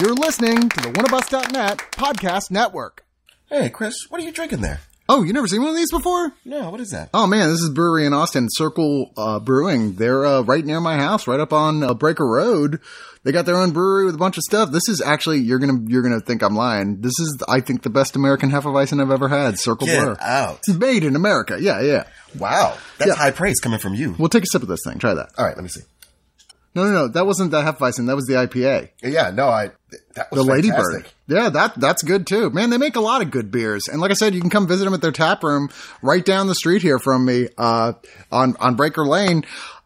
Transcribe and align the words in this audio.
You're 0.00 0.14
listening 0.14 0.68
to 0.68 0.80
the 0.80 0.88
oneofus.net 0.92 1.78
podcast 1.92 2.50
network. 2.50 3.04
Hey, 3.48 3.70
Chris, 3.70 3.94
what 4.08 4.20
are 4.20 4.24
you 4.24 4.32
drinking 4.32 4.60
there? 4.60 4.80
Oh, 5.08 5.22
you 5.22 5.32
never 5.32 5.46
seen 5.46 5.60
one 5.60 5.70
of 5.70 5.76
these 5.76 5.90
before? 5.90 6.32
No, 6.44 6.70
what 6.70 6.80
is 6.80 6.90
that? 6.90 7.10
Oh 7.14 7.26
man, 7.26 7.50
this 7.50 7.60
is 7.60 7.70
brewery 7.70 8.06
in 8.06 8.12
Austin, 8.14 8.48
Circle 8.50 9.12
uh, 9.16 9.38
Brewing. 9.38 9.94
They're 9.94 10.24
uh, 10.24 10.40
right 10.42 10.64
near 10.64 10.80
my 10.80 10.96
house, 10.96 11.26
right 11.28 11.38
up 11.38 11.52
on 11.52 11.82
uh, 11.82 11.94
Breaker 11.94 12.26
Road. 12.26 12.80
They 13.22 13.30
got 13.30 13.44
their 13.46 13.56
own 13.56 13.72
brewery 13.72 14.06
with 14.06 14.14
a 14.14 14.18
bunch 14.18 14.36
of 14.38 14.42
stuff. 14.42 14.70
This 14.72 14.88
is 14.88 15.00
actually 15.02 15.38
you're 15.40 15.58
gonna 15.58 15.78
you're 15.86 16.02
gonna 16.02 16.20
think 16.20 16.42
I'm 16.42 16.56
lying. 16.56 17.00
This 17.02 17.18
is 17.20 17.42
I 17.48 17.60
think 17.60 17.82
the 17.82 17.90
best 17.90 18.16
American 18.16 18.50
Hefeweizen 18.50 19.00
I've 19.00 19.10
ever 19.10 19.28
had. 19.28 19.58
Circle 19.58 19.86
Get 19.86 20.02
Brew. 20.02 20.16
out. 20.20 20.60
It's 20.66 20.76
made 20.76 21.04
in 21.04 21.16
America. 21.16 21.58
Yeah, 21.60 21.80
yeah. 21.82 22.04
Wow, 22.38 22.76
that's 22.98 23.10
Yeah. 23.10 23.14
high 23.14 23.30
praise 23.30 23.60
coming 23.60 23.78
from 23.78 23.94
you. 23.94 24.16
We'll 24.18 24.28
take 24.30 24.42
a 24.44 24.46
sip 24.50 24.62
of 24.62 24.68
this 24.68 24.80
thing. 24.86 24.98
Try 24.98 25.14
that. 25.14 25.30
All 25.38 25.44
right, 25.46 25.54
let 25.54 25.62
me 25.62 25.68
see. 25.68 25.82
No, 26.74 26.82
no, 26.86 26.90
no. 26.92 27.08
That 27.08 27.24
wasn't 27.24 27.52
the 27.52 27.62
Hefeweizen. 27.62 28.06
That 28.08 28.16
was 28.16 28.24
the 28.26 28.32
IPA. 28.34 28.88
Yeah, 29.02 29.30
no, 29.30 29.48
I 29.48 29.70
that 30.14 30.30
The 30.30 30.42
Ladybird. 30.42 31.06
Yeah, 31.26 31.48
that 31.50 31.74
that's 31.78 32.02
good 32.02 32.26
too. 32.26 32.50
Man, 32.50 32.70
they 32.70 32.78
make 32.78 32.96
a 32.96 33.00
lot 33.00 33.22
of 33.22 33.30
good 33.30 33.50
beers. 33.50 33.88
And 33.88 34.00
like 34.00 34.10
I 34.10 34.14
said, 34.14 34.34
you 34.34 34.40
can 34.40 34.50
come 34.50 34.66
visit 34.66 34.84
them 34.84 34.94
at 34.94 35.00
their 35.00 35.12
tap 35.12 35.42
room 35.42 35.70
right 36.02 36.24
down 36.24 36.46
the 36.46 36.54
street 36.54 36.82
here 36.82 36.98
from 36.98 37.24
me, 37.24 37.48
uh, 37.58 37.94
on, 38.30 38.56
on 38.60 38.76
Breaker 38.76 39.06
Lane. 39.06 39.44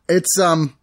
It's, 0.09 0.38
um, 0.38 0.77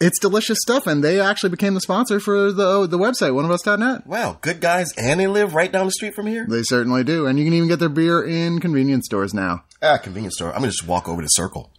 it's 0.00 0.18
delicious 0.18 0.58
stuff. 0.60 0.86
And 0.86 1.02
they 1.02 1.20
actually 1.20 1.50
became 1.50 1.74
the 1.74 1.80
sponsor 1.80 2.20
for 2.20 2.52
the, 2.52 2.86
the 2.86 2.98
website, 2.98 3.32
oneofus.net. 3.32 4.06
Wow, 4.06 4.38
good 4.40 4.60
guys, 4.60 4.92
and 4.96 5.20
they 5.20 5.26
live 5.26 5.54
right 5.54 5.70
down 5.70 5.86
the 5.86 5.92
street 5.92 6.14
from 6.14 6.26
here. 6.26 6.46
They 6.48 6.62
certainly 6.62 7.04
do. 7.04 7.26
And 7.26 7.38
you 7.38 7.44
can 7.44 7.54
even 7.54 7.68
get 7.68 7.78
their 7.80 7.88
beer 7.88 8.22
in 8.22 8.60
convenience 8.60 9.06
stores 9.06 9.34
now. 9.34 9.64
Ah, 9.82 9.98
convenience 9.98 10.34
store. 10.36 10.48
I'm 10.48 10.60
gonna 10.60 10.68
just 10.68 10.86
walk 10.86 11.08
over 11.08 11.22
to 11.22 11.28
Circle. 11.30 11.70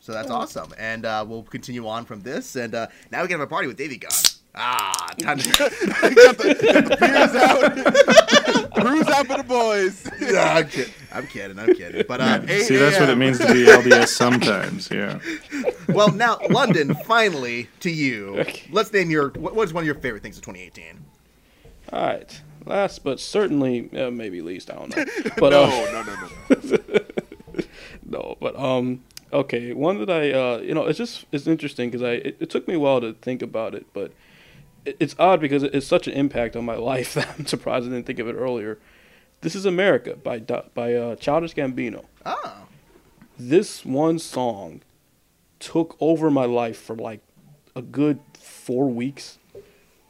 So 0.00 0.12
that's 0.12 0.30
awesome, 0.30 0.72
and 0.78 1.04
uh, 1.06 1.24
we'll 1.26 1.42
continue 1.42 1.86
on 1.86 2.04
from 2.04 2.20
this, 2.22 2.56
and 2.56 2.74
uh, 2.74 2.86
now 3.12 3.22
we 3.22 3.28
can 3.28 3.38
have 3.38 3.46
a 3.46 3.50
party 3.50 3.66
with 3.68 3.76
Davy 3.76 3.96
Gone. 3.98 4.10
Ah, 4.54 5.14
time 5.20 5.38
to. 5.38 5.48
get 5.48 6.38
the 6.38 6.96
beers 6.98 7.34
out 7.36 8.74
brews 8.82 9.06
out 9.06 9.26
for 9.26 9.36
the 9.36 9.44
boys. 9.44 10.08
Yeah, 10.20 10.54
I'm, 10.54 10.68
kidding. 10.68 10.92
I'm 11.12 11.26
kidding. 11.26 11.58
I'm 11.58 11.74
kidding. 11.74 12.04
But 12.06 12.20
uh, 12.20 12.46
See, 12.60 12.76
that's 12.76 12.98
what 13.00 13.08
it 13.08 13.16
means 13.16 13.38
to 13.38 13.46
be 13.46 13.64
LDS 13.64 14.08
sometimes. 14.08 14.90
Yeah. 14.90 15.18
well, 15.88 16.12
now 16.12 16.38
London, 16.50 16.94
finally 17.06 17.68
to 17.80 17.90
you. 17.90 18.38
Okay. 18.40 18.62
Let's 18.70 18.92
name 18.92 19.10
your. 19.10 19.30
What 19.30 19.54
what 19.54 19.64
is 19.64 19.72
one 19.72 19.82
of 19.82 19.86
your 19.86 19.94
favorite 19.96 20.22
things 20.22 20.36
of 20.36 20.42
2018? 20.44 21.04
All 21.92 22.06
right. 22.06 22.40
Last 22.66 23.02
but 23.02 23.18
certainly, 23.18 23.88
uh, 23.98 24.10
maybe 24.10 24.42
least, 24.42 24.70
I 24.70 24.74
don't 24.74 24.96
know. 24.96 25.04
But 25.38 25.50
No, 25.50 25.62
uh, 25.64 25.68
no, 25.92 26.02
no, 26.02 26.14
no, 26.14 26.76
no. 26.76 27.04
no, 28.04 28.36
but 28.40 28.56
um, 28.56 29.02
okay, 29.32 29.72
one 29.72 29.98
that 29.98 30.10
I 30.10 30.32
uh, 30.32 30.58
you 30.58 30.74
know, 30.74 30.86
it's 30.86 30.98
just 30.98 31.24
it's 31.32 31.46
interesting 31.46 31.90
because 31.90 32.02
I 32.02 32.12
it, 32.12 32.36
it 32.40 32.50
took 32.50 32.66
me 32.68 32.74
a 32.74 32.78
while 32.78 33.00
to 33.00 33.12
think 33.14 33.42
about 33.42 33.74
it, 33.74 33.86
but 33.92 34.12
it, 34.84 34.96
it's 35.00 35.14
odd 35.18 35.40
because 35.40 35.62
it's 35.62 35.86
such 35.86 36.06
an 36.06 36.14
impact 36.14 36.56
on 36.56 36.64
my 36.64 36.76
life 36.92 37.14
that 37.14 37.28
I'm 37.38 37.46
surprised 37.46 37.86
I 37.86 37.90
didn't 37.90 38.06
think 38.06 38.18
of 38.18 38.28
it 38.28 38.34
earlier. 38.34 38.78
This 39.40 39.54
is 39.54 39.64
America 39.64 40.16
by 40.16 40.38
by 40.40 40.94
uh, 40.94 41.16
Childish 41.16 41.54
Gambino. 41.54 42.04
Oh, 42.26 42.66
This 43.38 43.84
one 43.84 44.18
song 44.18 44.82
took 45.58 45.96
over 46.00 46.30
my 46.30 46.44
life 46.44 46.78
for 46.78 46.96
like 46.96 47.20
a 47.76 47.82
good 47.82 48.20
four 48.38 48.88
weeks. 48.88 49.38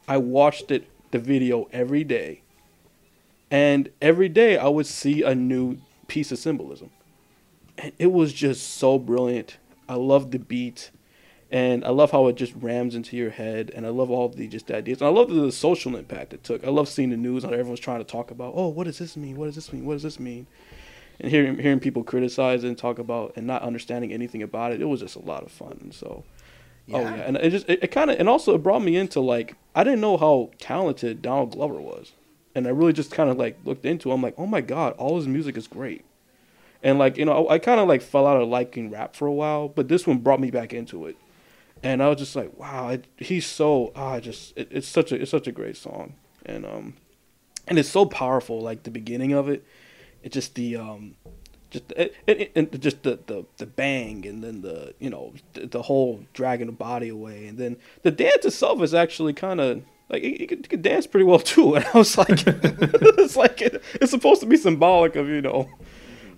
I 0.07 0.17
watched 0.17 0.71
it, 0.71 0.87
the 1.11 1.19
video 1.19 1.67
every 1.71 2.03
day. 2.03 2.41
And 3.49 3.89
every 4.01 4.29
day 4.29 4.57
I 4.57 4.67
would 4.67 4.87
see 4.87 5.23
a 5.23 5.35
new 5.35 5.77
piece 6.07 6.31
of 6.31 6.39
symbolism. 6.39 6.89
And 7.77 7.91
it 7.97 8.11
was 8.11 8.33
just 8.33 8.75
so 8.75 8.97
brilliant. 8.99 9.57
I 9.89 9.95
love 9.95 10.31
the 10.31 10.39
beat. 10.39 10.91
And 11.53 11.83
I 11.83 11.89
love 11.89 12.11
how 12.11 12.27
it 12.27 12.35
just 12.37 12.53
rams 12.55 12.95
into 12.95 13.17
your 13.17 13.31
head. 13.31 13.71
And 13.75 13.85
I 13.85 13.89
love 13.89 14.09
all 14.09 14.29
the 14.29 14.47
just 14.47 14.71
ideas. 14.71 15.01
And 15.01 15.09
I 15.09 15.11
love 15.11 15.29
the 15.29 15.51
social 15.51 15.95
impact 15.97 16.33
it 16.33 16.43
took. 16.45 16.65
I 16.65 16.69
love 16.69 16.87
seeing 16.87 17.09
the 17.09 17.17
news 17.17 17.43
and 17.43 17.53
everyone's 17.53 17.81
trying 17.81 17.99
to 17.99 18.05
talk 18.05 18.31
about, 18.31 18.53
oh, 18.55 18.69
what 18.69 18.85
does 18.85 18.99
this 18.99 19.17
mean? 19.17 19.35
What 19.35 19.47
does 19.47 19.55
this 19.55 19.73
mean? 19.73 19.85
What 19.85 19.93
does 19.93 20.03
this 20.03 20.19
mean? 20.19 20.47
and 21.19 21.29
hearing 21.29 21.59
hearing 21.59 21.79
people 21.79 22.03
criticize 22.03 22.63
and 22.63 22.75
talk 22.77 22.97
about 22.97 23.33
and 23.35 23.45
not 23.45 23.61
understanding 23.61 24.11
anything 24.11 24.41
about 24.41 24.71
it, 24.71 24.81
it 24.81 24.85
was 24.85 25.01
just 25.01 25.15
a 25.15 25.19
lot 25.19 25.43
of 25.43 25.51
fun. 25.51 25.77
And 25.81 25.93
so, 25.93 26.23
oh 26.91 26.99
Yeah. 26.99 27.15
yeah, 27.15 27.21
and 27.23 27.37
it 27.37 27.51
just 27.51 27.69
it, 27.69 27.83
it 27.83 27.91
kind 27.91 28.09
of 28.09 28.19
and 28.19 28.27
also 28.27 28.55
it 28.55 28.63
brought 28.63 28.81
me 28.81 28.95
into 28.95 29.19
like 29.19 29.55
I 29.75 29.83
didn't 29.83 30.01
know 30.01 30.17
how 30.17 30.49
talented 30.57 31.21
Donald 31.21 31.51
Glover 31.51 31.79
was, 31.79 32.13
and 32.55 32.65
I 32.65 32.71
really 32.71 32.93
just 32.93 33.11
kind 33.11 33.29
of 33.29 33.37
like 33.37 33.59
looked 33.65 33.85
into. 33.85 34.09
it. 34.09 34.13
I'm 34.15 34.21
like, 34.23 34.33
oh 34.37 34.47
my 34.47 34.61
god, 34.61 34.93
all 34.97 35.17
his 35.17 35.27
music 35.27 35.57
is 35.57 35.67
great, 35.67 36.03
and 36.83 36.99
like 36.99 37.17
you 37.17 37.25
know 37.25 37.47
I, 37.47 37.55
I 37.55 37.59
kind 37.59 37.79
of 37.79 37.87
like 37.87 38.01
fell 38.01 38.27
out 38.27 38.41
of 38.41 38.47
liking 38.47 38.89
rap 38.89 39.15
for 39.15 39.27
a 39.27 39.33
while, 39.33 39.67
but 39.67 39.87
this 39.87 40.07
one 40.07 40.19
brought 40.19 40.39
me 40.39 40.51
back 40.51 40.73
into 40.73 41.05
it, 41.05 41.17
and 41.83 42.01
I 42.01 42.09
was 42.09 42.17
just 42.17 42.35
like, 42.35 42.57
wow, 42.57 42.89
it, 42.89 43.05
he's 43.17 43.45
so 43.45 43.91
ah, 43.95 44.19
just 44.19 44.57
it, 44.57 44.67
it's 44.71 44.87
such 44.87 45.11
a 45.11 45.21
it's 45.21 45.31
such 45.31 45.47
a 45.47 45.51
great 45.51 45.77
song, 45.77 46.13
and 46.45 46.65
um, 46.65 46.95
and 47.67 47.79
it's 47.79 47.89
so 47.89 48.05
powerful. 48.05 48.61
Like 48.61 48.83
the 48.83 48.91
beginning 48.91 49.33
of 49.33 49.49
it, 49.49 49.65
it 50.23 50.31
just 50.31 50.55
the 50.55 50.75
um 50.75 51.15
just 51.71 51.91
it, 51.93 52.15
it, 52.27 52.51
and 52.55 52.81
just 52.81 53.03
the, 53.03 53.17
the 53.25 53.45
the 53.57 53.65
bang 53.65 54.25
and 54.27 54.43
then 54.43 54.61
the 54.61 54.93
you 54.99 55.09
know 55.09 55.33
the, 55.53 55.65
the 55.65 55.81
whole 55.83 56.25
dragging 56.33 56.67
the 56.67 56.73
body 56.73 57.09
away. 57.09 57.47
And 57.47 57.57
then 57.57 57.77
the 58.03 58.11
dance 58.11 58.45
itself 58.45 58.81
is 58.81 58.93
actually 58.93 59.33
kind 59.33 59.59
of 59.59 59.81
like 60.09 60.21
you 60.21 60.45
could, 60.47 60.69
could 60.69 60.81
dance 60.81 61.07
pretty 61.07 61.23
well 61.23 61.39
too. 61.39 61.75
And 61.75 61.85
I 61.93 61.97
was 61.97 62.17
like 62.17 62.43
it's 62.45 63.37
like 63.37 63.61
it, 63.61 63.81
it's 63.93 64.11
supposed 64.11 64.41
to 64.41 64.47
be 64.47 64.57
symbolic 64.57 65.15
of 65.15 65.27
you 65.29 65.41
know 65.41 65.69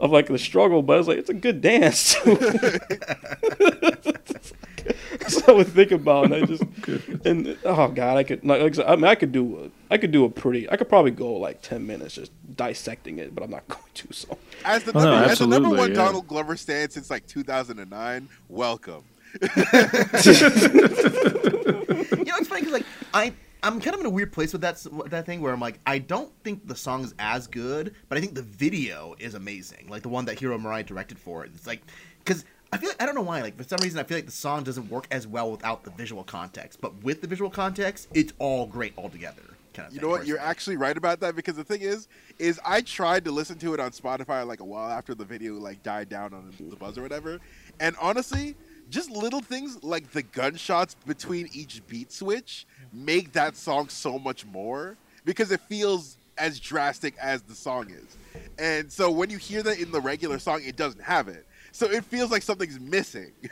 of 0.03 0.11
like 0.11 0.27
the 0.27 0.37
struggle 0.37 0.81
but 0.83 0.99
it's 0.99 1.07
like 1.07 1.17
it's 1.17 1.29
a 1.29 1.33
good 1.33 1.61
dance 1.61 2.13
too. 2.15 2.35
so 5.29 5.41
I 5.47 5.51
would 5.53 5.67
think 5.67 5.91
about 5.91 6.25
and 6.25 6.35
I 6.35 6.41
just 6.45 6.63
and 7.25 7.57
oh 7.63 7.87
god 7.87 8.17
I 8.17 8.23
could 8.23 8.43
like, 8.43 8.77
like 8.77 8.87
I 8.87 8.95
mean 8.97 9.05
I 9.05 9.15
could 9.15 9.31
do 9.31 9.63
a 9.65 9.93
I 9.93 9.97
could 9.97 10.11
do 10.11 10.25
a 10.25 10.29
pretty 10.29 10.69
I 10.69 10.75
could 10.75 10.89
probably 10.89 11.11
go 11.11 11.31
like 11.33 11.61
ten 11.61 11.87
minutes 11.87 12.15
just 12.15 12.31
dissecting 12.55 13.19
it 13.19 13.33
but 13.33 13.43
I'm 13.43 13.51
not 13.51 13.65
going 13.69 13.81
to 13.93 14.07
so 14.11 14.37
As 14.65 14.83
the 14.83 14.91
Oh, 14.91 14.99
number, 14.99 15.25
no, 15.25 15.31
as 15.31 15.39
the 15.39 15.47
number 15.47 15.69
one 15.69 15.89
yeah. 15.91 15.95
Donald 15.95 16.27
Glover 16.27 16.57
stand 16.57 16.91
since 16.91 17.09
like 17.09 17.25
2009, 17.27 18.27
welcome. 18.49 19.03
you 19.41 19.47
know 19.47 19.53
it's 22.37 22.47
funny 22.47 22.61
because 22.61 22.73
like 22.73 22.85
I. 23.13 23.33
I'm 23.63 23.79
kind 23.79 23.93
of 23.93 24.01
in 24.01 24.05
a 24.05 24.09
weird 24.09 24.33
place 24.33 24.51
with 24.51 24.61
that 24.61 24.85
that 25.09 25.25
thing 25.25 25.41
where 25.41 25.53
I'm 25.53 25.61
like, 25.61 25.79
I 25.87 25.97
don't 25.97 26.31
think 26.43 26.67
the 26.67 26.75
song 26.75 27.03
is 27.03 27.15
as 27.17 27.47
good, 27.47 27.95
but 28.09 28.17
I 28.17 28.21
think 28.21 28.35
the 28.35 28.41
video 28.41 29.15
is 29.19 29.35
amazing. 29.35 29.87
Like 29.89 30.01
the 30.01 30.09
one 30.09 30.25
that 30.25 30.37
Hiro 30.37 30.57
Murai 30.57 30.85
directed 30.85 31.17
for 31.17 31.45
it. 31.45 31.51
It's 31.55 31.65
like, 31.65 31.81
because 32.19 32.43
I 32.73 32.77
feel 32.77 32.91
I 32.99 33.05
don't 33.05 33.15
know 33.15 33.21
why. 33.21 33.41
Like 33.41 33.55
for 33.55 33.63
some 33.63 33.79
reason, 33.81 33.99
I 33.99 34.03
feel 34.03 34.17
like 34.17 34.25
the 34.25 34.31
song 34.31 34.63
doesn't 34.63 34.89
work 34.89 35.07
as 35.11 35.25
well 35.25 35.49
without 35.49 35.85
the 35.85 35.91
visual 35.91 36.25
context. 36.25 36.81
But 36.81 37.03
with 37.03 37.21
the 37.21 37.27
visual 37.27 37.49
context, 37.49 38.09
it's 38.13 38.33
all 38.37 38.65
great 38.65 38.93
altogether. 38.97 39.43
Kind 39.73 39.87
of. 39.87 39.93
You 39.93 40.01
thing, 40.01 40.09
know 40.09 40.15
what? 40.17 40.27
You're 40.27 40.39
actually 40.39 40.75
right 40.75 40.97
about 40.97 41.21
that 41.21 41.35
because 41.35 41.55
the 41.55 41.63
thing 41.63 41.81
is, 41.81 42.09
is 42.39 42.59
I 42.65 42.81
tried 42.81 43.23
to 43.25 43.31
listen 43.31 43.57
to 43.59 43.73
it 43.73 43.79
on 43.79 43.91
Spotify 43.91 44.45
like 44.45 44.59
a 44.59 44.65
while 44.65 44.91
after 44.91 45.15
the 45.15 45.25
video 45.25 45.53
like 45.53 45.81
died 45.83 46.09
down 46.09 46.33
on 46.33 46.51
the 46.59 46.75
buzz 46.75 46.97
or 46.97 47.01
whatever, 47.01 47.39
and 47.79 47.95
honestly, 48.01 48.57
just 48.89 49.09
little 49.09 49.41
things 49.41 49.81
like 49.83 50.11
the 50.11 50.21
gunshots 50.21 50.95
between 51.05 51.49
each 51.53 51.81
beat 51.87 52.11
switch 52.11 52.67
make 52.93 53.31
that 53.33 53.55
song 53.57 53.89
so 53.89 54.19
much 54.19 54.45
more 54.45 54.95
because 55.25 55.51
it 55.51 55.59
feels 55.61 56.17
as 56.37 56.59
drastic 56.59 57.15
as 57.21 57.41
the 57.41 57.55
song 57.55 57.89
is, 57.89 58.17
and 58.57 58.91
so 58.91 59.09
when 59.11 59.29
you 59.29 59.37
hear 59.37 59.61
that 59.63 59.79
in 59.79 59.91
the 59.91 60.01
regular 60.01 60.39
song, 60.39 60.61
it 60.63 60.75
doesn't 60.75 61.01
have 61.03 61.27
it. 61.27 61.45
So 61.71 61.87
it 61.89 62.03
feels 62.05 62.29
like 62.31 62.41
something's 62.43 62.79
missing. 62.79 63.31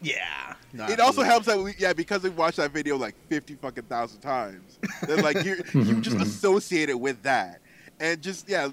Yeah. 0.00 0.54
No, 0.72 0.84
It 0.86 1.00
also 1.00 1.22
absolutely. 1.22 1.24
helps 1.26 1.46
that 1.46 1.58
we, 1.58 1.74
yeah, 1.76 1.92
because 1.92 2.22
we 2.22 2.30
watched 2.30 2.58
that 2.58 2.70
video 2.70 2.96
like 2.96 3.16
fifty 3.28 3.56
fucking 3.56 3.82
thousand 3.86 4.20
times. 4.20 4.78
Then 5.06 5.22
like 5.22 5.44
you 5.44 5.56
you 5.74 6.00
just 6.00 6.18
associate 6.18 6.88
it 6.88 7.00
with 7.00 7.20
that, 7.24 7.60
and 7.98 8.22
just 8.22 8.48
yeah, 8.48 8.68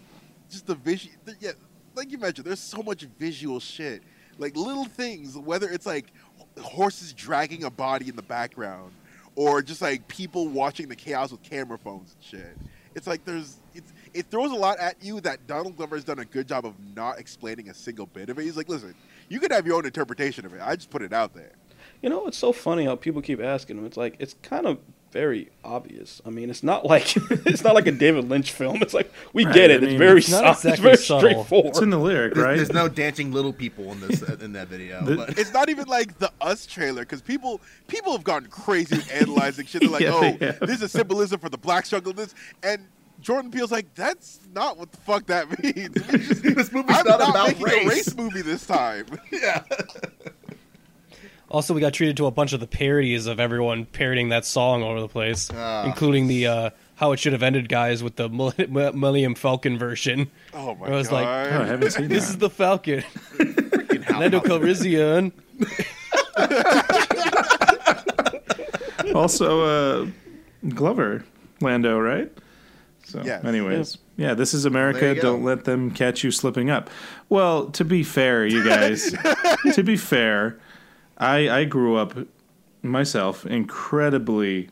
just 0.52 0.68
the 0.68 0.76
visual. 0.76 1.16
Yeah, 1.40 1.54
like 1.96 2.12
you 2.12 2.20
mentioned, 2.20 2.46
there's 2.46 2.60
so 2.60 2.84
much 2.84 3.08
visual 3.18 3.60
shit, 3.60 4.04
like 4.38 4.56
little 4.56 4.86
things. 4.86 5.36
Whether 5.36 5.68
it's 5.70 5.88
like 5.88 6.14
horses 6.62 7.12
dragging 7.12 7.64
a 7.64 7.72
body 7.72 8.08
in 8.10 8.16
the 8.16 8.22
background, 8.22 8.92
or 9.36 9.62
just 9.62 9.82
like 9.82 10.08
people 10.08 10.48
watching 10.48 10.88
the 10.88 10.96
chaos 10.96 11.32
with 11.32 11.44
camera 11.44 11.78
phones 11.78 12.14
and 12.14 12.24
shit. 12.24 12.58
It's 12.96 13.08
like 13.08 13.26
there's 13.26 13.58
it's 13.74 13.92
it 14.14 14.28
throws 14.28 14.52
a 14.52 14.56
lot 14.56 14.80
at 14.80 15.04
you 15.04 15.20
that 15.22 15.46
Donald 15.48 15.76
Glover 15.76 15.98
has 15.98 16.06
done 16.06 16.20
a 16.20 16.26
good 16.26 16.48
job 16.48 16.66
of 16.66 16.74
not 16.96 17.20
explaining 17.20 17.70
a 17.70 17.74
single 17.74 18.06
bit 18.06 18.30
of 18.30 18.40
it. 18.40 18.44
He's 18.44 18.56
like, 18.56 18.70
listen, 18.70 18.96
you 19.28 19.40
could 19.40 19.52
have 19.52 19.68
your 19.68 19.76
own 19.76 19.86
interpretation 19.86 20.46
of 20.46 20.54
it. 20.54 20.62
I 20.64 20.76
just 20.76 20.90
put 20.90 21.02
it 21.02 21.12
out 21.12 21.34
there. 21.34 21.52
You 22.02 22.10
know, 22.10 22.28
it's 22.28 22.38
so 22.38 22.54
funny 22.54 22.86
how 22.86 22.96
people 22.96 23.22
keep 23.22 23.42
asking 23.42 23.78
him. 23.78 23.86
It's 23.86 23.98
like 23.98 24.16
it's 24.20 24.36
kind 24.42 24.66
of 24.66 24.80
very 25.16 25.48
obvious. 25.64 26.22
I 26.26 26.30
mean, 26.30 26.50
it's 26.50 26.62
not 26.62 26.86
like 26.86 27.16
it's 27.48 27.64
not 27.64 27.74
like 27.74 27.88
a 27.88 27.92
David 27.94 28.28
Lynch 28.28 28.52
film. 28.52 28.82
It's 28.82 28.94
like 28.94 29.10
we 29.32 29.46
Right, 29.46 29.56
get 29.56 29.72
it. 29.72 29.82
I 29.82 29.86
it's 29.88 29.96
very 29.96 30.20
it's 30.20 30.30
not 30.30 30.44
exactly 30.44 30.72
it's 30.72 30.82
very 30.82 30.98
subtle. 30.98 31.20
straightforward. 31.22 31.68
It's 31.70 31.80
in 31.80 31.90
the 31.90 31.98
lyric, 31.98 32.36
right? 32.36 32.58
there's 32.58 32.74
no 32.74 32.90
dancing 32.90 33.32
little 33.32 33.54
people 33.54 33.92
in 33.94 34.02
this 34.02 34.22
in 34.24 34.52
that 34.54 34.68
video. 34.68 35.02
The- 35.06 35.16
but 35.16 35.40
It's 35.40 35.54
not 35.54 35.70
even 35.70 35.88
like 35.88 36.20
the 36.20 36.30
Us 36.42 36.66
trailer 36.66 37.04
because 37.04 37.22
people 37.22 37.62
people 37.88 38.12
have 38.12 38.26
gone 38.26 38.48
crazy 38.48 38.98
with 38.98 39.10
analyzing 39.14 39.66
shit. 39.68 39.82
They're 39.82 39.90
like, 39.90 40.02
Yeah, 40.10 40.12
oh, 40.14 40.22
they 40.38 40.46
have. 40.48 40.60
this 40.60 40.82
is 40.82 40.92
symbolism 40.92 41.40
for 41.40 41.48
the 41.48 41.58
black 41.58 41.86
struggle. 41.86 42.12
This 42.12 42.36
and 42.62 42.82
Jordan 43.22 43.50
Peele's 43.52 43.72
like, 43.72 43.88
that's 43.96 44.42
not 44.54 44.78
what 44.78 44.92
the 44.92 44.98
fuck 44.98 45.26
that 45.28 45.48
means. 45.64 45.96
We 46.12 46.18
just- 46.20 46.44
this 46.44 46.72
movie's 46.74 46.98
I'm 46.98 47.06
not, 47.08 47.20
not, 47.20 47.30
about 47.30 47.48
making 47.48 47.64
race. 47.64 47.86
a 47.86 47.88
race 47.90 48.16
movie 48.18 48.42
this 48.42 48.68
time. 48.68 49.06
Yeah. 49.32 49.64
Also, 51.50 51.74
we 51.74 51.82
got 51.82 51.94
treated 51.94 52.18
to 52.18 52.26
a 52.26 52.32
bunch 52.32 52.54
of 52.54 52.60
the 52.60 52.68
parodies 52.68 53.28
of 53.28 53.40
everyone 53.40 53.86
parodying 53.86 54.30
that 54.30 54.46
song 54.46 54.84
all 54.84 54.92
over 54.92 55.02
the 55.02 55.08
place, 55.08 55.50
Ah. 55.54 55.86
including 55.86 56.28
the 56.28 56.48
uh, 56.48 56.70
"How 56.96 57.12
It 57.12 57.20
Should 57.20 57.34
Have 57.34 57.44
Ended" 57.44 57.70
guys 57.70 58.02
with 58.04 58.16
the 58.16 58.30
Mill- 58.30 58.54
Millennium 58.94 59.36
Falcon 59.36 59.78
version. 59.78 60.30
Oh 60.54 60.76
my 60.76 60.88
I 60.88 60.92
was 60.92 61.08
god! 61.08 61.14
like, 61.16 61.28
oh, 61.28 61.62
I 61.62 61.66
haven't 61.66 61.92
seen 61.92 62.08
This 62.08 62.26
that. 62.26 62.32
is 62.32 62.38
the 62.40 62.50
Falcon, 62.50 63.04
Lando 63.40 64.20
Nando 64.20 64.40
Calrissian. 64.42 65.32
also 69.14 70.06
uh, 70.06 70.10
Glover 70.70 71.24
Lando, 71.62 72.00
right? 72.00 72.32
So, 73.06 73.22
Yes. 73.24 73.46
anyways, 73.46 74.00
yeah, 74.18 74.34
this 74.34 74.56
is 74.56 74.66
America. 74.66 75.14
Don't 75.14 75.44
let 75.44 75.64
them 75.66 75.92
catch 75.92 76.24
you 76.24 76.32
slipping 76.32 76.72
up. 76.72 76.90
Well, 77.30 77.68
to 77.72 77.86
be 77.86 78.02
fair, 78.04 78.48
you 78.48 78.64
guys, 78.66 79.14
to 79.76 79.84
be 79.84 79.96
fair, 79.96 80.58
I 81.18 81.50
I 81.50 81.64
grew 81.66 81.96
up 81.96 82.16
myself 82.82 83.46
incredibly 83.46 84.70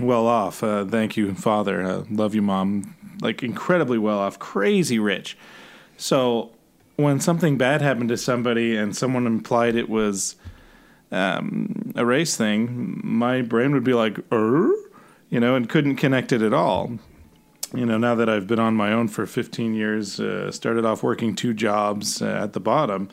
well 0.00 0.26
off. 0.26 0.62
Uh, 0.62 0.84
thank 0.84 1.16
you, 1.16 1.34
father. 1.34 1.82
Uh, 1.82 2.04
love 2.10 2.34
you, 2.34 2.42
mom. 2.42 2.94
Like 3.20 3.42
incredibly 3.42 3.98
well 3.98 4.18
off, 4.18 4.38
crazy 4.38 4.98
rich. 4.98 5.36
So 5.96 6.52
when 6.96 7.20
something 7.20 7.58
bad 7.58 7.82
happened 7.82 8.08
to 8.10 8.16
somebody 8.16 8.76
and 8.76 8.96
someone 8.96 9.26
implied 9.26 9.74
it 9.74 9.88
was 9.88 10.36
um, 11.10 11.92
a 11.96 12.04
race 12.04 12.36
thing, 12.36 13.00
my 13.02 13.42
brain 13.42 13.72
would 13.72 13.84
be 13.84 13.94
like, 13.94 14.18
er? 14.32 14.72
you 15.30 15.40
know, 15.40 15.54
and 15.54 15.68
couldn't 15.68 15.96
connect 15.96 16.32
it 16.32 16.42
at 16.42 16.52
all. 16.52 16.98
You 17.74 17.84
know, 17.84 17.98
now 17.98 18.14
that 18.14 18.28
I've 18.28 18.46
been 18.46 18.58
on 18.58 18.74
my 18.74 18.92
own 18.92 19.08
for 19.08 19.26
15 19.26 19.74
years, 19.74 20.18
uh, 20.20 20.50
started 20.50 20.84
off 20.84 21.02
working 21.02 21.34
two 21.34 21.52
jobs 21.52 22.22
uh, 22.22 22.40
at 22.42 22.54
the 22.54 22.60
bottom, 22.60 23.10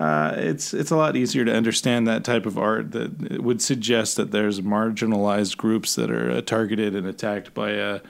uh, 0.00 0.34
it's 0.36 0.74
it's 0.74 0.90
a 0.90 0.96
lot 0.96 1.14
easier 1.16 1.44
to 1.44 1.54
understand 1.54 2.06
that 2.08 2.24
type 2.24 2.46
of 2.46 2.58
art 2.58 2.90
that 2.92 3.30
it 3.30 3.42
would 3.44 3.62
suggest 3.62 4.16
that 4.16 4.32
there's 4.32 4.60
marginalized 4.60 5.56
groups 5.56 5.94
that 5.94 6.10
are 6.10 6.30
uh, 6.32 6.40
targeted 6.40 6.94
and 6.96 7.06
attacked 7.06 7.54
by 7.54 7.70
a, 7.70 8.00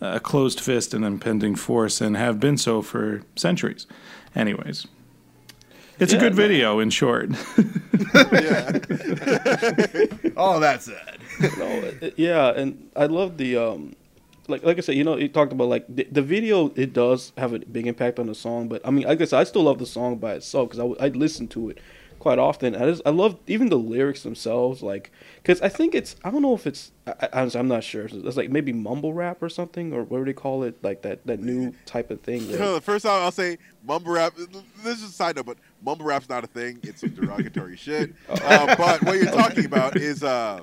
a 0.00 0.18
closed 0.20 0.60
fist 0.60 0.94
and 0.94 1.04
impending 1.04 1.54
force 1.54 2.00
and 2.00 2.16
have 2.16 2.40
been 2.40 2.56
so 2.56 2.80
for 2.80 3.22
centuries. 3.36 3.86
Anyways, 4.34 4.86
it's 5.98 6.12
a 6.14 6.18
good 6.18 6.32
no. 6.32 6.36
video 6.42 6.78
in 6.80 6.88
short. 6.90 7.30
yeah. 8.14 8.78
All 10.36 10.58
that 10.60 10.80
said. 10.82 11.18
no, 11.58 11.66
it- 11.66 12.02
it- 12.02 12.14
yeah, 12.18 12.48
and 12.56 12.90
I 12.96 13.06
love 13.06 13.36
the 13.36 13.56
um, 13.56 13.94
like 14.48 14.62
like 14.64 14.78
I 14.78 14.80
said, 14.80 14.94
you 14.96 15.04
know, 15.04 15.16
you 15.16 15.28
talked 15.28 15.52
about 15.52 15.68
like 15.68 15.84
the, 15.88 16.06
the 16.10 16.22
video. 16.22 16.72
It 16.76 16.92
does 16.92 17.32
have 17.36 17.52
a 17.52 17.58
big 17.60 17.86
impact 17.86 18.18
on 18.18 18.26
the 18.26 18.34
song, 18.34 18.68
but 18.68 18.80
I 18.86 18.90
mean, 18.90 19.06
I 19.06 19.14
guess 19.14 19.32
I 19.32 19.44
still 19.44 19.62
love 19.64 19.78
the 19.78 19.86
song 19.86 20.16
by 20.18 20.34
itself 20.34 20.70
because 20.70 20.96
I 21.00 21.06
I 21.06 21.08
listen 21.08 21.48
to 21.48 21.70
it 21.70 21.78
quite 22.18 22.38
often. 22.40 22.74
I 22.74 22.86
just 22.86 23.02
I 23.06 23.10
love 23.10 23.38
even 23.46 23.68
the 23.68 23.76
lyrics 23.78 24.22
themselves, 24.22 24.82
like 24.82 25.12
because 25.36 25.60
I 25.62 25.68
think 25.68 25.94
it's 25.94 26.16
I 26.24 26.30
don't 26.30 26.42
know 26.42 26.54
if 26.54 26.66
it's 26.66 26.90
I, 27.06 27.28
I, 27.32 27.50
I'm 27.54 27.68
not 27.68 27.84
sure. 27.84 28.06
It's 28.10 28.36
like 28.36 28.50
maybe 28.50 28.72
mumble 28.72 29.14
rap 29.14 29.42
or 29.42 29.48
something, 29.48 29.92
or 29.92 30.02
what 30.02 30.18
do 30.18 30.24
they 30.24 30.32
call 30.32 30.64
it? 30.64 30.82
Like 30.82 31.02
that 31.02 31.24
that 31.26 31.40
new 31.40 31.72
type 31.84 32.10
of 32.10 32.20
thing. 32.22 32.48
Where- 32.48 32.72
the 32.74 32.80
first 32.80 33.04
time 33.04 33.22
I'll 33.22 33.30
say 33.30 33.58
mumble 33.86 34.12
rap. 34.12 34.34
This 34.82 34.98
is 34.98 35.10
a 35.10 35.12
side 35.12 35.36
note, 35.36 35.46
but 35.46 35.58
mumble 35.84 36.04
rap's 36.06 36.28
not 36.28 36.42
a 36.42 36.48
thing. 36.48 36.80
It's 36.82 37.00
some 37.02 37.10
derogatory 37.10 37.76
shit. 37.86 38.12
Uh, 38.28 38.74
but 38.76 39.02
what 39.02 39.16
you're 39.16 39.26
talking 39.26 39.64
about 39.64 39.96
is 39.96 40.24
uh, 40.24 40.62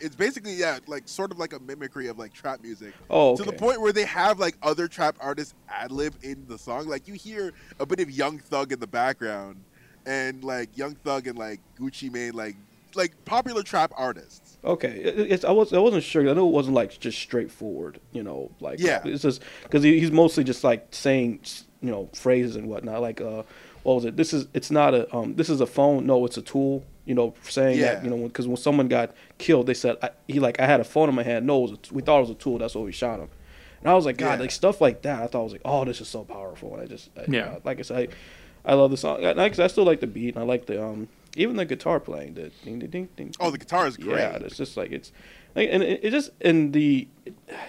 it's 0.00 0.16
basically 0.16 0.54
yeah, 0.54 0.78
like 0.86 1.08
sort 1.08 1.30
of 1.32 1.38
like 1.38 1.52
a 1.52 1.58
mimicry 1.60 2.08
of 2.08 2.18
like 2.18 2.32
trap 2.32 2.62
music. 2.62 2.94
Oh, 3.10 3.36
To 3.36 3.42
the 3.44 3.52
point 3.52 3.80
where 3.80 3.92
they 3.92 4.04
have 4.04 4.38
like 4.38 4.56
other 4.62 4.88
trap 4.88 5.16
artists 5.20 5.54
ad 5.68 5.90
lib 5.92 6.14
in 6.22 6.44
the 6.48 6.58
song. 6.58 6.86
Like 6.88 7.08
you 7.08 7.14
hear 7.14 7.52
a 7.78 7.86
bit 7.86 8.00
of 8.00 8.10
Young 8.10 8.38
Thug 8.38 8.72
in 8.72 8.80
the 8.80 8.86
background, 8.86 9.62
and 10.06 10.42
like 10.44 10.76
Young 10.76 10.94
Thug 10.96 11.26
and 11.26 11.38
like 11.38 11.60
Gucci 11.78 12.10
Mane, 12.12 12.32
like 12.32 12.56
like 12.94 13.12
popular 13.24 13.62
trap 13.62 13.92
artists. 13.96 14.58
Okay, 14.64 14.88
it's 14.90 15.44
I 15.44 15.50
was 15.52 15.72
I 15.72 15.78
wasn't 15.78 16.02
sure. 16.02 16.28
I 16.28 16.32
know 16.32 16.48
it 16.48 16.52
wasn't 16.52 16.74
like 16.74 16.98
just 16.98 17.18
straightforward. 17.18 18.00
You 18.12 18.22
know, 18.22 18.50
like 18.60 18.80
Yeah. 18.80 19.02
it's 19.04 19.22
just 19.22 19.42
because 19.62 19.82
he, 19.82 20.00
he's 20.00 20.10
mostly 20.10 20.44
just 20.44 20.64
like 20.64 20.88
saying 20.90 21.40
you 21.80 21.90
know 21.90 22.08
phrases 22.14 22.56
and 22.56 22.68
whatnot. 22.68 23.00
Like 23.00 23.20
uh, 23.20 23.44
what 23.84 23.94
was 23.94 24.04
it? 24.04 24.16
This 24.16 24.32
is 24.32 24.48
it's 24.54 24.70
not 24.70 24.94
a 24.94 25.14
um 25.14 25.36
this 25.36 25.48
is 25.48 25.60
a 25.60 25.66
phone. 25.66 26.06
No, 26.06 26.24
it's 26.24 26.36
a 26.36 26.42
tool. 26.42 26.84
You 27.08 27.14
know, 27.14 27.32
saying 27.42 27.80
that 27.80 28.04
you 28.04 28.10
know 28.10 28.18
because 28.28 28.46
when 28.46 28.58
someone 28.58 28.86
got 28.86 29.14
killed, 29.38 29.66
they 29.66 29.72
said 29.74 29.96
I, 30.02 30.10
he 30.28 30.40
like 30.40 30.60
I 30.60 30.66
had 30.66 30.78
a 30.78 30.84
phone 30.84 31.08
in 31.08 31.14
my 31.14 31.22
hand. 31.22 31.46
No, 31.46 31.58
it 31.60 31.62
was 31.62 31.72
a 31.72 31.76
t- 31.78 31.90
we 31.94 32.02
thought 32.02 32.18
it 32.18 32.28
was 32.28 32.30
a 32.30 32.34
tool. 32.34 32.58
That's 32.58 32.74
why 32.74 32.82
we 32.82 32.92
shot 32.92 33.18
him. 33.18 33.30
And 33.80 33.88
I 33.90 33.94
was 33.94 34.04
like, 34.04 34.18
God, 34.18 34.34
Yeah. 34.34 34.40
like 34.40 34.50
stuff 34.50 34.80
like 34.80 35.02
that. 35.02 35.22
I 35.22 35.26
thought 35.26 35.40
I 35.40 35.44
was 35.44 35.52
like, 35.52 35.62
oh, 35.64 35.84
this 35.86 36.00
is 36.02 36.08
so 36.08 36.24
powerful. 36.24 36.74
And 36.74 36.82
I 36.82 36.86
just 36.86 37.08
I, 37.16 37.24
Yeah. 37.28 37.46
uh, 37.46 37.60
like 37.64 37.78
I 37.78 37.82
said, 37.82 38.10
I, 38.66 38.72
I 38.72 38.74
love 38.74 38.90
the 38.90 38.96
song. 38.98 39.24
And 39.24 39.40
I, 39.40 39.44
I 39.46 39.66
still 39.68 39.84
like 39.84 40.00
the 40.00 40.06
beat. 40.06 40.34
And 40.34 40.42
I 40.44 40.46
like 40.46 40.66
the 40.66 40.84
um 40.84 41.08
even 41.36 41.56
the 41.56 41.64
guitar 41.64 41.98
playing. 41.98 42.34
The 42.34 42.50
ding 42.64 42.78
ding 42.80 42.90
ding 42.90 43.08
ding. 43.16 43.32
Oh, 43.40 43.50
the 43.50 43.58
guitar 43.58 43.86
is 43.86 43.96
great. 43.96 44.18
Yeah, 44.18 44.36
it's 44.36 44.56
just 44.58 44.76
like 44.76 44.92
it's, 44.92 45.10
like, 45.58 45.68
and 45.72 45.82
it, 45.82 46.00
it 46.02 46.10
just 46.10 46.30
and 46.40 46.72
the, 46.72 47.08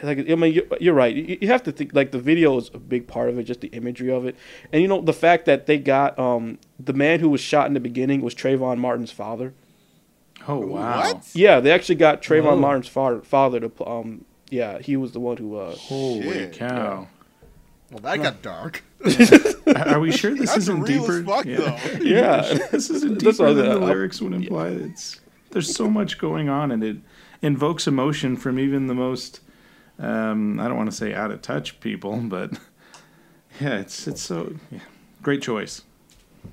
like 0.04 0.30
I 0.30 0.36
mean 0.36 0.54
you're, 0.54 0.66
you're 0.80 0.94
right. 0.94 1.16
You, 1.16 1.38
you 1.42 1.48
have 1.48 1.64
to 1.64 1.72
think 1.72 1.94
like 1.94 2.12
the 2.12 2.20
video 2.20 2.58
is 2.58 2.70
a 2.74 2.80
big 2.80 3.08
part 3.08 3.30
of 3.30 3.38
it, 3.40 3.44
just 3.44 3.62
the 3.62 3.68
imagery 3.70 4.12
of 4.12 4.26
it, 4.26 4.36
and 4.72 4.82
you 4.82 4.88
know 4.88 5.02
the 5.02 5.14
fact 5.14 5.46
that 5.46 5.66
they 5.66 5.78
got 5.78 6.18
um 6.20 6.60
the 6.80 6.94
man 6.94 7.20
who 7.20 7.30
was 7.30 7.42
shot 7.42 7.68
in 7.68 7.74
the 7.74 7.80
beginning 7.80 8.22
was 8.22 8.36
Trayvon 8.36 8.78
Martin's 8.78 9.12
father. 9.12 9.54
Oh 10.48 10.60
wow! 10.60 11.00
What? 11.14 11.30
Yeah, 11.34 11.60
they 11.60 11.72
actually 11.72 11.96
got 11.96 12.22
Trayvon 12.22 12.44
Whoa. 12.44 12.56
Martin's 12.58 12.88
father 12.88 13.22
father 13.22 13.60
to 13.60 13.70
pl- 13.70 13.90
um 13.90 14.26
yeah 14.50 14.80
he 14.80 14.96
was 14.96 15.12
the 15.12 15.20
one 15.20 15.38
who 15.38 15.58
uh 15.58 15.76
Holy 15.76 16.22
Shit. 16.32 16.54
cow! 16.54 17.08
Well, 17.92 18.00
that 18.02 18.22
got 18.22 18.42
dark. 18.42 18.84
Are 19.66 19.78
are 19.96 20.00
we 20.00 20.12
sure 20.12 20.36
this 20.36 20.50
That's 20.52 20.60
isn't 20.60 20.82
real 20.82 21.02
deeper? 21.02 21.20
as 21.20 21.26
fuck, 21.26 21.46
though. 21.46 22.00
yeah 22.02 22.42
this 22.72 22.90
isn't 22.90 23.20
deeper 23.20 23.46
what 23.46 23.54
than 23.54 23.70
the 23.70 23.80
lyrics 23.80 24.22
would 24.22 24.34
imply. 24.34 24.68
It's 24.68 25.20
there's 25.52 25.74
so 25.76 25.90
much 25.90 26.20
going 26.20 26.50
on, 26.50 26.72
and 26.72 26.84
it 26.84 26.98
invokes 27.42 27.88
emotion 27.88 28.36
from 28.36 28.60
even 28.60 28.88
the 28.88 28.94
most 28.94 29.42
um, 30.00 30.60
I 30.60 30.68
don't 30.68 30.78
want 30.78 30.90
to 30.90 30.96
say 30.96 31.14
out 31.14 31.32
of 31.32 31.42
touch 31.42 31.80
people, 31.80 32.16
but 32.18 32.52
yeah, 33.62 33.80
it's 33.80 34.08
it's 34.08 34.22
so 34.22 34.56
yeah. 34.72 34.80
great 35.22 35.42
choice. 35.42 35.84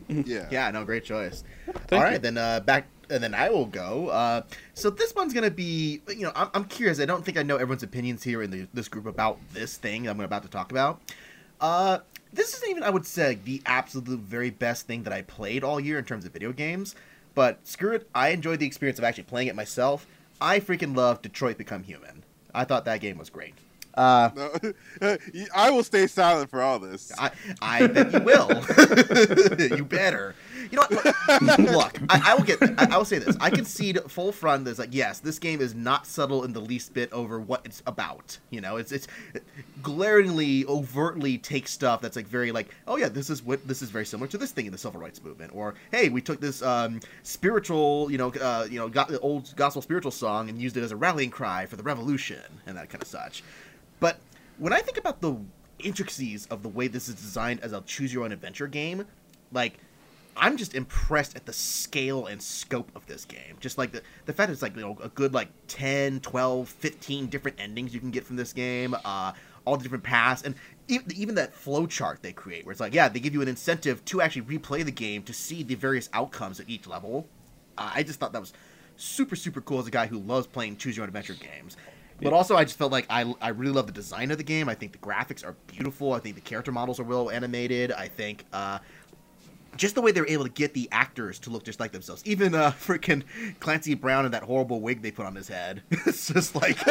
Yeah. 0.08 0.48
Yeah, 0.50 0.70
no, 0.72 0.84
great 0.84 1.04
choice. 1.04 1.44
Thank 1.86 2.04
All 2.04 2.10
you. 2.10 2.18
then 2.18 2.36
uh, 2.36 2.58
back, 2.60 2.86
and 3.08 3.22
then 3.22 3.34
I 3.34 3.50
will 3.50 3.66
go. 3.66 4.08
Uh, 4.08 4.42
so 4.74 4.90
this 4.90 5.14
one's 5.14 5.32
gonna 5.32 5.50
be, 5.50 6.00
you 6.08 6.22
know, 6.22 6.32
I'm, 6.34 6.48
I'm 6.54 6.64
curious. 6.64 7.00
I 7.00 7.06
don't 7.06 7.24
think 7.24 7.38
I 7.38 7.44
know 7.44 7.54
everyone's 7.54 7.84
opinions 7.84 8.24
here 8.24 8.42
in 8.42 8.50
the, 8.50 8.66
this 8.74 8.88
group 8.88 9.06
about 9.06 9.38
this 9.52 9.76
thing 9.76 10.08
I'm 10.08 10.20
about 10.20 10.42
to 10.42 10.48
talk 10.48 10.72
about. 10.72 11.00
Uh, 11.60 11.98
this 12.32 12.54
isn't 12.54 12.68
even, 12.68 12.82
I 12.82 12.90
would 12.90 13.06
say, 13.06 13.38
the 13.44 13.62
absolute 13.64 14.20
very 14.20 14.50
best 14.50 14.88
thing 14.88 15.04
that 15.04 15.12
I 15.12 15.22
played 15.22 15.62
all 15.62 15.78
year 15.78 15.98
in 15.98 16.04
terms 16.04 16.24
of 16.24 16.32
video 16.32 16.52
games. 16.52 16.96
But 17.34 17.64
screw 17.66 17.92
it, 17.92 18.08
I 18.14 18.30
enjoyed 18.30 18.58
the 18.58 18.66
experience 18.66 18.98
of 18.98 19.04
actually 19.04 19.24
playing 19.24 19.48
it 19.48 19.54
myself. 19.54 20.06
I 20.40 20.60
freaking 20.60 20.94
love 20.94 21.22
Detroit 21.22 21.56
Become 21.56 21.84
Human. 21.84 22.22
I 22.54 22.64
thought 22.64 22.84
that 22.84 23.00
game 23.00 23.16
was 23.16 23.30
great. 23.30 23.54
Uh, 23.96 24.30
No, 24.34 24.52
I 25.54 25.70
will 25.70 25.84
stay 25.84 26.06
silent 26.06 26.50
for 26.50 26.62
all 26.62 26.78
this. 26.78 27.12
I, 27.18 27.30
I 27.62 27.86
bet 27.86 28.12
you 28.12 28.20
will. 28.20 28.48
you 29.76 29.84
better. 29.84 30.34
You 30.70 30.78
know 30.78 30.86
what? 30.88 31.60
Look, 31.60 31.98
I, 32.08 32.22
I 32.26 32.34
will 32.34 32.44
get. 32.44 32.60
I, 32.62 32.88
I 32.94 32.98
will 32.98 33.04
say 33.04 33.18
this. 33.18 33.36
I 33.40 33.50
concede 33.50 33.98
full 34.08 34.32
front. 34.32 34.64
That's 34.64 34.78
like, 34.78 34.92
yes, 34.92 35.20
this 35.20 35.38
game 35.38 35.60
is 35.60 35.74
not 35.74 36.06
subtle 36.06 36.44
in 36.44 36.52
the 36.52 36.60
least 36.60 36.92
bit 36.92 37.12
over 37.12 37.38
what 37.40 37.62
it's 37.64 37.82
about. 37.86 38.38
You 38.50 38.60
know, 38.60 38.76
it's 38.76 38.92
it's 38.92 39.06
glaringly, 39.82 40.64
overtly 40.66 41.38
takes 41.38 41.70
stuff 41.72 42.00
that's 42.00 42.16
like 42.16 42.26
very 42.26 42.52
like, 42.52 42.74
oh 42.86 42.96
yeah, 42.96 43.08
this 43.08 43.30
is 43.30 43.42
what 43.42 43.66
this 43.66 43.82
is 43.82 43.90
very 43.90 44.06
similar 44.06 44.28
to 44.28 44.38
this 44.38 44.50
thing 44.52 44.66
in 44.66 44.72
the 44.72 44.78
civil 44.78 45.00
rights 45.00 45.22
movement, 45.22 45.52
or 45.54 45.74
hey, 45.92 46.08
we 46.08 46.20
took 46.20 46.40
this 46.40 46.62
um, 46.62 47.00
spiritual, 47.22 48.10
you 48.10 48.18
know, 48.18 48.30
uh, 48.40 48.66
you 48.68 48.78
know, 48.78 48.88
got 48.88 49.08
the 49.08 49.20
old 49.20 49.54
gospel 49.56 49.82
spiritual 49.82 50.10
song 50.10 50.48
and 50.48 50.60
used 50.60 50.76
it 50.76 50.82
as 50.82 50.90
a 50.92 50.96
rallying 50.96 51.30
cry 51.30 51.66
for 51.66 51.76
the 51.76 51.82
revolution 51.82 52.42
and 52.66 52.76
that 52.76 52.90
kind 52.90 53.02
of 53.02 53.08
such. 53.08 53.42
But 54.00 54.18
when 54.58 54.72
I 54.72 54.80
think 54.80 54.98
about 54.98 55.20
the 55.20 55.36
intricacies 55.78 56.46
of 56.46 56.62
the 56.62 56.68
way 56.68 56.88
this 56.88 57.08
is 57.08 57.14
designed 57.14 57.60
as 57.60 57.72
a 57.72 57.80
choose 57.82 58.12
your 58.12 58.24
own 58.24 58.32
adventure 58.32 58.66
game, 58.66 59.06
like 59.52 59.78
I'm 60.36 60.56
just 60.56 60.74
impressed 60.74 61.34
at 61.34 61.46
the 61.46 61.52
scale 61.52 62.26
and 62.26 62.42
scope 62.42 62.90
of 62.94 63.06
this 63.06 63.24
game. 63.24 63.56
Just 63.60 63.78
like 63.78 63.92
the 63.92 64.02
the 64.26 64.32
fact 64.32 64.52
it's 64.52 64.62
like 64.62 64.76
you 64.76 64.82
know 64.82 64.98
a 65.02 65.08
good 65.08 65.32
like 65.32 65.48
10, 65.68 66.20
12, 66.20 66.68
15 66.68 67.26
different 67.28 67.58
endings 67.58 67.94
you 67.94 68.00
can 68.00 68.10
get 68.10 68.24
from 68.24 68.36
this 68.36 68.52
game, 68.52 68.94
uh 69.04 69.32
all 69.64 69.76
the 69.76 69.82
different 69.82 70.04
paths 70.04 70.42
and 70.42 70.54
even, 70.88 71.34
that 71.34 71.52
flow 71.52 71.88
chart 71.88 72.20
they 72.22 72.32
create 72.32 72.64
where 72.64 72.70
it's 72.70 72.80
like 72.80 72.94
yeah, 72.94 73.08
they 73.08 73.18
give 73.18 73.34
you 73.34 73.42
an 73.42 73.48
incentive 73.48 74.04
to 74.04 74.20
actually 74.20 74.42
replay 74.42 74.84
the 74.84 74.92
game 74.92 75.22
to 75.24 75.32
see 75.32 75.64
the 75.64 75.74
various 75.74 76.08
outcomes 76.12 76.60
at 76.60 76.68
each 76.70 76.86
level. 76.86 77.26
Uh, 77.76 77.90
I 77.92 78.04
just 78.04 78.20
thought 78.20 78.32
that 78.32 78.40
was 78.40 78.52
super 78.96 79.34
super 79.34 79.60
cool 79.60 79.80
as 79.80 79.86
a 79.86 79.90
guy 79.90 80.06
who 80.06 80.18
loves 80.18 80.46
playing 80.46 80.76
choose 80.76 80.96
your 80.96 81.02
own 81.02 81.08
adventure 81.08 81.34
games. 81.34 81.76
But 82.20 82.32
also, 82.32 82.56
I 82.56 82.64
just 82.64 82.78
felt 82.78 82.92
like 82.92 83.06
I, 83.10 83.32
I 83.40 83.48
really 83.48 83.72
love 83.72 83.86
the 83.86 83.92
design 83.92 84.30
of 84.30 84.38
the 84.38 84.44
game. 84.44 84.68
I 84.68 84.74
think 84.74 84.92
the 84.92 84.98
graphics 84.98 85.44
are 85.44 85.54
beautiful. 85.66 86.12
I 86.12 86.18
think 86.18 86.34
the 86.34 86.40
character 86.40 86.72
models 86.72 86.98
are 86.98 87.04
well 87.04 87.30
animated. 87.30 87.92
I 87.92 88.08
think 88.08 88.44
uh, 88.52 88.78
just 89.76 89.94
the 89.94 90.00
way 90.00 90.12
they 90.12 90.20
were 90.20 90.28
able 90.28 90.44
to 90.44 90.50
get 90.50 90.74
the 90.74 90.88
actors 90.90 91.38
to 91.40 91.50
look 91.50 91.64
just 91.64 91.78
like 91.78 91.92
themselves. 91.92 92.22
Even 92.24 92.54
uh, 92.54 92.70
freaking 92.80 93.22
Clancy 93.60 93.94
Brown 93.94 94.24
and 94.24 94.34
that 94.34 94.42
horrible 94.42 94.80
wig 94.80 95.02
they 95.02 95.10
put 95.10 95.26
on 95.26 95.34
his 95.34 95.48
head. 95.48 95.82
it's 95.90 96.28
just 96.28 96.54
like 96.54 96.78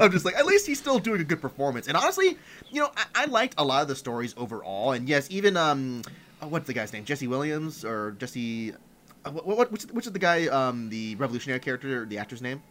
I'm 0.00 0.10
just 0.10 0.24
like 0.24 0.36
at 0.36 0.46
least 0.46 0.66
he's 0.66 0.78
still 0.78 0.98
doing 0.98 1.20
a 1.20 1.24
good 1.24 1.40
performance. 1.40 1.88
And 1.88 1.96
honestly, 1.96 2.38
you 2.70 2.80
know, 2.80 2.90
I, 2.96 3.04
I 3.14 3.24
liked 3.26 3.54
a 3.58 3.64
lot 3.64 3.82
of 3.82 3.88
the 3.88 3.96
stories 3.96 4.34
overall. 4.36 4.92
And 4.92 5.08
yes, 5.08 5.28
even 5.30 5.56
um, 5.56 6.02
uh, 6.42 6.46
what's 6.46 6.66
the 6.66 6.72
guy's 6.72 6.92
name? 6.92 7.04
Jesse 7.04 7.26
Williams 7.26 7.84
or 7.84 8.12
Jesse? 8.12 8.72
Uh, 9.24 9.30
what, 9.30 9.46
what 9.46 9.72
which, 9.72 9.82
which 9.84 10.06
is 10.06 10.12
the 10.12 10.18
guy? 10.18 10.46
Um, 10.46 10.88
the 10.88 11.16
revolutionary 11.16 11.60
character, 11.60 12.04
the 12.06 12.18
actor's 12.18 12.42
name? 12.42 12.62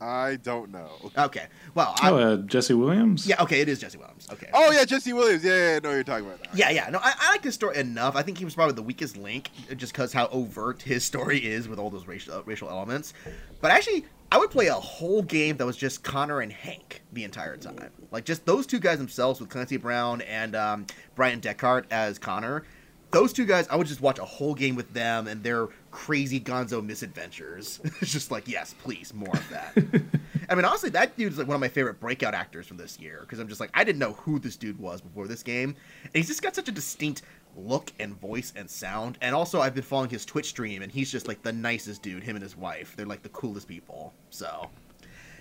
I 0.00 0.36
don't 0.36 0.70
know. 0.70 0.90
Okay, 1.16 1.46
well, 1.74 1.94
I, 2.00 2.10
Oh, 2.10 2.16
uh, 2.18 2.36
Jesse 2.38 2.74
Williams. 2.74 3.26
yeah, 3.26 3.42
okay, 3.42 3.60
it 3.60 3.68
is 3.68 3.80
Jesse 3.80 3.98
Williams. 3.98 4.28
Okay. 4.32 4.48
Oh 4.52 4.70
yeah, 4.70 4.84
Jesse 4.84 5.12
Williams. 5.12 5.42
Yeah, 5.44 5.70
yeah, 5.72 5.76
I 5.76 5.80
know 5.80 5.90
you're 5.92 6.04
talking 6.04 6.26
about. 6.26 6.40
that. 6.42 6.54
Yeah, 6.56 6.70
yeah. 6.70 6.88
No, 6.90 6.98
I, 7.02 7.12
I 7.18 7.30
like 7.32 7.42
this 7.42 7.54
story 7.54 7.76
enough. 7.78 8.14
I 8.16 8.22
think 8.22 8.38
he 8.38 8.44
was 8.44 8.54
probably 8.54 8.74
the 8.74 8.82
weakest 8.82 9.16
link, 9.16 9.50
just 9.76 9.92
because 9.92 10.12
how 10.12 10.28
overt 10.28 10.82
his 10.82 11.04
story 11.04 11.38
is 11.38 11.68
with 11.68 11.78
all 11.78 11.90
those 11.90 12.06
racial 12.06 12.34
uh, 12.34 12.42
racial 12.44 12.68
elements. 12.70 13.12
But 13.60 13.72
actually, 13.72 14.04
I 14.30 14.38
would 14.38 14.50
play 14.50 14.68
a 14.68 14.74
whole 14.74 15.22
game 15.22 15.56
that 15.56 15.66
was 15.66 15.76
just 15.76 16.04
Connor 16.04 16.40
and 16.40 16.52
Hank 16.52 17.02
the 17.12 17.24
entire 17.24 17.56
time, 17.56 17.90
like 18.12 18.24
just 18.24 18.46
those 18.46 18.66
two 18.66 18.78
guys 18.78 18.98
themselves 18.98 19.40
with 19.40 19.48
Clancy 19.50 19.78
Brown 19.78 20.20
and 20.22 20.54
um, 20.54 20.86
Bryan 21.16 21.40
Dechart 21.40 21.84
as 21.90 22.18
Connor. 22.18 22.64
Those 23.10 23.32
two 23.32 23.46
guys, 23.46 23.66
I 23.68 23.76
would 23.76 23.86
just 23.86 24.02
watch 24.02 24.18
a 24.18 24.24
whole 24.26 24.54
game 24.54 24.76
with 24.76 24.92
them 24.92 25.26
and 25.28 25.42
their 25.42 25.68
crazy 25.90 26.40
Gonzo 26.40 26.84
misadventures. 26.84 27.80
it's 28.00 28.12
just 28.12 28.30
like, 28.30 28.48
yes, 28.48 28.74
please, 28.78 29.12
more 29.14 29.34
of 29.34 29.48
that. 29.50 29.72
I 30.50 30.54
mean, 30.54 30.64
honestly, 30.64 30.90
that 30.90 31.16
dude's 31.16 31.38
like 31.38 31.46
one 31.46 31.54
of 31.54 31.60
my 31.60 31.68
favorite 31.68 32.00
breakout 32.00 32.34
actors 32.34 32.66
from 32.66 32.76
this 32.76 32.98
year 32.98 33.18
because 33.22 33.38
I'm 33.38 33.48
just 33.48 33.60
like, 33.60 33.70
I 33.74 33.84
didn't 33.84 33.98
know 33.98 34.12
who 34.14 34.38
this 34.38 34.56
dude 34.56 34.78
was 34.78 35.00
before 35.00 35.26
this 35.26 35.42
game, 35.42 35.76
and 36.04 36.14
he's 36.14 36.28
just 36.28 36.42
got 36.42 36.54
such 36.54 36.68
a 36.68 36.72
distinct 36.72 37.22
look 37.56 37.92
and 37.98 38.18
voice 38.20 38.52
and 38.56 38.68
sound. 38.68 39.18
And 39.20 39.34
also, 39.34 39.60
I've 39.60 39.74
been 39.74 39.82
following 39.82 40.10
his 40.10 40.24
Twitch 40.24 40.46
stream, 40.46 40.82
and 40.82 40.90
he's 40.90 41.10
just 41.10 41.28
like 41.28 41.42
the 41.42 41.52
nicest 41.52 42.02
dude. 42.02 42.22
Him 42.22 42.36
and 42.36 42.42
his 42.42 42.56
wife, 42.56 42.94
they're 42.96 43.06
like 43.06 43.22
the 43.22 43.28
coolest 43.30 43.68
people. 43.68 44.14
So, 44.30 44.70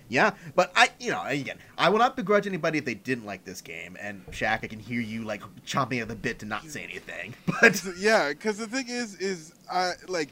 yeah. 0.10 0.32
But 0.56 0.72
I, 0.76 0.90
you 1.00 1.12
know, 1.12 1.24
again, 1.26 1.58
I 1.78 1.90
will 1.90 2.00
not 2.00 2.16
begrudge 2.16 2.48
anybody 2.48 2.78
if 2.78 2.86
they 2.86 2.94
didn't 2.94 3.26
like 3.26 3.44
this 3.46 3.62
game. 3.62 3.98
And 4.00 4.26
Shaq, 4.28 4.64
I 4.64 4.68
can 4.68 4.80
hear 4.80 5.02
you 5.02 5.24
like 5.24 5.42
chomping 5.66 6.02
at 6.02 6.08
the 6.08 6.16
bit 6.16 6.40
to 6.40 6.46
not 6.46 6.64
say 6.66 6.84
anything. 6.84 7.34
But 7.62 7.84
yeah, 7.98 8.30
because 8.30 8.58
the 8.58 8.68
thing 8.68 8.86
is, 8.90 9.16
is 9.16 9.54
I 9.72 9.94
like 10.08 10.30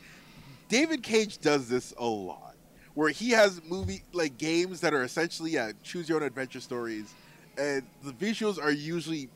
David 0.70 1.04
Cage 1.04 1.40
does 1.40 1.68
this 1.70 1.94
a 1.98 2.06
lot, 2.06 2.56
where 2.94 3.10
he 3.10 3.32
has 3.32 3.62
movie 3.64 4.04
like 4.14 4.38
games 4.38 4.80
that 4.82 4.94
are 4.94 5.04
essentially 5.04 5.52
yeah 5.52 5.72
choose 5.84 6.08
your 6.10 6.18
own 6.20 6.24
adventure 6.24 6.60
stories, 6.62 7.14
and 7.58 7.84
the 8.04 8.12
visuals 8.14 8.62
are 8.62 8.72
usually 8.72 9.30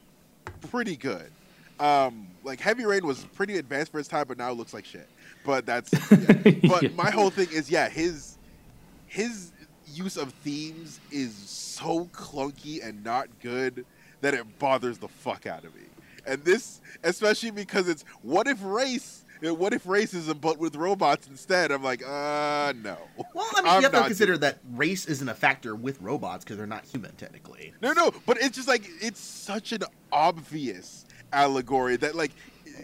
pretty 0.72 0.96
good. 0.96 1.32
Um, 1.80 2.28
like 2.44 2.60
Heavy 2.60 2.86
Rain 2.86 3.06
was 3.06 3.24
pretty 3.36 3.58
advanced 3.58 3.92
for 3.92 4.00
its 4.00 4.10
time, 4.10 4.26
but 4.28 4.38
now 4.38 4.52
it 4.52 4.56
looks 4.56 4.74
like 4.74 4.86
shit. 4.86 5.08
But 5.46 5.66
that's 5.66 5.92
yeah. 5.94 6.54
but 6.68 6.84
Yeah. 6.84 6.90
my 6.96 7.10
whole 7.10 7.30
thing 7.30 7.48
is 7.52 7.70
yeah 7.72 7.88
his 7.90 8.38
his 9.08 9.52
use 9.94 10.18
of 10.18 10.34
themes 10.34 11.00
is 11.12 11.34
so 11.36 12.06
clunky 12.14 12.86
and 12.86 13.04
not 13.04 13.28
good 13.42 13.86
that 14.22 14.34
it 14.34 14.60
bothers 14.60 14.98
the 14.98 15.08
fuck 15.08 15.46
out 15.46 15.64
of 15.66 15.76
me. 15.76 15.82
And 16.26 16.44
this, 16.44 16.82
especially 17.04 17.52
because 17.52 17.88
it's 17.88 18.04
what 18.22 18.48
if 18.48 18.60
race, 18.62 19.24
uh, 19.46 19.54
what 19.56 19.74
if 19.74 19.86
racism, 19.86 20.40
but 20.40 20.58
with 20.60 20.76
robots 20.76 21.28
instead? 21.28 21.72
I'm 21.72 21.84
like, 21.84 22.04
uh, 22.04 22.74
no. 22.84 22.98
well, 23.34 23.48
I 23.56 23.62
mean, 23.62 23.72
I'm 23.72 23.82
you 23.82 23.90
have 23.90 23.92
to 23.94 24.04
consider 24.04 24.34
doing- 24.34 24.42
that 24.42 24.60
race 24.74 25.06
isn't 25.06 25.28
a 25.30 25.34
factor 25.34 25.76
with 25.76 26.02
robots 26.02 26.44
because 26.44 26.58
they're 26.58 26.68
not 26.68 26.86
human 26.86 27.16
technically. 27.16 27.74
No, 27.82 27.94
no, 27.94 28.12
but 28.26 28.38
it's 28.42 28.58
just 28.58 28.68
like 28.68 28.84
it's 29.02 29.20
such 29.22 29.72
an 29.72 29.84
obvious 30.12 31.06
allegory 31.32 31.98
that 31.98 32.16
like. 32.16 32.32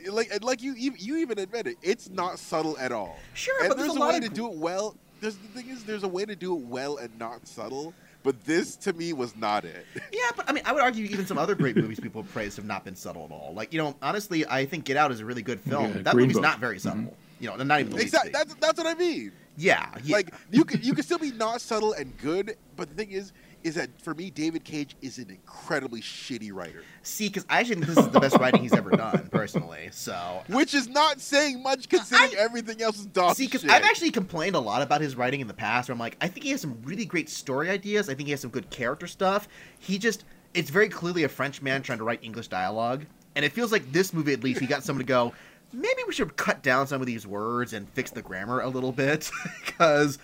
Like, 0.09 0.43
like 0.43 0.61
you, 0.61 0.73
you, 0.73 0.93
you 0.97 1.17
even 1.17 1.39
admit 1.39 1.67
it. 1.67 1.77
It's 1.81 2.09
not 2.09 2.37
subtle 2.37 2.77
at 2.79 2.91
all. 2.91 3.17
Sure, 3.33 3.57
and 3.61 3.69
but 3.69 3.77
there's 3.77 3.87
there's 3.87 3.95
a 3.95 3.99
a 3.99 4.03
lot 4.03 4.09
way 4.09 4.17
of 4.17 4.23
to 4.23 4.29
do 4.29 4.51
it 4.51 4.57
well. 4.57 4.95
There's 5.21 5.35
the 5.37 5.47
thing 5.49 5.69
is, 5.69 5.83
there's 5.83 6.03
a 6.03 6.07
way 6.07 6.25
to 6.25 6.35
do 6.35 6.55
it 6.55 6.61
well 6.61 6.97
and 6.97 7.17
not 7.19 7.47
subtle. 7.47 7.93
But 8.23 8.43
this, 8.43 8.75
to 8.77 8.93
me, 8.93 9.13
was 9.13 9.35
not 9.35 9.65
it. 9.65 9.85
Yeah, 10.11 10.31
but 10.35 10.49
I 10.49 10.53
mean, 10.53 10.63
I 10.65 10.73
would 10.73 10.81
argue 10.81 11.05
even 11.05 11.27
some 11.27 11.37
other 11.37 11.53
great 11.53 11.75
movies 11.75 11.99
people 11.99 12.23
have 12.23 12.31
praised 12.31 12.55
have 12.57 12.65
not 12.65 12.83
been 12.83 12.95
subtle 12.95 13.25
at 13.25 13.31
all. 13.31 13.53
Like, 13.53 13.71
you 13.71 13.79
know, 13.79 13.95
honestly, 14.01 14.47
I 14.47 14.65
think 14.65 14.85
Get 14.85 14.97
Out 14.97 15.11
is 15.11 15.19
a 15.19 15.25
really 15.25 15.43
good 15.43 15.59
film. 15.59 15.93
Yeah, 15.93 16.01
that 16.01 16.13
Green 16.13 16.23
movie's 16.23 16.37
Book. 16.37 16.41
not 16.43 16.59
very 16.59 16.79
subtle. 16.79 17.01
Mm-hmm. 17.01 17.13
You 17.39 17.49
know, 17.49 17.55
not 17.57 17.79
even 17.81 17.91
the 17.91 17.97
least 17.97 18.07
Exactly. 18.15 18.31
bit. 18.31 18.47
That's 18.47 18.53
that's 18.55 18.77
what 18.79 18.87
I 18.87 18.97
mean. 18.97 19.31
Yeah, 19.57 19.89
yeah. 20.03 20.15
Like 20.15 20.33
you 20.51 20.63
can 20.65 20.81
you 20.81 20.93
can 20.95 21.03
still 21.03 21.19
be 21.19 21.31
not 21.33 21.61
subtle 21.61 21.93
and 21.93 22.17
good, 22.17 22.55
but 22.75 22.89
the 22.89 22.95
thing 22.95 23.11
is, 23.11 23.31
is 23.65 23.73
that 23.75 23.89
for 23.99 24.13
me, 24.13 24.29
David 24.29 24.63
Cage 24.63 24.95
is 25.01 25.17
an 25.17 25.31
incredibly 25.31 25.99
shitty 25.99 26.53
writer, 26.53 26.83
see, 27.01 27.29
because 27.29 27.47
I 27.49 27.63
think 27.63 27.87
this 27.87 27.97
is 27.97 28.07
the 28.09 28.19
best 28.19 28.37
writing 28.37 28.61
he's 28.61 28.73
ever 28.73 28.91
done, 28.91 29.27
personally. 29.31 29.89
So, 29.91 30.43
which 30.47 30.75
is 30.75 30.87
not 30.87 31.19
saying 31.19 31.63
much 31.63 31.89
considering 31.89 32.37
I- 32.37 32.41
everything 32.41 32.79
else 32.83 32.99
is 32.99 33.07
dog 33.07 33.35
see, 33.35 33.47
because. 33.47 33.65
I've 33.65 33.81
actually 33.83 34.11
complained 34.11 34.55
a 34.55 34.59
lot 34.59 34.83
about 34.83 35.01
his 35.01 35.15
writing 35.15 35.41
in 35.41 35.47
the 35.47 35.53
past. 35.55 35.89
Where 35.89 35.93
I'm 35.93 35.99
like, 35.99 36.15
I 36.21 36.27
think 36.27 36.45
he 36.45 36.51
has 36.51 36.61
some 36.61 36.79
really 36.83 37.05
great 37.05 37.27
story 37.27 37.71
ideas. 37.71 38.07
I 38.07 38.13
think 38.13 38.27
he 38.27 38.31
has 38.31 38.41
some 38.41 38.51
good 38.51 38.69
character 38.69 39.07
stuff. 39.07 39.47
He 39.79 39.97
just, 39.97 40.25
it's 40.53 40.69
very 40.69 40.87
clearly 40.87 41.23
a 41.23 41.29
French 41.29 41.63
man 41.63 41.81
trying 41.81 41.97
to 41.97 42.03
write 42.03 42.19
English 42.21 42.49
dialogue, 42.49 43.05
and 43.35 43.43
it 43.43 43.51
feels 43.51 43.71
like 43.71 43.91
this 43.91 44.13
movie 44.13 44.33
at 44.33 44.43
least 44.43 44.59
he 44.59 44.67
got 44.67 44.83
someone 44.83 45.03
to 45.03 45.07
go. 45.07 45.33
Maybe 45.73 46.01
we 46.07 46.13
should 46.13 46.35
cut 46.37 46.61
down 46.63 46.87
some 46.87 47.01
of 47.01 47.07
these 47.07 47.27
words 47.27 47.73
and 47.73 47.89
fix 47.89 48.11
the 48.11 48.21
grammar 48.21 48.61
a 48.61 48.69
little 48.69 48.91
bit, 48.93 49.29
because 49.65 50.17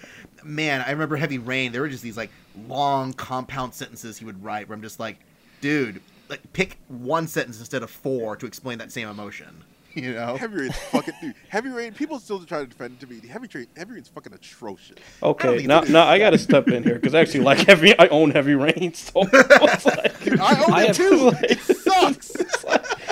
man, 0.43 0.81
I 0.87 0.91
remember 0.91 1.15
Heavy 1.17 1.37
Rain. 1.39 1.71
There 1.71 1.81
were 1.81 1.89
just 1.89 2.03
these 2.03 2.17
like 2.17 2.31
long 2.67 3.13
compound 3.13 3.73
sentences 3.73 4.17
he 4.17 4.25
would 4.25 4.41
write 4.43 4.69
where 4.69 4.75
I'm 4.75 4.81
just 4.81 4.99
like, 4.99 5.17
dude, 5.59 6.01
like 6.29 6.41
pick 6.53 6.77
one 6.87 7.27
sentence 7.27 7.59
instead 7.59 7.83
of 7.83 7.89
four 7.91 8.35
to 8.37 8.45
explain 8.45 8.77
that 8.77 8.91
same 8.91 9.07
emotion. 9.07 9.63
You 9.93 10.13
know? 10.13 10.37
Heavy 10.37 10.55
Rain's 10.55 10.77
fucking 10.77 11.13
dude. 11.21 11.35
Heavy 11.49 11.67
Rain. 11.67 11.91
People 11.93 12.17
still 12.17 12.39
try 12.45 12.59
to 12.61 12.65
defend 12.65 12.93
it 12.93 12.99
to 13.01 13.07
me. 13.13 13.27
Heavy 13.27 13.49
Rain. 13.53 13.67
Heavy 13.75 13.95
Rain's 13.95 14.07
fucking 14.07 14.31
atrocious. 14.31 14.95
Okay, 15.21 15.57
think 15.57 15.67
now 15.67 15.81
now 15.81 16.07
I 16.07 16.17
got 16.17 16.29
to 16.29 16.37
step 16.37 16.69
in 16.69 16.81
here 16.83 16.95
because 16.95 17.13
I 17.13 17.19
actually 17.19 17.41
like 17.41 17.57
heavy. 17.67 17.93
I 17.99 18.07
own 18.07 18.31
heavy 18.31 18.55
rain, 18.55 18.93
so 18.93 19.11
it's 19.33 19.85
like, 19.85 20.39
I 20.39 20.63
own 20.63 20.73
I 20.73 20.83
it 20.83 20.87
have- 20.87 20.95
too. 20.95 21.31
It 21.43 21.59
sucks. 21.59 22.31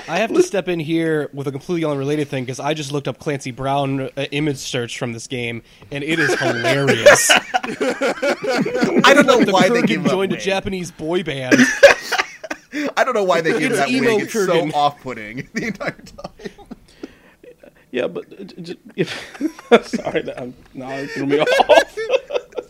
I 0.10 0.18
have 0.20 0.34
to 0.34 0.42
step 0.44 0.68
in 0.68 0.80
here 0.80 1.30
with 1.34 1.48
a 1.48 1.51
completely 1.51 1.89
unrelated 1.89 2.28
thing 2.28 2.44
because 2.44 2.60
I 2.60 2.74
just 2.74 2.92
looked 2.92 3.08
up 3.08 3.20
Clancy 3.20 3.51
Brown 3.51 4.01
uh, 4.01 4.10
image 4.32 4.58
search 4.58 4.98
from 4.98 5.13
this 5.13 5.28
game, 5.28 5.62
and 5.92 6.04
it 6.04 6.18
is 6.20 6.34
hilarious. 6.39 7.30
I 7.32 9.13
don't 9.13 9.28
know 9.28 9.44
the 9.44 9.51
why 9.54 9.70
they 9.70 9.82
Kurgan 9.84 9.88
gave 9.88 9.98
him 10.00 10.04
that 10.04 10.10
joined 10.12 10.32
a 10.32 10.36
wig. 10.36 10.44
Japanese 10.44 10.92
boy 10.92 11.24
band. 11.24 11.56
I 12.98 13.04
don't 13.04 13.13
know 13.13 13.24
why 13.24 13.42
they 13.42 13.51
gave 13.54 13.72
It's 13.72 13.78
that 13.80 13.89
emo 13.89 14.16
wig. 14.16 14.24
It's 14.24 14.34
Kurgan. 14.34 14.72
so 14.72 14.78
off-putting 14.78 15.48
the 15.54 15.68
entire 15.68 15.92
time. 15.92 16.50
yeah, 17.92 18.08
but 18.08 18.25
uh, 18.34 18.44
j- 18.44 18.62
j- 18.62 18.78
if, 18.96 19.10
sorry, 19.88 20.24
that 20.24 20.39
I'm, 20.42 20.56
now 20.74 20.89
it 20.89 21.12
threw 21.12 21.25
me 21.28 21.39
off. 21.39 22.69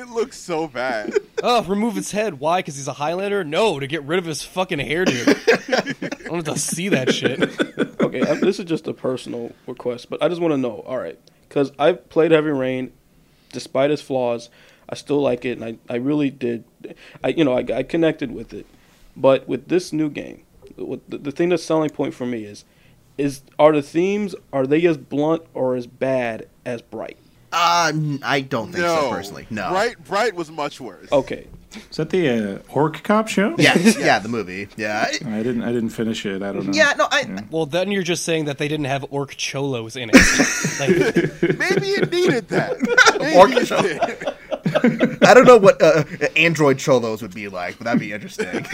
It 0.00 0.08
looks 0.08 0.38
so 0.38 0.66
bad. 0.66 1.12
oh, 1.42 1.62
remove 1.64 1.94
his 1.94 2.10
head. 2.10 2.40
Why? 2.40 2.60
Because 2.60 2.76
he's 2.76 2.88
a 2.88 2.94
Highlander? 2.94 3.44
No, 3.44 3.78
to 3.78 3.86
get 3.86 4.02
rid 4.04 4.18
of 4.18 4.24
his 4.24 4.42
fucking 4.42 4.78
hairdo. 4.78 5.28
I 6.02 6.08
don't 6.24 6.32
want 6.32 6.46
to 6.46 6.58
see 6.58 6.88
that 6.88 7.12
shit. 7.12 7.40
okay, 8.00 8.22
I, 8.22 8.34
this 8.34 8.58
is 8.58 8.64
just 8.64 8.88
a 8.88 8.94
personal 8.94 9.52
request, 9.66 10.10
but 10.10 10.22
I 10.22 10.28
just 10.28 10.40
want 10.40 10.52
to 10.52 10.58
know. 10.58 10.80
All 10.86 10.98
right, 10.98 11.18
because 11.48 11.72
I've 11.78 12.08
played 12.08 12.30
Heavy 12.30 12.50
Rain, 12.50 12.92
despite 13.52 13.90
its 13.90 14.02
flaws, 14.02 14.48
I 14.88 14.94
still 14.94 15.20
like 15.20 15.44
it, 15.44 15.58
and 15.58 15.64
I, 15.64 15.92
I 15.92 15.96
really 15.96 16.30
did. 16.30 16.64
I 17.22 17.28
you 17.28 17.44
know 17.44 17.52
I, 17.52 17.64
I 17.74 17.82
connected 17.82 18.32
with 18.32 18.54
it, 18.54 18.66
but 19.16 19.46
with 19.46 19.68
this 19.68 19.92
new 19.92 20.08
game, 20.08 20.44
what, 20.76 21.08
the, 21.08 21.18
the 21.18 21.32
thing 21.32 21.50
that's 21.50 21.62
selling 21.62 21.90
point 21.90 22.14
for 22.14 22.26
me 22.26 22.44
is, 22.44 22.64
is 23.18 23.42
are 23.58 23.72
the 23.72 23.82
themes 23.82 24.34
are 24.52 24.66
they 24.66 24.84
as 24.86 24.96
blunt 24.96 25.42
or 25.52 25.76
as 25.76 25.86
bad 25.86 26.48
as 26.64 26.80
Bright? 26.80 27.18
Uh, 27.52 27.90
n- 27.94 28.20
I 28.22 28.40
don't 28.42 28.70
think 28.72 28.84
no, 28.84 29.00
so 29.02 29.10
personally. 29.10 29.46
No. 29.50 29.70
Bright. 29.70 30.04
Bright 30.04 30.34
was 30.34 30.50
much 30.50 30.80
worse. 30.80 31.10
Okay, 31.10 31.48
Is 31.90 31.96
that 31.96 32.10
the 32.10 32.28
uh, 32.56 32.58
Orc 32.68 33.02
Cop 33.02 33.26
show? 33.28 33.54
Yeah, 33.58 33.76
yeah, 33.98 34.18
the 34.20 34.28
movie. 34.28 34.68
Yeah. 34.76 35.06
I 35.08 35.42
didn't. 35.42 35.62
I 35.62 35.72
didn't 35.72 35.90
finish 35.90 36.24
it. 36.26 36.42
I 36.42 36.52
don't 36.52 36.66
know. 36.66 36.72
yeah, 36.72 36.92
no, 36.96 37.08
I, 37.10 37.44
Well, 37.50 37.66
then 37.66 37.90
you're 37.90 38.02
just 38.04 38.24
saying 38.24 38.44
that 38.44 38.58
they 38.58 38.68
didn't 38.68 38.86
have 38.86 39.04
orc 39.10 39.30
cholos 39.36 39.96
in 39.96 40.10
it. 40.12 40.14
like, 40.80 41.58
Maybe 41.58 41.88
it 41.88 42.10
needed 42.12 42.48
that. 42.48 42.76
Maybe 43.20 43.36
Orc 43.36 43.50
it 43.52 43.66
cholo. 43.66 43.82
did. 43.82 45.22
I 45.24 45.34
don't 45.34 45.46
know 45.46 45.56
what 45.58 45.82
uh, 45.82 46.04
Android 46.36 46.78
cholos 46.78 47.22
would 47.22 47.34
be 47.34 47.48
like, 47.48 47.78
but 47.78 47.84
that'd 47.84 47.98
be 48.00 48.12
interesting. 48.12 48.64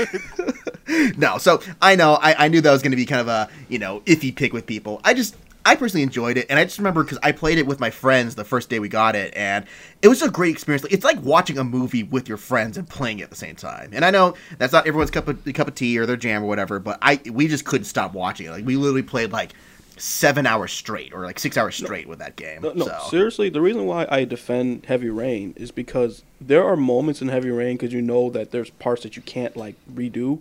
no, 1.16 1.38
so 1.38 1.62
I 1.80 1.96
know 1.96 2.14
I, 2.20 2.44
I 2.44 2.48
knew 2.48 2.60
that 2.60 2.70
was 2.70 2.82
going 2.82 2.90
to 2.92 2.96
be 2.96 3.06
kind 3.06 3.20
of 3.20 3.28
a 3.28 3.48
you 3.68 3.78
know 3.78 4.00
iffy 4.00 4.34
pick 4.34 4.52
with 4.52 4.66
people. 4.66 5.00
I 5.04 5.14
just 5.14 5.34
I 5.66 5.74
personally 5.74 6.04
enjoyed 6.04 6.38
it, 6.38 6.46
and 6.48 6.60
I 6.60 6.64
just 6.64 6.78
remember 6.78 7.02
because 7.02 7.18
I 7.24 7.32
played 7.32 7.58
it 7.58 7.66
with 7.66 7.80
my 7.80 7.90
friends 7.90 8.36
the 8.36 8.44
first 8.44 8.70
day 8.70 8.78
we 8.78 8.88
got 8.88 9.16
it, 9.16 9.34
and 9.36 9.64
it 10.00 10.06
was 10.06 10.22
a 10.22 10.30
great 10.30 10.52
experience. 10.52 10.86
It's 10.92 11.04
like 11.04 11.20
watching 11.22 11.58
a 11.58 11.64
movie 11.64 12.04
with 12.04 12.28
your 12.28 12.38
friends 12.38 12.78
and 12.78 12.88
playing 12.88 13.18
it 13.18 13.24
at 13.24 13.30
the 13.30 13.36
same 13.36 13.56
time. 13.56 13.90
And 13.92 14.04
I 14.04 14.12
know 14.12 14.34
that's 14.58 14.72
not 14.72 14.86
everyone's 14.86 15.10
cup 15.10 15.26
of 15.26 15.44
cup 15.54 15.66
of 15.66 15.74
tea 15.74 15.98
or 15.98 16.06
their 16.06 16.16
jam 16.16 16.44
or 16.44 16.46
whatever, 16.46 16.78
but 16.78 16.98
I 17.02 17.20
we 17.32 17.48
just 17.48 17.64
couldn't 17.64 17.86
stop 17.86 18.12
watching 18.12 18.46
it. 18.46 18.50
Like 18.50 18.64
we 18.64 18.76
literally 18.76 19.02
played 19.02 19.32
like 19.32 19.54
seven 19.96 20.46
hours 20.46 20.72
straight 20.72 21.12
or 21.12 21.24
like 21.24 21.40
six 21.40 21.56
hours 21.56 21.74
straight 21.74 22.06
with 22.06 22.20
that 22.20 22.36
game. 22.36 22.62
No, 22.62 22.72
no, 22.72 22.84
so. 22.84 22.98
seriously, 23.10 23.48
the 23.48 23.60
reason 23.60 23.86
why 23.86 24.06
I 24.08 24.24
defend 24.24 24.86
Heavy 24.86 25.10
Rain 25.10 25.52
is 25.56 25.72
because 25.72 26.22
there 26.40 26.64
are 26.64 26.76
moments 26.76 27.20
in 27.20 27.26
Heavy 27.26 27.50
Rain 27.50 27.76
because 27.76 27.92
you 27.92 28.02
know 28.02 28.30
that 28.30 28.52
there's 28.52 28.70
parts 28.70 29.02
that 29.02 29.16
you 29.16 29.22
can't 29.22 29.56
like 29.56 29.74
redo, 29.92 30.38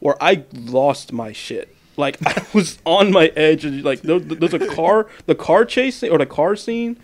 where 0.00 0.20
I 0.20 0.42
lost 0.52 1.12
my 1.12 1.30
shit. 1.32 1.76
Like 2.00 2.16
I 2.26 2.44
was 2.52 2.78
on 2.84 3.12
my 3.12 3.28
edge, 3.36 3.64
and 3.64 3.84
like 3.84 4.02
there, 4.02 4.18
there's 4.18 4.54
a 4.54 4.66
car, 4.74 5.06
the 5.26 5.34
car 5.34 5.64
chase 5.64 6.02
or 6.02 6.18
the 6.18 6.26
car 6.26 6.56
scene. 6.56 6.98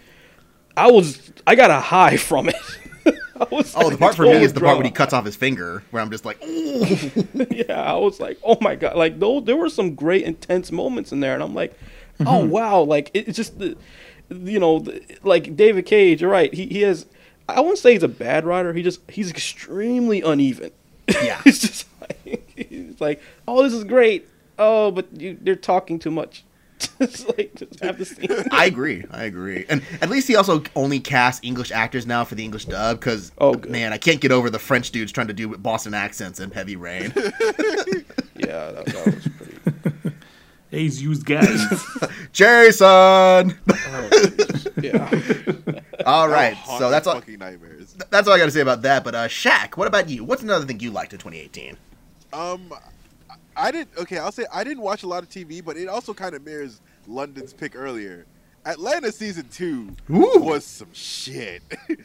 I 0.76 0.90
was, 0.90 1.32
I 1.46 1.54
got 1.54 1.70
a 1.70 1.80
high 1.80 2.16
from 2.18 2.48
it. 2.50 2.56
I 3.40 3.46
was 3.50 3.74
Oh, 3.74 3.80
like, 3.80 3.92
the 3.92 3.98
part 3.98 4.14
for 4.14 4.24
me 4.24 4.42
is 4.42 4.52
the 4.52 4.60
part 4.60 4.76
when 4.76 4.86
he 4.86 4.92
cuts 4.92 5.12
off 5.12 5.24
his 5.24 5.36
finger, 5.36 5.82
where 5.90 6.02
I'm 6.02 6.10
just 6.10 6.24
like, 6.24 6.38
yeah, 6.42 7.82
I 7.82 7.96
was 7.96 8.18
like, 8.20 8.38
oh 8.42 8.58
my 8.60 8.74
god, 8.74 8.96
like 8.96 9.18
though 9.18 9.40
there 9.40 9.56
were 9.56 9.68
some 9.68 9.94
great 9.94 10.24
intense 10.24 10.72
moments 10.72 11.12
in 11.12 11.20
there, 11.20 11.34
and 11.34 11.42
I'm 11.42 11.54
like, 11.54 11.78
oh 12.20 12.24
mm-hmm. 12.24 12.50
wow, 12.50 12.80
like 12.80 13.10
it, 13.14 13.28
it's 13.28 13.36
just 13.36 13.58
the, 13.58 13.76
you 14.30 14.58
know, 14.58 14.80
the, 14.80 15.02
like 15.22 15.56
David 15.56 15.86
Cage, 15.86 16.22
you're 16.22 16.30
right, 16.30 16.52
he 16.52 16.66
he 16.66 16.82
has, 16.82 17.06
I 17.48 17.60
wouldn't 17.60 17.78
say 17.78 17.92
he's 17.92 18.02
a 18.02 18.08
bad 18.08 18.44
writer, 18.44 18.72
he 18.72 18.82
just 18.82 19.00
he's 19.10 19.30
extremely 19.30 20.22
uneven. 20.22 20.72
Yeah. 21.08 21.40
it's 21.44 21.60
just 21.60 21.86
like 22.00 22.50
he's 22.56 23.00
like, 23.00 23.22
oh 23.46 23.62
this 23.62 23.72
is 23.72 23.84
great, 23.84 24.28
oh 24.58 24.90
but 24.90 25.06
you 25.20 25.36
they're 25.40 25.56
talking 25.56 25.98
too 25.98 26.10
much. 26.10 26.44
just 27.00 27.26
like 27.38 27.54
just 27.54 27.80
have 27.82 27.96
the 27.96 28.04
scene. 28.04 28.28
I 28.52 28.66
agree. 28.66 29.02
I 29.10 29.24
agree. 29.24 29.64
And 29.68 29.80
at 30.02 30.10
least 30.10 30.28
he 30.28 30.36
also 30.36 30.62
only 30.74 31.00
casts 31.00 31.40
English 31.42 31.70
actors 31.70 32.06
now 32.06 32.22
for 32.22 32.34
the 32.34 32.44
English 32.44 32.66
dub 32.66 32.98
because, 33.00 33.32
Oh, 33.38 33.54
good. 33.54 33.70
man, 33.72 33.94
I 33.94 33.98
can't 33.98 34.20
get 34.20 34.30
over 34.30 34.50
the 34.50 34.58
French 34.58 34.90
dudes 34.90 35.10
trying 35.10 35.28
to 35.28 35.32
do 35.32 35.56
Boston 35.56 35.94
accents 35.94 36.38
in 36.38 36.50
Heavy 36.50 36.76
Rain. 36.76 37.12
Yeah, 38.38 38.70
that, 38.72 38.84
that 38.86 39.06
was 39.06 39.28
pretty. 39.38 40.16
A's 40.72 41.02
used 41.02 41.24
guys. 41.24 41.58
Jason! 42.32 43.56
Yeah. 44.82 45.10
All 46.04 46.28
right. 46.28 46.56
So 46.78 46.90
that's 46.90 47.06
all, 47.06 47.14
fucking 47.14 47.38
nightmares. 47.38 47.94
that's 48.10 48.28
all 48.28 48.34
I 48.34 48.38
got 48.38 48.44
to 48.44 48.50
say 48.50 48.60
about 48.60 48.82
that. 48.82 49.02
But, 49.04 49.14
uh, 49.14 49.28
Shaq, 49.28 49.78
what 49.78 49.88
about 49.88 50.10
you? 50.10 50.22
What's 50.22 50.42
another 50.42 50.66
thing 50.66 50.80
you 50.80 50.90
liked 50.90 51.14
in 51.14 51.18
2018? 51.18 51.78
Um, 52.34 52.70
I 53.56 53.70
didn't. 53.70 53.96
Okay, 53.98 54.18
I'll 54.18 54.32
say 54.32 54.44
I 54.52 54.64
didn't 54.64 54.82
watch 54.82 55.02
a 55.02 55.08
lot 55.08 55.22
of 55.22 55.28
TV, 55.28 55.64
but 55.64 55.76
it 55.76 55.88
also 55.88 56.12
kind 56.12 56.34
of 56.34 56.44
mirrors 56.44 56.80
London's 57.06 57.52
pick 57.52 57.74
earlier. 57.74 58.26
Atlanta 58.64 59.12
season 59.12 59.48
two 59.48 59.94
Ooh. 60.10 60.40
was 60.40 60.64
some 60.64 60.92
shit. 60.92 61.62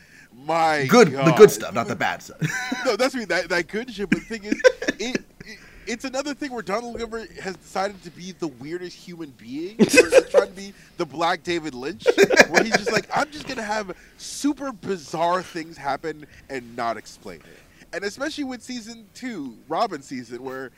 My 0.46 0.86
Good, 0.88 1.12
the 1.12 1.34
good 1.38 1.51
stuff, 1.51 1.74
not 1.74 1.88
the 1.88 1.96
bad 1.96 2.24
stuff. 2.24 2.38
no, 2.86 2.96
that's 2.96 3.13
me. 3.13 3.25
That 3.25 3.50
that 3.50 3.67
good 3.67 3.93
shit. 3.93 4.10
But 4.10 4.20
the 4.20 4.25
thing 4.25 4.43
is, 4.46 4.62
it, 5.00 5.25
it 5.46 5.60
it's 5.88 6.05
another 6.05 6.34
thing 6.34 6.51
where 6.51 6.62
Donald 6.62 6.98
Glover 6.98 7.25
has 7.41 7.58
decided 7.58 8.01
to 8.03 8.12
be 8.12 8.31
the 8.31 8.48
weirdest 8.48 8.96
human 8.96 9.31
being. 9.31 9.77
Trying 9.77 10.48
to 10.48 10.53
be 10.55 10.74
the 10.98 11.05
Black 11.05 11.43
David 11.43 11.74
Lynch, 11.74 12.05
where 12.50 12.63
he's 12.63 12.77
just 12.77 12.91
like, 12.91 13.10
I'm 13.13 13.29
just 13.31 13.48
gonna 13.48 13.62
have 13.62 13.96
super 14.17 14.72
bizarre 14.72 15.43
things 15.43 15.75
happen 15.75 16.25
and 16.50 16.75
not 16.77 16.96
explain 16.96 17.39
it. 17.39 17.93
And 17.93 18.05
especially 18.05 18.46
with 18.46 18.63
season 18.63 19.05
two, 19.13 19.58
Robbin' 19.67 20.01
season, 20.01 20.41
where 20.41 20.72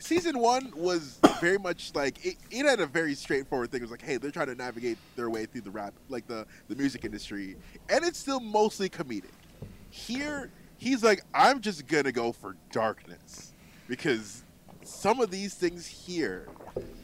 season 0.00 0.38
one 0.38 0.72
was 0.74 1.18
very 1.40 1.58
much 1.58 1.92
like 1.94 2.24
it, 2.24 2.36
it 2.50 2.66
had 2.66 2.80
a 2.80 2.86
very 2.86 3.14
straightforward 3.14 3.70
thing. 3.70 3.80
It 3.80 3.84
was 3.84 3.90
like, 3.90 4.02
hey, 4.02 4.16
they're 4.16 4.30
trying 4.30 4.48
to 4.48 4.54
navigate 4.54 4.98
their 5.16 5.30
way 5.30 5.46
through 5.46 5.62
the 5.62 5.70
rap, 5.70 5.94
like 6.08 6.26
the 6.26 6.46
the 6.68 6.76
music 6.76 7.04
industry, 7.04 7.56
and 7.88 8.04
it's 8.04 8.18
still 8.18 8.40
mostly 8.40 8.88
comedic. 8.88 9.24
Here, 9.90 10.50
he's 10.78 11.02
like, 11.02 11.22
I'm 11.34 11.60
just 11.60 11.86
gonna 11.86 12.12
go 12.12 12.32
for 12.32 12.56
darkness 12.70 13.52
because 13.88 14.42
some 14.82 15.20
of 15.20 15.30
these 15.30 15.54
things 15.54 15.86
here 15.86 16.48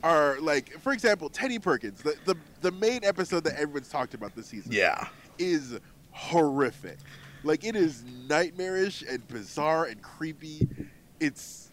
are 0.02 0.38
like, 0.40 0.78
for 0.80 0.92
example, 0.92 1.28
Teddy 1.28 1.58
Perkins, 1.58 2.02
the 2.02 2.16
the, 2.24 2.36
the 2.60 2.72
main 2.72 3.04
episode 3.04 3.44
that 3.44 3.54
everyone's 3.54 3.88
talked 3.88 4.14
about 4.14 4.34
this 4.34 4.46
season 4.46 4.72
yeah. 4.72 5.08
is 5.38 5.78
horrific. 6.12 6.98
Like 7.44 7.64
it 7.64 7.74
is 7.74 8.04
nightmarish 8.28 9.02
and 9.02 9.26
bizarre 9.28 9.86
and 9.86 10.00
creepy. 10.00 10.68
It's 11.18 11.71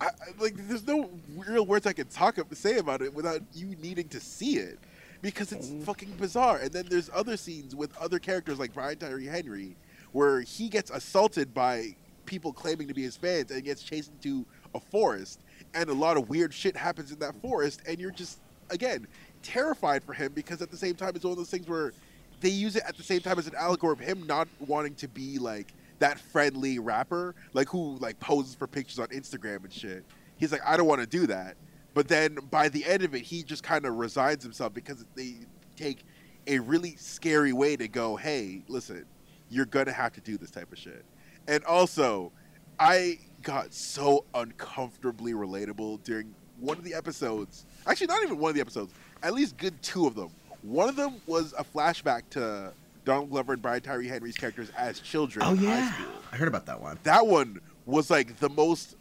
I, 0.00 0.06
I- 0.06 0.10
like 0.38 0.54
there's 0.68 0.86
no 0.86 1.10
real 1.36 1.66
words 1.66 1.86
I 1.86 1.92
can 1.92 2.08
talk 2.08 2.38
say 2.52 2.78
about 2.78 3.02
it 3.02 3.12
without 3.12 3.42
you 3.54 3.76
needing 3.82 4.08
to 4.08 4.20
see 4.20 4.56
it. 4.56 4.78
Because 5.22 5.52
it's 5.52 5.68
mm. 5.68 5.82
fucking 5.84 6.12
bizarre. 6.12 6.56
And 6.56 6.72
then 6.72 6.86
there's 6.88 7.10
other 7.12 7.36
scenes 7.36 7.76
with 7.76 7.94
other 7.98 8.18
characters 8.18 8.58
like 8.58 8.72
Brian 8.72 8.96
Tyree 8.96 9.26
Henry 9.26 9.76
where 10.12 10.40
he 10.40 10.68
gets 10.68 10.90
assaulted 10.90 11.52
by 11.52 11.94
people 12.24 12.52
claiming 12.52 12.88
to 12.88 12.94
be 12.94 13.02
his 13.02 13.16
fans 13.16 13.50
and 13.50 13.62
gets 13.62 13.82
chased 13.82 14.10
into 14.10 14.46
a 14.74 14.80
forest. 14.80 15.40
And 15.74 15.90
a 15.90 15.94
lot 15.94 16.16
of 16.16 16.28
weird 16.28 16.54
shit 16.54 16.76
happens 16.76 17.12
in 17.12 17.18
that 17.18 17.34
forest. 17.42 17.82
And 17.86 17.98
you're 17.98 18.10
just 18.10 18.38
again 18.70 19.06
terrified 19.42 20.02
for 20.02 20.12
him 20.12 20.32
because 20.32 20.62
at 20.62 20.70
the 20.70 20.76
same 20.76 20.94
time 20.94 21.12
it's 21.14 21.24
one 21.24 21.32
of 21.32 21.38
those 21.38 21.50
things 21.50 21.68
where 21.68 21.92
they 22.40 22.48
use 22.48 22.76
it 22.76 22.82
at 22.86 22.96
the 22.96 23.02
same 23.02 23.20
time 23.20 23.38
as 23.38 23.46
an 23.46 23.54
allegory 23.54 23.92
of 23.92 23.98
him 23.98 24.26
not 24.26 24.48
wanting 24.60 24.94
to 24.94 25.08
be 25.08 25.38
like 25.38 25.72
that 26.00 26.18
friendly 26.18 26.78
rapper 26.78 27.34
like 27.52 27.68
who 27.68 27.96
like 27.98 28.18
poses 28.20 28.54
for 28.54 28.66
pictures 28.66 28.98
on 28.98 29.08
Instagram 29.08 29.64
and 29.64 29.72
shit. 29.72 30.04
He's 30.36 30.52
like 30.52 30.62
I 30.66 30.76
don't 30.76 30.86
want 30.86 31.00
to 31.00 31.06
do 31.06 31.26
that. 31.28 31.56
But 31.94 32.08
then 32.08 32.38
by 32.50 32.68
the 32.68 32.84
end 32.84 33.04
of 33.04 33.14
it 33.14 33.22
he 33.22 33.42
just 33.42 33.62
kind 33.62 33.86
of 33.86 33.94
resigns 33.96 34.42
himself 34.42 34.74
because 34.74 35.04
they 35.14 35.36
take 35.76 36.04
a 36.46 36.58
really 36.58 36.96
scary 36.96 37.52
way 37.52 37.76
to 37.76 37.86
go, 37.86 38.16
"Hey, 38.16 38.62
listen, 38.68 39.04
you're 39.48 39.66
to 39.66 39.92
have 39.92 40.12
to 40.14 40.20
do 40.20 40.36
this 40.36 40.50
type 40.50 40.72
of 40.72 40.78
shit." 40.78 41.04
And 41.46 41.64
also, 41.64 42.32
I 42.78 43.18
got 43.42 43.72
so 43.74 44.24
uncomfortably 44.34 45.32
relatable 45.32 46.02
during 46.02 46.34
one 46.58 46.78
of 46.78 46.84
the 46.84 46.94
episodes. 46.94 47.66
Actually, 47.86 48.06
not 48.08 48.22
even 48.22 48.38
one 48.38 48.50
of 48.50 48.54
the 48.54 48.60
episodes. 48.60 48.92
At 49.22 49.34
least 49.34 49.56
good 49.56 49.80
two 49.82 50.06
of 50.06 50.14
them. 50.14 50.30
One 50.62 50.88
of 50.88 50.96
them 50.96 51.20
was 51.26 51.54
a 51.58 51.64
flashback 51.64 52.22
to 52.30 52.72
Donald 53.04 53.30
Glover 53.30 53.54
and 53.54 53.62
Brian 53.62 53.80
Tyree 53.80 54.08
Henry's 54.08 54.36
characters 54.36 54.70
as 54.76 55.00
children 55.00 55.44
Oh, 55.46 55.52
in 55.54 55.60
yeah. 55.62 55.80
high 55.80 55.94
school. 56.02 56.12
I 56.32 56.36
heard 56.36 56.48
about 56.48 56.66
that 56.66 56.80
one. 56.80 56.98
That 57.04 57.26
one 57.26 57.60
was 57.86 58.10
like 58.10 58.38
the 58.38 58.48
most 58.50 58.96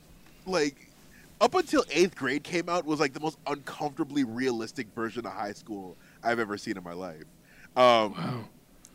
like 0.46 0.88
up 1.42 1.54
until 1.56 1.84
eighth 1.92 2.16
grade 2.16 2.44
came 2.44 2.68
out 2.70 2.86
was 2.86 3.00
like 3.00 3.14
the 3.14 3.20
most 3.20 3.38
uncomfortably 3.48 4.24
realistic 4.24 4.88
version 4.96 5.26
of 5.26 5.32
high 5.34 5.54
school 5.54 5.96
I've 6.24 6.40
ever 6.40 6.58
seen 6.58 6.78
in 6.78 6.84
my 6.84 6.94
life. 6.94 7.24
Um, 7.76 8.46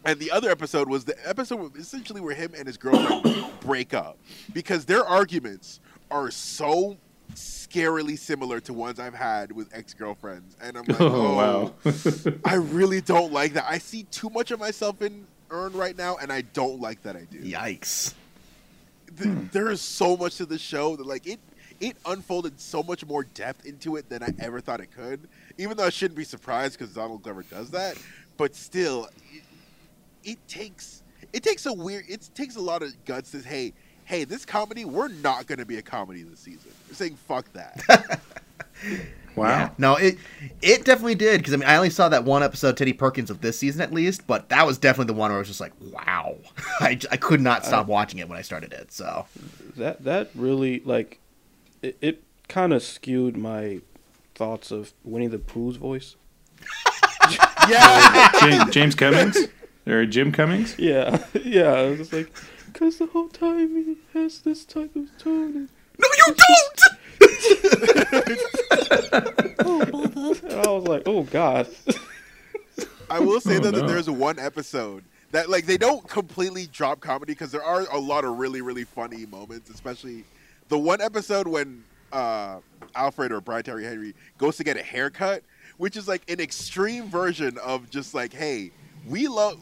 And 0.07 0.19
the 0.21 0.31
other 0.31 0.51
episode 0.51 0.87
was 0.89 1.05
the 1.07 1.17
episode 1.27 1.77
essentially 1.79 2.21
where 2.21 2.35
him 2.35 2.53
and 2.55 2.67
his 2.67 2.77
girlfriend 2.77 3.47
break 3.61 3.95
up 3.95 4.19
because 4.53 4.85
their 4.85 5.03
arguments 5.03 5.81
are 6.11 6.31
so 6.31 6.99
scarily 7.35 8.19
similar 8.19 8.61
to 8.61 8.73
ones 8.73 9.01
I've 9.01 9.15
had 9.15 9.53
with 9.53 9.75
ex 9.75 9.95
girlfriends, 9.95 10.57
and 10.61 10.77
I'm 10.77 10.85
like, 10.89 11.01
Oh, 11.01 11.09
oh, 11.11 11.73
wow. 11.85 12.35
I 12.45 12.55
really 12.55 13.01
don't 13.01 13.33
like 13.33 13.55
that. 13.55 13.67
I 13.69 13.79
see 13.79 14.05
too 14.05 14.31
much 14.31 14.51
of 14.51 14.61
myself 14.61 15.03
in 15.03 15.27
Earn 15.51 15.73
right 15.73 15.97
now, 15.97 16.17
and 16.17 16.33
I 16.33 16.41
don't 16.41 16.81
like 16.81 17.03
that 17.03 17.17
I 17.17 17.25
do. 17.31 17.39
Yikes. 17.39 18.15
Th- 19.17 19.31
hmm. 19.31 19.47
there 19.53 19.71
is 19.71 19.81
so 19.81 20.17
much 20.17 20.37
to 20.37 20.47
the 20.47 20.59
show 20.59 20.97
that 20.97 21.07
like 21.07 21.27
it 21.27 21.39
it 21.81 21.97
unfolded 22.07 22.59
so 22.61 22.83
much 22.83 23.05
more 23.05 23.25
depth 23.25 23.67
into 23.67 23.97
it 23.97 24.09
than 24.09 24.23
I 24.23 24.29
ever 24.39 24.61
thought 24.61 24.81
it 24.81 24.91
could. 24.93 25.29
Even 25.59 25.77
though 25.77 25.85
I 25.85 25.91
shouldn't 25.91 26.17
be 26.17 26.25
surprised 26.25 26.79
because 26.79 26.95
Donald 26.95 27.23
Glover 27.23 27.43
does 27.43 27.71
that, 27.71 27.97
but 28.37 28.55
still, 28.55 29.09
it, 29.33 29.43
it 30.25 30.49
takes 30.49 31.03
it 31.33 31.43
takes 31.43 31.67
a 31.67 31.73
weird 31.73 32.05
it 32.09 32.29
takes 32.35 32.57
a 32.57 32.61
lot 32.61 32.83
of 32.83 32.93
guts 33.05 33.31
to 33.33 33.41
say, 33.41 33.49
hey 33.49 33.73
hey 34.05 34.25
this 34.25 34.45
comedy 34.45 34.85
we're 34.85 35.09
not 35.09 35.47
going 35.47 35.59
to 35.59 35.67
be 35.67 35.77
a 35.79 35.83
comedy 35.83 36.23
this 36.23 36.41
season. 36.41 36.71
We're 36.89 36.95
saying 36.95 37.17
fuck 37.17 37.53
that. 37.53 38.21
Wow. 39.37 39.49
Yeah. 39.49 39.71
No, 39.79 39.97
it 39.97 40.17
it 40.63 40.85
definitely 40.85 41.17
did 41.17 41.39
because 41.39 41.55
I 41.55 41.57
mean 41.57 41.69
I 41.69 41.77
only 41.77 41.91
saw 41.91 42.09
that 42.09 42.25
one 42.25 42.43
episode 42.43 42.69
of 42.69 42.77
Teddy 42.77 42.93
Perkins 42.93 43.31
of 43.31 43.41
this 43.41 43.59
season 43.59 43.81
at 43.81 43.93
least, 43.93 44.27
but 44.27 44.49
that 44.51 44.65
was 44.65 44.79
definitely 44.79 45.13
the 45.13 45.19
one 45.19 45.31
where 45.31 45.37
I 45.37 45.41
was 45.41 45.49
just 45.49 45.61
like, 45.61 45.73
wow, 45.93 46.37
I, 46.81 46.99
I 47.11 47.17
could 47.17 47.41
not 47.41 47.63
uh, 47.63 47.65
stop 47.65 47.87
watching 47.87 48.21
it 48.21 48.29
when 48.29 48.39
I 48.39 48.43
started 48.43 48.73
it. 48.73 48.93
So 48.93 49.27
that 49.77 50.05
that 50.05 50.31
really 50.35 50.81
like 50.85 51.19
it, 51.83 51.97
it 52.01 52.23
kind 52.49 52.73
of 52.73 52.83
skewed 52.83 53.37
my 53.37 53.81
thoughts 54.35 54.71
of 54.71 54.93
Winnie 55.03 55.27
the 55.27 55.39
Pooh's 55.39 55.77
voice. 55.77 56.17
yeah, 57.69 58.31
James, 58.41 58.71
James 58.71 58.95
Cummings 58.95 59.37
or 59.87 60.07
Jim 60.07 60.31
Cummings? 60.31 60.79
Yeah, 60.79 61.25
yeah. 61.43 61.73
I 61.73 61.83
was 61.89 61.99
just 61.99 62.13
like, 62.13 62.31
because 62.75 62.99
the 62.99 63.07
whole 63.07 63.29
time 63.29 63.69
he 63.71 63.97
has 64.19 64.41
this 64.41 64.65
type 64.67 64.95
of 64.97 65.07
tone. 65.19 65.69
no, 65.99 66.09
you 66.27 66.35
don't. 66.35 66.81
And 70.45 70.61
I 70.61 70.69
was 70.71 70.87
like, 70.87 71.03
oh 71.07 71.23
god. 71.25 71.69
I 73.11 73.21
will 73.21 73.41
say 73.41 73.57
Oh, 73.57 73.61
though 73.61 73.71
no. 73.71 73.81
that 73.81 73.87
there's 73.87 74.09
one 74.11 74.39
episode 74.39 75.05
that 75.31 75.49
like 75.51 75.67
they 75.67 75.77
don't 75.77 76.07
completely 76.09 76.67
drop 76.67 77.01
comedy 77.01 77.33
because 77.33 77.51
there 77.53 77.63
are 77.63 77.83
a 77.93 77.99
lot 77.99 78.25
of 78.25 78.39
really 78.39 78.63
really 78.63 78.85
funny 78.85 79.27
moments, 79.27 79.71
especially 79.71 80.25
the 80.69 80.79
one 80.79 81.01
episode 81.01 81.47
when 81.47 81.85
uh, 82.13 82.59
Alfred 82.95 83.33
or 83.33 83.41
Brian 83.41 83.63
Tyree 83.65 83.85
Henry 83.85 84.15
goes 84.39 84.57
to 84.57 84.65
get 84.65 84.77
a 84.77 84.83
haircut, 84.83 85.43
which 85.79 85.97
is 85.97 86.09
like 86.09 86.29
an 86.31 86.41
extreme 86.41 87.09
version 87.09 87.59
of 87.59 87.91
just 87.91 88.15
like, 88.15 88.33
hey, 88.33 88.71
we 89.09 89.29
love. 89.29 89.61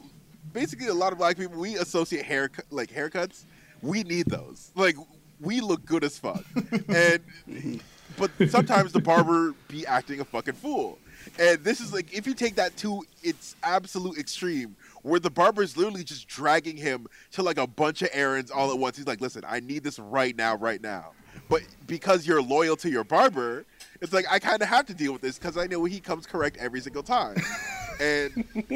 Basically, 0.52 0.88
a 0.88 0.94
lot 0.94 1.12
of 1.12 1.18
black 1.18 1.36
people 1.36 1.58
we 1.58 1.76
associate 1.76 2.24
hair 2.24 2.50
like 2.70 2.90
haircuts. 2.90 3.44
We 3.80 4.02
need 4.02 4.26
those. 4.26 4.70
Like 4.74 4.96
we 5.40 5.60
look 5.60 5.84
good 5.84 6.04
as 6.04 6.18
fuck, 6.18 6.44
and 6.88 7.80
but 8.16 8.30
sometimes 8.48 8.92
the 8.92 9.00
barber 9.00 9.54
be 9.68 9.86
acting 9.86 10.20
a 10.20 10.24
fucking 10.24 10.54
fool. 10.54 10.98
And 11.38 11.62
this 11.62 11.80
is 11.80 11.92
like 11.92 12.12
if 12.12 12.26
you 12.26 12.34
take 12.34 12.56
that 12.56 12.76
to 12.78 13.04
its 13.22 13.56
absolute 13.62 14.18
extreme, 14.18 14.76
where 15.02 15.20
the 15.20 15.30
barber 15.30 15.62
is 15.62 15.76
literally 15.76 16.04
just 16.04 16.28
dragging 16.28 16.76
him 16.76 17.06
to 17.32 17.42
like 17.42 17.58
a 17.58 17.66
bunch 17.66 18.02
of 18.02 18.08
errands 18.12 18.50
all 18.50 18.70
at 18.70 18.78
once. 18.78 18.96
He's 18.96 19.06
like, 19.06 19.20
"Listen, 19.20 19.42
I 19.46 19.60
need 19.60 19.84
this 19.84 19.98
right 19.98 20.36
now, 20.36 20.56
right 20.56 20.82
now." 20.82 21.12
But 21.48 21.62
because 21.86 22.26
you're 22.26 22.42
loyal 22.42 22.76
to 22.76 22.90
your 22.90 23.04
barber, 23.04 23.64
it's 24.00 24.12
like 24.12 24.26
I 24.30 24.38
kind 24.38 24.62
of 24.62 24.68
have 24.68 24.86
to 24.86 24.94
deal 24.94 25.12
with 25.12 25.22
this 25.22 25.38
because 25.38 25.56
I 25.56 25.66
know 25.66 25.84
he 25.84 26.00
comes 26.00 26.26
correct 26.26 26.56
every 26.58 26.80
single 26.80 27.02
time. 27.02 27.36
and 28.00 28.44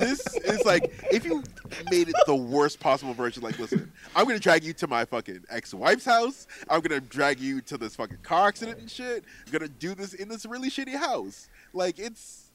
this 0.00 0.26
is 0.36 0.64
like 0.64 0.92
if 1.12 1.24
you 1.24 1.42
made 1.90 2.08
it 2.08 2.14
the 2.26 2.34
worst 2.34 2.80
possible 2.80 3.14
version. 3.14 3.42
Like, 3.42 3.58
listen, 3.58 3.90
I'm 4.14 4.26
gonna 4.26 4.38
drag 4.38 4.64
you 4.64 4.72
to 4.74 4.86
my 4.86 5.04
fucking 5.04 5.44
ex-wife's 5.50 6.04
house. 6.04 6.46
I'm 6.68 6.80
gonna 6.80 7.00
drag 7.00 7.40
you 7.40 7.60
to 7.62 7.78
this 7.78 7.96
fucking 7.96 8.18
car 8.22 8.48
accident 8.48 8.78
and 8.78 8.90
shit. 8.90 9.24
I'm 9.46 9.52
gonna 9.52 9.68
do 9.68 9.94
this 9.94 10.14
in 10.14 10.28
this 10.28 10.46
really 10.46 10.70
shitty 10.70 10.96
house. 10.96 11.48
Like, 11.72 11.98
it's 11.98 12.50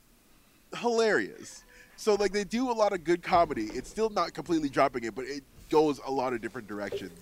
hilarious. 0.77 1.63
So 1.95 2.15
like 2.15 2.31
they 2.31 2.43
do 2.43 2.71
a 2.71 2.73
lot 2.73 2.93
of 2.93 3.03
good 3.03 3.21
comedy. 3.21 3.69
It's 3.73 3.89
still 3.89 4.09
not 4.09 4.33
completely 4.33 4.69
dropping 4.69 5.03
it, 5.03 5.15
but 5.15 5.25
it 5.25 5.43
goes 5.69 5.99
a 6.05 6.11
lot 6.11 6.33
of 6.33 6.41
different 6.41 6.67
directions 6.67 7.19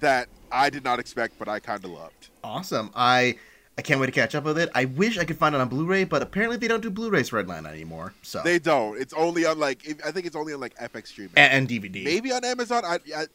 that 0.00 0.28
I 0.52 0.70
did 0.70 0.84
not 0.84 0.98
expect, 0.98 1.38
but 1.38 1.48
I 1.48 1.60
kind 1.60 1.84
of 1.84 1.90
loved. 1.90 2.28
Awesome. 2.44 2.90
I 2.94 3.36
I 3.78 3.82
can't 3.82 4.00
wait 4.00 4.06
to 4.06 4.12
catch 4.12 4.34
up 4.34 4.44
with 4.44 4.58
it. 4.58 4.70
I 4.74 4.86
wish 4.86 5.18
I 5.18 5.24
could 5.24 5.36
find 5.36 5.54
it 5.54 5.60
on 5.60 5.68
Blu-ray, 5.68 6.04
but 6.04 6.22
apparently 6.22 6.56
they 6.56 6.66
don't 6.68 6.80
do 6.82 6.88
Blu-rays 6.90 7.28
for 7.28 7.42
Redline 7.42 7.66
anymore. 7.66 8.14
So 8.22 8.40
They 8.42 8.58
don't. 8.58 8.98
It's 8.98 9.12
only 9.12 9.44
on 9.44 9.58
like 9.58 9.82
I 10.04 10.10
think 10.12 10.26
it's 10.26 10.36
only 10.36 10.54
on 10.54 10.60
like 10.60 10.74
FX 10.76 11.08
streaming. 11.08 11.32
and, 11.36 11.52
and 11.52 11.68
DVD. 11.68 12.02
maybe 12.04 12.32
on 12.32 12.42
Amazon. 12.44 12.84
I, 12.86 12.98
I 13.14 13.26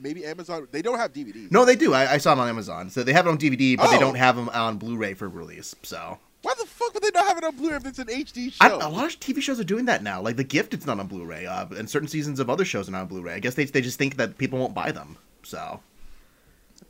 maybe 0.00 0.24
Amazon. 0.24 0.68
They 0.70 0.80
don't 0.82 0.98
have 0.98 1.12
DVDs. 1.12 1.50
No, 1.50 1.64
they 1.64 1.74
do. 1.76 1.92
I, 1.92 2.12
I 2.14 2.18
saw 2.18 2.30
them 2.30 2.40
on 2.40 2.48
Amazon. 2.48 2.88
So 2.90 3.02
they 3.02 3.12
have 3.12 3.26
it 3.26 3.30
on 3.30 3.38
DVD, 3.38 3.76
but 3.76 3.90
they 3.90 3.96
Oh. 3.96 4.00
don't 4.00 4.14
have 4.14 4.36
them 4.36 4.48
on 4.50 4.78
Blu-ray 4.78 5.14
for 5.14 5.28
release. 5.28 5.74
So 5.82 6.18
Why 6.42 6.54
the 6.56 6.66
fuck 6.66 6.94
would 6.94 7.02
they 7.02 7.10
not 7.12 7.26
have 7.26 7.38
it 7.38 7.44
on 7.44 7.56
Blu-ray 7.56 7.76
if 7.76 7.86
it's 7.86 7.98
an 7.98 8.06
HD 8.06 8.52
show? 8.52 8.58
I, 8.60 8.68
a 8.68 8.88
lot 8.88 9.06
of 9.12 9.18
TV 9.18 9.42
shows 9.42 9.58
are 9.58 9.64
doing 9.64 9.86
that 9.86 10.04
now. 10.04 10.20
Like 10.22 10.36
The 10.36 10.44
Gift, 10.44 10.72
it's 10.72 10.86
not 10.86 11.00
on 11.00 11.08
Blu-ray, 11.08 11.46
uh, 11.46 11.66
and 11.76 11.90
certain 11.90 12.08
seasons 12.08 12.38
of 12.38 12.48
other 12.48 12.64
shows 12.64 12.88
are 12.88 12.92
not 12.92 13.00
on 13.02 13.06
Blu-ray. 13.08 13.34
I 13.34 13.40
guess 13.40 13.54
they 13.54 13.64
they 13.64 13.80
just 13.80 13.98
think 13.98 14.16
that 14.18 14.38
people 14.38 14.60
won't 14.60 14.72
buy 14.72 14.92
them. 14.92 15.16
So 15.42 15.80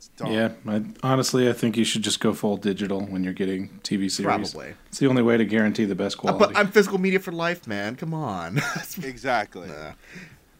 It's 0.01 0.07
dumb. 0.07 0.31
Yeah, 0.31 0.49
I, 0.67 0.81
honestly, 1.03 1.47
I 1.47 1.53
think 1.53 1.77
you 1.77 1.83
should 1.83 2.01
just 2.01 2.19
go 2.19 2.33
full 2.33 2.57
digital 2.57 3.01
when 3.05 3.23
you're 3.23 3.33
getting 3.33 3.69
TV 3.83 4.09
series. 4.09 4.51
Probably. 4.51 4.73
it's 4.87 4.97
the 4.97 5.05
only 5.05 5.21
way 5.21 5.37
to 5.37 5.45
guarantee 5.45 5.85
the 5.85 5.93
best 5.93 6.17
Uh, 6.17 6.21
quality. 6.21 6.53
but 6.53 6.57
I'm 6.59 6.71
physical 6.71 6.97
media 6.97 7.19
for 7.19 7.31
life, 7.31 7.67
man. 7.67 7.95
Come 7.95 8.11
on. 8.15 8.59
Exactly. 9.03 9.69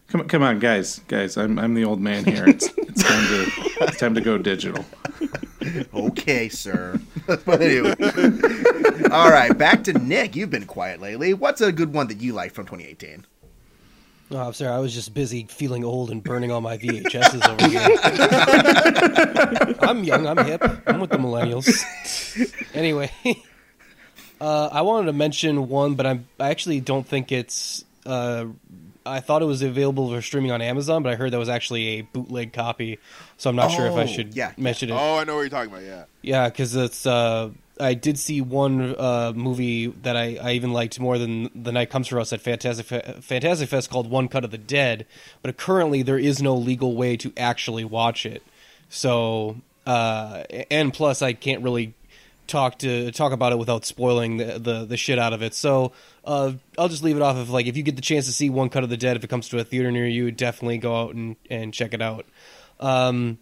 Come, 0.10 0.28
come 0.28 0.44
on, 0.44 0.60
guys, 0.60 1.00
guys, 1.08 1.38
I'm 1.38 1.58
I'm 1.58 1.74
the 1.74 1.86
old 1.86 2.00
man 2.00 2.24
here. 2.24 2.48
It's, 2.48 2.70
it's 2.78 3.02
time 3.02 3.26
to 3.28 3.52
it's 3.86 3.98
time 3.98 4.14
to 4.14 4.22
go 4.22 4.38
digital. 4.38 4.86
okay, 5.94 6.48
sir. 6.48 7.00
but 7.26 7.62
anyway, 7.62 7.96
all 9.10 9.32
right. 9.32 9.58
Back 9.58 9.84
to 9.86 9.94
Nick. 9.94 10.36
You've 10.36 10.52
been 10.52 10.68
quiet 10.68 11.02
lately. 11.02 11.34
What's 11.34 11.62
a 11.62 11.72
good 11.72 11.94
one 11.94 12.08
that 12.10 12.22
you 12.22 12.34
like 12.34 12.52
from 12.52 12.66
2018? 12.66 13.26
Oh, 14.34 14.38
I'm 14.38 14.54
sorry. 14.54 14.72
I 14.72 14.80
was 14.80 14.94
just 14.94 15.14
busy 15.14 15.46
feeling 15.50 15.84
old 15.84 16.10
and 16.10 16.24
burning 16.24 16.52
all 16.52 16.62
my 16.62 16.78
VHSs 16.78 17.46
over 17.50 17.68
here. 17.68 17.82
I'm 19.82 20.06
young. 20.06 20.26
I'm 20.26 20.38
hip. 20.46 20.64
I'm 20.88 21.02
with 21.02 21.10
the 21.10 21.18
millennials. 21.18 21.68
Anyway, 22.74 23.12
uh, 24.42 24.70
I 24.72 24.82
wanted 24.84 25.08
to 25.08 25.14
mention 25.14 25.68
one, 25.68 25.96
but 25.96 26.06
I'm, 26.06 26.28
I 26.40 26.50
actually 26.50 26.80
don't 26.80 27.06
think 27.06 27.32
it's. 27.32 27.84
Uh, 28.06 28.46
I 29.06 29.20
thought 29.20 29.42
it 29.42 29.46
was 29.46 29.62
available 29.64 30.10
for 30.10 30.22
streaming 30.22 30.52
on 30.52 30.62
Amazon, 30.62 31.04
but 31.04 31.12
I 31.12 31.16
heard 31.16 31.32
that 31.32 31.40
was 31.40 31.50
actually 31.50 31.88
a 31.88 32.02
bootleg 32.04 32.54
copy, 32.54 33.00
so 33.38 33.50
I'm 33.50 33.56
not 33.56 33.72
sure 33.72 33.88
if 33.88 33.94
I 33.94 34.04
Oh, 34.04 34.06
should 34.06 34.36
yeah. 34.36 34.54
mention 34.58 34.90
it. 34.90 34.94
Oh, 34.94 35.18
I 35.18 35.24
know 35.24 35.36
what 35.36 35.42
you're 35.42 35.50
talking 35.50 35.72
about. 35.74 35.84
Yeah. 35.84 36.04
Yeah, 36.22 36.50
because 36.50 36.76
it's. 36.76 37.06
Uh, 37.06 37.50
I 37.82 37.94
did 37.96 38.18
see 38.20 38.42
one 38.42 38.96
uh, 38.98 39.34
movie 39.36 39.88
that 39.88 40.16
I, 40.16 40.38
I 40.42 40.52
even 40.54 40.72
liked 40.72 41.00
more 41.00 41.18
than 41.18 41.50
The 41.56 41.72
Night 41.72 41.90
Comes 41.90 42.08
for 42.08 42.20
Us 42.20 42.32
at 42.32 42.42
Fantastic 42.42 42.86
Fe- 42.86 43.16
Fantastic 43.22 43.70
Fest 43.70 43.90
called 43.90 44.10
One 44.10 44.28
Cut 44.28 44.46
of 44.46 44.52
the 44.52 44.58
Dead, 44.58 45.06
but 45.42 45.58
currently 45.58 46.02
there 46.04 46.18
is 46.18 46.42
no 46.42 46.56
legal 46.56 46.96
way 46.96 47.18
to 47.18 47.34
actually 47.36 47.84
watch 47.84 48.26
it. 48.26 48.44
So, 48.90 49.58
uh, 49.86 50.44
and 50.70 50.94
plus, 50.94 51.22
I 51.22 51.34
can't 51.34 51.64
really 51.64 51.94
talk 52.48 52.80
to 52.80 53.12
talk 53.12 53.32
about 53.32 53.54
it 53.54 53.58
without 53.58 53.86
spoiling 53.86 54.38
the 54.38 54.60
the, 54.60 54.86
the 54.86 54.98
shit 54.98 55.18
out 55.18 55.34
of 55.34 55.42
it. 55.42 55.54
So, 55.54 55.94
uh, 56.26 56.54
I'll 56.78 56.90
just 56.90 57.04
leave 57.04 57.16
it 57.16 57.22
off 57.22 57.38
of 57.38 57.50
like 57.50 57.66
if 57.66 57.78
you 57.78 57.84
get 57.84 57.96
the 57.96 58.02
chance 58.02 58.26
to 58.26 58.34
see 58.34 58.50
One 58.50 58.70
Cut 58.70 58.84
of 58.84 58.90
the 58.90 58.98
Dead 58.98 59.16
if 59.16 59.24
it 59.24 59.30
comes 59.30 59.50
to 59.50 59.60
a 59.60 59.64
theater 59.64 59.92
near 59.92 60.08
you, 60.08 60.32
definitely 60.32 60.78
go 60.78 60.96
out 60.96 61.16
and, 61.16 61.36
and 61.50 61.74
check 61.74 61.94
it 61.94 62.02
out. 62.02 62.26
Um, 62.80 63.40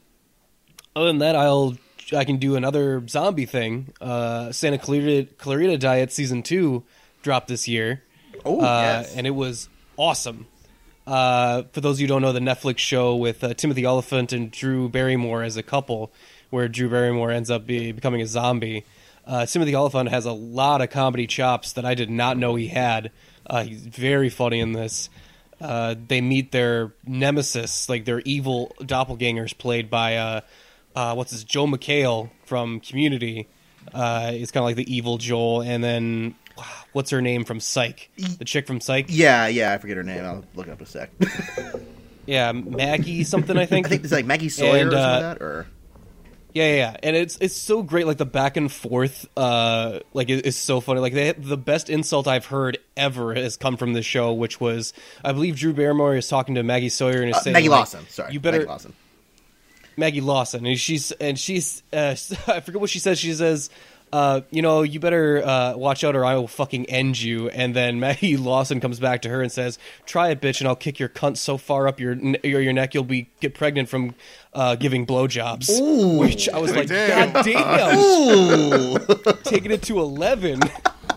other 0.95 1.08
than 1.08 1.19
that, 1.19 1.36
I'll 1.36 1.78
I 2.13 2.24
can 2.26 2.38
do 2.38 2.56
another 2.56 3.06
zombie 3.08 3.45
thing. 3.45 3.93
Uh, 4.02 4.52
Santa 4.52 4.78
Clarita, 4.78 5.34
Clarita 5.38 5.78
Diet 5.78 6.12
season 6.12 6.43
two 6.43 6.84
dropped 7.22 7.48
this 7.48 7.67
year, 7.67 8.04
Oh, 8.45 8.60
uh, 8.60 8.63
yes. 9.04 9.15
and 9.15 9.28
it 9.28 9.32
was 9.32 9.69
awesome. 9.98 10.48
Uh, 11.06 11.63
for 11.72 11.82
those 11.82 11.95
of 11.98 12.02
you 12.02 12.06
who 12.08 12.10
don't 12.13 12.22
know, 12.22 12.32
the 12.34 12.39
Netflix 12.39 12.78
show 12.80 13.15
with 13.15 13.43
uh, 13.43 13.54
Timothy 13.56 13.86
Olyphant 13.86 14.32
and 14.32 14.52
Drew 14.52 14.89
Barrymore 14.89 15.43
as 15.43 15.58
a 15.58 15.63
couple, 15.63 16.12
where 16.52 16.67
Drew 16.67 16.89
Barrymore 16.89 17.32
ends 17.32 17.50
up 17.50 17.65
be, 17.65 17.91
becoming 17.91 18.22
a 18.22 18.28
zombie. 18.28 18.86
Uh, 19.26 19.45
Timothy 19.45 19.76
Olyphant 19.76 20.10
has 20.10 20.26
a 20.26 20.32
lot 20.32 20.82
of 20.82 20.89
comedy 20.89 21.28
chops 21.28 21.74
that 21.74 21.86
I 21.86 21.93
did 21.95 22.10
not 22.10 22.38
know 22.38 22.56
he 22.56 22.67
had. 22.67 23.12
Uh, 23.45 23.63
he's 23.63 23.82
very 23.86 24.30
funny 24.30 24.60
in 24.60 24.74
this. 24.74 25.10
Uh, 25.60 25.95
they 26.08 26.22
meet 26.22 26.52
their 26.52 26.93
nemesis, 27.06 27.89
like 27.89 28.06
their 28.06 28.22
evil 28.22 28.74
doppelgangers, 28.80 29.56
played 29.58 29.89
by 29.89 30.15
uh, 30.99 31.13
what's 31.15 31.31
this 31.31 31.45
Joel 31.45 31.67
McHale 31.67 32.29
from 32.43 32.81
Community. 32.81 33.47
Uh, 33.93 34.31
it's 34.33 34.51
kind 34.51 34.63
of 34.63 34.65
like 34.65 34.75
the 34.75 34.93
evil 34.93 35.17
Joel, 35.17 35.62
and 35.62 35.81
then 35.81 36.35
what's 36.91 37.09
her 37.12 37.21
name 37.21 37.45
from 37.45 37.62
Psych? 37.62 38.09
The 38.38 38.43
chick 38.43 38.67
from 38.67 38.81
Psych. 38.81 39.05
Yeah, 39.07 39.47
yeah. 39.47 39.71
I 39.71 39.77
forget 39.77 39.95
her 39.95 40.03
name. 40.03 40.25
I'll 40.25 40.43
look 40.55 40.67
it 40.67 40.71
up 40.71 40.79
in 40.79 40.83
a 40.83 40.88
sec. 40.88 41.12
Yeah, 42.25 42.51
Maggie 42.51 43.23
something 43.23 43.57
I 43.57 43.65
think. 43.65 43.85
I 43.88 43.89
think 43.89 44.03
it's 44.03 44.13
like 44.13 44.25
Maggie 44.25 44.49
Sawyer 44.49 44.81
And, 44.81 44.89
or 44.89 44.91
something 44.91 44.99
uh, 44.99 45.29
like 45.29 45.39
that. 45.39 45.43
Or 45.43 45.67
Yeah, 46.53 46.67
yeah, 46.67 46.75
yeah, 46.75 46.97
and 47.01 47.15
it's 47.15 47.39
it's 47.41 47.55
so 47.55 47.81
great. 47.81 48.05
Like 48.05 48.17
the 48.17 48.25
back 48.27 48.55
and 48.55 48.71
forth, 48.71 49.25
uh, 49.35 50.01
like 50.13 50.29
it, 50.29 50.45
it's 50.45 50.55
so 50.55 50.79
funny. 50.79 50.99
Like 50.99 51.13
they, 51.13 51.31
the 51.31 51.57
best 51.57 51.89
insult 51.89 52.27
I've 52.27 52.45
heard 52.45 52.77
ever 52.95 53.33
has 53.33 53.57
come 53.57 53.77
from 53.77 53.93
this 53.93 54.05
show, 54.05 54.31
which 54.33 54.62
was 54.62 54.93
I 55.25 55.31
believe 55.31 55.55
Drew 55.55 55.73
Barrymore 55.73 56.17
is 56.17 56.27
talking 56.27 56.53
to 56.53 56.62
Maggie 56.62 56.89
Sawyer 56.89 57.21
and 57.21 57.31
is 57.31 57.38
uh, 57.38 57.39
saying 57.39 57.53
Maggie 57.53 57.69
like, 57.69 57.79
Lawson. 57.79 58.05
Sorry, 58.09 58.31
you 58.31 58.39
better 58.39 58.59
Maggie 58.59 58.69
Lawson. 58.69 58.93
Maggie 59.97 60.21
Lawson, 60.21 60.65
and 60.65 60.80
she's 60.80 61.12
and 61.13 61.38
she's 61.39 61.84
uh, 61.93 62.15
I 62.47 62.60
forget 62.62 62.82
what 62.82 62.89
she 62.89 62.99
says. 62.99 63.19
She 63.19 63.34
says, 63.34 63.69
uh, 64.12 64.41
you 64.49 64.62
know, 64.62 64.82
you 64.82 64.99
better 64.99 65.45
uh, 65.45 65.75
watch 65.78 66.04
out, 66.04 66.15
or 66.15 66.25
I 66.25 66.36
will 66.36 66.47
fucking 66.47 66.88
end 66.88 67.21
you. 67.21 67.49
And 67.49 67.75
then 67.75 67.99
Maggie 68.02 68.38
Lawson 68.38 68.80
comes 68.80 68.99
back 68.99 69.21
to 69.23 69.30
her 69.30 69.41
and 69.41 69.52
says, 69.52 69.78
"Try 70.06 70.30
it, 70.30 70.41
bitch, 70.41 70.62
and 70.62 70.67
I'll 70.67 70.75
kick 70.75 70.99
your 70.99 71.10
cunt 71.10 71.38
so 71.38 71.58
far 71.58 71.88
up 71.88 71.99
your 71.99 72.13
your, 72.43 72.62
your 72.62 72.73
neck 72.73 72.93
you'll 72.93 73.04
be 73.04 73.30
get 73.39 73.54
pregnant 73.54 73.89
from 73.89 74.15
uh, 74.54 74.75
giving 74.75 75.06
blowjobs." 75.06 76.19
Which 76.19 76.49
I 76.49 76.60
was 76.60 76.75
like, 76.75 76.88
Damn. 76.88 77.34
God 77.34 77.45
damn, 77.45 77.97
Ooh, 77.97 78.97
taking 79.43 79.71
it 79.71 79.84
to 79.84 79.99
eleven. 79.99 80.60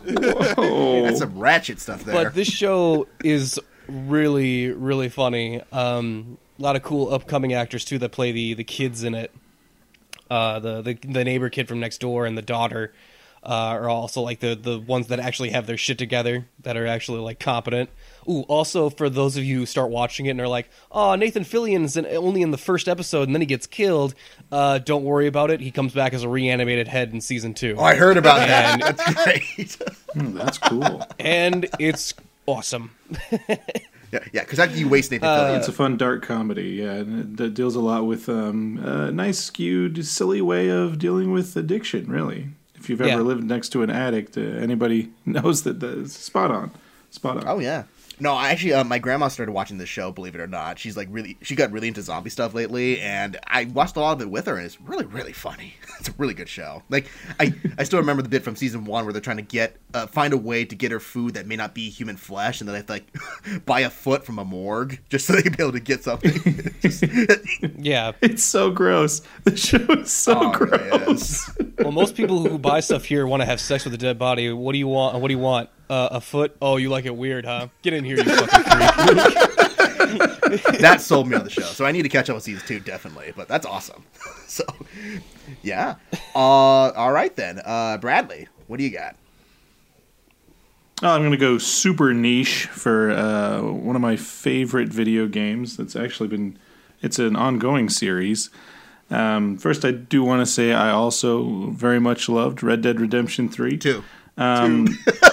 that's 0.05 1.19
some 1.19 1.39
ratchet 1.39 1.81
stuff 1.81 2.05
there. 2.05 2.25
But 2.25 2.35
this 2.35 2.49
show 2.49 3.07
is 3.25 3.59
really, 3.89 4.71
really 4.71 5.09
funny. 5.09 5.63
Um, 5.73 6.39
a 6.62 6.64
lot 6.64 6.77
of 6.77 6.83
cool 6.83 7.12
upcoming 7.12 7.53
actors 7.53 7.85
too 7.85 7.98
that 7.98 8.12
play 8.12 8.31
the 8.31 8.55
the 8.55 8.64
kids 8.64 9.03
in 9.03 9.14
it. 9.14 9.33
Uh, 10.31 10.61
the, 10.61 10.81
the 10.81 10.94
the 10.94 11.25
neighbor 11.25 11.51
kid 11.51 11.66
from 11.66 11.81
next 11.81 11.98
door 11.98 12.25
and 12.25 12.38
the 12.38 12.42
daughter 12.42 12.92
uh, 13.42 13.75
are 13.75 13.88
also 13.88 14.20
like 14.20 14.38
the 14.38 14.55
the 14.55 14.79
ones 14.79 15.09
that 15.09 15.18
actually 15.18 15.51
have 15.51 15.66
their 15.66 15.77
shit 15.77 15.98
together 15.98 16.46
that 16.62 16.77
are 16.77 16.87
actually 16.87 17.18
like 17.18 17.40
competent. 17.40 17.90
Ooh, 18.29 18.42
also 18.42 18.88
for 18.88 19.11
those 19.11 19.37
of 19.37 19.42
you 19.42 19.59
who 19.59 19.66
start 19.66 19.90
watching 19.90 20.27
it 20.27 20.31
and 20.31 20.40
are 20.40 20.46
like, 20.46 20.70
"Oh, 20.92 21.16
Nathan 21.16 21.42
Fillion's 21.42 21.96
in, 21.96 22.07
only 22.07 22.42
in 22.42 22.53
the 22.53 22.59
first 22.59 22.88
episode 22.88 23.25
and 23.25 23.35
then 23.35 23.42
he 23.42 23.46
gets 23.46 23.66
killed." 23.66 24.14
Uh, 24.53 24.79
don't 24.79 25.03
worry 25.03 25.27
about 25.27 25.51
it. 25.51 25.61
He 25.61 25.72
comes 25.72 25.92
back 25.92 26.14
as 26.14 26.22
a 26.22 26.29
reanimated 26.29 26.87
head 26.87 27.12
in 27.12 27.20
season 27.20 27.55
two, 27.55 27.75
oh, 27.77 27.83
I 27.83 27.96
heard 27.96 28.16
about 28.16 28.38
that. 28.38 28.96
That's 28.96 29.14
great. 29.14 29.77
Hmm, 30.12 30.35
that's 30.37 30.59
cool. 30.59 31.05
and 31.18 31.68
it's 31.81 32.14
awesome. 32.46 32.92
yeah, 34.12 34.20
yeah. 34.33 34.40
Because 34.42 34.59
after 34.59 34.77
you 34.79 34.88
waste 34.88 35.11
Nathan 35.11 35.29
Uh, 35.29 35.37
Fillion, 35.38 35.59
It's 35.59 35.68
a 35.68 35.72
fun 35.72 35.96
dark 35.96 36.22
comedy, 36.22 36.70
yeah, 36.83 36.92
and 36.92 37.37
that 37.38 37.55
deals 37.55 37.75
a 37.77 37.81
lot 37.81 38.07
with 38.07 38.29
um, 38.29 38.79
a 38.85 39.11
nice, 39.11 39.38
skewed, 39.38 40.05
silly 40.07 40.40
way 40.40 40.68
of 40.68 40.98
dealing 40.98 41.33
with 41.33 41.57
addiction. 41.57 42.11
Really, 42.11 42.48
if 42.77 42.88
you've 42.90 43.01
ever 43.01 43.11
Yeah. 43.11 43.16
lived 43.20 43.44
next 43.44 43.70
to 43.70 43.83
an 43.83 43.90
addict, 43.90 44.37
uh, 44.37 44.40
anybody 44.42 45.11
knows 45.27 45.62
that 45.62 45.81
that's 45.81 46.12
spot 46.16 46.51
on. 46.51 46.70
spot 47.11 47.38
on. 47.38 47.44
Oh 47.46 47.59
yeah. 47.59 47.85
No, 48.23 48.35
I 48.35 48.51
actually, 48.51 48.75
uh, 48.75 48.85
my 48.85 49.01
grandma 49.01 49.27
started 49.27 49.51
watching 49.51 49.79
this 49.79 49.89
show. 49.89 50.13
Believe 50.13 50.37
it 50.37 50.41
or 50.41 50.47
not, 50.47 50.79
she's 50.79 50.97
like 50.97 51.09
really, 51.11 51.37
she 51.43 51.57
got 51.57 51.73
really 51.73 51.89
into 51.89 52.03
zombie 52.03 52.31
stuff 52.31 52.55
lately, 52.55 53.01
and 53.01 53.37
I 53.49 53.65
watched 53.65 53.97
a 53.97 54.01
lot 54.01 54.13
of 54.13 54.21
it 54.23 54.31
with 54.31 54.47
her, 54.47 54.57
and 54.57 54.65
it's 54.65 54.81
really, 54.81 55.07
really 55.07 55.33
funny. 55.33 55.75
It's 56.03 56.09
a 56.09 56.15
really 56.19 56.35
good 56.35 56.49
show. 56.49 56.83
Like, 56.89 57.07
I, 57.39 57.55
I 57.79 57.85
still 57.85 58.01
remember 58.01 58.23
the 58.23 58.29
bit 58.29 58.43
from 58.43 58.57
season 58.57 58.85
one 58.87 59.05
where 59.05 59.13
they're 59.13 59.23
trying 59.23 59.37
to 59.37 59.43
get, 59.45 59.77
uh, 59.95 60.09
find 60.09 60.33
a 60.33 60.37
way 60.37 60.65
to 60.65 60.75
get 60.75 60.91
her 60.91 60.99
food 60.99 61.35
that 61.35 61.47
may 61.47 61.55
not 61.55 61.75
be 61.75 61.91
human 61.91 62.17
flesh, 62.17 62.61
and 62.61 62.69
then 62.69 62.73
they 62.73 62.79
have 62.79 62.87
to 62.87 62.93
like 62.93 63.65
buy 63.67 63.81
a 63.81 63.91
foot 63.91 64.25
from 64.25 64.41
a 64.41 64.45
morgue 64.45 64.99
just 65.11 65.27
so 65.29 65.33
they 65.37 65.43
can 65.43 65.53
be 65.53 65.63
able 65.63 65.71
to 65.73 65.79
get 65.81 66.03
something. 66.03 66.33
Just- 66.81 67.05
Yeah. 67.79 68.13
It's 68.21 68.43
so 68.43 68.71
gross. 68.73 69.23
The 69.45 69.57
show 69.57 69.77
is 69.93 70.11
so 70.13 70.35
Oh, 70.37 70.51
it 70.53 70.61
really 70.61 70.89
gross. 71.07 71.49
is. 71.49 71.51
Well, 71.79 71.93
most 71.93 72.17
people 72.17 72.49
who 72.49 72.59
buy 72.59 72.81
stuff 72.81 73.05
here 73.05 73.25
want 73.27 73.43
to 73.43 73.47
have 73.47 73.61
sex 73.61 73.85
with 73.85 73.95
a 73.95 73.99
dead 73.99 74.19
body. 74.19 74.51
What 74.53 74.73
do 74.73 74.79
you 74.79 74.89
want? 74.89 75.21
What 75.21 75.29
do 75.29 75.35
you 75.35 75.41
want? 75.41 75.71
Uh, 75.93 76.09
a 76.13 76.21
foot? 76.23 76.57
Oh, 76.63 76.79
you 76.79 76.89
like 76.89 77.05
it 77.05 77.15
weird, 77.15 77.45
huh? 77.45 77.69
Get 77.83 77.93
in 77.93 78.03
here, 78.03 78.17
you 78.17 78.25
fucking 78.25 78.47
freak. 80.49 80.81
that 80.81 81.03
sold 81.03 81.29
me 81.29 81.37
on 81.37 81.45
the 81.45 81.51
show. 81.51 81.61
So 81.65 81.85
I 81.85 81.93
need 81.93 82.01
to 82.05 82.09
catch 82.09 82.31
up 82.31 82.35
with 82.35 82.45
season 82.45 82.67
two, 82.67 82.81
definitely. 82.81 83.35
But 83.37 83.47
that's 83.47 83.67
awesome. 83.67 84.03
so, 84.47 84.65
yeah. 85.61 85.97
Uh, 86.35 86.39
all 86.39 87.13
right 87.13 87.37
then, 87.37 87.61
uh, 87.63 87.99
Bradley, 87.99 88.49
what 88.69 88.79
do 88.79 88.85
you 88.85 88.91
got? 88.91 89.17
Oh, 91.03 91.11
I'm 91.11 91.21
going 91.21 91.33
to 91.33 91.37
go 91.37 91.59
super 91.59 92.15
niche 92.15 92.69
for 92.69 93.11
uh, 93.11 93.61
one 93.61 93.95
of 93.95 94.01
my 94.01 94.17
favorite 94.17 94.89
video 94.89 95.27
games. 95.27 95.77
That's 95.77 95.95
actually 95.95 96.31
been, 96.31 96.59
it's 97.03 97.19
an 97.19 97.37
ongoing 97.37 97.91
series. 97.91 98.49
Um, 99.11 99.59
first, 99.59 99.85
I 99.85 99.91
do 99.91 100.25
want 100.25 100.41
to 100.41 100.47
say 100.47 100.73
I 100.73 100.89
also 100.89 101.69
very 101.69 102.01
much 102.01 102.31
loved 102.31 102.63
Red 102.63 102.81
Dead 102.81 102.99
Redemption 102.99 103.51
3. 103.51 103.77
Two. 103.77 104.03
Um, 104.39 104.87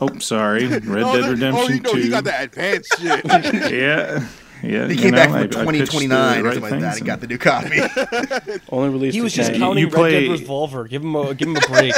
oh, 0.00 0.18
sorry. 0.18 0.66
Red 0.68 0.82
Oh, 1.02 1.12
Dead 1.14 1.24
that- 1.24 1.30
Redemption 1.30 1.64
oh, 1.64 1.68
you 1.68 1.80
know, 1.80 1.92
2. 1.92 1.98
he 2.00 2.08
got 2.08 2.24
that 2.24 2.44
advanced 2.44 2.94
shit. 3.00 3.24
Yeah. 3.72 4.26
Yeah. 4.62 4.88
He 4.88 4.94
you 4.94 5.00
came 5.00 5.10
know, 5.12 5.16
back 5.16 5.30
I- 5.30 5.40
I 5.40 5.46
from 5.48 5.66
pitched 5.72 5.92
the 5.92 6.00
2029 6.00 6.40
or 6.40 6.42
right 6.44 6.52
something 6.54 6.70
like 6.70 6.70
that 6.80 6.80
things 6.80 6.96
and 6.98 7.06
got 7.06 7.20
the 7.20 7.26
new 7.26 7.38
copy. 7.38 8.60
Only 8.68 8.88
released. 8.90 9.14
He 9.14 9.22
was 9.22 9.32
just 9.32 9.54
counting 9.54 9.78
you 9.78 9.86
Red 9.86 9.94
play- 9.94 10.28
Dead 10.28 10.38
Revolver. 10.40 10.86
Give 10.86 11.02
him 11.02 11.14
a 11.16 11.34
give 11.34 11.48
him 11.48 11.56
a 11.56 11.60
break. 11.60 11.94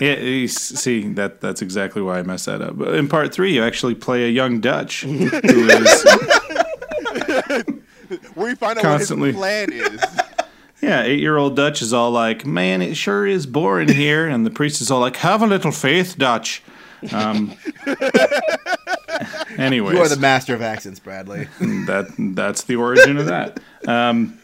Yeah, 0.00 0.46
see 0.48 1.08
that 1.12 1.40
that's 1.40 1.62
exactly 1.62 2.02
why 2.02 2.18
I 2.18 2.22
messed 2.24 2.46
that 2.46 2.60
up. 2.62 2.76
But 2.76 2.94
in 2.94 3.06
part 3.08 3.32
three, 3.32 3.52
you 3.54 3.62
actually 3.62 3.94
play 3.94 4.24
a 4.24 4.28
young 4.28 4.60
Dutch 4.60 5.02
who 5.02 5.28
is 5.28 6.04
Where 8.34 8.50
you 8.50 8.56
find 8.56 8.78
out 8.78 8.82
Constantly. 8.82 9.32
what 9.32 9.70
his 9.70 9.80
plan 9.80 9.94
is. 9.94 10.04
yeah, 10.82 11.02
eight 11.02 11.20
year 11.20 11.36
old 11.36 11.56
Dutch 11.56 11.80
is 11.80 11.92
all 11.92 12.10
like, 12.10 12.44
"Man, 12.44 12.82
it 12.82 12.96
sure 12.96 13.26
is 13.26 13.46
boring 13.46 13.88
here," 13.88 14.26
and 14.26 14.44
the 14.44 14.50
priest 14.50 14.80
is 14.82 14.90
all 14.90 15.00
like, 15.00 15.16
"Have 15.16 15.42
a 15.42 15.46
little 15.46 15.72
faith, 15.72 16.16
Dutch." 16.18 16.62
Um, 17.12 17.52
anyways, 19.58 19.94
you 19.94 20.00
are 20.00 20.08
the 20.08 20.18
master 20.18 20.54
of 20.54 20.62
accents, 20.62 21.00
Bradley. 21.00 21.48
that 21.60 22.14
that's 22.18 22.64
the 22.64 22.76
origin 22.76 23.16
of 23.18 23.26
that. 23.26 23.60
Um, 23.86 24.38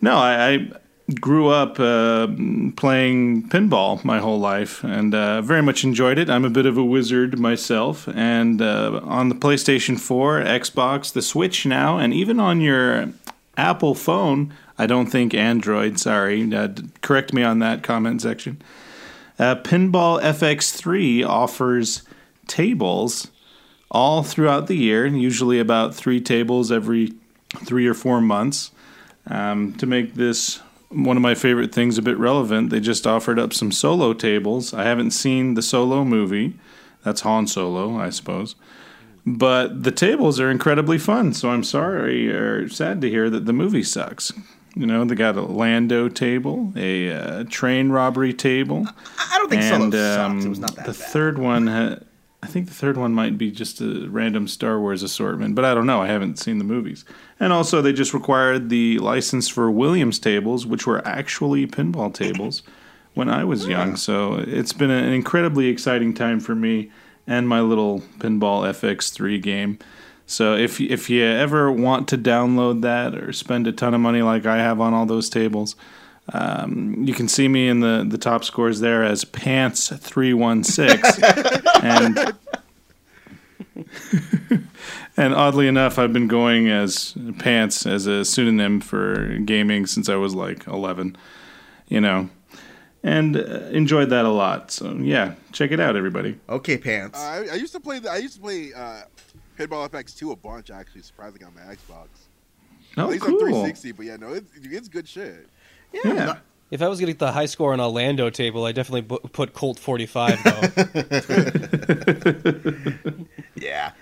no, 0.00 0.16
I, 0.16 0.48
I 0.48 0.70
grew 1.20 1.48
up 1.48 1.78
uh, 1.78 2.26
playing 2.76 3.48
pinball 3.48 4.04
my 4.04 4.18
whole 4.18 4.38
life 4.38 4.82
and 4.84 5.14
uh, 5.14 5.42
very 5.42 5.62
much 5.62 5.84
enjoyed 5.84 6.18
it. 6.18 6.30
I'm 6.30 6.44
a 6.44 6.50
bit 6.50 6.66
of 6.66 6.76
a 6.76 6.84
wizard 6.84 7.38
myself, 7.38 8.08
and 8.08 8.60
uh, 8.60 9.00
on 9.04 9.28
the 9.28 9.34
PlayStation 9.34 9.98
4, 9.98 10.40
Xbox, 10.40 11.12
the 11.12 11.22
Switch 11.22 11.66
now, 11.66 11.98
and 11.98 12.12
even 12.12 12.40
on 12.40 12.60
your 12.60 13.12
Apple 13.56 13.94
phone. 13.94 14.52
I 14.78 14.86
don't 14.86 15.06
think 15.06 15.34
Android. 15.34 16.00
Sorry, 16.00 16.52
uh, 16.54 16.68
correct 17.02 17.32
me 17.32 17.42
on 17.42 17.58
that 17.58 17.82
comment 17.82 18.22
section. 18.22 18.60
Uh, 19.42 19.56
Pinball 19.56 20.22
FX3 20.22 21.26
offers 21.26 22.02
tables 22.46 23.32
all 23.90 24.22
throughout 24.22 24.68
the 24.68 24.76
year, 24.76 25.04
and 25.04 25.20
usually 25.20 25.58
about 25.58 25.96
three 25.96 26.20
tables 26.20 26.70
every 26.70 27.14
three 27.64 27.88
or 27.88 27.92
four 27.92 28.20
months. 28.20 28.70
Um, 29.26 29.72
to 29.78 29.84
make 29.86 30.14
this 30.14 30.60
one 30.90 31.16
of 31.16 31.24
my 31.24 31.34
favorite 31.34 31.74
things 31.74 31.98
a 31.98 32.02
bit 32.02 32.18
relevant, 32.18 32.70
they 32.70 32.78
just 32.78 33.04
offered 33.04 33.40
up 33.40 33.52
some 33.52 33.72
solo 33.72 34.12
tables. 34.12 34.72
I 34.72 34.84
haven't 34.84 35.10
seen 35.10 35.54
the 35.54 35.62
solo 35.62 36.04
movie. 36.04 36.54
That's 37.02 37.22
Han 37.22 37.48
Solo, 37.48 37.98
I 37.98 38.10
suppose. 38.10 38.54
But 39.26 39.82
the 39.82 39.90
tables 39.90 40.38
are 40.38 40.52
incredibly 40.52 40.98
fun, 40.98 41.34
so 41.34 41.50
I'm 41.50 41.64
sorry 41.64 42.30
or 42.30 42.68
sad 42.68 43.00
to 43.00 43.10
hear 43.10 43.28
that 43.28 43.46
the 43.46 43.52
movie 43.52 43.82
sucks. 43.82 44.32
You 44.74 44.86
know, 44.86 45.04
they 45.04 45.14
got 45.14 45.36
a 45.36 45.42
Lando 45.42 46.08
table, 46.08 46.72
a 46.76 47.10
uh, 47.12 47.44
train 47.50 47.90
robbery 47.90 48.32
table, 48.32 48.86
I 49.18 49.36
don't 49.38 49.50
think 49.50 49.62
and 49.62 49.94
um, 49.94 50.40
It 50.40 50.48
was 50.48 50.58
not 50.60 50.76
that 50.76 50.86
the 50.86 50.92
bad. 50.92 51.10
third 51.10 51.38
one, 51.38 51.66
ha- 51.66 51.96
I 52.42 52.46
think 52.46 52.66
the 52.68 52.74
third 52.74 52.96
one 52.96 53.12
might 53.12 53.36
be 53.36 53.50
just 53.50 53.80
a 53.82 54.08
random 54.08 54.48
Star 54.48 54.80
Wars 54.80 55.02
assortment, 55.02 55.54
but 55.54 55.64
I 55.66 55.74
don't 55.74 55.86
know. 55.86 56.00
I 56.00 56.06
haven't 56.06 56.38
seen 56.38 56.56
the 56.58 56.64
movies. 56.64 57.04
And 57.38 57.52
also, 57.52 57.82
they 57.82 57.92
just 57.92 58.14
required 58.14 58.68
the 58.70 58.98
license 58.98 59.46
for 59.48 59.70
Williams 59.70 60.18
tables, 60.18 60.66
which 60.66 60.86
were 60.86 61.06
actually 61.06 61.66
pinball 61.66 62.12
tables 62.12 62.62
when 63.14 63.28
I 63.28 63.44
was 63.44 63.68
young. 63.68 63.94
So 63.96 64.36
it's 64.38 64.72
been 64.72 64.90
an 64.90 65.12
incredibly 65.12 65.66
exciting 65.68 66.14
time 66.14 66.40
for 66.40 66.54
me 66.54 66.90
and 67.26 67.46
my 67.48 67.60
little 67.60 68.00
pinball 68.18 68.64
FX3 68.68 69.40
game. 69.40 69.78
So 70.26 70.56
if 70.56 70.80
if 70.80 71.10
you 71.10 71.24
ever 71.24 71.70
want 71.70 72.08
to 72.08 72.18
download 72.18 72.82
that 72.82 73.14
or 73.14 73.32
spend 73.32 73.66
a 73.66 73.72
ton 73.72 73.94
of 73.94 74.00
money 74.00 74.22
like 74.22 74.46
I 74.46 74.58
have 74.58 74.80
on 74.80 74.94
all 74.94 75.06
those 75.06 75.28
tables, 75.28 75.76
um, 76.32 77.02
you 77.02 77.14
can 77.14 77.28
see 77.28 77.48
me 77.48 77.68
in 77.68 77.80
the, 77.80 78.06
the 78.08 78.18
top 78.18 78.44
scores 78.44 78.80
there 78.80 79.04
as 79.04 79.24
Pants 79.24 79.88
three 79.88 80.32
one 80.32 80.64
six, 80.64 81.18
and 81.82 82.34
and 85.16 85.34
oddly 85.34 85.66
enough, 85.66 85.98
I've 85.98 86.12
been 86.12 86.28
going 86.28 86.68
as 86.68 87.14
Pants 87.38 87.86
as 87.86 88.06
a 88.06 88.24
pseudonym 88.24 88.80
for 88.80 89.38
gaming 89.38 89.86
since 89.86 90.08
I 90.08 90.16
was 90.16 90.34
like 90.34 90.66
eleven, 90.66 91.16
you 91.88 92.00
know, 92.00 92.30
and 93.02 93.36
uh, 93.36 93.68
enjoyed 93.70 94.10
that 94.10 94.24
a 94.24 94.30
lot. 94.30 94.70
So 94.70 94.94
yeah, 94.94 95.34
check 95.50 95.72
it 95.72 95.80
out, 95.80 95.96
everybody. 95.96 96.38
Okay, 96.48 96.78
pants. 96.78 97.18
Uh, 97.18 97.22
I, 97.22 97.48
I 97.52 97.54
used 97.54 97.72
to 97.72 97.80
play. 97.80 97.98
The, 97.98 98.10
I 98.10 98.18
used 98.18 98.36
to 98.36 98.40
play 98.40 98.72
uh, 98.72 99.02
Pinball 99.58 99.88
FX2 99.88 100.32
a 100.32 100.36
bunch. 100.36 100.70
Actually, 100.70 101.02
surprisingly 101.02 101.46
on 101.46 101.54
my 101.54 101.62
Xbox. 101.62 102.08
Oh, 102.96 103.04
At 103.04 103.08
least 103.10 103.24
on 103.24 103.38
360, 103.38 103.92
but 103.92 104.06
yeah, 104.06 104.16
no, 104.16 104.32
it's, 104.32 104.50
it's 104.54 104.88
good 104.88 105.08
shit. 105.08 105.48
Yeah. 105.92 106.36
If 106.70 106.80
I 106.80 106.88
was 106.88 107.00
getting 107.00 107.16
the 107.16 107.32
high 107.32 107.46
score 107.46 107.72
on 107.74 107.80
a 107.80 107.88
Lando 107.88 108.30
table, 108.30 108.64
I 108.64 108.72
definitely 108.72 109.02
bu- 109.02 109.18
put 109.28 109.52
Colt 109.52 109.78
45 109.78 110.42
though. 110.42 110.60
yeah. 113.56 113.92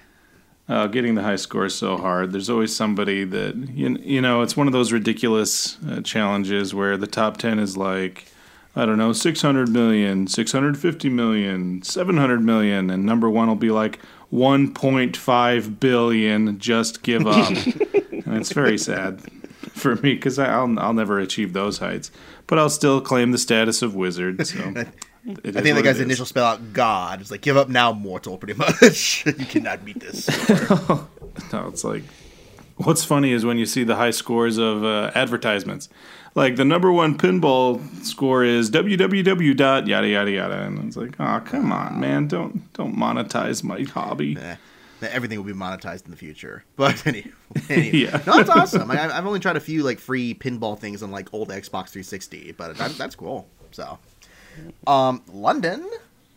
Oh, 0.69 0.87
getting 0.87 1.17
the 1.17 1.23
high 1.23 1.35
score 1.35 1.65
is 1.65 1.75
so 1.75 1.97
hard. 1.97 2.31
There's 2.31 2.49
always 2.49 2.75
somebody 2.75 3.25
that 3.25 3.57
you, 3.57 3.97
you 4.01 4.21
know. 4.21 4.43
It's 4.43 4.57
one 4.57 4.69
of 4.69 4.73
those 4.73 4.93
ridiculous 4.93 5.77
uh, 5.85 6.01
challenges 6.03 6.73
where 6.73 6.97
the 6.97 7.09
top 7.09 7.39
ten 7.39 7.59
is 7.59 7.77
like, 7.77 8.27
I 8.77 8.87
don't 8.87 8.99
know, 8.99 9.13
600 9.13 9.69
million, 9.69 10.29
650 10.29 11.09
million, 11.09 11.83
700 11.83 12.41
million, 12.41 12.89
and 12.89 13.05
number 13.05 13.29
one 13.29 13.49
will 13.49 13.57
be 13.57 13.73
like 13.73 13.99
1.5 14.33 15.81
billion. 15.81 16.59
Just 16.59 17.03
give 17.03 17.27
up, 17.27 17.51
and 18.11 18.37
it's 18.37 18.53
very 18.53 18.79
sad 18.79 19.21
for 19.73 19.97
me 19.97 20.15
because 20.15 20.39
I'll 20.39 20.79
I'll 20.79 20.93
never 20.93 21.19
achieve 21.19 21.53
those 21.53 21.79
heights, 21.79 22.11
but 22.47 22.59
I'll 22.59 22.71
still 22.71 23.01
claim 23.01 23.33
the 23.33 23.39
status 23.39 23.83
of 23.83 23.95
wizard. 23.95 24.47
So. 24.47 24.85
I 25.29 25.35
think 25.35 25.77
the 25.77 25.83
guy's 25.83 26.01
initial 26.01 26.25
spell 26.25 26.47
out 26.47 26.73
God. 26.73 27.21
It's 27.21 27.31
like 27.31 27.43
give 27.43 27.57
up 27.57 27.69
now, 27.69 27.93
mortal. 27.93 28.39
Pretty 28.39 28.55
much, 28.55 29.27
you 29.27 29.45
cannot 29.45 29.85
beat 29.85 30.01
this. 30.01 30.29
No, 31.53 31.69
it's 31.69 31.85
like 31.85 32.05
what's 32.77 33.05
funny 33.05 33.33
is 33.33 33.45
when 33.45 33.59
you 33.59 33.67
see 33.67 33.85
the 33.85 33.97
high 33.97 34.11
scores 34.11 34.57
of 34.57 34.83
uh, 34.83 35.11
advertisements. 35.15 35.89
Like 36.35 36.57
the 36.57 36.65
number 36.65 36.93
one 36.93 37.19
pinball 37.19 37.81
score 38.05 38.45
is 38.45 38.71
www 38.71 39.57
dot 39.57 39.87
yada 39.87 40.09
yada 40.09 40.31
yada, 40.31 40.63
and 40.63 40.79
it's 40.87 40.97
like, 40.97 41.19
oh 41.19 41.41
come 41.45 41.73
on, 41.73 41.99
man, 41.99 42.29
don't 42.29 42.73
don't 42.73 42.97
monetize 42.97 43.65
my 43.65 43.83
hobby. 43.83 44.37
Eh, 44.41 44.57
Everything 45.03 45.39
will 45.39 45.47
be 45.47 45.53
monetized 45.59 46.05
in 46.05 46.11
the 46.11 46.17
future. 46.17 46.63
But 46.77 47.05
anyway, 47.07 47.33
anyway. 47.69 47.91
Yeah. 47.97 48.23
no, 48.27 48.37
that's 48.37 48.51
awesome. 48.51 48.91
I, 48.91 49.17
I've 49.17 49.27
only 49.27 49.41
tried 49.41 49.57
a 49.57 49.61
few 49.61 49.83
like 49.83 49.99
free 49.99 50.35
pinball 50.35 50.79
things 50.79 51.03
on 51.03 51.11
like 51.11 51.33
old 51.35 51.49
Xbox 51.49 51.89
360, 51.89 52.53
but 52.53 52.77
that, 52.79 52.93
that's 52.93 53.15
cool. 53.17 53.49
So, 53.73 53.99
um, 54.87 55.23
London. 55.33 55.89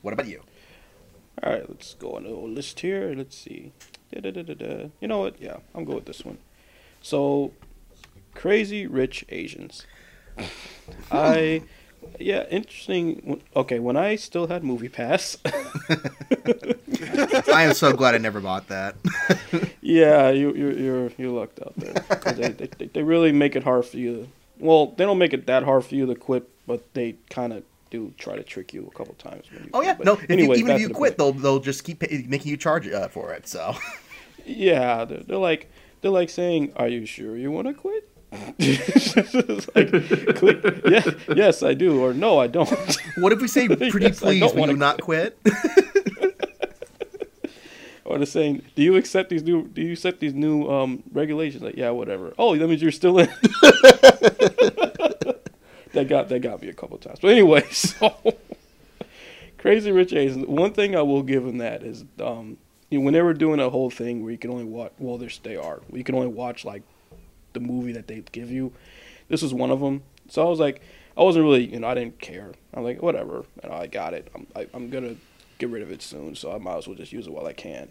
What 0.01 0.13
about 0.13 0.27
you? 0.27 0.41
All 1.43 1.51
right, 1.51 1.67
let's 1.69 1.93
go 1.95 2.15
on 2.15 2.23
the 2.23 2.29
old 2.29 2.51
list 2.51 2.79
here. 2.79 3.13
Let's 3.15 3.37
see. 3.37 3.71
Da-da-da-da-da. 4.13 4.89
You 5.01 5.07
know 5.07 5.19
what? 5.19 5.41
Yeah, 5.41 5.57
I'm 5.73 5.83
going 5.85 5.95
with 5.95 6.05
this 6.05 6.23
one. 6.23 6.37
So, 7.01 7.51
crazy 8.35 8.87
rich 8.87 9.25
Asians. 9.29 9.85
I, 11.11 11.63
yeah, 12.19 12.45
interesting. 12.49 13.41
Okay, 13.55 13.79
when 13.79 13.97
I 13.97 14.15
still 14.15 14.47
had 14.47 14.63
Movie 14.63 14.89
Pass, 14.89 15.37
I 17.51 17.63
am 17.63 17.73
so 17.73 17.93
glad 17.93 18.15
I 18.15 18.17
never 18.17 18.39
bought 18.39 18.67
that. 18.67 18.95
yeah, 19.81 20.29
you 20.29 20.53
you 20.53 20.71
you're 20.71 21.11
you 21.17 21.35
lucked 21.35 21.59
out 21.61 21.73
there. 21.77 21.93
they, 22.33 22.49
they 22.49 22.85
they 22.87 23.03
really 23.03 23.31
make 23.31 23.55
it 23.55 23.63
hard 23.63 23.85
for 23.85 23.97
you. 23.97 24.15
To, 24.15 24.27
well, 24.59 24.87
they 24.87 25.05
don't 25.05 25.17
make 25.17 25.33
it 25.33 25.45
that 25.45 25.63
hard 25.63 25.85
for 25.85 25.95
you 25.95 26.05
to 26.05 26.15
quit, 26.15 26.49
but 26.67 26.93
they 26.93 27.15
kind 27.29 27.53
of 27.53 27.63
do 27.89 28.13
try 28.17 28.35
to 28.35 28.43
trick 28.43 28.73
you 28.73 28.89
a 28.91 28.97
couple 28.97 29.13
times. 29.15 29.45
When 29.51 29.63
you 29.65 29.69
Oh 29.73 29.81
yeah, 29.81 29.95
no. 30.03 30.19
Anyways, 30.29 30.59
even 30.59 30.75
if 30.75 30.81
you 30.81 30.89
quit, 30.89 31.17
they'll 31.17 31.31
they'll 31.33 31.59
just 31.59 31.83
keep 31.83 31.99
pay, 31.99 32.25
making 32.27 32.49
you 32.49 32.57
charge 32.57 32.87
uh, 32.87 33.07
for 33.07 33.33
it. 33.33 33.47
So 33.47 33.75
Yeah, 34.45 35.05
they're, 35.05 35.19
they're 35.19 35.37
like 35.37 35.69
they're 36.01 36.11
like 36.11 36.29
saying, 36.29 36.73
"Are 36.75 36.87
you 36.87 37.05
sure 37.05 37.37
you 37.37 37.51
want 37.51 37.67
to 37.67 37.73
quit?" 37.73 38.09
Like, 39.75 39.89
click, 40.35 40.81
yeah, 40.87 41.03
yes, 41.35 41.63
I 41.63 41.73
do, 41.73 42.03
or 42.03 42.13
no, 42.13 42.39
I 42.39 42.47
don't. 42.47 42.69
what 43.17 43.31
if 43.31 43.41
we 43.41 43.47
say 43.47 43.67
pretty 43.75 43.99
Yes, 43.99 44.19
please? 44.19 44.53
Will 44.53 44.67
you 44.69 44.77
not 44.77 45.01
quit? 45.01 45.37
or 48.05 48.17
they're 48.17 48.25
saying, 48.25 48.61
"Do 48.75 48.83
you 48.83 48.95
accept 48.95 49.29
these 49.29 49.43
new? 49.43 49.67
Do 49.67 49.81
you 49.81 49.93
accept 49.93 50.19
these 50.19 50.33
new 50.33 50.67
um, 50.69 51.03
regulations?" 51.11 51.63
Like, 51.63 51.75
yeah, 51.77 51.89
whatever. 51.91 52.33
Oh, 52.37 52.55
that 52.55 52.67
means 52.67 52.81
you're 52.81 52.91
still 52.91 53.19
in. 53.19 53.27
that 55.93 56.07
got 56.07 56.29
that 56.29 56.39
got 56.41 56.61
me 56.61 56.69
a 56.69 56.73
couple 56.73 56.97
times. 56.97 57.19
But 57.21 57.29
anyway, 57.31 57.63
so 57.71 58.15
Crazy 59.57 59.91
Rich 59.91 60.13
Asians. 60.13 60.45
One 60.47 60.73
thing 60.73 60.95
I 60.95 61.01
will 61.01 61.23
give 61.23 61.43
them 61.43 61.57
that 61.59 61.83
is, 61.83 62.03
um, 62.19 62.57
you 62.89 62.99
know, 62.99 63.05
when 63.05 63.13
they 63.13 63.21
were 63.21 63.33
doing 63.33 63.59
a 63.59 63.69
whole 63.69 63.89
thing 63.89 64.21
where 64.21 64.31
you 64.31 64.37
can 64.37 64.51
only 64.51 64.65
watch, 64.65 64.91
well, 64.99 65.17
there's 65.17 65.39
they 65.39 65.55
are. 65.55 65.81
You 65.91 66.03
can 66.03 66.15
only 66.15 66.27
watch 66.27 66.65
like 66.65 66.83
the 67.53 67.59
movie 67.59 67.91
that 67.93 68.07
they 68.07 68.23
give 68.31 68.51
you. 68.51 68.73
This 69.29 69.41
was 69.41 69.53
one 69.53 69.71
of 69.71 69.79
them. 69.79 70.03
So 70.29 70.45
I 70.45 70.49
was 70.49 70.59
like, 70.59 70.81
I 71.17 71.23
wasn't 71.23 71.43
really, 71.45 71.65
you 71.71 71.79
know, 71.79 71.87
I 71.87 71.93
didn't 71.93 72.19
care. 72.19 72.53
I'm 72.73 72.83
like, 72.83 73.01
whatever. 73.01 73.45
I 73.69 73.87
got 73.87 74.13
it. 74.13 74.29
I'm, 74.33 74.47
I, 74.55 74.67
I'm 74.73 74.89
gonna 74.89 75.15
get 75.59 75.69
rid 75.69 75.81
of 75.83 75.91
it 75.91 76.01
soon, 76.01 76.35
so 76.35 76.51
I 76.53 76.57
might 76.57 76.77
as 76.77 76.87
well 76.87 76.97
just 76.97 77.11
use 77.11 77.27
it 77.27 77.33
while 77.33 77.45
I 77.45 77.53
can. 77.53 77.89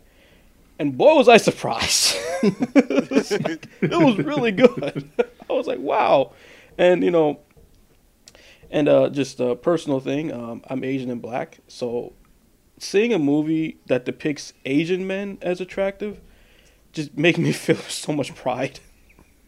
And 0.79 0.97
boy, 0.99 1.15
was 1.15 1.29
I 1.29 1.37
surprised! 1.37 2.17
it, 2.43 3.11
was 3.11 3.31
like- 3.31 3.69
it 3.81 3.91
was 3.91 4.19
really 4.19 4.51
good. 4.53 5.09
I 5.51 5.53
was 5.53 5.67
like, 5.67 5.79
wow. 5.79 6.33
And 6.79 7.05
you 7.05 7.11
know, 7.11 7.41
and 8.71 8.89
uh, 8.89 9.11
just 9.11 9.39
a 9.41 9.55
personal 9.55 10.01
thing. 10.01 10.33
Um, 10.33 10.63
I'm 10.67 10.83
Asian 10.83 11.11
and 11.11 11.21
black, 11.23 11.59
so 11.69 12.15
seeing 12.79 13.13
a 13.13 13.19
movie 13.19 13.77
that 13.87 14.05
depicts 14.05 14.55
Asian 14.65 15.07
men 15.07 15.39
as 15.43 15.61
attractive 15.61 16.21
just 16.93 17.17
make 17.17 17.39
me 17.39 17.53
feel 17.53 17.77
so 17.77 18.13
much 18.13 18.35
pride. 18.35 18.81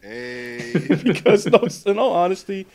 Hey. 0.05 0.71
because 1.03 1.45
no, 1.47 1.67
in 1.91 1.97
all 1.99 2.13
honesty, 2.13 2.67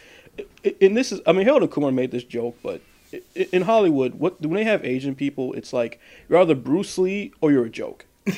i- 0.64 0.74
and 0.80 0.96
this 0.96 1.12
is 1.12 1.20
I 1.26 1.32
mean 1.32 1.44
Harold 1.46 1.70
Kumar 1.70 1.92
made 1.92 2.10
this 2.10 2.24
joke, 2.24 2.56
but 2.62 2.80
i- 3.12 3.22
i- 3.36 3.48
in 3.52 3.62
Hollywood, 3.62 4.14
what 4.16 4.40
when 4.40 4.54
they 4.54 4.64
have 4.64 4.84
Asian 4.84 5.14
people, 5.14 5.52
it's 5.54 5.72
like 5.72 6.00
you're 6.28 6.38
either 6.40 6.54
Bruce 6.54 6.98
Lee 6.98 7.32
or 7.40 7.52
you're 7.52 7.66
a 7.66 7.70
joke. 7.70 8.06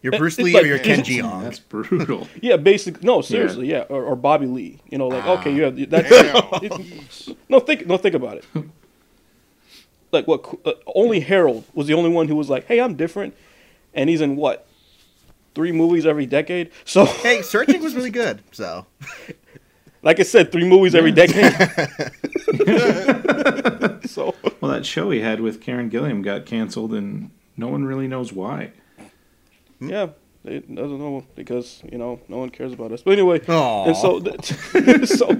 You're 0.00 0.16
Bruce 0.16 0.38
Lee 0.38 0.52
like- 0.54 0.62
or 0.62 0.66
you're 0.68 0.78
Ken 0.78 1.00
Jeong. 1.00 1.42
That's 1.42 1.58
brutal. 1.58 2.28
Yeah, 2.40 2.56
basically. 2.56 3.04
No, 3.04 3.20
seriously, 3.20 3.68
yeah, 3.68 3.80
Or, 3.88 4.04
or 4.04 4.14
Bobby 4.14 4.46
Lee. 4.46 4.78
You 4.88 4.96
know, 4.98 5.08
like 5.08 5.26
okay, 5.26 5.52
you 5.52 5.62
have 5.64 5.90
that's 5.90 6.08
Damn. 6.08 7.36
no 7.48 7.58
think 7.58 7.84
no 7.84 7.96
think 7.96 8.14
about 8.14 8.36
it. 8.36 8.44
Like 10.12 10.28
what? 10.28 10.46
Uh, 10.64 10.74
only 10.94 11.18
Harold 11.18 11.64
was 11.74 11.88
the 11.88 11.94
only 11.94 12.10
one 12.10 12.28
who 12.28 12.36
was 12.36 12.48
like, 12.48 12.66
"Hey, 12.66 12.80
I'm 12.80 12.94
different," 12.94 13.34
and 13.92 14.08
he's 14.08 14.20
in 14.20 14.36
what 14.36 14.67
three 15.58 15.72
movies 15.72 16.06
every 16.06 16.24
decade. 16.24 16.70
So, 16.84 17.04
Hey, 17.26 17.42
searching 17.42 17.82
was 17.82 17.96
really 17.96 18.12
good. 18.12 18.40
So 18.52 18.86
like 20.02 20.20
I 20.20 20.22
said, 20.22 20.52
three 20.52 20.64
movies 20.64 20.94
every 20.94 21.10
decade. 21.10 21.52
so 24.08 24.36
Well, 24.60 24.70
that 24.70 24.86
show 24.86 25.10
he 25.10 25.18
had 25.18 25.40
with 25.40 25.60
Karen 25.60 25.90
Gillan 25.90 26.22
got 26.22 26.46
canceled, 26.46 26.94
and 26.94 27.32
no 27.56 27.66
one 27.66 27.84
really 27.84 28.06
knows 28.06 28.32
why. 28.32 28.70
Hmm. 29.80 29.88
yeah, 29.90 30.06
it 30.44 30.72
doesn't 30.72 30.98
know 31.00 31.26
because 31.34 31.82
you 31.90 31.98
know 31.98 32.20
no 32.28 32.38
one 32.38 32.50
cares 32.50 32.72
about 32.72 32.92
us. 32.92 33.02
But 33.02 33.14
anyway, 33.14 33.40
Aw. 33.48 33.86
and 33.86 33.96
so 33.96 34.20
th- 34.20 35.08
so 35.08 35.34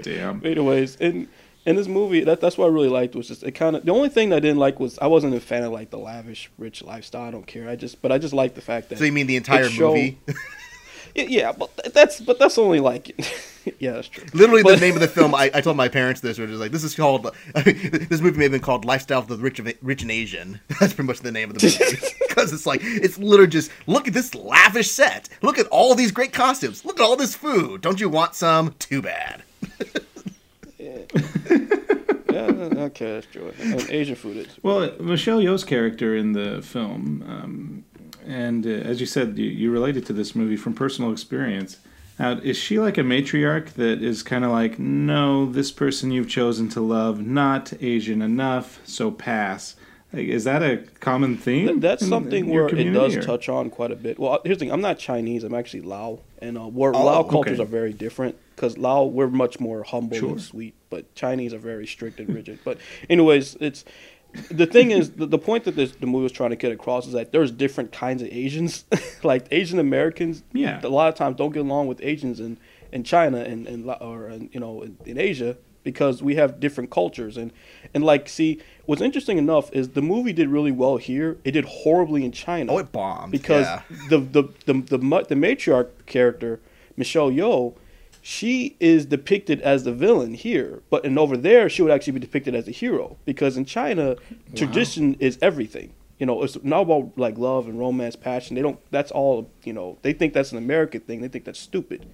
Damn. 0.00 0.46
anyways, 0.46 0.94
in 0.96 1.26
in 1.66 1.76
this 1.76 1.88
movie, 1.88 2.24
that 2.24 2.40
that's 2.40 2.56
what 2.56 2.66
I 2.66 2.68
really 2.68 2.88
liked 2.88 3.14
was 3.14 3.28
just 3.28 3.42
it 3.42 3.52
kind 3.52 3.76
of 3.76 3.84
the 3.84 3.92
only 3.92 4.08
thing 4.08 4.32
I 4.32 4.40
didn't 4.40 4.58
like 4.58 4.80
was 4.80 4.98
I 5.00 5.06
wasn't 5.08 5.34
a 5.34 5.40
fan 5.40 5.64
of 5.64 5.72
like 5.72 5.90
the 5.90 5.98
lavish, 5.98 6.50
rich 6.58 6.82
lifestyle. 6.82 7.22
I 7.28 7.30
don't 7.30 7.46
care. 7.46 7.68
I 7.68 7.76
just 7.76 8.00
but 8.00 8.12
I 8.12 8.18
just 8.18 8.32
liked 8.32 8.54
the 8.54 8.60
fact 8.62 8.88
that 8.88 8.98
so 8.98 9.04
you 9.04 9.12
mean 9.12 9.26
the 9.26 9.36
entire 9.36 9.64
it 9.64 9.70
showed- 9.72 9.94
movie? 9.94 10.18
Yeah, 11.18 11.52
but 11.52 11.70
that's 11.94 12.20
but 12.20 12.38
that's 12.38 12.58
only 12.58 12.78
like 12.78 13.08
yeah, 13.78 13.92
that's 13.92 14.08
true. 14.08 14.24
Literally, 14.34 14.62
But- 14.62 14.74
the 14.78 14.84
name 14.84 14.92
of 14.96 15.00
the 15.00 15.08
film. 15.18 15.34
I, 15.34 15.50
I 15.54 15.62
told 15.62 15.74
my 15.78 15.88
parents 15.88 16.20
this, 16.20 16.38
which 16.38 16.50
is 16.50 16.60
like, 16.60 16.72
this 16.72 16.84
is 16.84 16.94
called. 16.94 17.34
this 17.54 18.20
movie 18.20 18.36
may 18.36 18.44
have 18.44 18.52
been 18.52 18.60
called 18.60 18.84
"Lifestyle 18.84 19.20
of 19.20 19.26
the 19.28 19.38
Rich, 19.38 19.58
of, 19.60 19.72
Rich 19.80 20.02
and 20.02 20.10
Asian." 20.10 20.60
That's 20.78 20.92
pretty 20.92 21.06
much 21.06 21.20
the 21.20 21.32
name 21.32 21.48
of 21.48 21.56
the 21.58 21.64
movie 21.64 22.06
because 22.28 22.52
it's 22.52 22.66
like 22.66 22.80
it's 22.84 23.16
literally 23.16 23.48
just 23.50 23.70
look 23.86 24.06
at 24.06 24.12
this 24.12 24.34
lavish 24.34 24.90
set. 24.90 25.30
Look 25.40 25.58
at 25.58 25.66
all 25.68 25.94
these 25.94 26.12
great 26.12 26.34
costumes. 26.34 26.84
Look 26.84 27.00
at 27.00 27.02
all 27.04 27.16
this 27.16 27.34
food. 27.34 27.80
Don't 27.80 27.98
you 27.98 28.10
want 28.10 28.34
some? 28.34 28.74
Too 28.78 29.00
bad. 29.00 29.42
Yeah, 30.78 30.98
okay, 32.76 33.12
that's 33.14 33.26
true. 33.26 33.52
Asian 33.88 34.14
food 34.14 34.36
is 34.38 34.46
Well, 34.62 34.92
Michelle 35.00 35.38
Yeoh's 35.40 35.64
character 35.64 36.16
in 36.16 36.32
the 36.32 36.62
film, 36.62 37.24
um, 37.26 37.84
and 38.26 38.66
uh, 38.66 38.70
as 38.70 39.00
you 39.00 39.06
said, 39.06 39.38
you, 39.38 39.46
you 39.46 39.70
related 39.70 40.06
to 40.06 40.12
this 40.12 40.34
movie 40.34 40.56
from 40.56 40.74
personal 40.74 41.12
experience. 41.12 41.78
Now, 42.18 42.32
is 42.32 42.56
she 42.56 42.78
like 42.78 42.96
a 42.96 43.02
matriarch 43.02 43.74
that 43.74 44.02
is 44.02 44.22
kind 44.22 44.44
of 44.44 44.50
like, 44.50 44.78
no, 44.78 45.44
this 45.52 45.70
person 45.70 46.10
you've 46.10 46.28
chosen 46.30 46.68
to 46.70 46.80
love, 46.80 47.20
not 47.20 47.72
Asian 47.82 48.22
enough, 48.22 48.80
so 48.84 49.10
pass? 49.10 49.76
Like, 50.14 50.28
is 50.28 50.44
that 50.44 50.62
a 50.62 50.78
common 51.00 51.36
theme? 51.36 51.66
Th- 51.68 51.80
That's 51.80 52.02
in- 52.02 52.08
something 52.08 52.46
in 52.46 52.50
where 52.50 52.68
it 52.68 52.92
does 52.92 53.16
or- 53.16 53.22
touch 53.22 53.48
on 53.50 53.68
quite 53.68 53.90
a 53.90 53.96
bit. 53.96 54.18
Well, 54.18 54.40
here's 54.44 54.56
the 54.56 54.64
thing: 54.64 54.72
I'm 54.72 54.80
not 54.80 54.98
Chinese. 54.98 55.44
I'm 55.44 55.54
actually 55.54 55.82
Lao, 55.82 56.20
and 56.40 56.56
uh, 56.56 56.62
where 56.62 56.94
Oh, 56.96 57.04
Lao 57.04 57.22
cultures 57.22 57.60
okay. 57.60 57.62
are 57.62 57.70
very 57.70 57.92
different. 57.92 58.38
Because 58.56 58.78
Lao, 58.78 59.04
we're 59.04 59.28
much 59.28 59.60
more 59.60 59.82
humble 59.82 60.16
Sure. 60.16 60.30
and 60.30 60.40
sweet, 60.40 60.74
but 60.90 61.14
Chinese 61.14 61.52
are 61.52 61.58
very 61.58 61.86
strict 61.86 62.18
and 62.18 62.34
rigid. 62.34 62.58
But, 62.64 62.78
anyways, 63.10 63.56
it's 63.60 63.84
the 64.50 64.66
thing 64.66 64.90
is 64.90 65.12
the, 65.12 65.26
the 65.26 65.38
point 65.38 65.64
that 65.64 65.76
this, 65.76 65.92
the 65.92 66.06
movie 66.06 66.22
was 66.24 66.32
trying 66.32 66.50
to 66.50 66.56
get 66.56 66.72
across 66.72 67.06
is 67.06 67.12
that 67.12 67.32
there's 67.32 67.50
different 67.50 67.92
kinds 67.92 68.22
of 68.22 68.28
Asians. 68.28 68.84
like 69.22 69.46
Asian 69.50 69.78
Americans, 69.78 70.42
Yeah. 70.52 70.80
a 70.82 70.88
lot 70.88 71.08
of 71.08 71.14
times 71.14 71.36
don't 71.36 71.52
get 71.52 71.60
along 71.60 71.86
with 71.86 72.00
Asians 72.02 72.40
in, 72.40 72.58
in 72.92 73.04
China 73.04 73.38
and, 73.38 73.66
and 73.66 73.88
or 74.00 74.28
in, 74.30 74.48
you 74.52 74.60
know 74.60 74.82
in, 74.82 74.96
in 75.04 75.18
Asia 75.18 75.56
because 75.84 76.22
we 76.22 76.34
have 76.34 76.58
different 76.58 76.90
cultures 76.90 77.36
and 77.36 77.52
and 77.94 78.02
like 78.04 78.28
see 78.28 78.60
what's 78.86 79.00
interesting 79.00 79.38
enough 79.38 79.70
is 79.72 79.90
the 79.90 80.02
movie 80.02 80.32
did 80.32 80.48
really 80.48 80.72
well 80.72 80.96
here. 80.96 81.36
It 81.44 81.52
did 81.52 81.64
horribly 81.64 82.24
in 82.24 82.32
China. 82.32 82.72
Oh, 82.72 82.78
it 82.78 82.90
bombed. 82.90 83.32
because 83.32 83.66
yeah. 83.66 83.82
the, 84.08 84.18
the 84.18 84.42
the 84.66 84.72
the 84.96 84.98
the 85.28 85.34
matriarch 85.34 85.90
character 86.06 86.60
Michelle 86.96 87.30
Yeoh, 87.30 87.74
she 88.28 88.74
is 88.80 89.06
depicted 89.06 89.60
as 89.60 89.84
the 89.84 89.92
villain 89.92 90.34
here, 90.34 90.82
but 90.90 91.04
and 91.04 91.16
over 91.16 91.36
there 91.36 91.68
she 91.68 91.80
would 91.80 91.92
actually 91.92 92.14
be 92.14 92.18
depicted 92.18 92.56
as 92.56 92.66
a 92.66 92.72
hero 92.72 93.16
because 93.24 93.56
in 93.56 93.64
China 93.64 94.16
tradition 94.56 95.14
is 95.20 95.38
everything. 95.40 95.92
You 96.18 96.26
know, 96.26 96.42
it's 96.42 96.58
not 96.64 96.80
about 96.80 97.12
like 97.16 97.38
love 97.38 97.68
and 97.68 97.78
romance, 97.78 98.16
passion. 98.16 98.56
They 98.56 98.62
don't. 98.62 98.80
That's 98.90 99.12
all. 99.12 99.48
You 99.62 99.74
know, 99.74 99.98
they 100.02 100.12
think 100.12 100.34
that's 100.34 100.50
an 100.50 100.58
American 100.58 101.02
thing. 101.02 101.20
They 101.20 101.28
think 101.28 101.44
that's 101.44 101.60
stupid. 101.60 102.04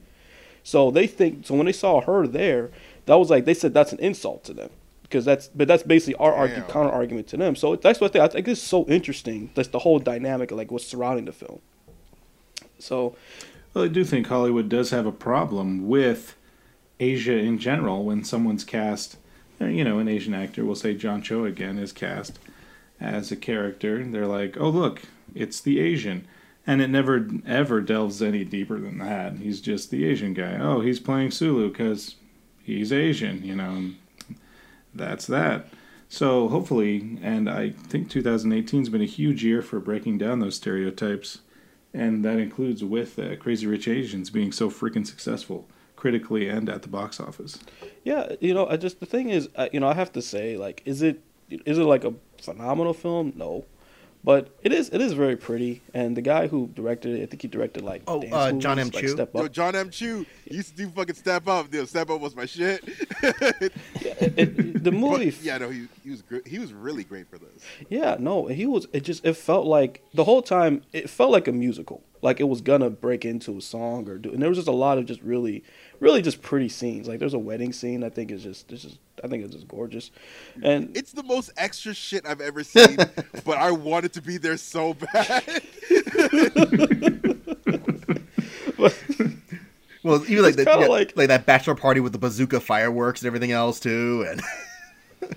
So 0.62 0.90
they 0.90 1.06
think. 1.06 1.46
So 1.46 1.54
when 1.54 1.64
they 1.64 1.72
saw 1.72 2.02
her 2.02 2.26
there, 2.26 2.70
that 3.06 3.14
was 3.14 3.30
like 3.30 3.46
they 3.46 3.54
said 3.54 3.72
that's 3.72 3.94
an 3.94 3.98
insult 4.00 4.44
to 4.44 4.52
them 4.52 4.68
because 5.04 5.24
that's. 5.24 5.48
But 5.48 5.66
that's 5.66 5.82
basically 5.82 6.16
our 6.16 6.46
counter 6.46 6.92
argument 6.92 7.28
to 7.28 7.38
them. 7.38 7.56
So 7.56 7.76
that's 7.76 8.02
what 8.02 8.12
they, 8.12 8.20
I 8.20 8.28
think 8.28 8.46
is 8.48 8.60
so 8.60 8.84
interesting. 8.84 9.50
That's 9.54 9.68
the 9.68 9.78
whole 9.78 9.98
dynamic 9.98 10.50
of 10.50 10.58
like 10.58 10.70
what's 10.70 10.86
surrounding 10.86 11.24
the 11.24 11.32
film. 11.32 11.62
So 12.78 13.16
Well, 13.74 13.84
I 13.84 13.88
do 13.88 14.04
think 14.04 14.26
Hollywood 14.26 14.68
does 14.68 14.90
have 14.90 15.06
a 15.06 15.12
problem 15.12 15.88
with 15.88 16.36
Asia 17.00 17.36
in 17.38 17.58
general 17.58 18.04
when 18.04 18.22
someone's 18.22 18.64
cast, 18.64 19.16
uh, 19.60 19.66
you 19.66 19.82
know, 19.82 19.98
an 19.98 20.08
Asian 20.08 20.34
actor, 20.34 20.64
we'll 20.64 20.74
say 20.74 20.94
John 20.94 21.22
Cho 21.22 21.44
again, 21.46 21.78
is 21.78 21.92
cast 21.92 22.38
as 23.00 23.32
a 23.32 23.36
character. 23.36 24.04
They're 24.04 24.26
like, 24.26 24.58
oh, 24.60 24.68
look, 24.68 25.02
it's 25.34 25.60
the 25.60 25.80
Asian. 25.80 26.26
And 26.66 26.80
it 26.82 26.88
never, 26.88 27.28
ever 27.46 27.80
delves 27.80 28.22
any 28.22 28.44
deeper 28.44 28.78
than 28.78 28.98
that. 28.98 29.38
He's 29.38 29.60
just 29.60 29.90
the 29.90 30.04
Asian 30.04 30.34
guy. 30.34 30.58
Oh, 30.60 30.80
he's 30.80 31.00
playing 31.00 31.30
Sulu 31.30 31.70
because 31.70 32.16
he's 32.62 32.92
Asian, 32.92 33.42
you 33.42 33.56
know, 33.56 33.90
that's 34.94 35.26
that. 35.26 35.66
So 36.10 36.48
hopefully, 36.48 37.18
and 37.22 37.48
I 37.48 37.70
think 37.70 38.10
2018 38.10 38.80
has 38.82 38.88
been 38.90 39.00
a 39.00 39.06
huge 39.06 39.42
year 39.42 39.62
for 39.62 39.80
breaking 39.80 40.18
down 40.18 40.40
those 40.40 40.56
stereotypes 40.56 41.38
and 41.94 42.24
that 42.24 42.38
includes 42.38 42.82
with 42.82 43.18
uh, 43.18 43.36
Crazy 43.36 43.66
Rich 43.66 43.88
Asians 43.88 44.30
being 44.30 44.52
so 44.52 44.70
freaking 44.70 45.06
successful 45.06 45.68
critically 45.96 46.48
and 46.48 46.68
at 46.68 46.82
the 46.82 46.88
box 46.88 47.20
office. 47.20 47.58
yeah, 48.02 48.34
you 48.40 48.52
know, 48.52 48.66
I 48.66 48.76
just 48.76 49.00
the 49.00 49.06
thing 49.06 49.30
is, 49.30 49.48
I, 49.56 49.70
you 49.72 49.80
know, 49.80 49.88
I 49.88 49.94
have 49.94 50.12
to 50.12 50.22
say, 50.22 50.56
like, 50.56 50.82
is 50.84 51.02
it 51.02 51.22
is 51.50 51.78
it 51.78 51.84
like 51.84 52.04
a 52.04 52.14
phenomenal 52.40 52.94
film? 52.94 53.32
No, 53.36 53.64
but 54.24 54.56
it 54.62 54.72
is 54.72 54.88
it 54.90 55.00
is 55.00 55.12
very 55.12 55.36
pretty. 55.36 55.82
And 55.94 56.16
the 56.16 56.22
guy 56.22 56.46
who 56.46 56.68
directed 56.74 57.18
it, 57.18 57.22
I 57.22 57.26
think 57.26 57.42
he 57.42 57.48
directed 57.48 57.82
like 57.82 58.02
Oh, 58.06 58.20
dance 58.20 58.34
uh, 58.34 58.52
John 58.52 58.78
M. 58.78 58.88
like 58.88 59.02
Chu? 59.02 59.08
Step 59.08 59.30
Yo, 59.34 59.48
John 59.48 59.74
M. 59.74 59.90
Chu 59.90 60.24
he 60.44 60.56
used 60.56 60.70
to 60.70 60.76
do 60.76 60.88
fucking 60.90 61.14
Step 61.14 61.48
Up. 61.48 61.72
Yo, 61.72 61.84
Step 61.84 62.10
Up 62.10 62.20
was 62.20 62.34
my 62.36 62.46
shit. 62.46 62.82
Yeah, 63.22 64.14
it- 64.20 64.38
it- 64.38 64.84
the 64.84 64.90
But, 64.90 64.94
movie, 64.98 65.34
yeah, 65.42 65.58
no, 65.58 65.68
he, 65.70 65.86
he 66.02 66.10
was 66.10 66.22
great. 66.22 66.46
He 66.46 66.58
was 66.58 66.72
really 66.72 67.04
great 67.04 67.28
for 67.28 67.38
this. 67.38 67.62
Yeah, 67.88 68.16
no, 68.18 68.46
he 68.46 68.66
was. 68.66 68.86
It 68.92 69.00
just 69.04 69.24
it 69.24 69.34
felt 69.34 69.66
like 69.66 70.02
the 70.14 70.24
whole 70.24 70.42
time 70.42 70.82
it 70.92 71.08
felt 71.08 71.30
like 71.30 71.46
a 71.46 71.52
musical, 71.52 72.02
like 72.20 72.40
it 72.40 72.44
was 72.48 72.60
gonna 72.60 72.90
break 72.90 73.24
into 73.24 73.56
a 73.56 73.60
song 73.60 74.08
or 74.08 74.18
do. 74.18 74.32
And 74.32 74.42
there 74.42 74.48
was 74.48 74.58
just 74.58 74.68
a 74.68 74.72
lot 74.72 74.98
of 74.98 75.06
just 75.06 75.22
really, 75.22 75.62
really 76.02 76.20
just 76.20 76.42
pretty 76.42 76.68
scenes. 76.68 77.08
Like 77.08 77.18
there's 77.18 77.32
a 77.34 77.38
wedding 77.38 77.72
scene. 77.72 78.04
I 78.04 78.10
think 78.10 78.30
is 78.30 78.42
just, 78.42 78.70
it's 78.70 78.82
just 78.82 78.98
I 79.24 79.28
think 79.28 79.44
it's 79.44 79.54
just 79.54 79.68
gorgeous, 79.68 80.10
and 80.62 80.94
It's 80.96 81.12
the 81.12 81.22
most 81.22 81.50
extra 81.56 81.94
shit 81.94 82.26
I've 82.26 82.40
ever 82.42 82.62
seen, 82.64 82.96
but 83.44 83.56
I 83.58 83.70
wanted 83.70 84.12
to 84.14 84.20
be 84.22 84.36
there 84.36 84.56
so 84.58 84.94
bad. 84.94 85.62
Well, 90.04 90.20
even 90.28 90.42
like 90.42 90.56
the, 90.56 90.64
yeah, 90.64 90.86
like- 90.86 91.16
like 91.16 91.28
that 91.28 91.46
bachelor 91.46 91.76
party 91.76 92.00
with 92.00 92.10
the 92.12 92.18
bazooka 92.18 92.58
fireworks 92.58 93.20
and 93.22 93.28
everything 93.28 93.52
else 93.52 93.78
too, 93.78 94.26
and 94.28 94.42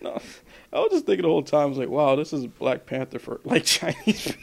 no, 0.00 0.18
I 0.72 0.78
was 0.78 0.88
just 0.92 1.04
thinking 1.04 1.24
the 1.24 1.28
whole 1.28 1.42
time. 1.42 1.60
I 1.60 1.66
was 1.66 1.76
like, 1.76 1.90
wow, 1.90 2.16
this 2.16 2.32
is 2.32 2.46
Black 2.46 2.86
Panther 2.86 3.18
for 3.18 3.38
like 3.44 3.64
Chinese. 3.66 4.34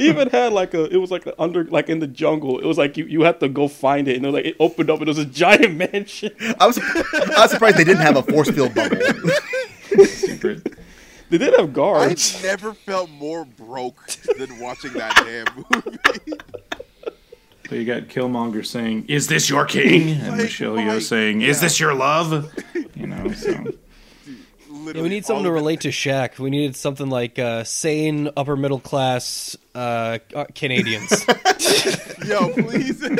Even 0.08 0.28
had 0.30 0.52
like 0.52 0.74
a, 0.74 0.84
it 0.84 0.96
was 0.96 1.10
like 1.10 1.26
a 1.26 1.40
under, 1.40 1.64
like 1.64 1.88
in 1.88 1.98
the 1.98 2.06
jungle. 2.06 2.58
It 2.58 2.64
was 2.66 2.78
like 2.78 2.96
you, 2.96 3.04
you 3.06 3.22
had 3.22 3.38
to 3.40 3.48
go 3.48 3.68
find 3.68 4.08
it, 4.08 4.16
and 4.16 4.24
it 4.24 4.28
was 4.28 4.34
like 4.34 4.44
it 4.46 4.56
opened 4.58 4.90
up, 4.90 4.98
and 5.00 5.08
it 5.08 5.10
was 5.10 5.18
a 5.18 5.24
giant 5.44 5.74
mansion. 5.76 6.30
I 6.58 6.66
was 6.66 6.78
I 6.78 7.42
was 7.42 7.50
surprised 7.50 7.76
they 7.76 7.84
didn't 7.84 8.02
have 8.02 8.16
a 8.16 8.22
force 8.22 8.50
field 8.50 8.74
bubble. 8.74 8.96
Secret. 10.06 10.66
They 11.28 11.38
did 11.38 11.54
have 11.54 11.72
guards. 11.72 12.36
I 12.42 12.42
never 12.48 12.74
felt 12.74 13.08
more 13.10 13.44
broke 13.44 14.04
than 14.36 14.58
watching 14.58 14.92
that 14.94 15.14
damn 15.16 15.64
movie. 15.72 15.98
So 17.68 17.76
you 17.76 17.84
got 17.84 18.08
Killmonger 18.08 18.66
saying, 18.66 19.04
"Is 19.06 19.28
this 19.28 19.48
your 19.48 19.64
king?" 19.64 20.10
and 20.10 20.28
Like, 20.32 20.36
Michelle 20.38 20.72
oh 20.72 20.76
my- 20.76 20.82
Yeoh 20.96 21.00
saying, 21.02 21.42
"Is 21.42 21.58
yeah. 21.58 21.60
this 21.62 21.78
your 21.78 21.94
love?" 21.94 22.52
You 22.96 23.06
know, 23.06 23.30
so 23.32 23.64
Literally, 24.84 24.98
Yeah, 24.98 25.02
we 25.02 25.08
need 25.08 25.24
something 25.26 25.44
to 25.44 25.50
of 25.50 25.54
it. 25.56 25.58
relate 25.58 25.80
to 25.82 25.88
Shaq. 25.88 26.38
We 26.38 26.50
needed 26.50 26.76
something 26.76 27.08
like 27.08 27.38
uh, 27.38 27.64
sane 27.64 28.30
upper 28.36 28.56
middle 28.56 28.80
class 28.80 29.56
uh, 29.74 30.18
uh, 30.34 30.44
Canadians. 30.54 31.10
Yo, 32.26 32.52
please. 32.52 33.02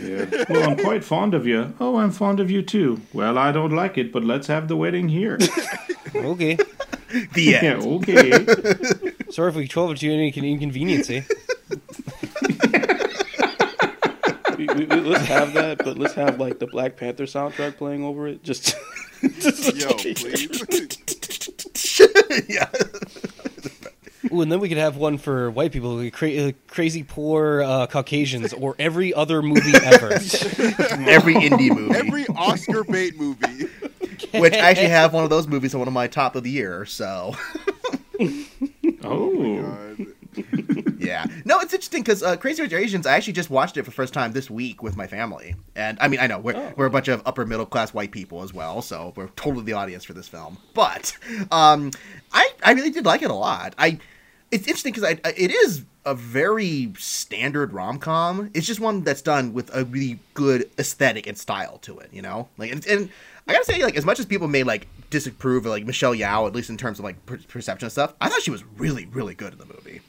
yeah. 0.00 0.44
Well, 0.48 0.70
I'm 0.70 0.76
quite 0.78 1.04
fond 1.04 1.34
of 1.34 1.46
you. 1.46 1.74
Oh, 1.80 1.96
I'm 1.98 2.10
fond 2.10 2.40
of 2.40 2.50
you 2.50 2.62
too. 2.62 3.00
Well, 3.12 3.38
I 3.38 3.52
don't 3.52 3.72
like 3.74 3.98
it, 3.98 4.12
but 4.12 4.24
let's 4.24 4.46
have 4.46 4.68
the 4.68 4.76
wedding 4.76 5.08
here. 5.08 5.38
okay. 6.14 6.56
The 7.34 7.56
end. 7.56 7.82
yeah, 7.82 7.88
okay. 7.88 8.30
Sorry 9.30 9.48
if 9.50 9.56
we 9.56 9.68
troubled 9.68 10.02
you 10.02 10.12
any 10.12 10.28
inconvenience. 10.28 11.08
Eh? 11.10 11.22
We- 14.56 14.66
we- 14.66 14.84
we- 14.86 15.00
let's 15.00 15.26
have 15.26 15.52
that, 15.54 15.78
but 15.78 15.98
let's 15.98 16.14
have 16.14 16.38
like 16.40 16.58
the 16.58 16.66
Black 16.66 16.96
Panther 16.96 17.24
soundtrack 17.24 17.76
playing 17.76 18.04
over 18.04 18.26
it. 18.28 18.42
Just, 18.42 18.76
just 19.40 19.76
Yo, 19.76 19.88
please. 19.92 20.48
yeah. 22.48 22.68
Ooh, 24.32 24.40
and 24.40 24.50
then 24.50 24.58
we 24.58 24.68
could 24.68 24.78
have 24.78 24.96
one 24.96 25.18
for 25.18 25.50
white 25.52 25.70
people, 25.72 26.10
cra- 26.10 26.48
uh, 26.48 26.52
crazy 26.68 27.04
poor 27.04 27.62
uh, 27.62 27.86
Caucasians, 27.86 28.52
or 28.52 28.74
every 28.78 29.14
other 29.14 29.40
movie 29.40 29.72
ever. 29.84 30.12
Every 31.08 31.34
indie 31.34 31.70
movie. 31.74 31.94
Every 31.96 32.26
Oscar 32.28 32.82
bait 32.82 33.16
movie. 33.18 33.66
which 34.34 34.52
I 34.54 34.56
actually 34.70 34.88
have 34.88 35.12
one 35.12 35.22
of 35.22 35.30
those 35.30 35.46
movies 35.46 35.74
on 35.74 35.78
one 35.80 35.86
of 35.88 35.94
my 35.94 36.08
top 36.08 36.34
of 36.34 36.42
the 36.42 36.50
year. 36.50 36.84
So 36.86 37.34
Oh, 39.04 39.60
God. 39.62 40.06
Yeah, 40.98 41.26
no, 41.44 41.60
it's 41.60 41.72
interesting 41.72 42.02
because 42.02 42.22
uh, 42.22 42.36
Crazy 42.36 42.62
Rich 42.62 42.72
Asians. 42.72 43.06
I 43.06 43.14
actually 43.16 43.34
just 43.34 43.50
watched 43.50 43.76
it 43.76 43.82
for 43.84 43.90
the 43.90 43.94
first 43.94 44.12
time 44.12 44.32
this 44.32 44.50
week 44.50 44.82
with 44.82 44.96
my 44.96 45.06
family, 45.06 45.54
and 45.76 45.98
I 46.00 46.08
mean, 46.08 46.20
I 46.20 46.26
know 46.26 46.38
we're 46.38 46.72
we're 46.76 46.86
a 46.86 46.90
bunch 46.90 47.08
of 47.08 47.22
upper 47.24 47.46
middle 47.46 47.66
class 47.66 47.94
white 47.94 48.10
people 48.10 48.42
as 48.42 48.52
well, 48.52 48.82
so 48.82 49.12
we're 49.14 49.28
totally 49.28 49.64
the 49.64 49.74
audience 49.74 50.04
for 50.04 50.14
this 50.14 50.26
film. 50.26 50.58
But 50.74 51.16
um, 51.52 51.92
I 52.32 52.50
I 52.64 52.72
really 52.72 52.90
did 52.90 53.04
like 53.06 53.22
it 53.22 53.30
a 53.30 53.34
lot. 53.34 53.74
I 53.78 53.98
it's 54.50 54.66
interesting 54.66 54.92
because 54.92 55.04
I, 55.04 55.20
I 55.24 55.34
it 55.36 55.50
is 55.50 55.84
a 56.04 56.14
very 56.14 56.92
standard 56.98 57.72
rom 57.72 57.98
com. 57.98 58.50
It's 58.54 58.66
just 58.66 58.80
one 58.80 59.02
that's 59.02 59.22
done 59.22 59.52
with 59.52 59.74
a 59.74 59.84
really 59.84 60.18
good 60.34 60.70
aesthetic 60.78 61.26
and 61.26 61.36
style 61.36 61.78
to 61.78 61.98
it. 61.98 62.10
You 62.12 62.22
know, 62.22 62.48
like 62.58 62.72
and, 62.72 62.86
and 62.86 63.10
I 63.46 63.52
gotta 63.52 63.64
say, 63.64 63.82
like 63.82 63.96
as 63.96 64.04
much 64.04 64.18
as 64.18 64.26
people 64.26 64.48
may 64.48 64.62
like 64.62 64.88
disapprove 65.10 65.66
of 65.66 65.70
like 65.70 65.84
Michelle 65.84 66.14
Yeoh, 66.14 66.46
at 66.48 66.54
least 66.54 66.70
in 66.70 66.76
terms 66.76 66.98
of 66.98 67.04
like 67.04 67.24
per- 67.26 67.38
perception 67.48 67.86
and 67.86 67.92
stuff, 67.92 68.14
I 68.20 68.28
thought 68.28 68.42
she 68.42 68.50
was 68.50 68.64
really 68.76 69.06
really 69.06 69.34
good 69.34 69.52
in 69.52 69.58
the 69.58 69.66
movie. 69.66 70.00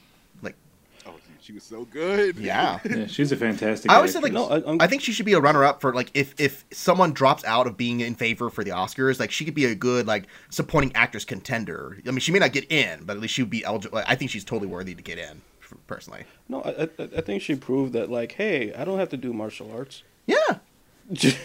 Like 1.47 1.53
dude, 1.53 1.53
she 1.53 1.53
was 1.53 1.63
so 1.63 1.85
good. 1.85 2.37
yeah. 2.37 2.79
yeah, 2.89 3.07
she's 3.07 3.31
a 3.31 3.35
fantastic. 3.37 3.89
I 3.91 3.95
always 3.95 4.13
said 4.13 4.23
like. 4.23 4.33
No, 4.33 4.49
I- 4.49 4.59
I'm- 4.61 4.79
think 4.89 5.01
she 5.01 5.11
should 5.11 5.25
be 5.25 5.33
a 5.33 5.39
runner 5.39 5.63
up 5.63 5.81
for 5.81 5.93
like 5.93 6.11
if 6.13 6.33
if 6.39 6.65
someone 6.71 7.13
drops 7.13 7.43
out 7.45 7.67
of 7.67 7.77
being 7.77 7.99
in 8.01 8.15
favor 8.15 8.49
for 8.49 8.63
the 8.63 8.71
Oscars, 8.71 9.19
like 9.19 9.31
she 9.31 9.45
could 9.45 9.55
be 9.55 9.65
a 9.65 9.75
good 9.75 10.07
like 10.07 10.27
supporting 10.49 10.91
actress 10.95 11.25
contender. 11.25 11.97
I 12.07 12.11
mean, 12.11 12.19
she 12.19 12.31
may 12.31 12.39
not 12.39 12.53
get 12.53 12.71
in, 12.71 13.03
but 13.05 13.15
at 13.15 13.21
least 13.21 13.33
she 13.33 13.41
would 13.43 13.49
be 13.49 13.63
eligible. 13.63 14.01
I 14.05 14.15
think 14.15 14.31
she's 14.31 14.43
totally 14.43 14.67
worthy 14.69 14.95
to 14.95 15.01
get 15.03 15.17
in, 15.17 15.41
personally. 15.87 16.25
no. 16.49 16.61
I, 16.61 16.83
I, 16.83 16.89
I 17.17 17.21
think 17.21 17.41
she 17.41 17.55
proved 17.55 17.93
that 17.93 18.09
like, 18.09 18.33
hey, 18.33 18.73
I 18.73 18.85
don't 18.85 18.99
have 18.99 19.09
to 19.09 19.17
do 19.17 19.33
martial 19.33 19.71
arts. 19.73 20.03
Yeah, 20.29 20.57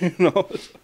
you 0.00 0.12
know, 0.18 0.32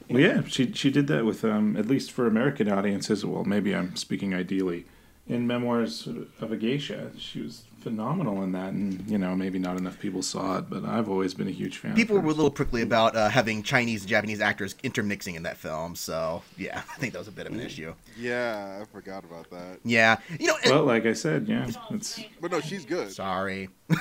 Well, 0.08 0.20
yeah, 0.20 0.42
she 0.46 0.72
she 0.72 0.88
did 0.90 1.08
that 1.08 1.24
with 1.24 1.44
um 1.44 1.76
at 1.76 1.86
least 1.86 2.12
for 2.12 2.28
American 2.28 2.70
audiences. 2.70 3.24
Well, 3.24 3.42
maybe 3.44 3.74
I'm 3.74 3.96
speaking 3.96 4.32
ideally. 4.34 4.86
In 5.26 5.46
Memoirs 5.48 6.06
of 6.40 6.52
a 6.52 6.56
Geisha, 6.56 7.10
she 7.18 7.40
was 7.42 7.64
phenomenal 7.88 8.42
in 8.42 8.52
that, 8.52 8.72
and 8.72 9.02
you 9.10 9.16
know 9.18 9.34
maybe 9.34 9.58
not 9.58 9.76
enough 9.76 9.98
people 9.98 10.22
saw 10.22 10.58
it, 10.58 10.68
but 10.68 10.84
I've 10.84 11.08
always 11.08 11.32
been 11.34 11.48
a 11.48 11.50
huge 11.50 11.78
fan. 11.78 11.94
people 11.94 12.18
of 12.18 12.24
were 12.24 12.30
a 12.30 12.34
little 12.34 12.50
prickly 12.50 12.82
about 12.82 13.16
uh, 13.16 13.28
having 13.28 13.62
Chinese 13.62 14.02
and 14.02 14.10
Japanese 14.10 14.40
actors 14.40 14.74
intermixing 14.82 15.34
in 15.36 15.42
that 15.44 15.56
film. 15.56 15.94
So 15.96 16.42
yeah, 16.56 16.78
I 16.94 16.98
think 16.98 17.12
that 17.14 17.18
was 17.18 17.28
a 17.28 17.32
bit 17.32 17.46
of 17.46 17.52
an 17.52 17.60
issue. 17.60 17.94
Yeah, 18.18 18.80
I 18.82 18.84
forgot 18.92 19.24
about 19.24 19.48
that. 19.50 19.78
Yeah, 19.84 20.18
you 20.38 20.48
know. 20.48 20.56
and- 20.62 20.72
Well, 20.72 20.84
like 20.84 21.06
I 21.06 21.14
said, 21.14 21.48
yeah, 21.48 21.68
it's 21.90 22.20
But 22.40 22.50
no, 22.52 22.60
she's 22.60 22.84
good. 22.84 23.10
sorry. 23.12 23.68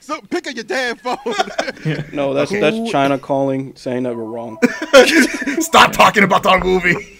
So 0.00 0.20
pick 0.30 0.46
up 0.46 0.54
your 0.54 0.64
damn 0.64 0.96
phone. 0.96 1.16
no, 2.12 2.34
that's 2.34 2.50
Okay. 2.52 2.60
that's 2.60 2.90
China 2.90 3.18
calling, 3.18 3.74
saying 3.76 4.02
that 4.02 4.14
we're 4.16 4.24
wrong. 4.24 4.58
Stop 5.60 5.92
talking 5.92 6.22
about 6.24 6.44
our 6.46 6.58
movie. 6.62 7.18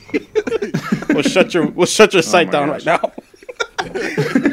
We'll 1.09 1.23
shut 1.23 1.55
your 1.55 1.67
we'll 1.69 1.87
shut 1.87 2.13
your 2.13 2.23
site 2.23 2.49
my 2.49 2.53
down 2.53 2.69
gosh. 2.69 2.87
right 2.87 3.03
now. 3.03 4.49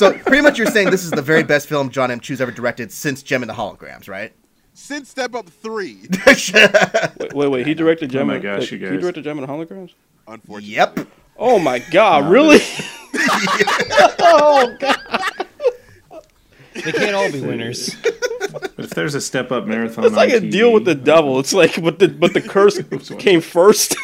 So 0.00 0.14
pretty 0.14 0.40
much, 0.40 0.56
you're 0.56 0.66
saying 0.66 0.88
this 0.88 1.04
is 1.04 1.10
the 1.10 1.20
very 1.20 1.42
best 1.42 1.68
film 1.68 1.90
John 1.90 2.10
M. 2.10 2.20
Chu's 2.20 2.40
ever 2.40 2.50
directed 2.50 2.90
since 2.90 3.22
Jem 3.22 3.42
and 3.42 3.50
the 3.50 3.54
Holograms, 3.54 4.08
right? 4.08 4.32
Since 4.72 5.10
Step 5.10 5.34
Up 5.34 5.46
3. 5.46 6.08
Wait, 6.26 7.32
wait, 7.34 7.48
wait. 7.48 7.66
He 7.66 7.74
directed 7.74 8.08
oh 8.08 8.12
Jem. 8.14 8.22
Oh 8.22 8.24
my 8.24 8.34
and- 8.36 8.42
gosh, 8.42 8.60
wait, 8.60 8.72
you 8.72 8.78
He 8.78 8.92
guys. 8.92 9.00
directed 9.02 9.24
Jem 9.24 9.38
and 9.38 9.46
the 9.46 9.52
Holograms. 9.52 9.92
Unfortunately. 10.26 10.74
yep. 10.74 11.00
Oh 11.36 11.58
my 11.58 11.80
God! 11.80 12.30
really? 12.30 12.60
oh 14.20 14.74
God! 14.80 15.46
They 16.72 16.92
can't 16.92 17.14
all 17.14 17.30
be 17.30 17.42
winners. 17.42 17.94
if 18.78 18.90
there's 18.90 19.14
a 19.14 19.20
step 19.20 19.52
up 19.52 19.66
marathon, 19.66 20.06
It's 20.06 20.16
like 20.16 20.30
on 20.32 20.44
a 20.44 20.50
deal 20.50 20.72
with 20.72 20.86
the 20.86 20.94
devil. 20.94 21.38
It's 21.40 21.52
like, 21.52 21.78
but 21.82 21.98
the 21.98 22.08
but 22.08 22.32
the 22.32 22.40
curse 22.40 22.80
came 23.18 23.42
first. 23.42 23.96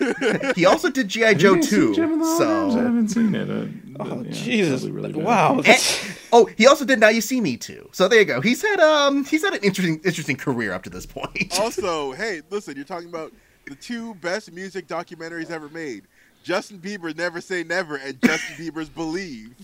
The 0.00 0.14
curse- 0.42 0.56
He 0.56 0.66
also 0.66 0.90
did 0.90 1.06
GI 1.08 1.34
Joe 1.36 1.54
too. 1.54 1.58
you 1.58 1.62
seen 1.62 1.70
2. 1.90 1.94
Jem 1.94 2.12
and 2.14 2.20
the 2.20 2.24
Holograms? 2.26 2.70
I 2.70 2.70
So 2.72 2.76
haven't 2.80 3.08
seen 3.08 3.34
it. 3.34 3.48
Uh, 3.50 3.66
Oh 4.02 4.22
yeah, 4.24 4.30
Jesus! 4.32 4.84
really 4.84 5.12
wow. 5.12 5.60
And- 5.60 6.00
oh, 6.32 6.48
he 6.56 6.66
also 6.66 6.86
did 6.86 6.98
Now 7.00 7.10
You 7.10 7.20
See 7.20 7.40
Me 7.40 7.56
too. 7.58 7.88
So 7.92 8.08
there 8.08 8.18
you 8.18 8.24
go. 8.24 8.40
He's 8.40 8.62
had 8.62 8.80
um 8.80 9.24
he's 9.26 9.44
had 9.44 9.52
an 9.52 9.60
interesting 9.62 10.00
interesting 10.04 10.36
career 10.36 10.72
up 10.72 10.82
to 10.84 10.90
this 10.90 11.04
point. 11.06 11.54
Also, 11.60 12.12
hey, 12.12 12.40
listen, 12.50 12.76
you're 12.76 12.84
talking 12.86 13.08
about 13.10 13.30
the 13.66 13.74
two 13.74 14.14
best 14.16 14.50
music 14.52 14.86
documentaries 14.88 15.50
ever 15.50 15.68
made. 15.68 16.04
Justin 16.42 16.78
Bieber 16.78 17.14
Never 17.14 17.42
Say 17.42 17.62
Never 17.62 17.96
and 17.96 18.18
Justin 18.22 18.56
Bieber's 18.56 18.88
Believe. 18.88 19.54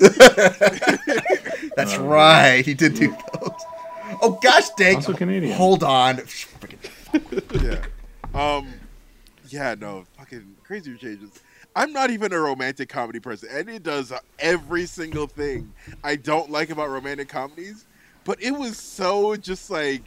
That's 1.77 1.97
right. 1.97 2.63
He 2.65 2.75
did 2.75 2.95
do 2.95 3.09
those. 3.41 3.51
Oh 4.23 4.39
gosh 4.43 4.69
dang. 4.77 4.97
Also 4.97 5.15
Canadian. 5.15 5.57
Hold 5.57 5.83
on. 5.83 6.21
Yeah. 7.63 7.83
Um 8.35 8.69
yeah, 9.49 9.75
no, 9.79 10.05
fucking 10.16 10.16
crazy 10.67 10.97
changes. 10.97 11.31
I'm 11.75 11.93
not 11.93 12.11
even 12.11 12.33
a 12.33 12.41
romantic 12.41 12.89
comedy 12.89 13.21
person, 13.21 13.49
and 13.53 13.69
it 13.69 13.83
does 13.83 14.13
every 14.39 14.87
single 14.87 15.27
thing 15.27 15.73
I 16.03 16.17
don't 16.17 16.51
like 16.51 16.71
about 16.71 16.91
romantic 16.91 17.29
comedies. 17.29 17.85
But 18.25 18.43
it 18.43 18.51
was 18.51 18.77
so 18.77 19.37
just 19.37 19.71
like, 19.71 20.03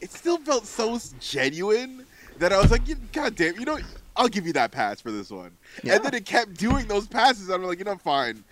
it 0.00 0.10
still 0.10 0.38
felt 0.38 0.66
so 0.66 0.98
genuine 1.20 2.04
that 2.38 2.52
I 2.52 2.60
was 2.60 2.70
like, 2.70 2.82
God 3.12 3.36
damn, 3.36 3.58
you 3.58 3.64
know, 3.64 3.78
I'll 4.16 4.28
give 4.28 4.46
you 4.46 4.52
that 4.54 4.72
pass 4.72 5.00
for 5.00 5.12
this 5.12 5.30
one. 5.30 5.52
Yeah. 5.82 5.96
And 5.96 6.04
then 6.04 6.14
it 6.14 6.24
kept 6.24 6.54
doing 6.54 6.88
those 6.88 7.06
passes. 7.06 7.48
and 7.48 7.62
I'm 7.62 7.68
like, 7.68 7.78
you 7.78 7.84
know, 7.84 7.96
fine. 7.96 8.42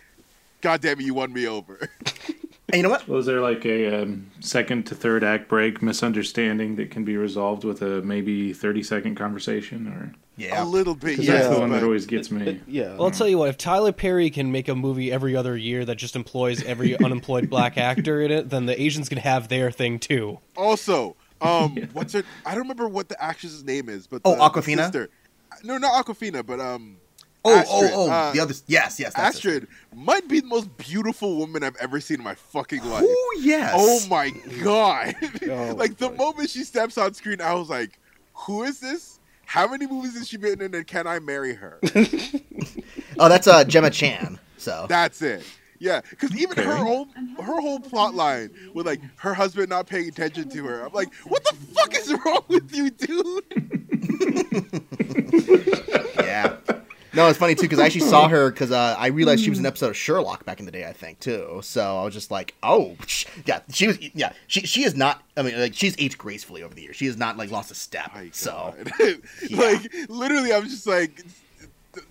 God 0.61 0.80
damn 0.80 1.00
it, 1.00 1.05
you 1.05 1.14
won 1.14 1.32
me 1.32 1.48
over. 1.48 1.88
And 2.73 2.79
you 2.79 2.83
know 2.85 2.89
what? 2.89 3.07
Well, 3.07 3.18
is 3.20 3.27
there 3.27 3.41
like 3.43 3.66
a 3.66 4.03
um, 4.03 4.31
second 4.41 4.87
to 4.87 4.95
third 4.95 5.23
act 5.23 5.47
break 5.49 5.83
misunderstanding 5.83 6.77
that 6.77 6.91
can 6.91 7.05
be 7.05 7.16
resolved 7.18 7.64
with 7.64 7.83
a 7.83 8.01
maybe 8.03 8.53
30 8.55 8.83
second 8.83 9.14
conversation? 9.14 9.87
Or 9.89 10.14
Yeah, 10.39 10.62
A 10.62 10.64
little 10.64 10.95
bit, 10.95 11.18
Yeah, 11.18 11.33
that's 11.35 11.49
the 11.55 11.61
one 11.61 11.68
but- 11.68 11.81
that 11.81 11.85
always 11.85 12.07
gets 12.07 12.31
me. 12.31 12.61
yeah. 12.66 12.95
Well, 12.95 13.05
I'll 13.05 13.11
tell 13.11 13.29
you 13.29 13.37
what. 13.37 13.51
If 13.51 13.59
Tyler 13.59 13.93
Perry 13.93 14.31
can 14.31 14.51
make 14.53 14.68
a 14.68 14.75
movie 14.75 15.12
every 15.12 15.37
other 15.37 15.55
year 15.55 15.85
that 15.85 15.97
just 15.97 16.16
employs 16.16 16.62
every 16.64 16.97
unemployed 17.05 17.51
black 17.51 17.77
actor 17.77 18.23
in 18.23 18.31
it, 18.31 18.49
then 18.49 18.64
the 18.64 18.81
Asians 18.81 19.11
can 19.11 19.18
have 19.18 19.49
their 19.49 19.70
thing 19.70 19.99
too. 19.99 20.39
Also, 20.57 21.14
um, 21.43 21.77
what's 21.93 22.14
her? 22.14 22.23
I 22.47 22.53
don't 22.53 22.61
remember 22.62 22.89
what 22.89 23.11
the 23.11 23.23
actress's 23.23 23.62
name 23.64 23.91
is, 23.91 24.07
but 24.07 24.23
Oh, 24.25 24.35
the 24.37 24.41
Awkwafina? 24.41 24.85
sister. 24.85 25.11
No, 25.62 25.77
not 25.77 26.07
Awkwafina, 26.07 26.45
but 26.47 26.59
um, 26.59 26.97
Oh, 27.45 27.57
Astrid, 27.57 27.90
oh, 27.93 28.07
oh, 28.07 28.11
uh, 28.11 28.32
the 28.32 28.40
other. 28.40 28.55
Yes, 28.66 29.01
yes. 29.01 29.14
That's 29.14 29.36
it. 29.36 29.38
Astrid 29.38 29.66
might 29.95 30.28
be 30.28 30.40
the 30.40 30.47
most 30.47 30.76
beautiful 30.76 31.36
woman 31.36 31.64
I've 31.64 31.76
ever 31.76 32.01
seen 32.01 32.18
in 32.18 32.24
my 32.24 32.34
fucking 32.34 32.84
life. 32.84 33.05
Oh 33.05 33.38
yes. 33.40 33.74
Oh 33.76 34.07
my 34.09 34.30
god! 34.62 35.14
Oh, 35.51 35.74
like 35.76 35.99
the 35.99 36.09
boy. 36.11 36.16
moment 36.16 36.51
she 36.51 36.62
steps 36.62 36.97
on 36.99 37.14
screen, 37.14 37.40
I 37.40 37.55
was 37.55 37.68
like, 37.68 37.99
"Who 38.34 38.62
is 38.62 38.78
this? 38.78 39.18
How 39.45 39.66
many 39.66 39.86
movies 39.86 40.16
has 40.16 40.28
she 40.28 40.36
been 40.36 40.61
in? 40.62 40.74
And 40.74 40.86
can 40.86 41.07
I 41.07 41.18
marry 41.18 41.55
her?" 41.55 41.80
Oh, 43.18 43.28
that's 43.28 43.47
uh, 43.47 43.62
Gemma 43.64 43.90
Chan. 43.90 44.38
So 44.57 44.86
That's 44.88 45.20
it. 45.20 45.45
Yeah, 45.78 46.01
because 46.09 46.34
even 46.40 46.57
her 46.64 46.76
whole 46.76 47.09
her 47.38 47.61
whole 47.61 47.80
plot 47.80 48.14
line 48.14 48.51
with 48.72 48.86
like 48.86 49.01
her 49.16 49.34
husband 49.34 49.68
not 49.68 49.86
paying 49.88 50.09
attention 50.09 50.49
to 50.51 50.64
her, 50.64 50.86
I'm 50.86 50.93
like, 50.93 51.12
"What 51.26 51.45
the 51.45 51.55
fuck 51.74 51.95
is 51.95 52.14
wrong 52.24 52.45
with 52.47 52.72
you, 52.74 52.90
dude?" 52.90 53.45
yeah. 56.24 56.57
No, 57.15 57.29
it's 57.29 57.39
funny 57.39 57.55
too 57.55 57.63
because 57.63 57.79
I 57.79 57.85
actually 57.87 58.01
saw 58.09 58.29
her 58.29 58.51
because 58.51 58.71
uh, 58.73 58.97
I 58.99 59.09
realized 59.09 59.43
she 59.45 59.51
was 59.51 59.59
an 59.59 59.67
episode 59.67 59.89
of 59.91 59.97
Sherlock 59.97 60.45
back 60.45 60.61
in 60.61 60.67
the 60.67 60.73
day, 60.73 60.87
I 60.87 60.93
think 60.93 61.21
too. 61.21 61.61
So 61.63 61.99
I 61.99 62.05
was 62.05 62.15
just 62.15 62.31
like, 62.31 62.55
oh, 62.63 62.97
yeah, 63.45 63.61
she 63.71 63.87
was, 63.89 63.99
yeah, 64.15 64.33
she 64.47 64.61
she 64.61 64.85
is 64.85 64.95
not. 64.95 65.23
I 65.37 65.43
mean, 65.43 65.59
like 65.61 65.75
she's 65.75 65.95
aged 65.99 66.17
gracefully 66.19 66.63
over 66.63 66.75
the 66.75 66.83
years. 66.83 66.97
She 66.97 67.07
has 67.07 67.17
not 67.17 67.37
like 67.37 67.51
lost 67.51 67.71
a 67.71 67.75
step. 67.75 68.11
My 68.15 68.31
So 68.33 68.75
Yeah. 69.01 69.15
like 69.51 69.93
literally, 70.09 70.53
I'm 70.55 70.65
just 70.65 70.87
like, 70.87 71.23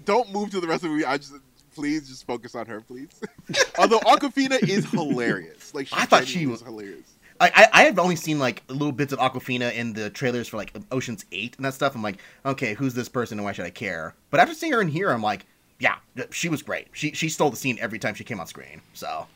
don't 0.05 0.31
move 0.31 0.51
to 0.51 0.59
the 0.61 0.67
rest 0.67 0.83
of 0.83 0.89
the 0.89 0.95
movie. 0.95 1.05
I 1.05 1.17
just 1.17 1.33
please 1.73 2.07
just 2.07 2.27
focus 2.27 2.53
on 2.53 2.65
her, 2.67 2.81
please. 2.81 3.09
Although 3.79 3.99
Awkwafina 4.01 4.61
is 4.67 4.85
hilarious. 4.91 5.73
Like 5.73 5.87
she 5.87 5.95
I 5.97 6.05
thought 6.05 6.27
she 6.27 6.45
was- 6.45 6.61
hilarious. 6.61 7.07
I, 7.41 7.51
I 7.55 7.67
I 7.73 7.83
have 7.83 7.99
only 7.99 8.15
seen 8.15 8.39
like 8.39 8.63
little 8.69 8.91
bits 8.91 9.11
of 9.11 9.19
Awkwafina 9.19 9.73
in 9.73 9.93
the 9.93 10.09
trailers 10.09 10.47
for 10.47 10.57
like 10.57 10.73
Ocean's 10.91 11.25
Eight 11.31 11.55
and 11.57 11.65
that 11.65 11.73
stuff. 11.73 11.95
I'm 11.95 12.03
like, 12.03 12.19
okay, 12.45 12.73
who's 12.75 12.93
this 12.93 13.09
person 13.09 13.39
and 13.39 13.45
why 13.45 13.51
should 13.51 13.65
I 13.65 13.71
care? 13.71 14.15
But 14.29 14.39
after 14.39 14.53
seeing 14.53 14.73
her 14.73 14.81
in 14.81 14.87
here, 14.89 15.09
I'm 15.09 15.23
like, 15.23 15.45
yeah, 15.79 15.95
she 16.29 16.47
was 16.49 16.61
great. 16.61 16.87
She 16.93 17.11
she 17.13 17.29
stole 17.29 17.49
the 17.49 17.57
scene 17.57 17.77
every 17.81 17.99
time 17.99 18.13
she 18.13 18.23
came 18.23 18.39
on 18.39 18.47
screen. 18.47 18.81
So 18.93 19.27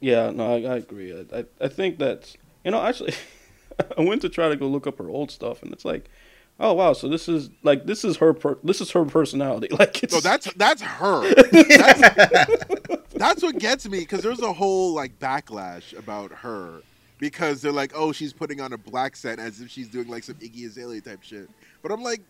Yeah, 0.00 0.30
no, 0.30 0.54
I, 0.54 0.74
I 0.74 0.76
agree. 0.76 1.12
I, 1.14 1.40
I 1.40 1.44
I 1.60 1.68
think 1.68 1.98
that 1.98 2.34
you 2.64 2.70
know 2.70 2.80
actually, 2.82 3.14
I 3.98 4.00
went 4.02 4.22
to 4.22 4.28
try 4.30 4.48
to 4.48 4.56
go 4.56 4.66
look 4.66 4.86
up 4.86 4.98
her 4.98 5.10
old 5.10 5.30
stuff, 5.30 5.62
and 5.62 5.72
it's 5.72 5.84
like, 5.84 6.08
oh 6.58 6.72
wow, 6.72 6.94
so 6.94 7.08
this 7.08 7.28
is 7.28 7.50
like 7.62 7.84
this 7.86 8.04
is 8.04 8.16
her 8.18 8.32
per, 8.32 8.58
this 8.64 8.80
is 8.80 8.90
her 8.92 9.04
personality. 9.04 9.68
Like 9.78 10.02
it's 10.02 10.14
No, 10.14 10.20
that's 10.20 10.50
that's 10.54 10.80
her. 10.82 11.34
That's, 11.52 12.83
that's 13.14 13.42
what 13.42 13.58
gets 13.58 13.88
me 13.88 14.00
because 14.00 14.22
there's 14.22 14.40
a 14.40 14.52
whole 14.52 14.92
like 14.94 15.18
backlash 15.18 15.96
about 15.98 16.30
her 16.32 16.80
because 17.18 17.62
they're 17.62 17.72
like, 17.72 17.92
oh, 17.94 18.12
she's 18.12 18.32
putting 18.32 18.60
on 18.60 18.72
a 18.72 18.78
blaccent 18.78 19.38
as 19.38 19.60
if 19.60 19.70
she's 19.70 19.88
doing 19.88 20.08
like 20.08 20.24
some 20.24 20.34
Iggy 20.36 20.66
Azalea 20.66 21.00
type 21.00 21.22
shit. 21.22 21.48
But 21.82 21.92
I'm 21.92 22.02
like, 22.02 22.20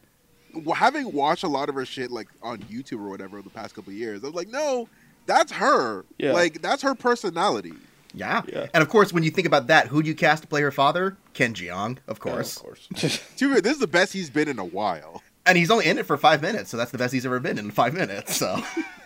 having 0.75 1.13
watched 1.13 1.43
a 1.43 1.49
lot 1.49 1.69
of 1.69 1.75
her 1.75 1.85
shit 1.85 2.11
like 2.11 2.29
on 2.43 2.59
YouTube 2.61 3.01
or 3.01 3.09
whatever 3.09 3.41
the 3.43 3.51
past 3.51 3.75
couple 3.75 3.91
of 3.93 3.97
years, 3.99 4.23
I'm 4.23 4.33
like, 4.33 4.49
no, 4.49 4.89
that's 5.27 5.53
her. 5.53 6.05
Yeah. 6.19 6.33
Like 6.33 6.61
that's 6.63 6.83
her 6.83 6.95
personality. 6.95 7.73
yeah. 8.13 8.43
Yeah. 8.47 8.67
and 8.75 8.83
of 8.83 8.89
course, 8.89 9.13
when 9.13 9.23
you 9.25 9.31
think 9.31 9.47
about 9.47 9.67
that, 9.69 9.89
who'd 9.89 10.07
you 10.07 10.15
cast 10.15 10.43
to 10.43 10.49
play 10.49 10.61
her 10.61 10.71
father? 10.71 11.17
Ken 11.33 11.55
Jeong, 11.55 11.99
of 12.07 12.19
Yeah, 12.25 12.33
course. 12.33 12.57
of 12.59 12.63
course. 12.63 12.89
To 13.39 13.61
this 13.61 13.73
is 13.75 13.79
the 13.81 13.87
best 13.89 14.13
he's 14.13 14.31
been 14.31 14.49
in 14.49 14.59
a 14.59 14.65
while. 14.65 15.23
And 15.47 15.59
he's 15.59 15.71
only 15.71 15.87
in 15.87 15.99
it 15.99 16.07
for 16.07 16.17
five 16.17 16.41
minutes, 16.41 16.71
so 16.71 16.77
that's 16.79 16.91
the 16.91 16.97
best 16.99 17.13
he's 17.13 17.27
ever 17.27 17.39
been 17.41 17.59
in 17.59 17.71
five 17.71 17.93
minutes. 17.93 18.37
So 18.37 18.63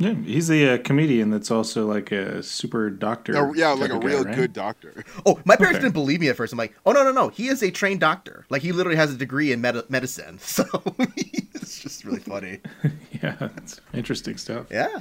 Yeah, 0.00 0.14
he's 0.14 0.50
a 0.50 0.74
uh, 0.74 0.78
comedian 0.78 1.28
that's 1.30 1.50
also 1.50 1.86
like 1.86 2.10
a 2.10 2.42
super 2.42 2.88
doctor. 2.88 3.32
No, 3.34 3.52
yeah, 3.54 3.68
like 3.72 3.90
a 3.90 3.98
guy, 3.98 4.06
real 4.06 4.24
right? 4.24 4.34
good 4.34 4.52
doctor. 4.54 5.04
Oh, 5.26 5.38
my 5.44 5.56
parents 5.56 5.76
Okay. 5.76 5.84
didn't 5.84 5.92
believe 5.92 6.20
me 6.20 6.28
at 6.30 6.36
first. 6.36 6.52
I'm 6.54 6.58
like, 6.58 6.74
oh 6.86 6.92
no, 6.92 7.04
no, 7.04 7.12
no. 7.12 7.28
He 7.28 7.48
is 7.48 7.62
a 7.62 7.70
trained 7.70 8.00
doctor. 8.00 8.46
Like 8.48 8.62
he 8.62 8.72
literally 8.72 8.96
has 8.96 9.12
a 9.12 9.16
degree 9.16 9.52
in 9.52 9.60
med- 9.60 9.88
medicine. 9.90 10.38
So 10.50 10.64
it's 11.54 11.80
just 11.80 12.04
really 12.04 12.20
funny. 12.20 12.60
Yeah, 13.22 13.36
that's 13.38 13.80
interesting 13.92 14.38
stuff. 14.38 14.66
Yeah. 14.70 15.00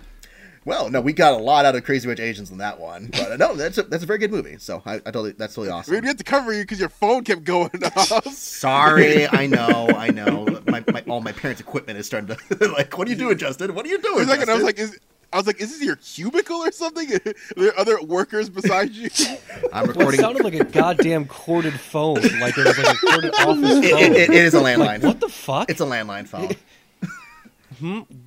Well, 0.70 0.88
no, 0.92 1.02
we 1.02 1.14
got 1.14 1.34
a 1.34 1.38
lot 1.38 1.66
out 1.66 1.76
of 1.76 1.84
Crazy 1.84 2.08
Rich 2.08 2.20
Asians 2.20 2.52
in 2.52 2.60
that 2.60 2.80
one, 2.80 3.08
but 3.12 3.32
uh, 3.32 3.38
no, 3.38 3.56
that's 3.56 3.80
a, 3.80 3.84
that's 3.84 4.04
a 4.04 4.06
very 4.06 4.20
good 4.20 4.30
movie. 4.30 4.58
So 4.60 4.84
I, 4.86 4.98
I 4.98 5.00
totally 5.00 5.32
that's 5.32 5.56
totally 5.56 5.72
awesome. 5.72 5.92
We 5.94 5.98
awesome. 5.98 6.06
had 6.06 6.18
to 6.20 6.24
cover 6.24 6.54
you 6.54 6.62
because 6.62 6.80
your 6.80 6.90
phone 6.90 7.24
kept 7.24 7.44
going 7.44 7.72
off. 7.96 8.32
Sorry, 8.36 9.28
I 9.32 9.48
know, 9.48 9.90
I 9.98 10.10
know. 10.12 10.62
My, 10.68 10.84
my 10.92 11.04
all 11.08 11.22
my 11.22 11.32
parents' 11.32 11.60
equipment 11.60 11.98
is 11.98 12.06
starting 12.06 12.36
to 12.36 12.68
like. 12.72 12.96
What 13.00 13.08
are 13.08 13.10
you 13.12 13.18
doing, 13.18 13.36
Justin? 13.40 13.74
What 13.74 13.84
are 13.88 13.90
you 13.90 14.00
doing? 14.00 14.20
a 14.20 14.26
second, 14.28 14.48
I 14.48 14.54
was 14.54 14.64
like, 14.64 14.78
is, 14.78 15.00
I 15.34 15.38
was 15.38 15.48
like, 15.48 15.60
is 15.60 15.72
this 15.72 15.82
your 15.84 15.96
cubicle 15.96 16.58
or 16.58 16.72
something? 16.72 17.14
Are 17.16 17.34
there 17.58 17.80
other 17.80 18.00
workers 18.04 18.48
beside 18.48 18.92
you? 18.92 19.10
I'm 19.20 19.38
Well, 19.72 19.84
it 19.84 19.88
recording. 19.88 20.20
sounded 20.20 20.44
like 20.44 20.54
a 20.54 20.66
goddamn 20.66 21.26
corded 21.26 21.80
phone. 21.80 22.22
Like 22.40 22.56
it 22.56 22.66
was 22.68 22.78
like 22.78 22.96
a 22.96 22.98
corded 23.08 23.34
office 23.34 23.46
phone. 23.46 23.84
it, 23.84 24.12
it, 24.12 24.30
it 24.30 24.36
is 24.36 24.54
a 24.54 24.60
landline. 24.60 25.02
like, 25.02 25.04
what 25.04 25.20
the 25.20 25.30
fuck? 25.30 25.68
It's 25.72 25.82
a 25.82 25.86
landline 25.86 26.28
phone. 26.28 26.52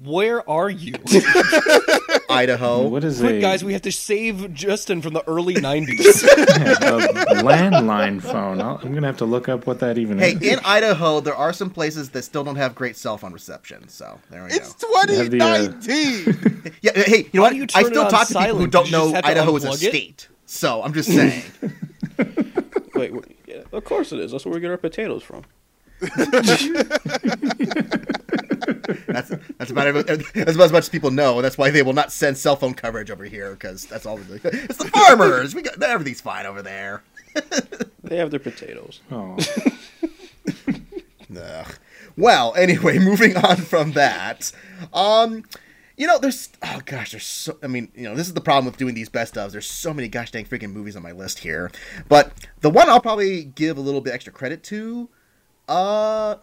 Where 0.03 0.49
are 0.49 0.71
you? 0.71 0.95
Idaho. 2.31 2.89
What 2.89 3.05
is 3.05 3.21
Quick, 3.21 3.35
a, 3.37 3.41
guys, 3.41 3.63
we 3.63 3.73
have 3.75 3.83
to 3.83 3.93
save 3.93 4.55
Justin 4.55 5.03
from 5.03 5.13
the 5.13 5.23
early 5.29 5.55
90s. 5.57 6.23
a 6.25 7.43
landline 7.43 8.23
phone? 8.23 8.61
I'll, 8.61 8.81
I'm 8.83 8.95
gonna 8.95 9.07
have 9.07 9.19
to 9.19 9.25
look 9.27 9.49
up 9.49 9.67
what 9.67 9.81
that 9.81 9.99
even 9.99 10.19
Hey, 10.19 10.33
is. 10.33 10.43
in 10.43 10.59
Idaho, 10.65 11.21
there 11.21 11.35
are 11.35 11.53
some 11.53 11.69
places 11.71 12.11
that 12.11 12.23
still 12.23 12.45
don't 12.45 12.57
have 12.57 12.75
great 12.75 12.97
cell 12.97 13.19
phone 13.19 13.33
reception. 13.33 13.89
So 13.89 14.19
there 14.31 14.43
we 14.45 14.51
It's 14.51 14.73
go. 14.75 14.89
have 14.97 15.31
the, 15.31 15.41
uh, 15.41 15.67
2019. 15.69 16.73
Yeah, 16.83 16.93
hey, 16.95 17.19
you 17.19 17.25
know 17.35 17.43
Why 17.43 17.49
what? 17.49 17.51
do 17.51 17.57
you 17.57 17.63
I 17.65 17.67
turn 17.67 17.83
it 17.85 17.87
still 17.89 18.05
on 18.05 18.11
talk 18.11 18.29
to 18.29 18.35
people 18.35 18.47
who 18.47 18.71
silent? 18.71 18.73
don't 18.73 18.87
you 18.87 18.91
just 18.93 19.05
know 19.07 19.13
have 19.15 19.25
to 19.25 19.31
Idaho 19.31 19.57
is 19.57 19.65
a 19.65 19.69
unplug 19.69 19.83
it? 19.83 19.89
state. 19.91 20.29
So 20.47 20.83
I'm 20.83 20.93
just 20.95 21.09
saying. 21.11 21.43
Wait, 22.95 23.13
wait, 23.13 23.39
yeah, 23.47 23.63
of 23.73 23.85
course 23.85 24.13
it 24.13 24.21
is. 24.21 24.33
That's 24.33 24.45
where 24.45 24.55
we 24.55 24.61
get 24.61 24.71
our 24.71 24.77
potatoes 24.77 25.23
from. 25.23 25.45
That's 29.07 29.31
that's 29.59 29.71
about 29.71 29.87
every- 29.87 30.03
that's 30.03 30.31
about 30.35 30.49
as 30.49 30.73
much 30.73 30.83
as 30.85 30.89
people 30.89 31.11
know. 31.11 31.41
That's 31.43 31.59
why 31.59 31.71
they 31.71 31.83
will 31.83 31.93
not 31.93 32.13
send 32.13 32.37
cell 32.39 32.57
phone 32.57 32.75
coverage 32.75 33.11
over 33.11 33.25
here 33.25 33.53
because 33.53 33.87
that's 33.87 34.07
all. 34.07 34.19
It's 34.21 34.77
the 34.79 34.91
farmers. 34.93 35.55
We 35.55 35.63
got 35.63 35.83
everything's 35.83 36.21
fine 36.21 36.47
over 36.47 36.63
there. 36.63 37.03
They 38.05 38.17
have 38.19 38.31
their 38.33 38.41
potatoes. 38.41 39.01
Oh, 39.11 39.39
Ugh. 41.37 41.75
Well, 42.17 42.55
anyway, 42.57 42.99
moving 42.99 43.37
on 43.37 43.57
from 43.57 43.93
that. 43.93 44.53
Um, 44.93 45.45
you 45.97 46.07
know, 46.07 46.19
there's 46.19 46.51
oh 46.63 46.81
gosh, 46.85 47.13
there's 47.13 47.25
so. 47.25 47.57
I 47.63 47.69
mean, 47.69 47.91
you 47.95 48.03
know, 48.05 48.15
this 48.15 48.27
is 48.27 48.35
the 48.35 48.41
problem 48.41 48.67
with 48.67 48.77
doing 48.77 48.95
these 48.95 49.09
best 49.09 49.35
ofs. 49.37 49.53
There's 49.53 49.71
so 49.71 49.95
many 49.95 50.09
gosh 50.09 50.31
dang 50.31 50.45
freaking 50.45 50.73
movies 50.73 50.97
on 50.97 51.03
my 51.03 51.13
list 51.13 51.39
here, 51.39 51.71
but 52.09 52.33
the 52.61 52.69
one 52.71 52.89
I'll 52.91 53.01
probably 53.01 53.45
give 53.45 53.79
a 53.79 53.81
little 53.81 54.01
bit 54.01 54.13
extra 54.13 54.33
credit 54.33 54.63
to. 54.65 55.09
Uh, 55.69 56.37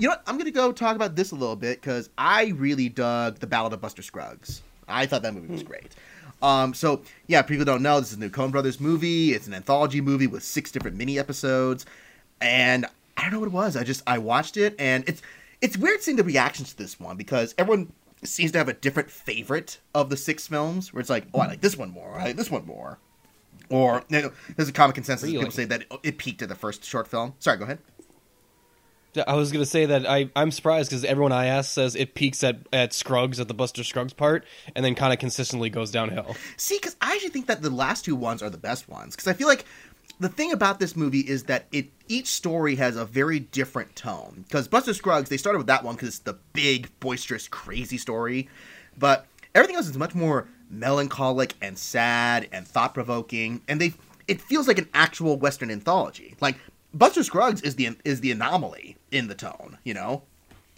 you 0.00 0.08
know 0.08 0.12
what? 0.12 0.22
I'm 0.26 0.38
gonna 0.38 0.50
go 0.50 0.72
talk 0.72 0.96
about 0.96 1.14
this 1.14 1.30
a 1.30 1.34
little 1.34 1.56
bit 1.56 1.80
because 1.80 2.08
I 2.16 2.46
really 2.56 2.88
dug 2.88 3.38
the 3.38 3.46
Ballad 3.46 3.72
of 3.72 3.80
Buster 3.80 4.02
Scruggs. 4.02 4.62
I 4.88 5.06
thought 5.06 5.22
that 5.22 5.34
movie 5.34 5.52
was 5.52 5.62
great. 5.62 5.94
Um, 6.42 6.72
so 6.72 7.02
yeah, 7.26 7.42
people 7.42 7.64
don't 7.64 7.82
know 7.82 8.00
this 8.00 8.10
is 8.10 8.16
a 8.16 8.20
new 8.20 8.30
Coen 8.30 8.50
Brothers 8.50 8.80
movie. 8.80 9.34
It's 9.34 9.46
an 9.46 9.54
anthology 9.54 10.00
movie 10.00 10.26
with 10.26 10.42
six 10.42 10.70
different 10.70 10.96
mini 10.96 11.18
episodes, 11.18 11.84
and 12.40 12.86
I 13.16 13.22
don't 13.22 13.32
know 13.32 13.40
what 13.40 13.46
it 13.46 13.52
was. 13.52 13.76
I 13.76 13.84
just 13.84 14.02
I 14.06 14.18
watched 14.18 14.56
it, 14.56 14.74
and 14.78 15.06
it's 15.06 15.20
it's 15.60 15.76
weird 15.76 16.02
seeing 16.02 16.16
the 16.16 16.24
reactions 16.24 16.70
to 16.70 16.78
this 16.78 16.98
one 16.98 17.16
because 17.16 17.54
everyone 17.58 17.92
seems 18.24 18.52
to 18.52 18.58
have 18.58 18.68
a 18.68 18.74
different 18.74 19.10
favorite 19.10 19.78
of 19.94 20.08
the 20.08 20.16
six 20.16 20.46
films. 20.46 20.94
Where 20.94 21.00
it's 21.00 21.10
like, 21.10 21.26
oh, 21.34 21.40
I 21.40 21.46
like 21.46 21.60
this 21.60 21.76
one 21.76 21.90
more. 21.90 22.18
I 22.18 22.24
like 22.24 22.36
this 22.36 22.50
one 22.50 22.64
more. 22.64 22.98
Or 23.68 24.02
you 24.08 24.22
know, 24.22 24.32
there's 24.56 24.68
a 24.70 24.72
common 24.72 24.94
consensus. 24.94 25.26
Really? 25.26 25.38
People 25.38 25.52
say 25.52 25.66
that 25.66 25.82
it, 25.82 25.92
it 26.02 26.18
peaked 26.18 26.40
at 26.40 26.48
the 26.48 26.54
first 26.54 26.84
short 26.84 27.06
film. 27.06 27.34
Sorry, 27.38 27.58
go 27.58 27.64
ahead. 27.64 27.78
I 29.26 29.34
was 29.34 29.50
gonna 29.52 29.66
say 29.66 29.86
that 29.86 30.08
I 30.08 30.30
I'm 30.36 30.50
surprised 30.50 30.90
because 30.90 31.04
everyone 31.04 31.32
I 31.32 31.46
ask 31.46 31.70
says 31.70 31.96
it 31.96 32.14
peaks 32.14 32.44
at 32.44 32.58
at 32.72 32.92
Scruggs 32.92 33.40
at 33.40 33.48
the 33.48 33.54
Buster 33.54 33.82
Scruggs 33.82 34.12
part, 34.12 34.44
and 34.74 34.84
then 34.84 34.94
kind 34.94 35.12
of 35.12 35.18
consistently 35.18 35.70
goes 35.70 35.90
downhill. 35.90 36.36
See, 36.56 36.76
because 36.76 36.96
I 37.00 37.14
actually 37.14 37.30
think 37.30 37.46
that 37.46 37.62
the 37.62 37.70
last 37.70 38.04
two 38.04 38.16
ones 38.16 38.42
are 38.42 38.50
the 38.50 38.58
best 38.58 38.88
ones. 38.88 39.16
Because 39.16 39.28
I 39.28 39.32
feel 39.32 39.48
like 39.48 39.64
the 40.20 40.28
thing 40.28 40.52
about 40.52 40.78
this 40.78 40.96
movie 40.96 41.20
is 41.20 41.44
that 41.44 41.66
it 41.72 41.88
each 42.08 42.26
story 42.26 42.76
has 42.76 42.96
a 42.96 43.04
very 43.04 43.40
different 43.40 43.96
tone. 43.96 44.44
Because 44.46 44.68
Buster 44.68 44.94
Scruggs, 44.94 45.28
they 45.28 45.36
started 45.36 45.58
with 45.58 45.66
that 45.68 45.82
one 45.82 45.94
because 45.94 46.08
it's 46.08 46.18
the 46.20 46.38
big, 46.52 46.88
boisterous, 47.00 47.48
crazy 47.48 47.98
story, 47.98 48.48
but 48.98 49.26
everything 49.54 49.76
else 49.76 49.88
is 49.88 49.96
much 49.96 50.14
more 50.14 50.48
melancholic 50.68 51.54
and 51.60 51.76
sad 51.76 52.48
and 52.52 52.66
thought 52.66 52.94
provoking, 52.94 53.60
and 53.66 53.80
they 53.80 53.94
it 54.28 54.40
feels 54.40 54.68
like 54.68 54.78
an 54.78 54.88
actual 54.94 55.36
Western 55.36 55.70
anthology. 55.70 56.36
Like 56.40 56.56
Buster 56.92 57.22
Scruggs 57.22 57.62
is 57.62 57.76
the 57.76 57.96
is 58.04 58.20
the 58.20 58.30
anomaly 58.32 58.96
in 59.10 59.28
the 59.28 59.34
tone, 59.34 59.78
you 59.84 59.94
know. 59.94 60.22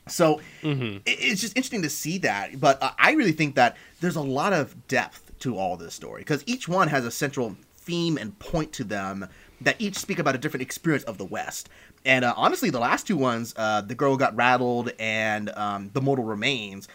So 0.09 0.41
it- 0.63 1.03
it's 1.07 1.41
just 1.41 1.57
interesting 1.57 1.83
to 1.83 1.91
see 1.91 2.19
that. 2.19 2.61
But 2.61 2.83
uh, 2.83 2.91
I 2.99 3.13
really 3.13 3.33
think 3.33 3.55
that 3.55 3.77
there's 4.01 4.17
a 4.17 4.21
lot 4.23 4.53
of 4.53 4.89
depth 4.89 5.33
to 5.41 5.57
all 5.57 5.77
this 5.77 5.95
story 5.95 6.21
because 6.23 6.43
each 6.47 6.69
one 6.69 6.89
has 6.89 7.05
a 7.05 7.11
central 7.11 7.57
theme 7.77 8.17
and 8.19 8.39
point 8.39 8.73
to 8.75 8.85
them 8.85 9.29
that 9.61 9.77
each 9.81 9.97
speak 9.97 10.19
about 10.19 10.35
a 10.35 10.39
different 10.39 10.63
experience 10.63 11.05
of 11.05 11.19
the 11.19 11.25
West. 11.25 11.69
And 12.05 12.25
uh, 12.25 12.35
honestly, 12.37 12.69
the 12.71 12.81
last 12.81 13.07
two 13.07 13.17
ones, 13.17 13.55
uh, 13.57 13.81
The 13.81 13.95
Girl 13.95 14.17
Got 14.17 14.35
Rattled 14.37 14.91
and 14.99 15.51
um, 15.51 15.91
The 15.93 16.01
Mortal 16.01 16.25
Remains, 16.25 16.89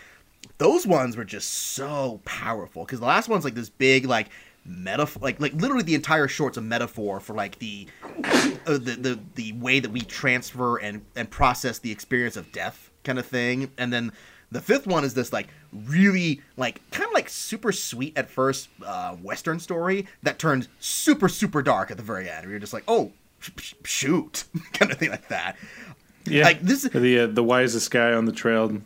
those 0.57 0.85
ones 0.85 1.15
were 1.15 1.23
just 1.23 1.49
so 1.49 2.19
powerful 2.25 2.83
because 2.83 2.99
the 2.99 3.05
last 3.05 3.29
one's 3.29 3.45
like 3.45 3.53
this 3.55 3.69
big 3.69 4.05
like 4.05 4.27
metaphor 4.67 5.21
like 5.23 5.39
like 5.39 5.53
literally 5.53 5.83
the 5.83 5.95
entire 5.95 6.27
short's 6.27 6.57
a 6.57 6.61
metaphor 6.61 7.19
for 7.21 7.33
like 7.33 7.57
the 7.59 7.87
uh, 8.23 8.51
the, 8.65 8.97
the 8.99 9.19
the 9.35 9.51
way 9.53 9.79
that 9.79 9.91
we 9.91 10.01
transfer 10.01 10.77
and 10.77 11.05
and 11.15 11.29
process 11.31 11.79
the 11.79 11.91
experience 11.91 12.35
of 12.35 12.51
death 12.51 12.91
kind 13.03 13.17
of 13.17 13.25
thing, 13.25 13.71
and 13.77 13.93
then 13.93 14.11
the 14.51 14.61
fifth 14.61 14.85
one 14.87 15.03
is 15.03 15.13
this 15.13 15.31
like 15.33 15.47
really 15.73 16.41
like 16.57 16.81
kind 16.91 17.07
of 17.07 17.13
like 17.13 17.29
super 17.29 17.71
sweet 17.71 18.17
at 18.17 18.29
first 18.29 18.69
uh, 18.85 19.13
western 19.15 19.59
story 19.59 20.05
that 20.23 20.39
turns 20.39 20.67
super 20.79 21.29
super 21.29 21.61
dark 21.61 21.89
at 21.91 21.97
the 21.97 22.03
very 22.03 22.29
end. 22.29 22.43
Where 22.45 22.51
you're 22.51 22.59
just 22.59 22.73
like, 22.73 22.83
oh 22.87 23.11
sh- 23.39 23.51
sh- 23.59 23.73
shoot, 23.85 24.43
kind 24.73 24.91
of 24.91 24.97
thing 24.97 25.09
like 25.11 25.27
that. 25.29 25.55
Yeah, 26.25 26.43
Like, 26.43 26.61
this- 26.61 26.83
is 26.83 26.91
the 26.91 27.19
uh, 27.19 27.27
the 27.27 27.43
wisest 27.43 27.89
guy 27.91 28.11
on 28.13 28.25
the 28.25 28.33
trail 28.33 28.81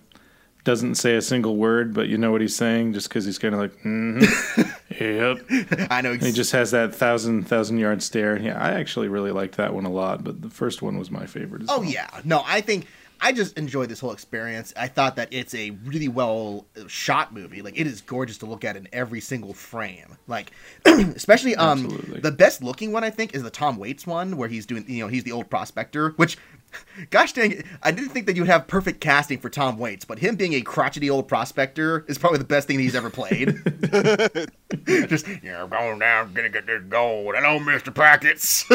doesn't 0.64 0.96
say 0.96 1.16
a 1.16 1.22
single 1.22 1.56
word, 1.58 1.94
but 1.94 2.08
you 2.08 2.18
know 2.18 2.32
what 2.32 2.42
he's 2.42 2.56
saying 2.56 2.94
just 2.94 3.10
because 3.10 3.26
he's 3.26 3.40
kind 3.40 3.54
of 3.56 3.60
like, 3.62 3.72
mm-hmm. 3.84 4.62
yep. 5.04 5.88
I 5.92 6.02
know. 6.02 6.12
And 6.12 6.22
he 6.22 6.32
just 6.32 6.52
has 6.52 6.72
that 6.72 6.94
thousand 6.94 7.44
thousand 7.48 7.78
yard 7.80 8.04
stare. 8.04 8.38
Yeah, 8.38 8.62
I 8.62 8.72
actually 8.72 9.08
really 9.08 9.32
liked 9.32 9.58
that 9.58 9.74
one 9.74 9.86
a 9.86 9.92
lot, 9.92 10.24
but 10.24 10.42
the 10.42 10.50
first 10.50 10.82
one 10.82 10.98
was 11.00 11.10
my 11.10 11.26
favorite. 11.26 11.64
As 11.64 11.70
Oh 11.72 11.80
well. 11.80 11.90
yeah, 11.90 12.10
no, 12.24 12.44
I 12.46 12.62
think 12.62 12.86
I 13.24 13.32
just 13.32 13.56
enjoyed 13.58 13.88
this 13.90 14.00
whole 14.00 14.14
experience. 14.14 14.74
I 14.76 14.88
thought 14.88 15.16
that 15.18 15.30
it's 15.32 15.54
a 15.54 15.70
really 15.86 16.08
well 16.08 16.66
shot 16.88 17.34
movie. 17.34 17.62
Like 17.62 17.80
it 17.80 17.86
is 17.88 18.02
gorgeous 18.02 18.38
to 18.40 18.46
look 18.48 18.66
at 18.66 18.76
in 18.76 18.88
every 18.94 19.22
single 19.22 19.54
frame. 19.54 20.18
Like 20.28 20.52
especially 20.86 21.56
um 21.56 21.86
Absolutely. 21.86 22.20
the 22.22 22.32
best 22.32 22.64
looking 22.64 22.92
one 22.92 23.04
I 23.04 23.10
think 23.10 23.36
is 23.36 23.44
the 23.44 23.52
Tom 23.52 23.78
Waits 23.78 24.06
one 24.08 24.38
where 24.38 24.50
he's 24.50 24.66
doing 24.66 24.86
you 24.88 25.04
know 25.04 25.08
he's 25.08 25.24
the 25.24 25.32
old 25.32 25.50
prospector, 25.50 26.10
which 26.18 26.38
gosh 27.10 27.34
dang 27.34 27.52
it, 27.52 27.66
I 27.84 27.92
didn't 27.92 28.10
think 28.10 28.26
that 28.28 28.36
you 28.36 28.42
would 28.42 28.50
have 28.50 28.68
perfect 28.68 29.02
casting 29.02 29.40
for 29.40 29.50
Tom 29.50 29.78
Waits, 29.78 30.06
but 30.06 30.20
him 30.20 30.36
being 30.36 30.54
a 30.54 30.62
crotchety 30.62 31.10
old 31.10 31.28
prospector 31.28 32.06
is 32.08 32.18
probably 32.18 32.40
the 32.40 32.46
best 32.46 32.68
thing 32.68 32.80
he's 32.80 32.96
ever 32.96 33.10
played. 33.10 33.56
just 35.10 35.28
yeah, 35.44 35.64
I'm 35.64 35.70
going 35.70 36.00
down, 36.00 36.34
gonna 36.34 36.50
get 36.50 36.66
this 36.66 36.84
gold. 36.90 37.36
Hello, 37.38 37.60
Mister 37.60 37.92
Packets. 37.92 38.66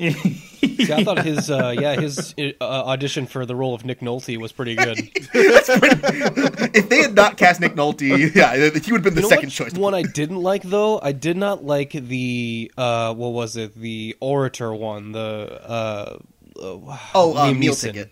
See, 0.00 0.92
I 0.92 1.04
thought 1.04 1.24
his 1.24 1.50
uh, 1.50 1.74
yeah 1.78 2.00
his 2.00 2.34
uh, 2.38 2.64
audition 2.64 3.26
for 3.26 3.44
the 3.44 3.54
role 3.56 3.74
of 3.74 3.84
Nick 3.84 4.00
Nolte 4.00 4.36
was 4.38 4.52
pretty 4.52 4.74
good. 4.74 4.98
if 5.34 6.88
they 6.88 7.02
had 7.02 7.14
not 7.14 7.36
cast 7.36 7.60
Nick 7.60 7.74
Nolte, 7.74 8.34
yeah, 8.34 8.54
he 8.78 8.92
would 8.92 9.04
have 9.04 9.14
been 9.14 9.14
the 9.14 9.20
You 9.20 9.22
know 9.22 9.28
second 9.28 9.50
choice. 9.50 9.74
one 9.74 9.94
I 9.94 10.02
didn't 10.02 10.38
like 10.38 10.62
though? 10.62 11.00
I 11.02 11.12
did 11.12 11.36
not 11.36 11.64
like 11.64 11.92
the 11.92 12.70
uh, 12.76 13.14
what 13.14 13.32
was 13.32 13.56
it? 13.56 13.74
The 13.74 14.16
orator 14.20 14.72
one. 14.74 15.12
The 15.12 16.20
uh, 16.56 16.76
uh, 16.76 16.98
Oh, 17.14 17.36
uh, 17.36 17.52
meal 17.54 17.74
ticket. 17.74 18.10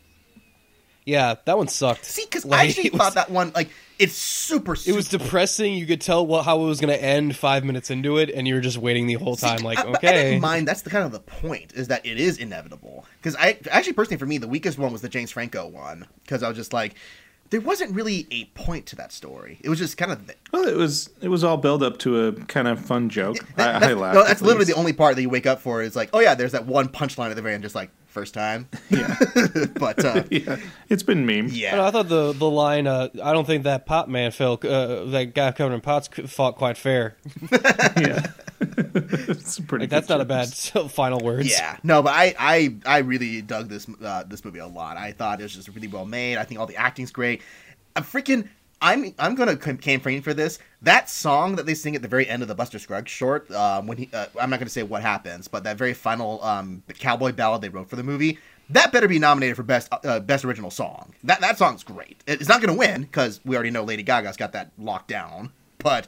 Yeah, 1.05 1.37
that 1.47 1.57
one 1.57 1.69
sucked. 1.69 2.05
See, 2.05 2.25
because 2.25 2.45
I 2.51 2.65
actually 2.67 2.87
it 2.89 2.93
was- 2.93 3.01
thought 3.01 3.15
that 3.15 3.31
one 3.31 3.53
like 3.55 3.71
it's 3.99 4.13
super. 4.15 4.77
It 4.87 4.93
was 4.95 5.09
depressing. 5.09 5.75
You 5.75 5.85
could 5.87 6.01
tell 6.01 6.25
what 6.25 6.45
how 6.45 6.61
it 6.61 6.67
was 6.67 6.81
going 6.81 6.93
to 6.97 7.03
end 7.03 7.35
five 7.35 7.65
minutes 7.65 7.91
into 7.91 8.19
it, 8.19 8.31
and 8.31 8.47
you 8.47 8.55
were 8.55 8.61
just 8.61 8.79
waiting 8.79 9.07
the 9.09 9.15
whole 9.15 9.35
time. 9.35 9.63
Like, 9.63 9.79
I, 9.79 9.83
but 9.85 10.05
I 10.05 10.09
okay, 10.09 10.23
didn't 10.31 10.41
mind. 10.43 10.69
That's 10.69 10.83
the 10.83 10.91
kind 10.91 11.05
of 11.05 11.11
the 11.13 11.19
point 11.19 11.73
is 11.75 11.89
that 11.89 12.05
it 12.07 12.21
is 12.21 12.39
inevitable. 12.39 13.07
Because 13.21 13.35
I 13.37 13.59
actually 13.71 13.95
personally 13.95 14.19
for 14.19 14.27
me 14.27 14.39
the 14.39 14.47
weakest 14.49 14.79
one 14.79 14.93
was 14.93 15.01
the 15.03 15.09
James 15.09 15.31
Franco 15.33 15.67
one 15.67 16.07
because 16.23 16.43
I 16.43 16.49
was 16.49 16.57
just 16.57 16.73
like 16.73 16.95
there 17.51 17.61
wasn't 17.63 17.93
really 17.97 18.27
a 18.31 18.45
point 18.45 18.85
to 18.87 18.97
that 18.97 19.11
story. 19.11 19.59
It 19.63 19.71
was 19.71 19.79
just 19.79 19.97
kind 19.97 20.13
of 20.13 20.31
Well, 20.53 20.69
it 20.69 20.77
was 20.77 21.09
it 21.23 21.29
was 21.29 21.43
all 21.43 21.57
build 21.57 21.83
up 21.83 21.99
to 22.01 22.27
a 22.27 22.33
kind 22.33 22.69
of 22.69 22.79
fun 22.85 23.09
joke. 23.09 23.39
that- 23.57 23.83
I, 23.83 23.91
I 23.91 23.93
laughed. 23.95 24.15
no, 24.15 24.25
that's 24.25 24.43
literally 24.43 24.67
least. 24.67 24.75
the 24.75 24.79
only 24.79 24.93
part 24.93 25.17
that 25.17 25.23
you 25.23 25.31
wake 25.31 25.47
up 25.47 25.61
for 25.63 25.83
is 25.83 25.97
like 25.97 26.11
oh 26.13 26.21
yeah 26.21 26.35
there's 26.37 26.53
that 26.53 26.67
one 26.67 26.89
punchline 26.89 27.31
at 27.31 27.37
the 27.37 27.43
very 27.43 27.55
end 27.55 27.63
just 27.65 27.75
like 27.75 27.91
first 28.09 28.35
time. 28.35 28.69
Yeah, 28.91 29.17
but 29.75 30.03
uh, 30.03 30.25
yeah. 30.31 30.57
It's 30.89 31.03
been 31.03 31.27
meme. 31.27 31.49
yeah. 31.53 31.75
I, 31.75 31.77
know, 31.77 31.85
I 31.85 31.91
thought 31.91 32.09
the 32.09 32.33
the 32.33 32.49
line. 32.49 32.87
Uh, 32.87 33.09
I 33.23 33.33
don't 33.33 33.47
think 33.47 33.65
that 33.65 33.85
pot 33.85 34.09
man 34.09 34.31
felt 34.31 34.65
uh, 34.65 35.05
that 35.07 35.35
guy 35.35 35.53
covered 35.53 35.75
in 35.75 35.81
pots 35.83 36.09
fought 36.27 36.57
quite 36.57 36.79
fair. 36.79 37.17
yeah. 37.99 38.27
it's 38.61 39.61
pretty. 39.61 39.83
Like 39.83 39.91
that's 39.91 40.07
good 40.07 40.15
not 40.15 40.21
a 40.23 40.25
bad 40.25 40.51
jokes. 40.53 40.93
final 40.93 41.21
words. 41.21 41.51
Yeah, 41.51 41.77
no, 41.83 42.03
but 42.03 42.15
I, 42.15 42.35
I, 42.39 42.77
I 42.87 42.99
really 42.99 43.43
dug 43.43 43.69
this 43.69 43.87
uh, 44.03 44.25
this 44.25 44.45
movie 44.45 44.59
a 44.59 44.67
lot. 44.67 44.97
I 44.97 45.13
thought 45.13 45.41
it 45.41 45.43
was 45.43 45.55
just 45.55 45.69
really 45.69 45.89
well 45.89 46.07
made. 46.07 46.39
I 46.39 46.45
think 46.45 46.59
all 46.61 46.67
the 46.67 46.77
acting's 46.77 47.11
great. 47.13 47.43
I'm 47.95 48.05
freaking. 48.05 48.49
I'm 48.81 49.15
I'm 49.19 49.35
gonna 49.35 49.57
cam- 49.57 49.79
campaign 49.79 50.23
for 50.23 50.33
this. 50.33 50.59
That 50.83 51.11
song 51.11 51.57
that 51.57 51.67
they 51.67 51.75
sing 51.75 51.97
at 51.97 52.03
the 52.03 52.09
very 52.09 52.29
end 52.29 52.43
of 52.43 52.49
the 52.49 52.55
Buster 52.55 52.79
Scruggs 52.79 53.11
short, 53.11 53.51
um, 53.51 53.87
when 53.87 53.99
he, 53.99 54.11
uh, 54.13 54.27
I'm 54.41 54.51
not 54.51 54.61
gonna 54.61 54.71
say 54.71 54.83
what 54.83 55.03
happens, 55.03 55.49
but 55.49 55.65
that 55.65 55.77
very 55.77 55.95
final 55.95 56.43
um, 56.45 56.83
cowboy 56.99 57.33
ballad 57.33 57.63
they 57.63 57.69
wrote 57.69 57.91
for 57.91 57.97
the 57.97 58.05
movie, 58.05 58.39
that 58.71 58.93
better 58.93 59.09
be 59.09 59.19
nominated 59.19 59.57
for 59.57 59.65
best 59.65 59.89
uh, 59.93 60.21
best 60.21 60.45
original 60.45 60.71
song. 60.71 61.15
That 61.25 61.41
that 61.41 61.59
song's 61.59 61.83
great. 61.83 62.23
It's 62.27 62.49
not 62.49 62.61
gonna 62.61 62.79
win 62.79 63.03
because 63.03 63.41
we 63.45 63.57
already 63.57 63.71
know 63.71 63.83
Lady 63.85 64.05
Gaga's 64.05 64.37
got 64.37 64.53
that 64.53 64.71
locked 64.79 65.09
down, 65.09 65.53
but 65.79 66.07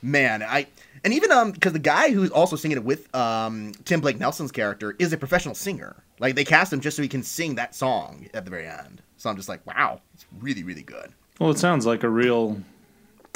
man 0.00 0.42
i 0.42 0.66
and 1.02 1.12
even 1.12 1.32
um 1.32 1.50
because 1.50 1.72
the 1.72 1.78
guy 1.78 2.12
who's 2.12 2.30
also 2.30 2.54
singing 2.54 2.76
it 2.76 2.84
with 2.84 3.12
um 3.14 3.72
tim 3.84 4.00
blake 4.00 4.18
nelson's 4.18 4.52
character 4.52 4.94
is 4.98 5.12
a 5.12 5.16
professional 5.16 5.54
singer 5.54 5.96
like 6.20 6.36
they 6.36 6.44
cast 6.44 6.72
him 6.72 6.80
just 6.80 6.96
so 6.96 7.02
he 7.02 7.08
can 7.08 7.22
sing 7.22 7.56
that 7.56 7.74
song 7.74 8.28
at 8.32 8.44
the 8.44 8.50
very 8.50 8.66
end 8.66 9.02
so 9.16 9.28
i'm 9.28 9.36
just 9.36 9.48
like 9.48 9.64
wow 9.66 10.00
it's 10.14 10.24
really 10.40 10.62
really 10.62 10.82
good 10.82 11.12
Well, 11.38 11.50
it 11.50 11.58
sounds 11.58 11.86
like 11.86 12.02
a 12.02 12.08
real, 12.08 12.62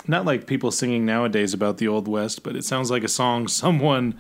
not 0.07 0.24
like 0.24 0.46
people 0.46 0.70
singing 0.70 1.05
nowadays 1.07 1.55
about 1.55 1.78
the 1.78 1.88
Old 1.88 2.09
West, 2.09 2.42
but 2.42 2.57
it 2.57 2.64
sounds 2.64 2.90
like 2.90 3.05
a 3.05 3.09
song 3.09 3.46
someone 3.48 4.18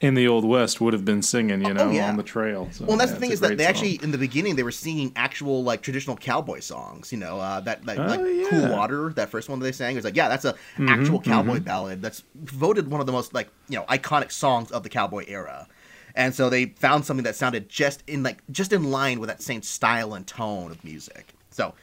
in 0.00 0.14
the 0.14 0.26
Old 0.26 0.44
West 0.44 0.80
would 0.80 0.92
have 0.92 1.04
been 1.04 1.22
singing, 1.22 1.62
you 1.62 1.72
know, 1.72 1.88
Oh, 1.88 1.92
yeah. 1.92 2.08
on 2.08 2.16
the 2.16 2.24
trail. 2.24 2.68
So, 2.72 2.84
well 2.86 2.96
that's 2.96 3.10
yeah, 3.10 3.14
the 3.14 3.20
thing 3.20 3.30
is 3.30 3.40
that 3.40 3.56
they 3.56 3.62
song. 3.64 3.70
actually 3.70 3.94
in 4.02 4.10
the 4.10 4.18
beginning 4.18 4.56
they 4.56 4.64
were 4.64 4.72
singing 4.72 5.12
actual 5.14 5.62
like 5.62 5.80
traditional 5.82 6.16
cowboy 6.16 6.58
songs 6.58 7.12
you 7.12 7.18
know 7.18 7.38
uh 7.38 7.60
that, 7.60 7.84
that 7.86 7.98
Oh, 7.98 8.06
like 8.08 8.20
yeah. 8.20 8.48
cool 8.48 8.68
water 8.68 9.12
that 9.14 9.28
first 9.30 9.48
one 9.48 9.60
that 9.60 9.64
they 9.64 9.70
sang 9.72 9.92
it 9.92 9.98
was 9.98 10.04
like 10.04 10.16
yeah 10.16 10.28
that's 10.28 10.44
a 10.44 10.54
Mm-hmm, 10.76 10.88
actual 10.88 11.20
cowboy 11.20 11.60
ballad 11.60 12.02
that's 12.02 12.24
voted 12.34 12.88
one 12.90 13.00
of 13.00 13.06
the 13.06 13.12
most 13.12 13.32
like 13.32 13.48
you 13.68 13.76
know 13.78 13.84
iconic 13.84 14.32
songs 14.32 14.72
of 14.72 14.82
the 14.82 14.88
cowboy 14.88 15.24
era 15.28 15.68
and 16.16 16.34
so 16.34 16.50
they 16.50 16.66
found 16.66 17.04
something 17.06 17.22
that 17.24 17.36
sounded 17.36 17.68
just 17.68 18.02
in 18.08 18.24
like 18.24 18.42
just 18.50 18.72
in 18.72 18.90
line 18.90 19.20
with 19.20 19.28
that 19.28 19.40
same 19.40 19.62
style 19.62 20.14
and 20.14 20.26
tone 20.26 20.72
of 20.72 20.82
music 20.82 21.32
so 21.50 21.74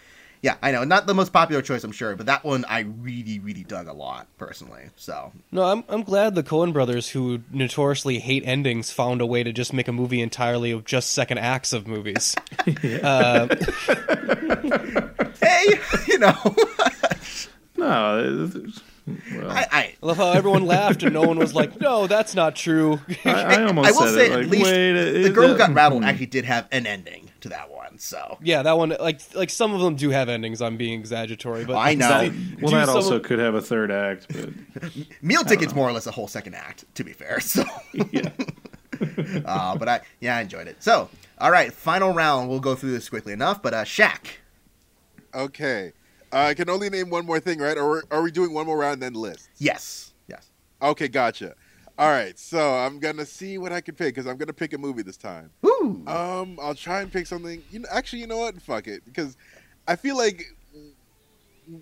yeah 0.42 0.56
i 0.62 0.72
know 0.72 0.84
not 0.84 1.06
the 1.08 1.14
most 1.14 1.32
popular 1.34 1.62
choice 1.62 1.84
i'm 1.84 1.92
sure 1.92 2.16
but 2.16 2.26
that 2.26 2.44
one 2.44 2.64
i 2.66 2.80
really 2.80 3.40
really 3.40 3.64
dug 3.64 3.88
a 3.88 3.94
lot 3.94 4.28
personally 4.38 4.90
so 4.96 5.32
No, 5.52 5.64
I'm 5.64 5.84
I'm 5.90 6.04
glad 6.04 6.36
the 6.36 6.44
Coen 6.44 6.72
brothers, 6.74 7.10
who 7.10 7.42
notoriously 7.52 8.20
hate 8.20 8.44
endings, 8.46 8.92
found 8.92 9.22
a 9.22 9.26
way 9.26 9.44
to 9.44 9.52
just 9.52 9.74
make 9.74 9.88
a 9.88 9.92
movie 9.92 10.22
entirely 10.22 10.72
of 10.72 10.86
just 10.86 11.12
second 11.12 11.40
acts 11.40 11.74
of 11.74 11.88
movies. 11.88 12.36
uh, 13.04 13.48
hey 15.42 15.66
you 16.08 16.20
know 16.20 16.36
No, 17.78 18.52
it- 18.54 18.82
well, 19.34 19.50
I, 19.50 19.62
I 19.72 19.80
I 20.02 20.06
love 20.06 20.18
how 20.18 20.32
everyone 20.34 20.66
laughed 20.68 21.02
and 21.02 21.14
no 21.14 21.22
one 21.24 21.40
was 21.40 21.56
like, 21.56 21.80
"No, 21.82 22.06
that's 22.06 22.36
not 22.36 22.56
true." 22.56 23.00
I, 23.26 23.32
I 23.32 23.64
almost 23.64 23.88
I 23.88 23.92
will 23.92 24.02
said 24.02 24.14
say 24.14 24.26
it, 24.28 24.32
at 24.34 24.50
least 24.50 24.66
wait, 24.66 24.92
the 24.94 25.26
it- 25.26 25.34
girl 25.34 25.48
who 25.48 25.58
got 25.58 25.74
rattled 25.74 26.04
hmm. 26.04 26.10
actually 26.10 26.28
did 26.28 26.46
have 26.46 26.68
an 26.72 26.86
ending 26.86 27.32
to 27.42 27.50
that 27.50 27.72
one. 27.72 27.79
So 28.02 28.38
yeah, 28.42 28.64
that 28.64 28.78
one 28.78 28.96
like 29.00 29.20
like 29.36 29.50
some 29.50 29.74
of 29.74 29.82
them 29.82 29.96
do 29.96 30.10
have 30.10 30.30
endings. 30.30 30.62
I'm 30.62 30.78
being 30.78 30.98
exaggeratory, 31.00 31.66
but 31.66 31.76
I 31.76 31.96
know. 31.96 32.08
they 32.30 32.30
Well, 32.62 32.72
that 32.72 32.88
also 32.88 33.18
of- 33.18 33.24
could 33.24 33.40
have 33.40 33.56
a 33.56 33.62
third 33.62 33.92
act, 33.92 34.28
but 34.34 34.50
meal 35.22 35.44
tickets 35.44 35.76
more 35.76 35.88
or 35.90 35.92
less 35.92 36.08
a 36.08 36.12
whole 36.12 36.28
second 36.28 36.56
act. 36.56 36.86
To 36.96 37.04
be 37.04 37.12
fair, 37.12 37.42
so 37.42 37.64
yeah. 38.12 38.30
uh, 39.46 39.78
but 39.78 39.90
I 39.90 40.02
yeah 40.22 40.38
I 40.38 40.42
enjoyed 40.42 40.68
it. 40.68 40.82
So 40.82 41.10
all 41.40 41.52
right, 41.52 41.74
final 41.74 42.14
round. 42.14 42.50
We'll 42.50 42.60
go 42.62 42.74
through 42.76 42.92
this 42.92 43.10
quickly 43.10 43.34
enough. 43.34 43.62
But 43.62 43.74
uh, 43.74 43.84
Shaq. 43.84 44.28
Okay. 45.34 45.92
Uh, 46.32 46.38
I 46.38 46.54
can 46.54 46.70
only 46.70 46.90
name 46.90 47.10
one 47.10 47.26
more 47.26 47.40
thing, 47.40 47.60
right? 47.60 47.78
Or 47.78 48.04
are 48.12 48.22
we 48.22 48.32
doing 48.32 48.54
one 48.54 48.66
more 48.66 48.78
round 48.78 48.94
and 48.94 49.02
then 49.02 49.14
list? 49.14 49.50
Yes. 49.58 50.14
Yes. 50.28 50.50
Okay, 50.82 51.08
gotcha. 51.08 51.56
All 52.00 52.10
right, 52.10 52.40
so 52.40 52.76
I'm 52.76 53.00
gonna 53.00 53.26
see 53.26 53.58
what 53.58 53.74
I 53.74 53.82
can 53.82 53.94
pick 53.94 54.16
because 54.16 54.26
I'm 54.26 54.38
gonna 54.38 54.54
pick 54.54 54.72
a 54.72 54.78
movie 54.78 55.02
this 55.02 55.18
time. 55.18 55.50
Woo. 55.62 56.02
Um, 56.08 56.58
I'll 56.62 56.74
try 56.74 57.02
and 57.02 57.12
pick 57.12 57.28
something. 57.28 57.62
You 57.72 57.80
know, 57.80 57.90
actually, 57.92 58.20
you 58.20 58.28
know 58.28 58.38
what? 58.38 58.62
Fuck 58.62 58.88
it, 58.88 59.04
because 59.04 59.36
I 59.86 59.98
feel 59.98 60.16
like, 60.16 60.46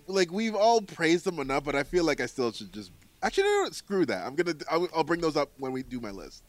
like 0.07 0.31
we've 0.31 0.55
all 0.55 0.81
praised 0.81 1.23
them 1.23 1.37
enough, 1.37 1.65
but 1.65 1.75
I 1.75 1.83
feel 1.83 2.03
like 2.03 2.19
I 2.19 2.25
still 2.25 2.51
should 2.51 2.73
just. 2.73 2.91
Actually, 3.21 3.43
no, 3.43 3.65
no, 3.65 3.69
screw 3.69 4.07
that. 4.07 4.25
I'm 4.25 4.33
gonna. 4.33 4.55
I'll, 4.71 4.87
I'll 4.95 5.03
bring 5.03 5.21
those 5.21 5.37
up 5.37 5.51
when 5.59 5.71
we 5.71 5.83
do 5.83 5.99
my 5.99 6.09
list, 6.09 6.41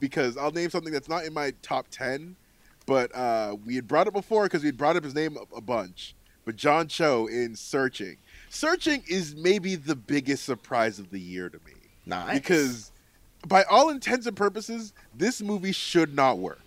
because 0.00 0.36
I'll 0.36 0.52
name 0.52 0.68
something 0.68 0.92
that's 0.92 1.08
not 1.08 1.24
in 1.24 1.32
my 1.32 1.54
top 1.62 1.86
ten, 1.90 2.36
but 2.84 3.10
uh, 3.16 3.56
we 3.64 3.74
had 3.74 3.88
brought 3.88 4.06
it 4.06 4.12
before 4.12 4.42
because 4.42 4.60
we 4.60 4.68
had 4.68 4.76
brought 4.76 4.96
up 4.96 5.04
his 5.04 5.14
name 5.14 5.38
a, 5.38 5.56
a 5.56 5.62
bunch. 5.62 6.14
But 6.44 6.56
John 6.56 6.88
Cho 6.88 7.26
in 7.28 7.56
Searching. 7.56 8.18
Searching 8.50 9.02
is 9.08 9.34
maybe 9.34 9.76
the 9.76 9.96
biggest 9.96 10.44
surprise 10.44 10.98
of 10.98 11.08
the 11.08 11.18
year 11.18 11.48
to 11.48 11.56
me 11.64 11.72
nice. 12.04 12.34
because 12.34 12.90
by 13.46 13.62
all 13.64 13.90
intents 13.90 14.26
and 14.26 14.36
purposes 14.36 14.92
this 15.14 15.42
movie 15.42 15.72
should 15.72 16.14
not 16.14 16.38
work. 16.38 16.60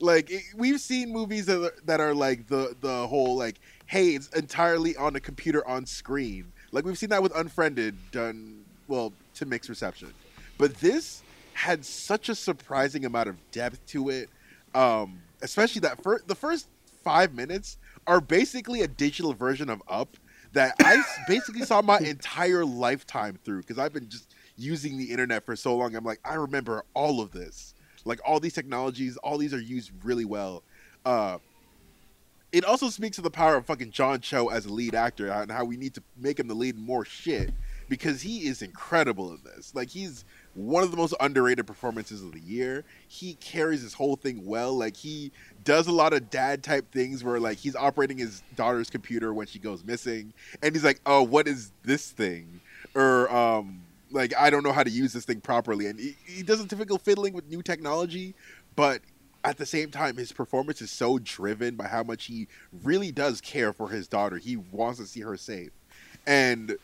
Like 0.00 0.30
it, 0.30 0.42
we've 0.56 0.80
seen 0.80 1.12
movies 1.12 1.46
that 1.46 1.62
are, 1.62 1.74
that 1.84 2.00
are 2.00 2.14
like 2.14 2.46
the 2.46 2.76
the 2.80 3.06
whole 3.06 3.36
like 3.36 3.56
hey 3.86 4.10
it's 4.10 4.28
entirely 4.28 4.96
on 4.96 5.16
a 5.16 5.20
computer 5.20 5.66
on 5.66 5.86
screen. 5.86 6.52
Like 6.70 6.84
we've 6.84 6.98
seen 6.98 7.10
that 7.10 7.22
with 7.22 7.36
unfriended 7.36 7.96
done 8.12 8.64
well 8.86 9.12
to 9.34 9.46
mixed 9.46 9.68
reception. 9.68 10.12
But 10.56 10.74
this 10.76 11.22
had 11.54 11.84
such 11.84 12.28
a 12.28 12.34
surprising 12.34 13.04
amount 13.04 13.28
of 13.28 13.36
depth 13.50 13.84
to 13.88 14.10
it. 14.10 14.28
Um 14.74 15.20
especially 15.42 15.80
that 15.80 16.02
first 16.02 16.28
the 16.28 16.34
first 16.34 16.68
five 17.02 17.34
minutes 17.34 17.78
are 18.06 18.20
basically 18.20 18.82
a 18.82 18.88
digital 18.88 19.32
version 19.32 19.68
of 19.68 19.82
up 19.88 20.16
that 20.52 20.74
I 20.80 21.02
basically 21.26 21.62
saw 21.62 21.82
my 21.82 21.98
entire 22.02 22.64
lifetime 22.64 23.38
through 23.44 23.60
because 23.60 23.78
i've 23.78 23.92
been 23.92 24.08
just 24.08 24.34
using 24.58 24.98
the 24.98 25.10
internet 25.10 25.44
for 25.44 25.56
so 25.56 25.76
long 25.76 25.94
i'm 25.94 26.04
like 26.04 26.20
i 26.24 26.34
remember 26.34 26.84
all 26.94 27.20
of 27.20 27.30
this 27.32 27.74
like 28.04 28.20
all 28.26 28.40
these 28.40 28.52
technologies 28.52 29.16
all 29.18 29.38
these 29.38 29.54
are 29.54 29.60
used 29.60 29.92
really 30.04 30.24
well 30.24 30.62
uh 31.06 31.38
it 32.50 32.64
also 32.64 32.88
speaks 32.88 33.16
to 33.16 33.22
the 33.22 33.30
power 33.30 33.56
of 33.56 33.66
fucking 33.66 33.90
John 33.90 34.20
Cho 34.20 34.48
as 34.48 34.64
a 34.64 34.72
lead 34.72 34.94
actor 34.94 35.30
and 35.30 35.50
how 35.50 35.64
we 35.64 35.76
need 35.76 35.94
to 35.94 36.02
make 36.16 36.40
him 36.40 36.48
the 36.48 36.54
lead 36.54 36.78
more 36.78 37.04
shit 37.04 37.52
because 37.88 38.22
he 38.22 38.46
is 38.46 38.62
incredible 38.62 39.32
in 39.32 39.40
this. 39.44 39.74
Like 39.74 39.90
he's 39.90 40.24
one 40.54 40.82
of 40.82 40.90
the 40.90 40.96
most 40.96 41.14
underrated 41.20 41.66
performances 41.66 42.22
of 42.22 42.32
the 42.32 42.40
year. 42.40 42.84
He 43.06 43.34
carries 43.34 43.82
his 43.82 43.92
whole 43.92 44.16
thing 44.16 44.46
well. 44.46 44.72
Like 44.72 44.96
he 44.96 45.30
does 45.62 45.88
a 45.88 45.92
lot 45.92 46.14
of 46.14 46.30
dad 46.30 46.62
type 46.62 46.90
things 46.90 47.22
where 47.22 47.38
like 47.38 47.58
he's 47.58 47.76
operating 47.76 48.16
his 48.16 48.42
daughter's 48.56 48.88
computer 48.88 49.34
when 49.34 49.46
she 49.46 49.58
goes 49.58 49.84
missing 49.84 50.32
and 50.62 50.74
he's 50.74 50.84
like, 50.84 51.00
"Oh, 51.04 51.22
what 51.22 51.46
is 51.46 51.72
this 51.84 52.10
thing?" 52.10 52.60
or 52.94 53.30
um 53.30 53.82
like 54.10 54.34
I 54.36 54.50
don't 54.50 54.62
know 54.62 54.72
how 54.72 54.82
to 54.82 54.90
use 54.90 55.12
this 55.12 55.24
thing 55.24 55.40
properly. 55.40 55.86
And 55.86 55.98
he, 55.98 56.16
he 56.24 56.42
does 56.42 56.60
a 56.60 56.66
typical 56.66 56.98
fiddling 56.98 57.32
with 57.32 57.48
new 57.48 57.62
technology, 57.62 58.34
but 58.76 59.02
at 59.44 59.56
the 59.56 59.66
same 59.66 59.90
time, 59.90 60.16
his 60.16 60.32
performance 60.32 60.82
is 60.82 60.90
so 60.90 61.18
driven 61.18 61.76
by 61.76 61.86
how 61.86 62.02
much 62.02 62.24
he 62.24 62.48
really 62.82 63.12
does 63.12 63.40
care 63.40 63.72
for 63.72 63.88
his 63.88 64.08
daughter. 64.08 64.36
He 64.36 64.56
wants 64.56 64.98
to 64.98 65.06
see 65.06 65.20
her 65.20 65.36
safe, 65.36 65.70
and 66.26 66.76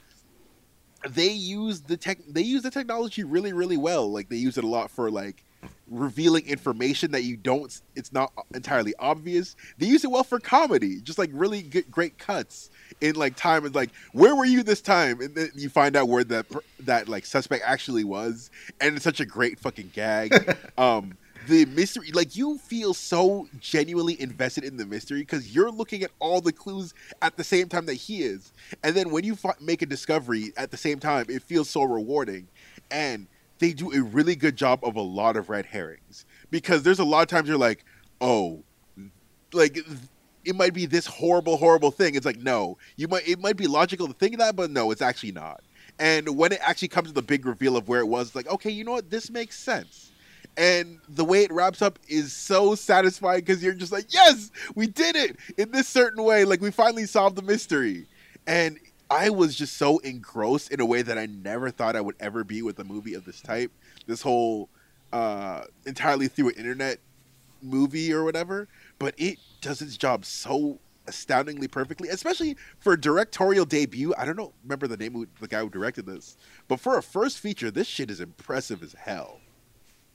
they 1.09 1.31
use 1.31 1.83
the 1.83 1.97
tech. 1.97 2.19
They 2.29 2.43
use 2.43 2.63
the 2.63 2.71
technology 2.71 3.25
really, 3.25 3.53
really 3.53 3.77
well. 3.77 4.11
Like 4.11 4.29
they 4.29 4.37
use 4.37 4.57
it 4.57 4.65
a 4.65 4.69
lot 4.69 4.91
for 4.91 5.11
like 5.11 5.45
revealing 5.89 6.47
information 6.47 7.11
that 7.13 7.25
you 7.25 7.37
don't. 7.37 7.81
It's 7.95 8.13
not 8.13 8.33
entirely 8.55 8.95
obvious. 8.99 9.57
They 9.79 9.87
use 9.87 10.05
it 10.05 10.11
well 10.11 10.25
for 10.25 10.41
comedy, 10.41 11.01
just 11.01 11.19
like 11.19 11.31
really 11.33 11.63
good, 11.63 11.91
great 11.91 12.19
cuts 12.19 12.71
in 13.01 13.17
like 13.17 13.37
time 13.37 13.65
and 13.65 13.75
like 13.75 13.91
where 14.13 14.35
were 14.35 14.45
you 14.45 14.63
this 14.63 14.81
time 14.81 15.21
and 15.21 15.35
then 15.35 15.51
you 15.55 15.69
find 15.69 15.97
out 15.97 16.09
where 16.09 16.25
that 16.25 16.47
that 16.81 17.09
like 17.09 17.27
suspect 17.27 17.63
actually 17.67 18.05
was 18.05 18.51
and 18.81 18.95
it's 18.95 19.05
such 19.05 19.21
a 19.21 19.27
great 19.27 19.59
fucking 19.59 19.91
gag 19.93 20.57
um 20.79 21.17
the 21.49 21.65
mystery 21.67 22.11
like 22.13 22.37
you 22.37 22.57
feel 22.59 22.95
so 22.95 23.47
genuinely 23.61 24.19
invested 24.21 24.65
in 24.65 24.77
the 24.77 24.87
mystery 24.87 25.21
because 25.21 25.55
you're 25.55 25.71
looking 25.71 26.03
at 26.03 26.11
all 26.19 26.41
the 26.41 26.53
clues 26.53 26.95
at 27.21 27.37
the 27.37 27.45
same 27.45 27.69
time 27.69 27.85
that 27.87 27.95
he 27.95 28.23
is 28.23 28.53
and 28.83 28.95
then 28.95 29.11
when 29.11 29.25
you 29.25 29.35
fi- 29.35 29.55
make 29.61 29.83
a 29.83 29.87
discovery 29.87 30.53
at 30.57 30.71
the 30.71 30.77
same 30.77 30.99
time 30.99 31.27
it 31.29 31.43
feels 31.43 31.69
so 31.69 31.83
rewarding 31.83 32.49
and 32.91 33.27
they 33.59 33.73
do 33.73 33.93
a 33.93 34.03
really 34.03 34.37
good 34.37 34.57
job 34.57 34.81
of 34.83 34.97
a 34.97 35.01
lot 35.01 35.37
of 35.37 35.49
red 35.49 35.67
herrings. 35.67 36.27
Because 36.51 36.83
there's 36.83 36.99
a 36.99 37.05
lot 37.05 37.23
of 37.23 37.29
times 37.29 37.49
you're 37.49 37.59
like 37.59 37.85
oh 38.21 38.63
like 39.53 39.79
it 40.45 40.55
might 40.55 40.75
be 40.75 40.87
this 40.87 41.07
horrible 41.07 41.57
horrible 41.57 41.91
thing. 41.91 42.15
It's 42.15 42.27
like 42.27 42.39
no 42.39 42.79
you 42.97 43.09
might 43.09 43.27
it 43.29 43.41
might 43.41 43.57
be 43.57 43.67
logical 43.67 44.07
to 44.07 44.15
think 44.15 44.39
that 44.39 44.57
but 44.57 44.71
no 44.71 44.91
it's 44.91 45.03
actually 45.03 45.33
not. 45.33 45.63
And 45.99 46.37
when 46.37 46.53
it 46.53 46.61
actually 46.63 46.89
comes 46.89 47.09
to 47.09 47.15
the 47.15 47.23
big 47.23 47.47
reveal 47.47 47.77
of 47.77 47.89
where 47.89 48.01
it 48.01 48.09
was 48.09 48.35
like 48.35 48.49
okay 48.49 48.71
you 48.71 48.85
know 48.85 48.93
what? 48.93 49.11
This 49.11 49.31
makes 49.31 49.59
sense. 49.59 50.11
And 50.57 51.01
the 51.09 51.25
way 51.25 51.43
it 51.43 51.51
wraps 51.53 51.83
up 51.83 51.99
is 52.09 52.33
so 52.33 52.77
satisfying 52.77 53.41
because 53.41 53.63
you're 53.63 53.75
just 53.75 53.93
like 53.93 54.13
yes 54.13 54.51
we 54.75 54.87
did 54.87 55.17
it 55.17 55.37
in 55.57 55.71
this 55.71 55.89
certain 55.89 56.23
way. 56.23 56.45
Like 56.45 56.61
we 56.61 56.71
finally 56.71 57.07
solved 57.07 57.37
the 57.37 57.43
mystery. 57.43 58.07
And 58.47 58.79
i 59.11 59.29
was 59.31 59.55
just 59.55 59.77
so 59.77 59.99
engrossed 59.99 60.71
in 60.71 60.81
a 60.81 60.87
way 60.87 61.03
that 61.03 61.19
i 61.19 61.27
never 61.27 61.71
thought 61.71 61.97
i 61.97 62.01
would 62.01 62.17
ever 62.21 62.45
be 62.45 62.63
with 62.63 62.79
a 62.79 62.85
movie 62.85 63.15
of 63.15 63.25
this 63.25 63.41
type 63.41 63.71
this 64.07 64.23
whole 64.23 64.69
uh 65.13 65.63
entirely 65.87 66.29
through 66.29 66.49
an 66.49 66.55
internet 66.55 66.99
movie 67.63 68.13
or 68.13 68.25
whatever 68.25 68.69
but 68.99 69.15
it 69.17 69.39
does 69.61 69.81
its 69.81 69.97
job 69.97 70.25
so 70.25 70.79
astoundingly 71.07 71.69
perfectly, 71.69 72.09
especially 72.09 72.57
for 72.79 72.95
a 72.95 73.01
directorial 73.01 73.65
debut. 73.65 74.15
I 74.17 74.25
don't 74.25 74.37
know, 74.37 74.53
remember 74.63 74.87
the 74.87 74.97
name 74.97 75.17
of 75.17 75.27
the 75.41 75.49
guy 75.49 75.61
who 75.61 75.71
directed 75.71 76.07
this, 76.07 76.37
but 76.69 76.81
for 76.81 76.97
a 76.97 77.03
first 77.03 77.39
feature, 77.39 77.71
this 77.71 77.87
shit 77.87 78.11
is 78.11 78.21
impressive 78.21 78.83
as 78.83 78.95
hell. 78.95 79.41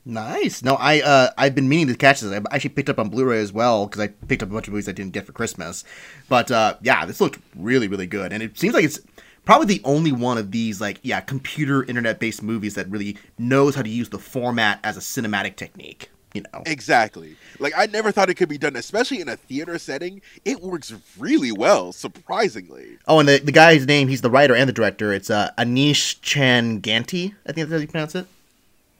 Nice. 0.09 0.63
No, 0.63 0.73
I 0.75 1.01
uh, 1.01 1.29
I've 1.37 1.53
been 1.53 1.69
meaning 1.69 1.87
to 1.87 1.95
catch 1.95 2.21
this. 2.21 2.31
I 2.31 2.41
actually 2.55 2.71
picked 2.71 2.89
up 2.89 2.97
on 2.97 3.09
Blu-ray 3.09 3.39
as 3.39 3.53
well 3.53 3.85
because 3.85 4.01
I 4.01 4.07
picked 4.07 4.41
up 4.41 4.49
a 4.49 4.53
bunch 4.53 4.67
of 4.67 4.73
movies 4.73 4.89
I 4.89 4.91
didn't 4.91 5.13
get 5.13 5.27
for 5.27 5.33
Christmas. 5.33 5.83
But 6.27 6.49
uh, 6.49 6.77
yeah, 6.81 7.05
this 7.05 7.21
looked 7.21 7.37
really 7.55 7.87
really 7.87 8.07
good, 8.07 8.33
and 8.33 8.41
it 8.41 8.57
seems 8.57 8.73
like 8.73 8.83
it's 8.83 8.99
probably 9.45 9.67
the 9.67 9.81
only 9.83 10.11
one 10.11 10.39
of 10.39 10.49
these 10.49 10.81
like 10.81 10.99
yeah 11.03 11.19
computer 11.21 11.83
internet 11.83 12.19
based 12.19 12.41
movies 12.41 12.73
that 12.73 12.89
really 12.89 13.17
knows 13.37 13.75
how 13.75 13.83
to 13.83 13.89
use 13.89 14.09
the 14.09 14.17
format 14.17 14.79
as 14.83 14.97
a 14.97 14.99
cinematic 14.99 15.57
technique. 15.57 16.09
You 16.33 16.41
know. 16.41 16.63
Exactly. 16.65 17.35
Like 17.59 17.73
I 17.77 17.85
never 17.85 18.11
thought 18.11 18.31
it 18.31 18.35
could 18.35 18.49
be 18.49 18.57
done, 18.57 18.75
especially 18.75 19.21
in 19.21 19.29
a 19.29 19.35
theater 19.35 19.77
setting. 19.77 20.23
It 20.43 20.61
works 20.61 20.91
really 21.19 21.51
well, 21.51 21.91
surprisingly. 21.91 22.97
Oh, 23.07 23.19
and 23.19 23.29
the, 23.29 23.39
the 23.39 23.51
guy's 23.51 23.85
name, 23.85 24.07
he's 24.07 24.21
the 24.21 24.31
writer 24.31 24.55
and 24.55 24.67
the 24.67 24.73
director. 24.73 25.13
It's 25.13 25.29
uh, 25.29 25.51
Aneesh 25.57 26.19
Chaganty. 26.21 27.35
I 27.45 27.51
think 27.51 27.69
that's 27.69 27.71
how 27.71 27.77
you 27.77 27.87
pronounce 27.87 28.15
it. 28.15 28.25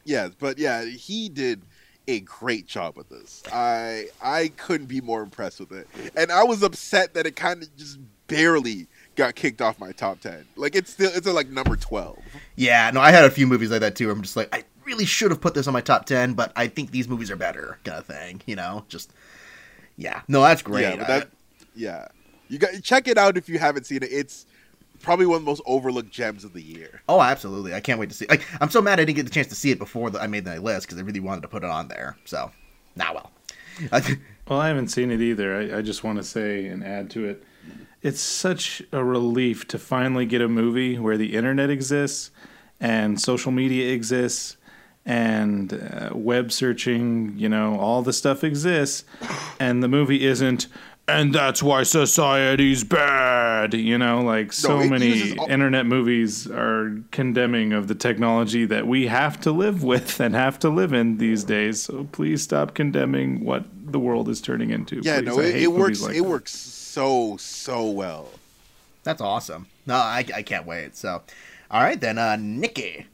Yeah, 0.05 0.29
but 0.39 0.57
yeah, 0.57 0.85
he 0.85 1.29
did 1.29 1.61
a 2.07 2.19
great 2.21 2.65
job 2.65 2.95
with 2.97 3.09
this. 3.09 3.43
I 3.53 4.07
I 4.21 4.51
couldn't 4.57 4.87
be 4.87 5.01
more 5.01 5.21
impressed 5.21 5.59
with 5.59 5.71
it, 5.71 5.87
and 6.15 6.31
I 6.31 6.43
was 6.43 6.63
upset 6.63 7.13
that 7.13 7.27
it 7.27 7.35
kind 7.35 7.61
of 7.61 7.75
just 7.75 7.99
barely 8.27 8.87
got 9.15 9.35
kicked 9.35 9.61
off 9.61 9.79
my 9.79 9.91
top 9.91 10.19
ten. 10.19 10.45
Like 10.55 10.75
it's 10.75 10.91
still 10.91 11.11
it's 11.13 11.27
at 11.27 11.33
like 11.35 11.49
number 11.49 11.75
twelve. 11.75 12.19
Yeah, 12.55 12.89
no, 12.91 13.01
I 13.01 13.11
had 13.11 13.25
a 13.25 13.29
few 13.29 13.45
movies 13.45 13.71
like 13.71 13.81
that 13.81 13.95
too. 13.95 14.07
Where 14.07 14.15
I'm 14.15 14.21
just 14.21 14.35
like, 14.35 14.53
I 14.55 14.63
really 14.85 15.05
should 15.05 15.31
have 15.31 15.41
put 15.41 15.53
this 15.53 15.67
on 15.67 15.73
my 15.73 15.81
top 15.81 16.05
ten, 16.05 16.33
but 16.33 16.51
I 16.55 16.67
think 16.67 16.91
these 16.91 17.07
movies 17.07 17.29
are 17.29 17.35
better, 17.35 17.77
kind 17.83 17.99
of 17.99 18.05
thing. 18.05 18.41
You 18.45 18.55
know, 18.55 18.85
just 18.87 19.13
yeah. 19.97 20.21
No, 20.27 20.41
that's 20.41 20.61
great. 20.61 20.81
Yeah, 20.81 20.95
but 20.95 21.07
that 21.07 21.29
yeah, 21.75 22.07
you 22.47 22.57
got 22.57 22.81
check 22.81 23.07
it 23.07 23.17
out 23.17 23.37
if 23.37 23.49
you 23.49 23.59
haven't 23.59 23.85
seen 23.85 24.03
it. 24.03 24.09
It's 24.11 24.45
probably 25.01 25.25
one 25.25 25.37
of 25.37 25.41
the 25.41 25.49
most 25.49 25.61
overlooked 25.65 26.11
gems 26.11 26.43
of 26.43 26.53
the 26.53 26.61
year. 26.61 27.01
Oh, 27.09 27.21
absolutely! 27.21 27.73
I 27.73 27.79
can't 27.79 27.99
wait 27.99 28.09
to 28.09 28.15
see. 28.15 28.27
Like, 28.29 28.45
I'm 28.61 28.69
so 28.69 28.81
mad 28.81 28.99
I 28.99 29.05
didn't 29.05 29.15
get 29.15 29.25
the 29.25 29.31
chance 29.31 29.47
to 29.47 29.55
see 29.55 29.71
it 29.71 29.79
before 29.79 30.09
the, 30.09 30.21
I 30.21 30.27
made 30.27 30.45
the 30.45 30.59
list 30.59 30.87
because 30.87 30.99
I 30.99 31.01
really 31.03 31.19
wanted 31.19 31.41
to 31.41 31.47
put 31.47 31.63
it 31.63 31.69
on 31.69 31.87
there. 31.87 32.17
So, 32.25 32.51
nah, 32.95 33.13
well. 33.13 33.31
well, 34.47 34.59
I 34.59 34.67
haven't 34.67 34.89
seen 34.89 35.11
it 35.11 35.21
either. 35.21 35.55
I, 35.55 35.77
I 35.77 35.81
just 35.81 36.03
want 36.03 36.17
to 36.17 36.23
say 36.23 36.67
and 36.67 36.83
add 36.83 37.09
to 37.11 37.25
it. 37.25 37.43
It's 38.01 38.21
such 38.21 38.81
a 38.91 39.03
relief 39.03 39.67
to 39.69 39.79
finally 39.79 40.25
get 40.25 40.41
a 40.41 40.47
movie 40.47 40.97
where 40.97 41.17
the 41.17 41.35
internet 41.35 41.69
exists 41.69 42.31
and 42.79 43.19
social 43.19 43.51
media 43.51 43.93
exists 43.93 44.57
and 45.05 45.73
uh, 45.73 46.09
web 46.13 46.51
searching, 46.51 47.33
you 47.37 47.49
know, 47.49 47.79
all 47.79 48.01
the 48.01 48.13
stuff 48.13 48.43
exists, 48.43 49.03
and 49.59 49.81
the 49.81 49.87
movie 49.87 50.25
isn't. 50.25 50.67
And 51.07 51.33
that's 51.33 51.63
why 51.63 51.83
society's 51.83 52.83
bad. 52.83 53.38
You 53.67 53.97
know, 53.97 54.21
like 54.21 54.51
so 54.53 54.79
No, 54.79 54.89
many 54.89 55.37
all- 55.37 55.49
internet 55.49 55.85
movies 55.85 56.47
are 56.49 56.97
condemning 57.11 57.73
of 57.73 57.87
the 57.87 57.95
technology 57.95 58.65
that 58.65 58.87
we 58.87 59.07
have 59.07 59.39
to 59.41 59.51
live 59.51 59.83
with 59.83 60.19
and 60.19 60.35
have 60.35 60.59
to 60.59 60.69
live 60.69 60.93
in 60.93 61.17
these 61.17 61.43
days. 61.43 61.81
So 61.83 62.07
please 62.11 62.41
stop 62.43 62.73
condemning 62.73 63.43
what 63.43 63.65
the 63.91 63.99
world 63.99 64.29
is 64.29 64.41
turning 64.41 64.69
into. 64.71 65.01
Yeah, 65.03 65.17
Please, 65.21 65.25
no, 65.27 65.39
it, 65.39 65.55
it 65.55 65.71
works. 65.71 66.01
like 66.01 66.15
it 66.15 66.21
that. 66.23 66.29
works 66.29 66.51
so 66.51 67.37
so 67.37 67.89
well. 67.89 68.29
That's 69.03 69.21
awesome. 69.21 69.67
No, 69.85 69.95
I, 69.95 70.25
I 70.35 70.41
can't 70.43 70.65
wait. 70.67 70.95
So, 70.95 71.21
all 71.71 71.81
right 71.81 71.99
then, 71.99 72.17
uh, 72.17 72.35
Nikki. 72.39 73.07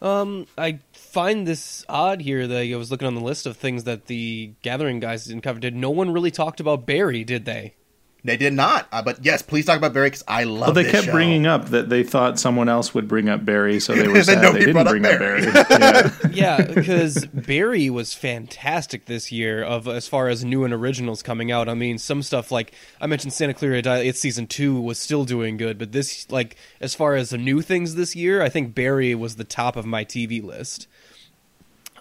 Um, 0.00 0.46
I 0.56 0.78
find 0.92 1.46
this 1.46 1.84
odd 1.88 2.22
here 2.22 2.46
that 2.46 2.56
I 2.62 2.74
was 2.76 2.90
looking 2.90 3.06
on 3.06 3.14
the 3.14 3.20
list 3.20 3.44
of 3.46 3.56
things 3.56 3.84
that 3.84 4.06
the 4.06 4.52
Gathering 4.62 5.00
guys 5.00 5.26
didn't 5.26 5.42
cover. 5.42 5.60
Did 5.60 5.74
no 5.76 5.90
one 5.90 6.10
really 6.12 6.30
talked 6.30 6.60
about 6.60 6.86
Barry? 6.86 7.24
Did 7.24 7.44
they? 7.44 7.74
They 8.22 8.36
did 8.36 8.52
not, 8.52 8.86
uh, 8.92 9.02
but 9.02 9.24
yes, 9.24 9.40
please 9.40 9.64
talk 9.64 9.78
about 9.78 9.94
Barry 9.94 10.08
because 10.08 10.24
I 10.28 10.44
love. 10.44 10.60
Well, 10.68 10.72
they 10.74 10.82
this 10.82 10.92
kept 10.92 11.04
show. 11.06 11.12
bringing 11.12 11.46
up 11.46 11.66
that 11.70 11.88
they 11.88 12.02
thought 12.02 12.38
someone 12.38 12.68
else 12.68 12.92
would 12.92 13.08
bring 13.08 13.28
up 13.28 13.44
Barry, 13.44 13.80
so 13.80 13.94
they 13.94 14.08
were 14.12 14.22
sad 14.22 14.54
they 14.54 14.58
didn't 14.58 14.72
brought 14.74 14.86
up 14.86 14.90
bring 14.90 15.06
up 15.06 15.18
Barry. 15.18 15.50
Barry. 15.50 16.10
Yeah. 16.30 16.60
Yeah, 16.60 16.62
because 16.74 17.24
Barry 17.26 17.88
was 17.88 18.12
fantastic 18.12 19.06
this 19.06 19.32
year. 19.32 19.62
Of 19.62 19.88
as 19.88 20.06
far 20.06 20.28
as 20.28 20.44
new 20.44 20.64
and 20.64 20.74
originals 20.74 21.22
coming 21.22 21.50
out, 21.50 21.68
I 21.68 21.74
mean, 21.74 21.96
some 21.98 22.22
stuff 22.22 22.50
like 22.52 22.72
I 23.00 23.06
mentioned, 23.06 23.32
Santa 23.32 23.54
Clarita 23.54 23.82
Diet. 23.82 24.06
It's 24.06 24.20
season 24.20 24.46
two 24.46 24.80
was 24.80 24.98
still 24.98 25.24
doing 25.24 25.56
good, 25.56 25.78
but 25.78 25.92
this 25.92 26.30
like 26.30 26.56
as 26.80 26.94
far 26.94 27.14
as 27.14 27.30
the 27.30 27.38
new 27.38 27.62
things 27.62 27.94
this 27.94 28.14
year, 28.14 28.42
I 28.42 28.48
think 28.50 28.74
Barry 28.74 29.14
was 29.14 29.36
the 29.36 29.44
top 29.44 29.76
of 29.76 29.86
my 29.86 30.04
TV 30.04 30.42
list. 30.42 30.86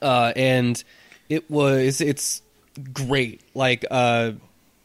Uh, 0.01 0.33
and 0.35 0.83
it 1.29 1.49
was 1.49 2.01
it's 2.01 2.41
great. 2.93 3.41
Like 3.53 3.85
uh, 3.89 4.33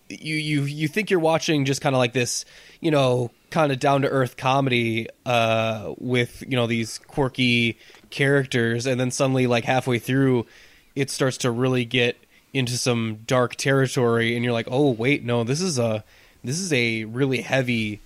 you 0.09 0.37
you 0.37 0.63
you 0.63 0.89
think 0.89 1.11
you're 1.11 1.21
watching 1.21 1.65
just 1.65 1.81
kind 1.81 1.95
of 1.95 1.99
like 1.99 2.13
this, 2.13 2.45
you 2.81 2.91
know, 2.91 3.31
kind 3.51 3.73
of 3.73 3.79
down 3.79 4.03
to 4.03 4.09
earth 4.09 4.37
comedy 4.37 5.09
uh, 5.25 5.95
with 5.99 6.43
you 6.43 6.57
know 6.57 6.67
these 6.67 6.99
quirky 6.99 7.79
characters, 8.11 8.87
and 8.87 9.01
then 9.01 9.11
suddenly 9.11 9.47
like 9.47 9.65
halfway 9.65 9.99
through, 9.99 10.47
it 10.95 11.11
starts 11.11 11.39
to 11.39 11.51
really 11.51 11.85
get 11.85 12.17
into 12.53 12.77
some 12.77 13.21
dark 13.27 13.57
territory, 13.57 14.35
and 14.35 14.45
you're 14.45 14.53
like, 14.53 14.69
oh 14.71 14.91
wait, 14.91 15.25
no, 15.25 15.45
this 15.45 15.61
is 15.61 15.79
a 15.79 16.05
this 16.43 16.59
is 16.59 16.73
a 16.73 17.05
really 17.05 17.41
heavy 17.41 18.01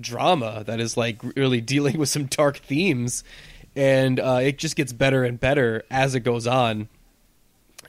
drama 0.00 0.64
that 0.66 0.80
is 0.80 0.96
like 0.96 1.22
really 1.36 1.60
dealing 1.72 1.98
with 1.98 2.08
some 2.08 2.24
dark 2.26 2.58
themes, 2.58 3.22
and 3.76 4.18
uh, 4.18 4.40
it 4.42 4.58
just 4.58 4.76
gets 4.76 4.92
better 4.92 5.24
and 5.24 5.38
better 5.38 5.84
as 5.90 6.14
it 6.14 6.20
goes 6.20 6.46
on 6.46 6.88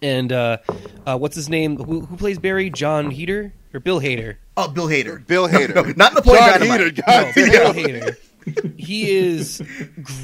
and 0.01 0.31
uh, 0.31 0.57
uh, 1.05 1.17
what's 1.17 1.35
his 1.35 1.49
name? 1.49 1.77
Who, 1.77 2.01
who 2.01 2.17
plays 2.17 2.39
Barry? 2.39 2.69
Jon 2.69 3.11
Heder 3.11 3.53
or 3.73 3.79
Bill 3.79 3.99
Hader? 3.99 4.37
Oh, 4.57 4.67
Bill 4.67 4.87
Hader. 4.87 5.25
Bill 5.27 5.47
No, 5.47 5.59
Hader. 5.59 5.75
no, 5.75 5.81
not 5.95 6.11
in 6.11 6.15
the 6.15 6.21
point 6.21 6.39
John 6.39 6.59
Dynamite. 6.59 6.79
Hader, 6.81 7.05
God 7.05 7.25
No, 7.27 7.31
Bill 7.33 7.73
damn. 7.73 7.75
Hader. 7.75 8.17
He 8.77 9.09
is 9.09 9.61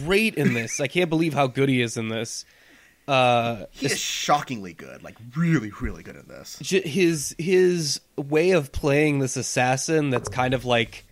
great 0.05 0.35
in 0.35 0.53
this. 0.53 0.79
I 0.79 0.87
can't 0.87 1.09
believe 1.09 1.33
how 1.33 1.47
good 1.47 1.69
he 1.69 1.81
is 1.81 1.97
in 1.97 2.09
this. 2.09 2.45
uh, 3.07 3.65
He 3.71 3.87
is 3.87 3.99
shockingly 3.99 4.73
good, 4.73 5.01
like 5.03 5.17
really, 5.35 5.71
really 5.81 6.03
good 6.03 6.15
in 6.15 6.27
this. 6.27 6.57
his 6.59 7.35
his 7.39 7.99
way 8.17 8.51
of 8.51 8.71
playing 8.71 9.19
this 9.19 9.35
assassin 9.37 10.11
that's 10.11 10.29
kind 10.29 10.53
of 10.53 10.65
like 10.65 11.03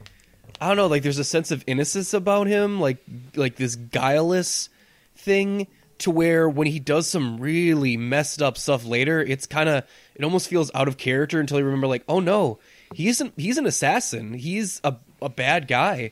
I 0.62 0.68
don't 0.68 0.78
know, 0.78 0.86
like 0.88 1.02
there's 1.04 1.18
a 1.18 1.24
sense 1.24 1.50
of 1.52 1.64
innocence 1.66 2.14
about 2.14 2.46
him, 2.46 2.80
like 2.80 2.98
like 3.36 3.56
this 3.56 3.76
guileless 3.76 4.70
thing 5.16 5.66
to 6.00 6.12
where 6.12 6.50
when 6.50 6.68
he 6.68 6.80
does 6.80 7.08
some 7.08 7.40
really 7.40 7.96
messed 7.98 8.42
up 8.42 8.58
stuff 8.58 8.86
later, 8.86 9.22
it's 9.22 9.46
kind 9.46 9.70
of 9.70 9.84
it 10.16 10.24
almost 10.24 10.48
feels 10.50 10.72
out 10.74 10.88
of 10.88 10.98
character 10.98 11.40
until 11.40 11.60
you 11.60 11.66
remember 11.66 11.88
like, 11.88 12.04
"Oh 12.08 12.20
no, 12.20 12.60
he 12.94 13.08
isn't 13.08 13.34
he's 13.38 13.58
an 13.58 13.66
assassin. 13.66 14.34
He's 14.34 14.82
a 14.84 14.96
a 15.22 15.30
bad 15.30 15.68
guy." 15.68 16.12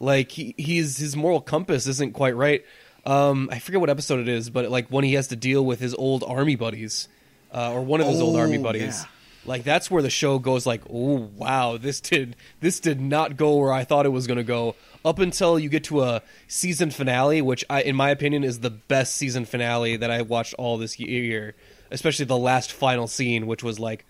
Like 0.00 0.30
he, 0.30 0.54
he's 0.56 0.96
his 0.98 1.16
moral 1.16 1.40
compass 1.40 1.86
isn't 1.88 2.12
quite 2.14 2.36
right. 2.36 2.64
Um, 3.04 3.48
I 3.50 3.58
forget 3.58 3.80
what 3.80 3.90
episode 3.90 4.20
it 4.20 4.28
is, 4.28 4.48
but 4.50 4.70
like 4.70 4.88
when 4.88 5.02
he 5.04 5.14
has 5.14 5.28
to 5.28 5.36
deal 5.36 5.64
with 5.64 5.80
his 5.80 5.94
old 5.94 6.22
army 6.22 6.54
buddies, 6.56 7.08
uh, 7.52 7.72
or 7.72 7.82
one 7.82 8.00
of 8.00 8.06
his 8.06 8.20
old 8.20 8.36
army 8.36 8.58
Oh, 8.58 8.62
buddies. 8.62 9.00
yeah. 9.02 9.04
Like 9.48 9.64
that's 9.64 9.90
where 9.90 10.02
the 10.02 10.10
show 10.10 10.38
goes 10.38 10.66
like, 10.66 10.82
oh 10.92 11.30
wow, 11.34 11.78
this 11.78 12.00
did 12.00 12.36
this 12.60 12.78
did 12.80 13.00
not 13.00 13.36
go 13.36 13.56
where 13.56 13.72
I 13.72 13.82
thought 13.84 14.06
it 14.06 14.10
was 14.10 14.26
gonna 14.26 14.44
go. 14.44 14.76
Up 15.04 15.18
until 15.18 15.58
you 15.58 15.68
get 15.68 15.84
to 15.84 16.02
a 16.02 16.22
season 16.48 16.90
finale, 16.90 17.40
which 17.40 17.64
I, 17.70 17.82
in 17.82 17.96
my 17.96 18.10
opinion, 18.10 18.44
is 18.44 18.60
the 18.60 18.70
best 18.70 19.16
season 19.16 19.44
finale 19.46 19.96
that 19.96 20.10
I 20.10 20.22
watched 20.22 20.54
all 20.54 20.76
this 20.76 20.98
year. 21.00 21.54
Especially 21.90 22.26
the 22.26 22.36
last 22.36 22.70
final 22.72 23.06
scene, 23.06 23.46
which 23.46 23.62
was 23.62 23.78
like, 23.80 24.04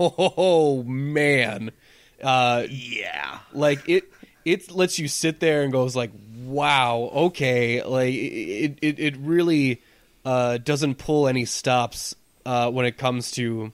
oh 0.00 0.82
man, 0.82 1.70
uh, 2.22 2.64
Yeah. 2.68 3.38
like 3.52 3.88
it 3.88 4.04
it 4.44 4.70
lets 4.70 4.98
you 4.98 5.06
sit 5.06 5.38
there 5.40 5.62
and 5.62 5.70
goes 5.70 5.94
like 5.94 6.10
wow 6.44 7.10
okay 7.12 7.82
like 7.84 8.12
it 8.14 8.78
it, 8.82 8.98
it 8.98 9.16
really 9.18 9.82
uh 10.24 10.56
doesn't 10.58 10.94
pull 10.96 11.28
any 11.28 11.44
stops 11.44 12.14
uh 12.46 12.70
when 12.70 12.86
it 12.86 12.96
comes 12.96 13.30
to 13.32 13.72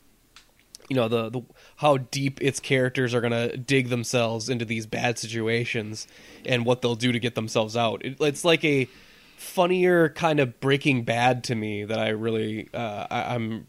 you 0.89 0.97
know 0.97 1.09
the, 1.09 1.29
the 1.31 1.43
how 1.77 1.97
deep 1.97 2.41
its 2.43 2.61
characters 2.61 3.13
are 3.15 3.21
gonna 3.21 3.57
dig 3.57 3.89
themselves 3.89 4.49
into 4.49 4.65
these 4.65 4.87
bad 4.87 5.19
situations 5.19 6.07
and 6.45 6.65
what 6.65 6.81
they'll 6.83 6.95
do 6.95 7.11
to 7.13 7.19
get 7.19 7.35
themselves 7.35 7.77
out 7.77 8.05
it, 8.05 8.17
it's 8.21 8.45
like 8.45 8.65
a 8.65 8.89
funnier 9.37 10.09
kind 10.11 10.41
of 10.41 10.61
breaking 10.61 11.03
bad 11.03 11.45
to 11.45 11.55
me 11.55 11.85
that 11.85 11.99
i 11.99 12.09
really 12.09 12.69
uh 12.73 13.07
I, 13.11 13.35
i'm 13.35 13.67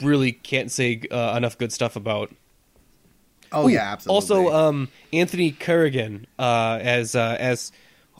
really 0.00 0.32
can't 0.32 0.70
say 0.70 1.02
uh, 1.10 1.34
enough 1.36 1.58
good 1.58 1.72
stuff 1.72 1.96
about 1.96 2.30
Oh 3.52 3.68
yeah, 3.68 3.92
absolutely. 3.92 4.14
also, 4.48 4.52
um, 4.52 4.88
Anthony 5.12 5.52
Carrigan 5.52 6.26
uh, 6.40 6.78
as 6.82 7.14
uh, 7.14 7.36
as 7.38 7.70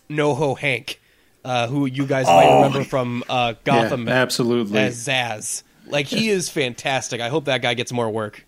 NoHo 0.09 0.57
Hank, 0.57 1.01
uh, 1.45 1.67
who 1.67 1.87
you 1.87 2.07
guys 2.07 2.27
might 2.27 2.47
Oh. 2.47 2.55
remember 2.57 2.85
from 2.85 3.25
uh, 3.29 3.55
Gotham 3.65 4.07
Yeah, 4.07 4.15
absolutely. 4.15 4.79
as 4.79 5.09
Zsasz. 5.09 5.65
Like 5.87 6.07
he 6.07 6.29
is 6.29 6.49
fantastic. 6.49 7.21
I 7.21 7.29
hope 7.29 7.45
that 7.47 7.63
guy 7.63 7.75
gets 7.75 7.93
more 7.93 8.11
work. 8.11 8.45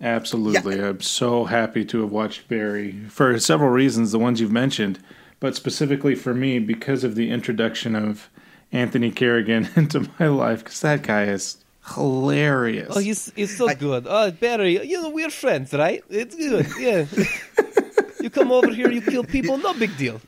Absolutely. 0.00 0.80
I'm 0.80 1.00
so 1.00 1.44
happy 1.44 1.84
to 1.86 2.02
have 2.02 2.10
watched 2.10 2.48
Barry 2.48 2.92
for 3.08 3.38
several 3.40 3.70
reasons, 3.70 4.12
the 4.12 4.18
ones 4.18 4.40
you've 4.40 4.52
mentioned, 4.52 5.00
but 5.40 5.56
specifically 5.56 6.14
for 6.14 6.34
me 6.34 6.58
because 6.58 7.02
of 7.02 7.14
the 7.14 7.30
introduction 7.30 7.96
of 7.96 8.30
Anthony 8.70 9.10
Carrigan 9.10 9.68
into 9.76 10.08
my 10.18 10.28
life, 10.28 10.62
because 10.64 10.80
that 10.82 11.02
guy 11.02 11.24
is 11.24 11.56
hilarious. 11.94 12.92
Oh, 12.94 13.00
he's 13.00 13.32
he's 13.34 13.56
so 13.56 13.74
good. 13.74 14.06
Oh, 14.08 14.30
Barry, 14.30 14.86
you 14.86 15.02
know 15.02 15.10
we're 15.10 15.30
friends, 15.30 15.72
right? 15.72 16.02
It's 16.10 16.34
good. 16.34 16.66
Yeah. 16.78 17.06
you 18.20 18.30
come 18.30 18.52
over 18.52 18.70
here, 18.70 18.90
you 18.90 19.00
kill 19.00 19.24
people, 19.24 19.58
no 19.58 19.74
big 19.74 19.96
deal. 19.96 20.20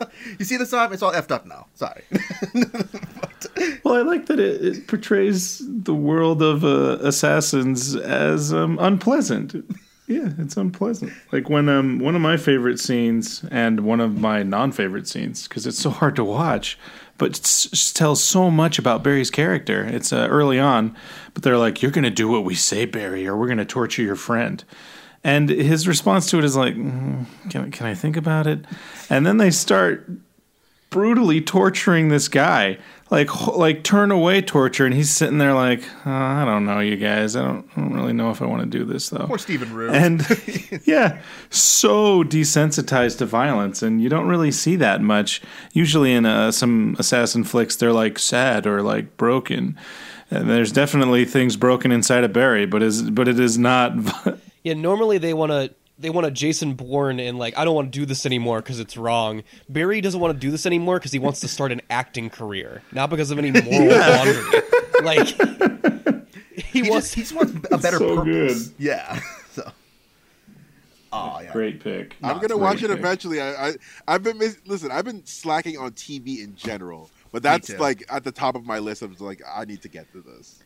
you 0.38 0.44
see 0.44 0.56
the 0.56 0.66
time? 0.66 0.92
It's 0.92 1.02
all 1.02 1.12
effed 1.12 1.30
up 1.30 1.46
now. 1.46 1.66
Sorry. 1.74 2.02
Well, 3.84 3.94
I 3.94 4.00
like 4.00 4.26
that 4.26 4.40
it, 4.40 4.64
it 4.64 4.86
portrays 4.86 5.62
the 5.64 5.94
world 5.94 6.42
of 6.42 6.64
uh, 6.64 6.98
assassins 7.02 7.94
as 7.94 8.52
um, 8.52 8.78
unpleasant. 8.80 9.54
Yeah, 10.06 10.30
it's 10.38 10.56
unpleasant. 10.56 11.12
Like 11.32 11.48
when 11.48 11.68
um 11.68 11.98
one 11.98 12.14
of 12.14 12.20
my 12.20 12.36
favorite 12.36 12.78
scenes 12.80 13.44
and 13.50 13.80
one 13.80 14.00
of 14.00 14.18
my 14.18 14.42
non-favorite 14.42 15.08
scenes 15.08 15.48
because 15.48 15.66
it's 15.66 15.78
so 15.78 15.90
hard 15.90 16.16
to 16.16 16.24
watch, 16.24 16.78
but 17.16 17.38
it 17.38 17.94
tells 17.94 18.22
so 18.22 18.50
much 18.50 18.78
about 18.78 19.02
Barry's 19.02 19.30
character. 19.30 19.84
It's 19.84 20.12
uh, 20.12 20.26
early 20.30 20.58
on, 20.58 20.94
but 21.32 21.42
they're 21.42 21.58
like, 21.58 21.80
"You're 21.80 21.90
gonna 21.90 22.10
do 22.10 22.28
what 22.28 22.44
we 22.44 22.54
say, 22.54 22.84
Barry, 22.84 23.26
or 23.26 23.36
we're 23.36 23.48
gonna 23.48 23.64
torture 23.64 24.02
your 24.02 24.16
friend." 24.16 24.62
And 25.24 25.48
his 25.48 25.88
response 25.88 26.28
to 26.30 26.38
it 26.38 26.44
is 26.44 26.54
like, 26.54 26.74
mm, 26.74 27.24
"Can 27.50 27.70
can 27.70 27.86
I 27.86 27.94
think 27.94 28.16
about 28.16 28.46
it?" 28.46 28.64
And 29.08 29.26
then 29.26 29.38
they 29.38 29.50
start 29.50 30.08
brutally 30.90 31.40
torturing 31.40 32.08
this 32.08 32.28
guy 32.28 32.78
like 33.10 33.46
like 33.48 33.82
turn 33.82 34.10
away 34.10 34.40
torture. 34.40 34.84
And 34.86 34.94
he's 34.94 35.10
sitting 35.10 35.38
there 35.38 35.54
like 35.54 35.82
uh, 36.06 36.10
i 36.10 36.44
don't 36.44 36.64
know 36.64 36.80
you 36.80 36.96
guys. 36.96 37.36
I 37.36 37.42
don't, 37.42 37.68
I 37.76 37.80
don't 37.80 37.94
really 37.94 38.12
know 38.12 38.30
if 38.30 38.40
i 38.40 38.46
want 38.46 38.62
to 38.62 38.78
do 38.78 38.84
this 38.84 39.08
though. 39.10 39.26
Poor 39.26 39.38
Stephen 39.38 39.72
Root. 39.72 39.94
and 39.94 40.20
yeah 40.84 41.20
so 41.50 42.22
desensitized 42.22 43.18
to 43.18 43.26
violence. 43.26 43.82
And 43.82 44.02
you 44.02 44.08
don't 44.08 44.28
really 44.28 44.52
see 44.52 44.76
that 44.76 45.00
much. 45.00 45.42
Usually 45.72 46.12
in 46.12 46.26
uh, 46.26 46.52
some 46.52 46.96
assassin 46.98 47.44
flicks 47.44 47.76
they're 47.76 47.92
like 47.92 48.18
sad 48.18 48.66
or 48.66 48.82
like 48.82 49.16
broken. 49.16 49.76
And 50.30 50.50
there's 50.50 50.72
definitely 50.72 51.24
things 51.24 51.56
broken 51.56 51.92
inside 51.92 52.24
of 52.24 52.32
barry 52.32 52.66
but 52.66 52.82
is 52.82 53.10
but 53.10 53.28
it 53.28 53.38
is 53.38 53.58
not 53.58 53.92
Yeah, 54.64 54.74
normally 54.74 55.18
they 55.18 55.32
want 55.34 55.52
to 55.52 55.72
they 55.98 56.10
want 56.10 56.26
a 56.26 56.30
Jason 56.32 56.74
Bourne 56.74 57.20
and 57.20 57.38
like 57.38 57.56
I 57.56 57.64
don't 57.64 57.74
want 57.76 57.92
to 57.92 57.98
do 58.00 58.04
this 58.04 58.26
anymore 58.26 58.60
because 58.60 58.80
it's 58.80 58.96
wrong. 58.96 59.44
Barry 59.68 60.00
doesn't 60.00 60.18
want 60.18 60.34
to 60.34 60.38
do 60.40 60.50
this 60.50 60.66
anymore 60.66 60.98
because 60.98 61.12
he 61.12 61.20
wants 61.20 61.38
to 61.40 61.48
start 61.48 61.70
an 61.70 61.82
acting 61.90 62.30
career, 62.30 62.82
not 62.90 63.10
because 63.10 63.30
of 63.30 63.38
any 63.38 63.50
moral 63.62 63.88
quandary. 63.96 64.62
Like 65.02 65.28
he, 66.56 66.82
he 66.82 66.90
wants 66.90 67.14
just 67.14 67.14
he 67.14 67.20
just 67.22 67.34
wants 67.34 67.52
a 67.70 67.78
better 67.78 67.98
So 67.98 68.16
purpose. 68.16 68.68
good. 68.68 68.74
Yeah. 68.78 69.20
So. 69.54 69.70
Oh 71.12 71.38
yeah. 71.40 71.52
great 71.52 71.78
pick 71.78 72.16
I'm 72.24 72.38
Great 72.40 72.48
gonna 72.48 72.60
watch 72.60 72.82
it 72.82 72.88
pick. 72.88 72.98
eventually. 72.98 73.40
I, 73.40 73.68
I 73.68 73.72
I've 74.08 74.24
been 74.24 74.36
miss- 74.36 74.58
listen. 74.66 74.90
I've 74.90 75.04
been 75.04 75.24
slacking 75.24 75.78
on 75.78 75.92
TV 75.92 76.42
in 76.42 76.56
general, 76.56 77.08
but 77.30 77.42
that's 77.44 77.70
like 77.78 78.02
at 78.10 78.24
the 78.24 78.32
top 78.32 78.56
of 78.56 78.66
my 78.66 78.80
list. 78.80 79.02
of 79.02 79.20
like, 79.20 79.40
I 79.48 79.64
need 79.64 79.82
to 79.82 79.88
get 79.88 80.10
to 80.12 80.22
this. 80.22 80.58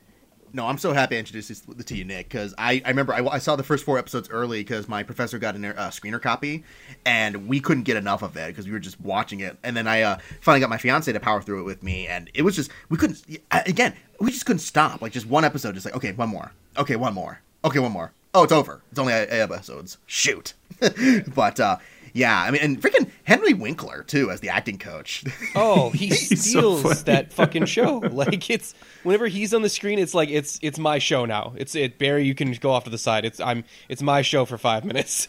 No, 0.52 0.66
I'm 0.66 0.78
so 0.78 0.92
happy 0.92 1.16
I 1.16 1.18
introduced 1.18 1.48
this 1.48 1.60
to 1.84 1.96
you, 1.96 2.04
Nick, 2.04 2.28
because 2.28 2.54
I, 2.58 2.82
I 2.84 2.88
remember 2.88 3.14
I, 3.14 3.24
I 3.26 3.38
saw 3.38 3.56
the 3.56 3.62
first 3.62 3.84
four 3.84 3.98
episodes 3.98 4.28
early 4.30 4.60
because 4.60 4.88
my 4.88 5.02
professor 5.02 5.38
got 5.38 5.56
a 5.56 5.78
uh, 5.78 5.90
screener 5.90 6.20
copy, 6.20 6.64
and 7.04 7.48
we 7.48 7.60
couldn't 7.60 7.84
get 7.84 7.96
enough 7.96 8.22
of 8.22 8.36
it 8.36 8.48
because 8.48 8.66
we 8.66 8.72
were 8.72 8.78
just 8.78 9.00
watching 9.00 9.40
it. 9.40 9.58
And 9.62 9.76
then 9.76 9.86
I 9.86 10.02
uh, 10.02 10.18
finally 10.40 10.60
got 10.60 10.70
my 10.70 10.78
fiance 10.78 11.12
to 11.12 11.20
power 11.20 11.42
through 11.42 11.60
it 11.60 11.64
with 11.64 11.82
me, 11.82 12.06
and 12.06 12.30
it 12.34 12.42
was 12.42 12.56
just 12.56 12.70
we 12.88 12.96
couldn't 12.96 13.22
again 13.50 13.94
we 14.20 14.30
just 14.30 14.46
couldn't 14.46 14.60
stop. 14.60 15.02
Like 15.02 15.12
just 15.12 15.26
one 15.26 15.44
episode, 15.44 15.74
just 15.74 15.86
like 15.86 15.96
okay, 15.96 16.12
one 16.12 16.28
more, 16.28 16.52
okay, 16.76 16.96
one 16.96 17.14
more, 17.14 17.40
okay, 17.64 17.78
one 17.78 17.92
more. 17.92 18.12
Oh, 18.34 18.44
it's 18.44 18.52
over. 18.52 18.82
It's 18.90 18.98
only 18.98 19.14
eight 19.14 19.30
episodes. 19.30 19.98
Shoot. 20.06 20.54
but 21.34 21.58
uh, 21.58 21.78
yeah, 22.18 22.42
I 22.42 22.50
mean, 22.50 22.60
and 22.60 22.82
freaking 22.82 23.08
Henry 23.22 23.54
Winkler 23.54 24.02
too 24.02 24.30
as 24.32 24.40
the 24.40 24.48
acting 24.48 24.76
coach. 24.76 25.24
oh 25.54 25.90
he 25.90 26.08
He's 26.08 26.52
so 26.52 26.76
steals 26.78 27.04
that 27.04 27.32
fucking 27.32 27.66
show. 27.66 28.02
Like 28.18 28.50
it's 28.50 28.74
whenever 29.04 29.28
he's 29.28 29.54
on 29.54 29.62
the 29.62 29.68
screen, 29.68 29.98
it's 29.98 30.14
like 30.14 30.28
it's 30.28 30.58
it's 30.62 30.78
my 30.78 30.98
show 30.98 31.24
now. 31.24 31.52
It's 31.56 31.76
it 31.76 31.98
Barry. 31.98 32.24
You 32.24 32.34
can 32.34 32.50
go 32.52 32.70
off 32.72 32.84
to 32.84 32.90
the 32.90 32.98
side. 32.98 33.24
It's 33.24 33.38
I'm 33.38 33.64
it's 33.88 34.02
my 34.02 34.22
show 34.22 34.44
for 34.44 34.58
five 34.58 34.84
minutes. 34.84 35.28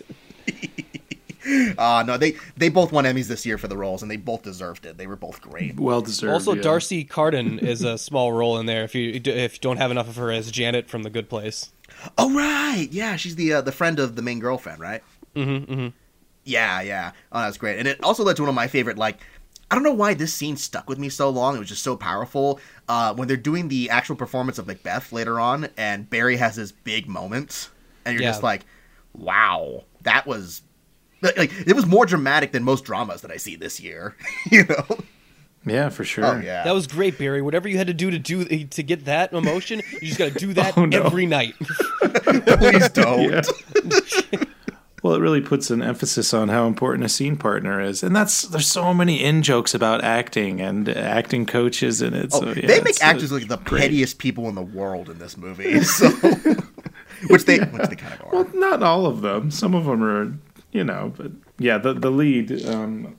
uh, 1.78 2.04
no, 2.08 2.18
they 2.18 2.36
they 2.58 2.70
both 2.70 2.92
won 2.92 3.06
Emmys 3.06 3.28
this 3.28 3.46
year 3.46 3.60
for 3.60 3.68
the 3.68 3.78
roles, 3.78 4.02
and 4.02 4.10
they 4.10 4.18
both 4.18 4.42
deserved 4.42 4.86
it. 4.88 4.98
They 4.98 5.06
were 5.06 5.16
both 5.16 5.42
great. 5.42 5.80
well 5.80 6.02
deserved 6.02 6.34
Also, 6.34 6.56
yeah. 6.56 6.62
D'Arcy 6.64 7.04
Carden 7.04 7.60
is 7.60 7.84
a 7.84 7.98
small 7.98 8.34
role 8.34 8.58
in 8.58 8.66
there. 8.66 8.84
If 8.84 8.96
you 8.96 9.22
if 9.24 9.56
you 9.56 9.60
don't 9.60 9.78
have 9.78 9.92
enough 9.92 10.08
of 10.10 10.16
her 10.16 10.32
as 10.32 10.50
Janet 10.50 10.90
from 10.90 11.04
The 11.04 11.12
Good 11.12 11.30
Place. 11.30 11.72
Oh 12.18 12.34
right, 12.34 12.88
yeah, 12.90 13.18
she's 13.18 13.36
the 13.36 13.54
uh, 13.54 13.62
the 13.62 13.74
friend 13.74 14.00
of 14.00 14.16
the 14.16 14.22
main 14.24 14.40
girlfriend, 14.40 14.80
right? 14.80 15.04
Mm-hmm, 15.36 15.72
mm-hmm. 15.72 15.88
Yeah, 16.50 16.82
yeah. 16.82 17.12
Oh, 17.32 17.42
that's 17.42 17.58
great. 17.58 17.78
And 17.80 17.88
it 17.88 18.04
also 18.04 18.24
led 18.24 18.36
to 18.38 18.42
one 18.42 18.50
of 18.50 18.56
my 18.56 18.68
favorite, 18.68 18.98
like, 18.98 19.20
I 19.72 19.76
don't 19.76 19.84
know 19.84 19.94
why 19.94 20.16
this 20.16 20.34
scene 20.34 20.58
stuck 20.58 20.90
with 20.90 20.98
me 20.98 21.10
so 21.10 21.30
long. 21.30 21.56
It 21.56 21.60
was 21.60 21.68
just 21.70 21.84
so 21.84 21.96
powerful. 21.96 22.60
Uh, 22.88 23.14
when 23.14 23.28
they're 23.28 23.38
doing 23.38 23.68
the 23.68 23.90
actual 23.92 24.16
performance 24.16 24.58
of 24.58 24.66
Macbeth 24.66 25.12
later 25.12 25.40
on, 25.40 25.70
and 25.78 26.10
Barry 26.10 26.38
has 26.38 26.56
this 26.56 26.72
big 26.72 27.08
moment, 27.08 27.70
and 28.04 28.14
you're 28.16 28.24
Yeah. 28.24 28.30
just 28.32 28.42
like, 28.44 28.66
wow, 29.14 29.84
that 30.02 30.26
was. 30.26 30.64
Like 31.22 31.52
it 31.68 31.76
was 31.76 31.86
more 31.86 32.06
dramatic 32.06 32.54
than 32.54 32.64
most 32.64 32.86
dramas 32.86 33.22
that 33.24 33.30
I 33.32 33.36
see 33.38 33.58
this 33.58 33.80
year, 33.82 34.16
you 34.52 34.64
know. 34.64 34.86
yeah 35.66 35.90
for 35.90 36.06
sure 36.06 36.26
Oh 36.26 36.40
yeah, 36.40 36.64
That 36.64 36.74
was 36.74 36.88
great, 36.88 37.18
Barry. 37.18 37.42
Whatever 37.42 37.68
you 37.68 37.78
had 37.78 37.88
to 37.88 37.94
do 37.94 38.10
to 38.10 38.18
do 38.18 38.46
to 38.68 38.82
get 38.84 39.04
that 39.04 39.34
emotion, 39.34 39.82
you 40.02 40.08
just 40.08 40.18
got 40.18 40.32
to 40.32 40.40
do 40.40 40.54
that 40.60 40.78
Oh, 40.78 40.86
no. 40.86 41.04
every 41.04 41.26
night. 41.26 41.56
please 42.00 42.88
don't. 42.90 43.32
Yeah. 43.34 43.99
Well, 45.02 45.14
it 45.16 45.20
really 45.20 45.42
puts 45.42 45.70
an 45.72 45.82
emphasis 45.82 46.34
on 46.34 46.50
how 46.50 46.68
important 46.68 47.06
a 47.06 47.10
scene 47.10 47.38
partner 47.38 47.80
is, 47.82 48.04
and 48.04 48.16
that's 48.16 48.44
there's 48.44 48.68
so 48.68 48.94
many 48.94 49.24
in 49.24 49.42
jokes 49.44 49.74
about 49.74 50.04
acting 50.04 50.60
and 50.62 50.90
acting 50.90 51.46
coaches, 51.46 52.02
and 52.02 52.16
it's 52.16 52.36
Oh, 52.36 52.42
so, 52.42 52.48
yeah, 52.52 52.68
they 52.68 52.82
make 52.82 53.02
actors 53.02 53.32
like 53.32 53.48
the 53.48 53.58
great. 53.58 53.82
pettiest 53.82 54.18
people 54.20 54.48
in 54.50 54.56
the 54.56 54.62
world 54.62 55.10
in 55.10 55.20
this 55.20 55.38
movie. 55.38 55.80
So, 55.84 56.10
which 57.30 57.46
they 57.46 57.60
which 57.60 57.90
they 57.90 57.96
kind 57.96 58.14
of 58.14 58.22
are. 58.28 58.30
Well, 58.32 58.50
not 58.54 58.82
all 58.84 59.06
of 59.06 59.22
them. 59.22 59.52
Some 59.52 59.74
of 59.76 59.86
them 59.86 60.04
are, 60.04 60.34
you 60.72 60.84
know, 60.84 61.14
but 61.18 61.32
yeah, 61.58 61.78
the 61.78 61.94
the 61.94 62.10
lead, 62.12 62.66
um, 62.66 63.16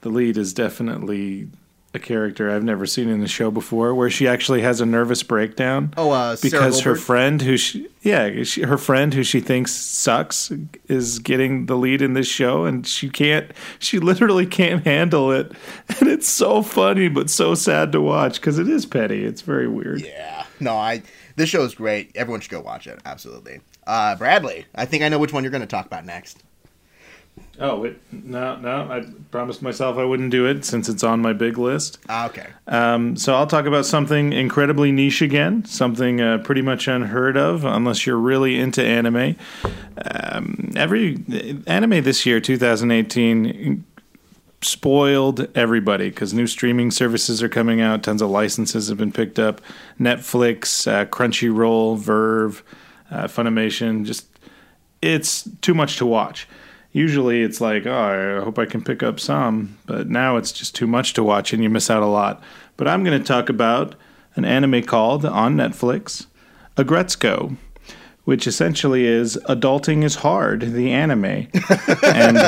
the 0.00 0.08
lead 0.08 0.36
is 0.38 0.52
definitely 0.54 1.48
a 1.94 1.98
character 1.98 2.50
I've 2.50 2.64
never 2.64 2.86
seen 2.86 3.08
in 3.08 3.20
the 3.20 3.28
show 3.28 3.50
before, 3.50 3.94
where 3.94 4.10
she 4.10 4.26
actually 4.26 4.62
has 4.62 4.80
a 4.80 4.86
nervous 4.86 5.22
breakdown. 5.22 5.94
Oh, 5.96 6.10
uh, 6.10 6.36
because 6.42 6.80
her 6.80 6.96
friend 6.96 7.40
who 7.40 7.56
she 7.56 7.88
yeah 8.02 8.42
she, 8.42 8.62
her 8.62 8.76
friend 8.76 9.14
who 9.14 9.22
she 9.22 9.40
thinks 9.40 9.72
sucks 9.72 10.52
is 10.88 11.20
getting 11.20 11.66
the 11.66 11.76
lead 11.76 12.02
in 12.02 12.14
this 12.14 12.26
show, 12.26 12.64
and 12.64 12.86
she 12.86 13.08
can't 13.08 13.50
she 13.78 13.98
literally 13.98 14.46
can't 14.46 14.84
handle 14.84 15.30
it, 15.30 15.52
and 16.00 16.08
it's 16.08 16.28
so 16.28 16.62
funny 16.62 17.08
but 17.08 17.30
so 17.30 17.54
sad 17.54 17.92
to 17.92 18.00
watch 18.00 18.40
because 18.40 18.58
it 18.58 18.68
is 18.68 18.84
petty. 18.84 19.24
It's 19.24 19.42
very 19.42 19.68
weird. 19.68 20.02
Yeah. 20.02 20.44
No, 20.60 20.74
I. 20.76 21.02
This 21.36 21.48
show 21.48 21.62
is 21.62 21.74
great. 21.74 22.12
Everyone 22.14 22.40
should 22.40 22.52
go 22.52 22.60
watch 22.60 22.86
it. 22.86 23.00
Absolutely. 23.04 23.60
Uh, 23.86 24.14
Bradley, 24.16 24.66
I 24.74 24.84
think 24.84 25.02
I 25.02 25.08
know 25.08 25.18
which 25.18 25.32
one 25.32 25.42
you're 25.42 25.50
going 25.50 25.62
to 25.62 25.66
talk 25.66 25.86
about 25.86 26.06
next. 26.06 26.42
Oh 27.60 27.94
no, 28.10 28.56
no, 28.56 28.90
I 28.90 29.04
promised 29.30 29.62
myself 29.62 29.96
I 29.96 30.04
wouldn't 30.04 30.30
do 30.30 30.46
it 30.46 30.64
since 30.64 30.88
it's 30.88 31.04
on 31.04 31.20
my 31.20 31.32
big 31.32 31.56
list. 31.56 31.98
Ah, 32.08 32.26
okay. 32.26 32.48
Um, 32.66 33.16
so 33.16 33.34
I'll 33.34 33.46
talk 33.46 33.66
about 33.66 33.86
something 33.86 34.32
incredibly 34.32 34.90
niche 34.90 35.22
again, 35.22 35.64
something 35.64 36.20
uh, 36.20 36.38
pretty 36.38 36.62
much 36.62 36.88
unheard 36.88 37.36
of, 37.36 37.64
unless 37.64 38.06
you're 38.06 38.18
really 38.18 38.58
into 38.58 38.82
anime. 38.82 39.36
Um, 40.04 40.72
every 40.74 41.18
anime 41.66 42.02
this 42.02 42.26
year, 42.26 42.40
2018, 42.40 43.84
spoiled 44.60 45.46
everybody 45.56 46.08
because 46.08 46.34
new 46.34 46.46
streaming 46.46 46.90
services 46.90 47.42
are 47.42 47.48
coming 47.48 47.80
out. 47.80 48.02
Tons 48.02 48.22
of 48.22 48.30
licenses 48.30 48.88
have 48.88 48.98
been 48.98 49.12
picked 49.12 49.38
up. 49.38 49.60
Netflix, 50.00 50.90
uh, 50.90 51.04
Crunchyroll, 51.06 51.98
VRV, 51.98 52.62
uh, 53.10 53.24
Funimation. 53.24 54.04
Just 54.04 54.26
it's 55.02 55.48
too 55.60 55.74
much 55.74 55.98
to 55.98 56.06
watch. 56.06 56.48
Usually 56.94 57.42
it's 57.42 57.60
like, 57.60 57.86
oh, 57.86 58.40
I 58.40 58.44
hope 58.44 58.56
I 58.56 58.66
can 58.66 58.80
pick 58.80 59.02
up 59.02 59.18
some, 59.18 59.76
but 59.84 60.08
now 60.08 60.36
it's 60.36 60.52
just 60.52 60.76
too 60.76 60.86
much 60.86 61.12
to 61.14 61.24
watch 61.24 61.52
and 61.52 61.60
you 61.60 61.68
miss 61.68 61.90
out 61.90 62.04
a 62.04 62.06
lot. 62.06 62.40
But 62.76 62.86
I'm 62.86 63.02
going 63.02 63.20
to 63.20 63.26
talk 63.26 63.48
about 63.48 63.96
an 64.36 64.44
anime 64.44 64.84
called 64.84 65.24
on 65.24 65.56
Netflix, 65.56 66.26
Aggretsuko, 66.76 67.56
which 68.24 68.46
essentially 68.46 69.06
is 69.06 69.36
Adulting 69.48 70.04
is 70.04 70.14
Hard, 70.16 70.60
the 70.72 70.92
anime. 70.92 71.24
and 72.04 72.38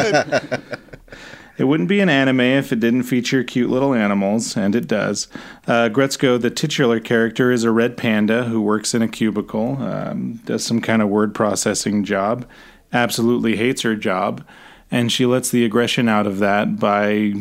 it 1.59 1.65
wouldn't 1.65 1.89
be 1.89 1.99
an 1.99 2.09
anime 2.09 2.41
if 2.41 2.73
it 2.73 2.81
didn't 2.81 3.05
feature 3.05 3.43
cute 3.43 3.71
little 3.71 3.95
animals, 3.95 4.57
and 4.57 4.77
it 4.77 4.87
does. 4.87 5.27
Uh, 5.67 5.89
Retsuko, 5.89 6.41
the 6.41 6.51
titular 6.51 7.01
character, 7.01 7.51
is 7.51 7.65
a 7.65 7.71
red 7.71 7.97
panda 7.97 8.45
who 8.45 8.61
works 8.61 8.95
in 8.95 9.03
a 9.03 9.09
cubicle, 9.09 9.83
um, 9.83 10.35
does 10.45 10.65
some 10.65 10.81
kind 10.81 11.03
of 11.03 11.09
word 11.09 11.35
processing 11.35 12.05
job, 12.05 12.47
absolutely 12.93 13.57
hates 13.57 13.83
her 13.83 13.97
job, 13.97 14.47
and 14.91 15.11
she 15.11 15.27
lets 15.27 15.51
the 15.51 15.65
aggression 15.65 16.09
out 16.09 16.27
of 16.27 16.39
that 16.39 16.79
by 16.79 17.35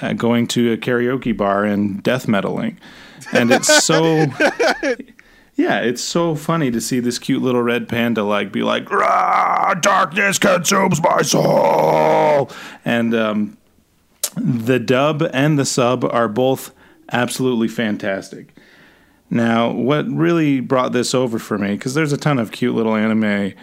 uh, 0.00 0.12
going 0.12 0.46
to 0.48 0.72
a 0.72 0.76
karaoke 0.76 1.36
bar 1.36 1.64
and 1.64 2.02
death 2.02 2.26
metaling. 2.26 2.76
And 3.32 3.50
it's 3.50 3.84
so. 3.84 4.26
Yeah, 5.58 5.80
it's 5.80 6.04
so 6.04 6.34
funny 6.34 6.70
to 6.70 6.82
see 6.82 7.00
this 7.00 7.18
cute 7.18 7.40
little 7.42 7.62
red 7.62 7.88
panda 7.88 8.22
like 8.22 8.52
be 8.52 8.62
like, 8.62 8.90
"Rah, 8.90 9.72
darkness 9.72 10.38
consumes 10.38 11.02
my 11.02 11.22
soul, 11.22 12.50
and 12.84 13.14
um, 13.14 13.56
the 14.36 14.78
dub 14.78 15.22
and 15.32 15.58
the 15.58 15.64
sub 15.64 16.04
are 16.04 16.28
both 16.28 16.72
absolutely 17.10 17.68
fantastic. 17.68 18.54
Now, 19.30 19.70
what 19.70 20.06
really 20.08 20.60
brought 20.60 20.92
this 20.92 21.14
over 21.14 21.38
for 21.38 21.56
me, 21.56 21.72
because 21.72 21.94
there's 21.94 22.12
a 22.12 22.18
ton 22.18 22.38
of 22.38 22.52
cute 22.52 22.74
little 22.74 22.94
anime 22.94 23.54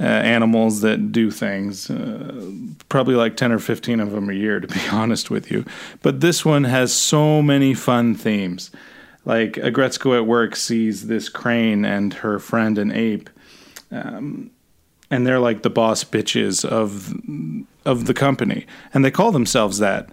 uh, 0.00 0.04
animals 0.04 0.80
that 0.80 1.12
do 1.12 1.30
things, 1.30 1.90
uh, 1.90 2.50
probably 2.88 3.14
like 3.14 3.36
10 3.36 3.52
or 3.52 3.58
15 3.58 4.00
of 4.00 4.10
them 4.10 4.30
a 4.30 4.32
year, 4.32 4.58
to 4.58 4.66
be 4.66 4.80
honest 4.92 5.30
with 5.30 5.50
you. 5.50 5.64
But 6.02 6.20
this 6.20 6.44
one 6.44 6.64
has 6.64 6.92
so 6.92 7.42
many 7.42 7.74
fun 7.74 8.14
themes. 8.14 8.70
Like, 9.24 9.52
Aggretsuko 9.52 10.16
at 10.16 10.26
work 10.26 10.56
sees 10.56 11.06
this 11.06 11.28
crane 11.28 11.84
and 11.84 12.14
her 12.14 12.38
friend, 12.38 12.78
an 12.78 12.90
ape, 12.90 13.30
um, 13.92 14.50
and 15.10 15.26
they're 15.26 15.38
like 15.38 15.62
the 15.62 15.70
boss 15.70 16.02
bitches 16.02 16.64
of 16.64 17.14
of 17.84 18.06
the 18.06 18.14
company, 18.14 18.66
and 18.94 19.04
they 19.04 19.10
call 19.10 19.30
themselves 19.30 19.78
that. 19.78 20.08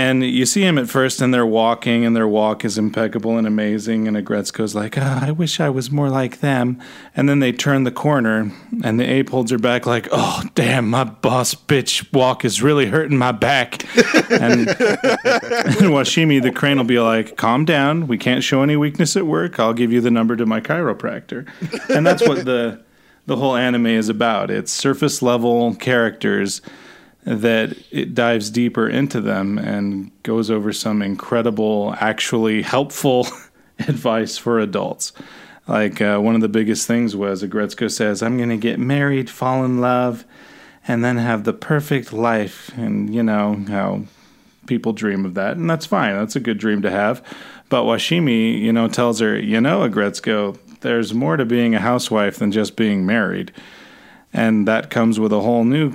And 0.00 0.24
you 0.24 0.46
see 0.46 0.62
him 0.62 0.78
at 0.78 0.88
first, 0.88 1.20
and 1.20 1.34
they're 1.34 1.44
walking, 1.44 2.06
and 2.06 2.16
their 2.16 2.26
walk 2.26 2.64
is 2.64 2.78
impeccable 2.78 3.36
and 3.36 3.46
amazing. 3.46 4.08
And 4.08 4.16
Aggretsuko's 4.16 4.74
like, 4.74 4.96
"Ah, 4.96 5.26
I 5.26 5.30
wish 5.30 5.60
I 5.60 5.68
was 5.68 5.90
more 5.90 6.08
like 6.08 6.40
them. 6.40 6.80
And 7.14 7.28
then 7.28 7.40
they 7.40 7.52
turn 7.52 7.84
the 7.84 7.90
corner, 7.90 8.50
and 8.82 8.98
the 8.98 9.04
ape 9.04 9.28
holds 9.28 9.50
her 9.50 9.58
back, 9.58 9.84
like, 9.84 10.08
Oh, 10.10 10.42
damn, 10.54 10.88
my 10.88 11.04
boss 11.04 11.54
bitch 11.54 12.10
walk 12.14 12.46
is 12.46 12.62
really 12.62 12.86
hurting 12.86 13.18
my 13.18 13.32
back. 13.32 13.84
and, 14.30 14.70
and 14.70 14.76
Washimi, 15.94 16.40
the 16.40 16.50
crane, 16.50 16.78
will 16.78 16.84
be 16.84 16.98
like, 16.98 17.36
Calm 17.36 17.66
down. 17.66 18.06
We 18.06 18.16
can't 18.16 18.42
show 18.42 18.62
any 18.62 18.76
weakness 18.76 19.18
at 19.18 19.26
work. 19.26 19.60
I'll 19.60 19.74
give 19.74 19.92
you 19.92 20.00
the 20.00 20.10
number 20.10 20.34
to 20.34 20.46
my 20.46 20.62
chiropractor. 20.62 21.46
And 21.94 22.06
that's 22.06 22.26
what 22.26 22.46
the 22.46 22.82
the 23.26 23.36
whole 23.36 23.54
anime 23.54 23.86
is 23.86 24.08
about. 24.08 24.50
It's 24.50 24.72
surface 24.72 25.20
level 25.20 25.74
characters 25.74 26.62
that 27.24 27.76
it 27.90 28.14
dives 28.14 28.50
deeper 28.50 28.88
into 28.88 29.20
them 29.20 29.58
and 29.58 30.10
goes 30.22 30.50
over 30.50 30.72
some 30.72 31.02
incredible, 31.02 31.94
actually 31.98 32.62
helpful 32.62 33.26
advice 33.80 34.38
for 34.38 34.58
adults. 34.58 35.12
Like 35.66 36.00
uh, 36.00 36.18
one 36.18 36.34
of 36.34 36.40
the 36.40 36.48
biggest 36.48 36.86
things 36.86 37.14
was 37.14 37.42
Aggretsuko 37.42 37.90
says, 37.90 38.22
"I'm 38.22 38.36
going 38.36 38.48
to 38.48 38.56
get 38.56 38.80
married, 38.80 39.30
fall 39.30 39.64
in 39.64 39.80
love, 39.80 40.24
and 40.88 41.04
then 41.04 41.18
have 41.18 41.44
the 41.44 41.52
perfect 41.52 42.12
life." 42.12 42.70
And 42.76 43.14
you 43.14 43.22
know 43.22 43.64
how 43.68 44.02
people 44.66 44.92
dream 44.92 45.24
of 45.24 45.34
that, 45.34 45.56
and 45.56 45.70
that's 45.70 45.86
fine. 45.86 46.16
That's 46.16 46.36
a 46.36 46.40
good 46.40 46.58
dream 46.58 46.82
to 46.82 46.90
have. 46.90 47.22
But 47.68 47.84
Washimi, 47.84 48.58
you 48.58 48.72
know, 48.72 48.88
tells 48.88 49.20
her, 49.20 49.38
"You 49.38 49.60
know, 49.60 49.88
Aggretsuko, 49.88 50.58
there's 50.80 51.14
more 51.14 51.36
to 51.36 51.44
being 51.44 51.74
a 51.74 51.80
housewife 51.80 52.38
than 52.38 52.50
just 52.50 52.74
being 52.74 53.06
married." 53.06 53.52
And 54.32 54.66
that 54.66 54.90
comes 54.90 55.20
with 55.20 55.32
a 55.32 55.40
whole 55.40 55.64
new 55.64 55.92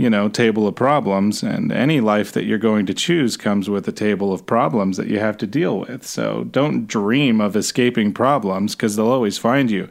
you 0.00 0.08
know, 0.08 0.28
table 0.28 0.66
of 0.66 0.74
problems, 0.74 1.42
and 1.42 1.70
any 1.70 2.00
life 2.00 2.32
that 2.32 2.44
you're 2.44 2.58
going 2.58 2.86
to 2.86 2.94
choose 2.94 3.36
comes 3.36 3.68
with 3.68 3.86
a 3.86 3.92
table 3.92 4.32
of 4.32 4.46
problems 4.46 4.96
that 4.96 5.08
you 5.08 5.18
have 5.18 5.36
to 5.38 5.46
deal 5.46 5.78
with. 5.80 6.06
So 6.06 6.44
don't 6.44 6.86
dream 6.86 7.40
of 7.40 7.54
escaping 7.54 8.12
problems 8.12 8.74
because 8.74 8.96
they'll 8.96 9.08
always 9.08 9.38
find 9.38 9.70
you. 9.70 9.88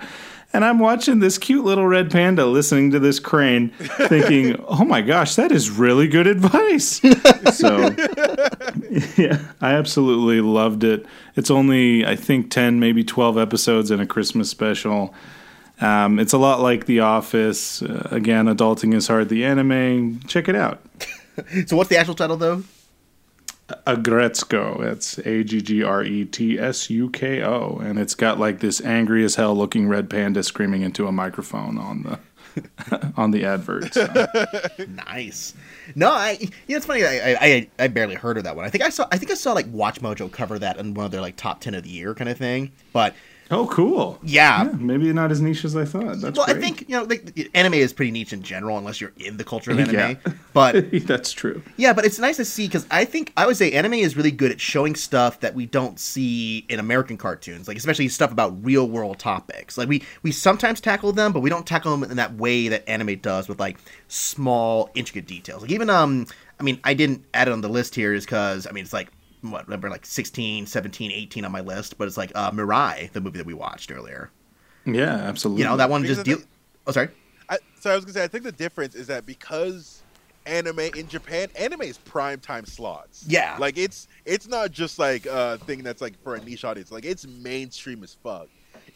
And 0.52 0.66
I'm 0.66 0.80
watching 0.80 1.20
this 1.20 1.38
cute 1.38 1.64
little 1.64 1.86
red 1.86 2.10
panda 2.10 2.46
listening 2.48 2.90
to 2.92 3.00
this 3.00 3.20
crane, 3.20 3.70
thinking, 4.08 4.56
oh 4.68 4.84
my 4.84 5.02
gosh, 5.02 5.36
that 5.36 5.52
is 5.52 5.70
really 5.70 6.08
good 6.08 6.26
advice. 6.26 7.00
so, 7.56 7.78
yeah, 9.16 9.40
I 9.62 9.74
absolutely 9.74 10.42
loved 10.42 10.84
it. 10.84 11.06
It's 11.36 11.52
only, 11.52 12.04
I 12.04 12.16
think, 12.16 12.50
10, 12.50 12.80
maybe 12.80 13.04
12 13.04 13.38
episodes 13.38 13.92
in 13.92 14.00
a 14.00 14.08
Christmas 14.08 14.50
special. 14.50 15.14
Um, 15.82 16.20
it's 16.20 16.34
a 16.34 16.38
lot 16.38 16.60
like 16.60 16.86
The 16.86 17.00
Office. 17.02 17.82
Uh, 17.82 18.08
again, 18.12 18.46
Adulting 18.48 18.94
is 18.94 19.08
Hard, 19.08 19.30
the 19.30 19.46
anime. 19.46 20.20
Check 20.28 20.50
it 20.50 20.56
out. 20.56 20.82
So 21.68 21.78
what's 21.78 21.90
the 21.90 21.96
actual 21.96 22.16
title 22.16 22.36
though? 22.36 22.64
Aggretsuko. 23.88 24.82
That's 24.84 25.20
A 25.20 25.44
G 25.44 25.62
G 25.62 25.84
R 25.84 26.04
E 26.04 26.26
T 26.26 26.60
S 26.60 26.90
U 26.90 27.10
K 27.10 27.42
O. 27.44 27.78
And 27.82 27.98
it's 27.98 28.14
got 28.14 28.40
like 28.40 28.60
this 28.60 28.82
angry 28.82 29.24
as 29.24 29.36
hell 29.36 29.56
looking 29.56 29.88
red 29.88 30.10
panda 30.10 30.44
screaming 30.44 30.82
into 30.82 31.08
a 31.08 31.12
microphone 31.14 31.78
on 31.78 32.04
the. 32.04 32.20
on 33.16 33.32
the 33.32 33.46
advert. 33.46 33.94
so. 33.94 34.08
Nice. 34.88 35.54
No, 35.96 36.12
I. 36.12 36.32
You 36.42 36.48
know, 36.70 36.78
it's 36.78 36.86
funny. 36.86 37.06
I, 37.06 37.38
I 37.40 37.70
I 37.80 37.88
barely 37.88 38.16
heard 38.16 38.38
of 38.38 38.44
that 38.44 38.56
one. 38.56 38.66
I 38.66 38.70
think 38.70 38.84
I 38.84 38.90
saw. 38.90 39.08
I 39.12 39.18
think 39.18 39.32
I 39.32 39.36
saw 39.36 39.54
like 39.54 39.68
Watch 39.72 40.02
Mojo 40.02 40.30
cover 40.32 40.60
that 40.60 40.78
in 40.78 40.94
one 40.94 41.06
of 41.06 41.12
their 41.12 41.22
like 41.22 41.36
top 41.38 41.62
ten 41.62 41.74
of 41.74 41.84
the 41.84 41.90
year 41.90 42.14
kind 42.16 42.30
of 42.30 42.38
thing. 42.38 42.72
But 42.92 43.14
Oh, 43.52 43.66
cool. 43.68 44.20
yeah. 44.22 44.64
Yeah, 44.64 44.72
maybe 44.78 45.12
not 45.12 45.32
as 45.32 45.42
niche 45.42 45.66
as 45.66 45.76
I 45.76 45.86
thought. 45.86 46.22
That's 46.22 46.38
well, 46.38 46.46
I 46.48 46.54
think 46.54 46.82
you 46.88 46.96
know, 46.96 47.04
like, 47.04 47.50
anime 47.56 47.76
is 47.76 47.94
pretty 47.94 48.12
niche 48.12 48.32
in 48.34 48.44
general, 48.44 48.78
unless 48.78 49.02
you're 49.02 49.14
in 49.18 49.38
the 49.38 49.44
culture 49.44 49.72
of 49.72 49.80
anime. 49.80 49.96
Yeah. 49.96 50.16
But 50.54 50.92
that's 51.08 51.32
true. 51.32 51.62
Yeah, 51.78 51.94
but 51.94 52.06
it's 52.06 52.20
nice 52.20 52.38
to 52.38 52.46
see 52.46 52.68
because 52.68 52.86
I 52.90 53.06
think 53.06 53.32
I 53.38 53.46
would 53.46 53.56
say 53.56 53.72
anime 53.72 53.94
is 53.94 54.18
really 54.18 54.32
good 54.32 54.52
at 54.52 54.60
showing 54.60 54.96
stuff 54.96 55.40
that 55.42 55.54
we 55.56 55.68
don't 55.68 56.00
see 56.00 56.66
in 56.70 56.80
American 56.80 57.18
cartoons, 57.18 57.68
like 57.68 57.78
especially 57.78 58.08
stuff 58.10 58.32
about 58.32 58.64
real 58.66 58.90
world 58.90 59.20
topics. 59.20 59.78
Like 59.78 59.88
we 59.88 60.04
we 60.24 60.32
sometimes 60.32 60.82
tackle 60.82 61.12
them, 61.14 61.32
but 61.34 61.42
we 61.42 61.50
don't 61.50 61.66
tackle 61.68 61.96
them 61.96 62.10
in 62.10 62.18
that 62.18 62.34
way 62.36 62.68
that 62.68 62.88
anime 62.90 63.20
does 63.20 63.48
with 63.48 63.60
like 63.60 63.78
small 64.08 64.90
intricate 64.96 65.28
details. 65.28 65.62
Like 65.62 65.72
even 65.72 65.90
um, 65.90 66.26
I 66.60 66.64
mean, 66.64 66.80
I 66.84 66.94
didn't 66.94 67.24
add 67.34 67.48
it 67.48 67.52
on 67.52 67.62
the 67.62 67.70
list 67.70 67.96
here 67.96 68.14
is 68.14 68.26
because 68.26 68.68
I 68.68 68.72
mean 68.72 68.84
it's 68.84 68.94
like 68.94 69.10
what 69.42 69.70
number 69.70 69.90
like 69.90 70.06
16, 70.06 70.66
17, 70.66 71.12
18 71.12 71.46
on 71.46 71.52
my 71.52 71.62
list, 71.62 71.98
but 71.98 72.08
it's 72.08 72.18
like 72.18 72.32
uh, 72.36 72.52
Mirai, 72.52 73.12
the 73.12 73.22
movie 73.22 73.38
that 73.38 73.48
we 73.48 73.54
watched 73.54 73.92
earlier. 73.92 74.32
Yeah, 74.86 75.16
absolutely. 75.16 75.64
You 75.64 75.70
know 75.70 75.78
that 75.78 75.90
one 75.90 76.02
Because 76.02 76.18
just 76.18 76.28
I 76.28 76.34
deal. 76.36 76.48
Oh, 76.88 76.92
sorry. 76.92 77.10
I, 77.50 77.58
so 77.80 77.92
I 77.92 77.96
was 77.96 78.06
gonna 78.06 78.14
say, 78.14 78.24
I 78.24 78.28
think 78.28 78.44
the 78.44 78.52
difference 78.52 78.96
is 78.96 79.08
that 79.08 79.26
because 79.26 80.04
anime 80.46 80.80
in 80.80 81.08
Japan, 81.08 81.50
anime 81.56 81.82
is 81.82 81.98
prime 81.98 82.40
time 82.40 82.66
slots. 82.66 83.26
Yeah. 83.28 83.56
like 83.60 83.78
it's 83.78 84.08
it's 84.26 84.48
not 84.48 84.72
just 84.72 85.00
like 85.00 85.26
a 85.26 85.58
thing 85.60 85.84
that's 85.84 86.02
like 86.02 86.22
for 86.24 86.36
a 86.36 86.44
niche 86.44 86.66
audience. 86.66 86.92
Like 86.92 87.06
it's 87.06 87.28
mainstream 87.28 88.04
as 88.04 88.16
fuck. 88.24 88.48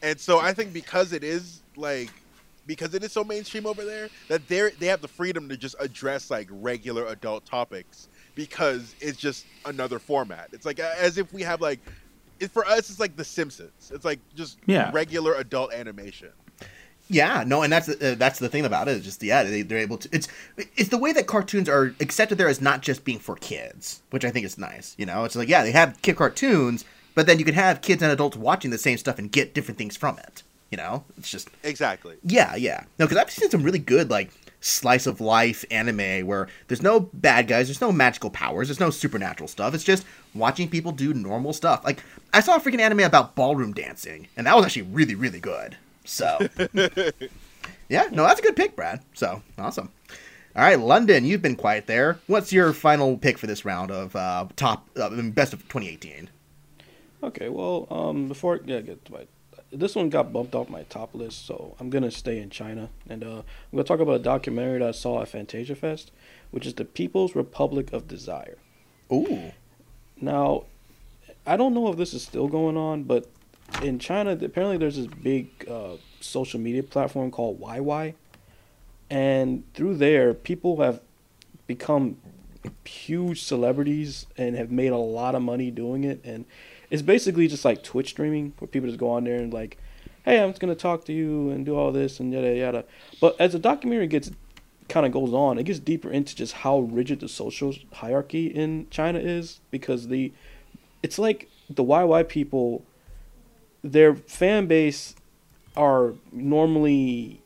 And 0.01 0.19
so 0.19 0.39
I 0.39 0.53
think 0.53 0.73
because 0.73 1.13
it 1.13 1.23
is 1.23 1.61
like 1.75 2.09
because 2.65 2.93
it 2.93 3.03
is 3.03 3.11
so 3.11 3.23
mainstream 3.23 3.65
over 3.65 3.83
there 3.85 4.09
that 4.27 4.47
they 4.47 4.69
they 4.79 4.87
have 4.87 5.01
the 5.01 5.07
freedom 5.07 5.49
to 5.49 5.57
just 5.57 5.75
address 5.79 6.31
like 6.31 6.47
regular 6.51 7.07
adult 7.07 7.45
topics 7.45 8.07
because 8.35 8.95
it's 8.99 9.17
just 9.17 9.45
another 9.65 9.99
format. 9.99 10.49
It's 10.53 10.65
like 10.65 10.79
as 10.79 11.17
if 11.17 11.31
we 11.33 11.41
have 11.43 11.61
like, 11.61 11.79
it, 12.39 12.51
for 12.51 12.65
us, 12.65 12.89
it's 12.89 12.99
like 12.99 13.15
The 13.15 13.23
Simpsons. 13.23 13.91
It's 13.93 14.05
like 14.05 14.19
just 14.35 14.57
Yeah. 14.65 14.91
regular 14.93 15.35
adult 15.35 15.73
animation. 15.73 16.29
Yeah, 17.09 17.43
no, 17.45 17.61
and 17.63 17.71
that's 17.71 17.89
uh, 17.89 18.15
that's 18.17 18.39
the 18.39 18.47
thing 18.47 18.65
about 18.65 18.87
it. 18.87 18.91
it. 18.91 18.97
Is 18.99 19.03
just 19.03 19.21
yeah, 19.21 19.43
they, 19.43 19.61
they're 19.61 19.77
able 19.77 19.97
to. 19.97 20.09
It's 20.13 20.29
it's 20.77 20.87
the 20.89 20.97
way 20.97 21.11
that 21.11 21.27
cartoons 21.27 21.67
are 21.67 21.93
accepted 21.99 22.37
there 22.37 22.47
as 22.47 22.61
not 22.61 22.81
just 22.81 23.03
being 23.03 23.19
for 23.19 23.35
kids, 23.35 24.01
which 24.11 24.23
I 24.23 24.31
think 24.31 24.45
is 24.45 24.57
nice. 24.57 24.95
You 24.97 25.05
know, 25.05 25.25
it's 25.25 25.35
like 25.35 25.49
yeah, 25.49 25.63
they 25.63 25.73
have 25.73 26.01
kid 26.01 26.15
cartoons, 26.15 26.85
but 27.13 27.27
then 27.27 27.39
you 27.39 27.45
can 27.45 27.55
have 27.55 27.81
kids 27.81 28.01
and 28.01 28.09
adults 28.11 28.37
watching 28.37 28.71
the 28.71 28.77
same 28.77 28.97
stuff 28.97 29.19
and 29.19 29.29
get 29.29 29.53
different 29.53 29.77
things 29.77 29.97
from 29.97 30.17
it. 30.17 30.43
You 30.71 30.77
know, 30.77 31.03
it's 31.17 31.29
just 31.29 31.49
Exactly. 31.61 32.15
yeah, 32.23 32.55
yeah. 32.55 32.85
No, 32.97 33.05
because 33.05 33.17
I've 33.17 33.29
seen 33.29 33.49
some 33.49 33.63
really 33.63 33.79
good 33.79 34.09
like 34.09 34.31
slice 34.63 35.05
of 35.05 35.19
life 35.19 35.65
anime 35.69 36.25
where 36.25 36.47
there's 36.67 36.81
no 36.81 36.99
bad 36.99 37.47
guys, 37.47 37.67
there's 37.67 37.81
no 37.81 37.91
magical 37.91 38.29
powers, 38.29 38.67
there's 38.67 38.79
no 38.79 38.89
supernatural 38.89 39.47
stuff. 39.47 39.73
It's 39.73 39.83
just 39.83 40.05
watching 40.33 40.69
people 40.69 40.91
do 40.91 41.13
normal 41.13 41.53
stuff. 41.53 41.83
Like 41.83 42.03
I 42.33 42.39
saw 42.39 42.55
a 42.55 42.59
freaking 42.59 42.79
anime 42.79 43.01
about 43.01 43.35
ballroom 43.35 43.73
dancing, 43.73 44.27
and 44.37 44.47
that 44.47 44.55
was 44.55 44.65
actually 44.65 44.83
really, 44.83 45.15
really 45.15 45.39
good. 45.39 45.77
So 46.05 46.39
yeah, 47.89 48.07
no, 48.11 48.23
that's 48.23 48.39
a 48.39 48.43
good 48.43 48.55
pick, 48.55 48.75
Brad. 48.75 49.01
So 49.13 49.41
awesome. 49.57 49.89
All 50.55 50.63
right, 50.63 50.79
London, 50.79 51.25
you've 51.25 51.41
been 51.41 51.55
quiet 51.55 51.87
there. 51.87 52.19
What's 52.27 52.53
your 52.53 52.73
final 52.73 53.17
pick 53.17 53.39
for 53.39 53.47
this 53.47 53.65
round 53.65 53.89
of 53.89 54.15
uh, 54.15 54.47
top 54.55 54.87
uh, 54.95 55.09
best 55.31 55.51
of 55.53 55.61
2018? 55.63 56.29
Okay, 57.23 57.49
well, 57.49 57.87
um, 57.89 58.27
before 58.27 58.59
yeah, 58.65 58.81
get 58.81 59.03
to 59.05 59.13
my 59.13 59.25
this 59.73 59.95
one 59.95 60.09
got 60.09 60.31
bumped 60.31 60.55
off 60.55 60.69
my 60.69 60.83
top 60.83 61.13
list, 61.13 61.45
so 61.45 61.75
I'm 61.79 61.89
gonna 61.89 62.11
stay 62.11 62.39
in 62.39 62.49
China, 62.49 62.89
and 63.09 63.23
uh, 63.23 63.37
I'm 63.37 63.71
gonna 63.71 63.83
talk 63.83 63.99
about 63.99 64.15
a 64.15 64.19
documentary 64.19 64.79
that 64.79 64.87
I 64.87 64.91
saw 64.91 65.21
at 65.21 65.29
Fantasia 65.29 65.75
Fest, 65.75 66.11
which 66.51 66.65
is 66.65 66.75
the 66.75 66.85
People's 66.85 67.35
Republic 67.35 67.91
of 67.93 68.07
Desire. 68.07 68.57
Ooh, 69.11 69.51
Now, 70.19 70.63
I 71.45 71.57
don't 71.57 71.73
know 71.73 71.89
if 71.89 71.97
this 71.97 72.13
is 72.13 72.23
still 72.23 72.47
going 72.47 72.77
on, 72.77 73.03
but 73.03 73.27
in 73.81 73.99
China, 73.99 74.31
apparently 74.31 74.77
there's 74.77 74.97
this 74.97 75.07
big 75.07 75.49
uh, 75.69 75.97
social 76.19 76.59
media 76.59 76.83
platform 76.83 77.31
called 77.31 77.59
YY, 77.59 78.13
and 79.09 79.63
through 79.73 79.95
there, 79.97 80.33
people 80.33 80.81
have 80.81 81.01
become 81.67 82.17
huge 82.85 83.43
celebrities 83.43 84.25
and 84.37 84.55
have 84.55 84.71
made 84.71 84.91
a 84.91 84.97
lot 84.97 85.35
of 85.35 85.41
money 85.41 85.71
doing 85.71 86.03
it. 86.03 86.21
And 86.23 86.45
it's 86.93 87.01
basically 87.01 87.47
just 87.47 87.65
like 87.65 87.81
Twitch 87.81 88.09
streaming, 88.09 88.53
where 88.59 88.67
people 88.67 88.87
just 88.87 88.99
go 88.99 89.09
on 89.09 89.23
there 89.23 89.37
and 89.37 89.51
like, 89.51 89.77
"Hey, 90.25 90.39
I'm 90.39 90.51
just 90.51 90.61
gonna 90.61 90.75
talk 90.75 91.05
to 91.05 91.11
you 91.11 91.49
and 91.49 91.65
do 91.65 91.75
all 91.75 91.91
this 91.91 92.19
and 92.19 92.31
yada 92.31 92.55
yada." 92.55 92.85
But 93.19 93.35
as 93.39 93.53
the 93.53 93.59
documentary 93.59 94.05
gets 94.05 94.29
kind 94.89 95.03
of 95.03 95.11
goes 95.11 95.33
on, 95.33 95.57
it 95.57 95.63
gets 95.63 95.79
deeper 95.79 96.11
into 96.11 96.35
just 96.35 96.53
how 96.53 96.81
rigid 96.81 97.19
the 97.19 97.27
social 97.27 97.73
hierarchy 97.93 98.45
in 98.45 98.85
China 98.91 99.17
is 99.17 99.59
because 99.71 100.09
the 100.09 100.31
it's 101.01 101.17
like 101.17 101.49
the 101.67 101.83
YY 101.83 102.29
people 102.29 102.85
their 103.83 104.13
fan 104.13 104.67
base 104.67 105.15
are 105.75 106.13
normally 106.31 107.41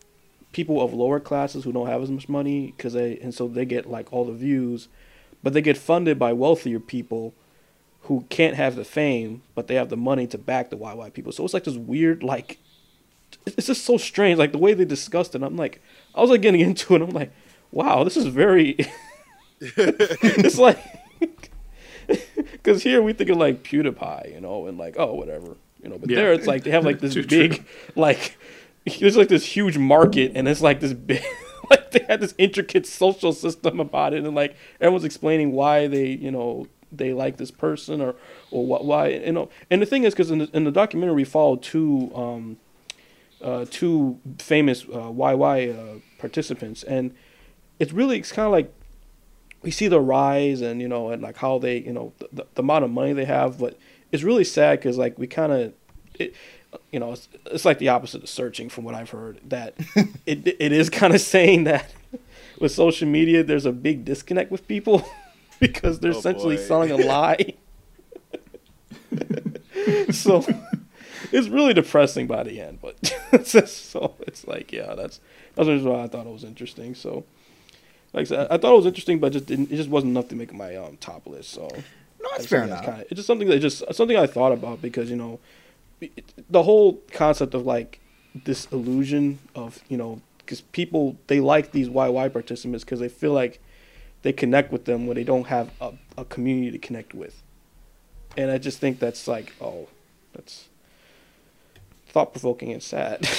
people 0.51 0.81
of 0.81 0.93
lower 0.93 1.21
classes 1.21 1.63
who 1.63 1.71
don't 1.71 1.87
have 1.87 2.03
as 2.03 2.11
much 2.11 2.27
money 2.27 2.73
because 2.75 2.91
they 2.91 3.17
and 3.19 3.33
so 3.33 3.47
they 3.47 3.63
get 3.63 3.89
like 3.89 4.11
all 4.11 4.25
the 4.25 4.33
views 4.33 4.89
but 5.41 5.53
they 5.53 5.61
get 5.61 5.77
funded 5.77 6.19
by 6.19 6.33
wealthier 6.33 6.81
people 6.81 7.33
who 8.07 8.25
can't 8.29 8.55
have 8.55 8.75
the 8.75 8.83
fame 8.85 9.41
but 9.55 9.67
they 9.67 9.75
have 9.75 9.89
the 9.89 9.97
money 9.97 10.27
to 10.27 10.37
back 10.37 10.69
the 10.69 10.77
YY 10.77 11.13
people 11.13 11.31
so 11.31 11.43
it's 11.45 11.53
like 11.53 11.63
this 11.63 11.75
weird 11.75 12.23
like 12.23 12.57
it's 13.45 13.67
just 13.67 13.83
so 13.85 13.97
strange 13.97 14.37
like 14.39 14.51
the 14.51 14.57
way 14.57 14.73
they 14.73 14.85
discussed 14.85 15.35
it 15.35 15.43
I'm 15.43 15.55
like 15.57 15.81
I 16.15 16.21
was 16.21 16.29
like 16.29 16.41
getting 16.41 16.61
into 16.69 16.95
it 16.95 17.01
I'm 17.01 17.09
like 17.11 17.31
wow 17.71 18.03
this 18.03 18.17
is 18.17 18.25
very 18.25 18.77
it's 19.61 20.57
like 20.57 20.79
because 22.51 22.83
here 22.83 23.01
we 23.01 23.13
think 23.13 23.29
of 23.29 23.37
like 23.37 23.63
PewDiePie, 23.63 24.33
you 24.33 24.39
know, 24.41 24.67
and 24.67 24.77
like 24.77 24.95
oh 24.97 25.13
whatever, 25.15 25.57
you 25.83 25.89
know. 25.89 25.97
But 25.97 26.09
Yeah. 26.09 26.15
there 26.17 26.33
it's 26.33 26.47
like 26.47 26.63
they 26.63 26.71
have 26.71 26.85
like 26.85 26.99
this 26.99 27.15
big, 27.15 27.55
true. 27.55 27.65
like 27.95 28.37
there's 28.99 29.17
like 29.17 29.27
this 29.27 29.43
huge 29.45 29.77
market, 29.77 30.31
and 30.35 30.47
it's 30.47 30.61
like 30.61 30.79
this 30.79 30.93
big, 30.93 31.21
like 31.69 31.91
they 31.91 32.05
had 32.07 32.21
this 32.21 32.33
intricate 32.37 32.85
social 32.85 33.33
system 33.33 33.79
about 33.81 34.13
it, 34.13 34.23
and 34.23 34.35
like 34.35 34.55
everyone's 34.79 35.03
explaining 35.03 35.51
why 35.51 35.87
they, 35.87 36.07
you 36.07 36.31
know, 36.31 36.67
they 36.91 37.13
like 37.13 37.37
this 37.37 37.51
person 37.51 38.01
or 38.01 38.15
or 38.51 38.65
what 38.65 38.85
why 38.85 39.09
you 39.09 39.31
know. 39.31 39.49
And 39.69 39.81
the 39.81 39.85
thing 39.85 40.03
is, 40.03 40.13
because 40.13 40.31
in 40.31 40.39
the, 40.39 40.49
in 40.53 40.63
the 40.63 40.71
documentary 40.71 41.15
we 41.15 41.23
followed 41.23 41.61
two 41.61 42.11
um 42.15 42.57
uh 43.41 43.65
two 43.69 44.19
famous 44.39 44.83
uh, 44.83 45.11
YY 45.11 45.97
uh, 45.97 45.99
participants, 46.17 46.83
and 46.83 47.13
it's 47.79 47.91
really 47.91 48.19
it's 48.19 48.31
kind 48.31 48.45
of 48.45 48.51
like 48.51 48.73
we 49.61 49.71
see 49.71 49.87
the 49.87 49.99
rise 49.99 50.61
and 50.61 50.81
you 50.81 50.87
know 50.87 51.09
and 51.09 51.21
like 51.21 51.37
how 51.37 51.57
they 51.57 51.79
you 51.79 51.91
know 51.91 52.13
the, 52.19 52.45
the 52.53 52.61
amount 52.61 52.85
of 52.85 52.91
money 52.91 53.13
they 53.13 53.25
have 53.25 53.59
but 53.59 53.77
it's 54.11 54.23
really 54.23 54.43
sad 54.43 54.79
because 54.79 54.97
like 54.97 55.17
we 55.17 55.27
kind 55.27 55.51
of 55.51 55.73
it 56.15 56.35
you 56.91 56.99
know 56.99 57.13
it's, 57.13 57.27
it's 57.47 57.65
like 57.65 57.79
the 57.79 57.89
opposite 57.89 58.23
of 58.23 58.29
searching 58.29 58.69
from 58.69 58.83
what 58.83 58.95
i've 58.95 59.09
heard 59.09 59.39
that 59.45 59.73
it 60.25 60.47
it 60.59 60.71
is 60.71 60.89
kind 60.89 61.13
of 61.13 61.21
saying 61.35 61.63
that 61.63 61.91
with 62.59 62.71
social 62.71 63.07
media 63.07 63.43
there's 63.43 63.65
a 63.65 63.71
big 63.71 64.05
disconnect 64.05 64.51
with 64.51 64.67
people 64.67 65.07
because 65.59 65.99
they're 65.99 66.11
Oh, 66.13 66.17
essentially 66.19 66.57
boy. 66.57 66.61
selling 66.63 66.91
a 66.91 66.97
lie 66.97 67.53
so 70.11 70.45
it's 71.31 71.47
really 71.47 71.73
depressing 71.73 72.27
by 72.27 72.43
the 72.43 72.59
end 72.61 72.79
but 72.81 72.95
it's 73.31 73.71
so 73.71 74.15
it's 74.21 74.47
like 74.47 74.71
yeah 74.71 74.93
that's 74.95 75.19
that's 75.55 75.67
why 75.83 76.03
i 76.03 76.07
thought 76.07 76.25
it 76.27 76.33
was 76.33 76.43
interesting 76.43 76.93
so 76.95 77.23
like 78.13 78.21
I 78.21 78.23
said, 78.23 78.47
I 78.49 78.57
thought 78.57 78.71
it 78.73 78.77
was 78.77 78.85
interesting, 78.85 79.19
but 79.19 79.27
it 79.27 79.31
just 79.31 79.45
didn't. 79.47 79.69
It 79.69 79.75
just 79.75 79.89
wasn't 79.89 80.11
enough 80.11 80.29
to 80.29 80.35
make 80.35 80.53
my 80.53 80.77
um, 80.77 80.95
top 80.97 81.27
list. 81.27 81.49
So 81.51 81.67
no, 81.67 82.29
I 82.33 82.37
that's 82.37 82.47
fair 82.47 82.63
enough. 82.63 82.85
Kinda, 82.85 83.01
it's 83.01 83.15
just 83.15 83.27
something 83.27 83.49
that 83.49 83.59
just 83.59 83.83
something 83.93 84.15
I 84.15 84.25
thought 84.27 84.53
about 84.53 84.81
because 84.81 85.09
you 85.09 85.17
know, 85.17 85.39
it, 85.99 86.23
the 86.49 86.63
whole 86.63 87.01
concept 87.11 87.53
of 87.53 87.65
like 87.65 87.99
this 88.33 88.65
illusion 88.71 89.39
of 89.55 89.81
you 89.89 89.97
know 89.97 90.21
because 90.37 90.61
people 90.61 91.17
they 91.27 91.41
like 91.41 91.73
these 91.73 91.89
YY 91.89 92.31
participants 92.31 92.85
because 92.85 93.01
they 93.01 93.09
feel 93.09 93.33
like 93.33 93.61
they 94.21 94.33
connect 94.33 94.71
with 94.71 94.85
them 94.85 95.07
when 95.07 95.15
they 95.15 95.23
don't 95.23 95.47
have 95.47 95.71
a, 95.79 95.93
a 96.17 96.25
community 96.25 96.71
to 96.71 96.79
connect 96.79 97.13
with, 97.13 97.41
and 98.35 98.51
I 98.51 98.57
just 98.57 98.79
think 98.79 98.99
that's 98.99 99.27
like 99.27 99.53
oh, 99.61 99.87
that's 100.33 100.67
thought 102.07 102.31
provoking 102.33 102.71
and 102.71 102.83
sad. 102.83 103.27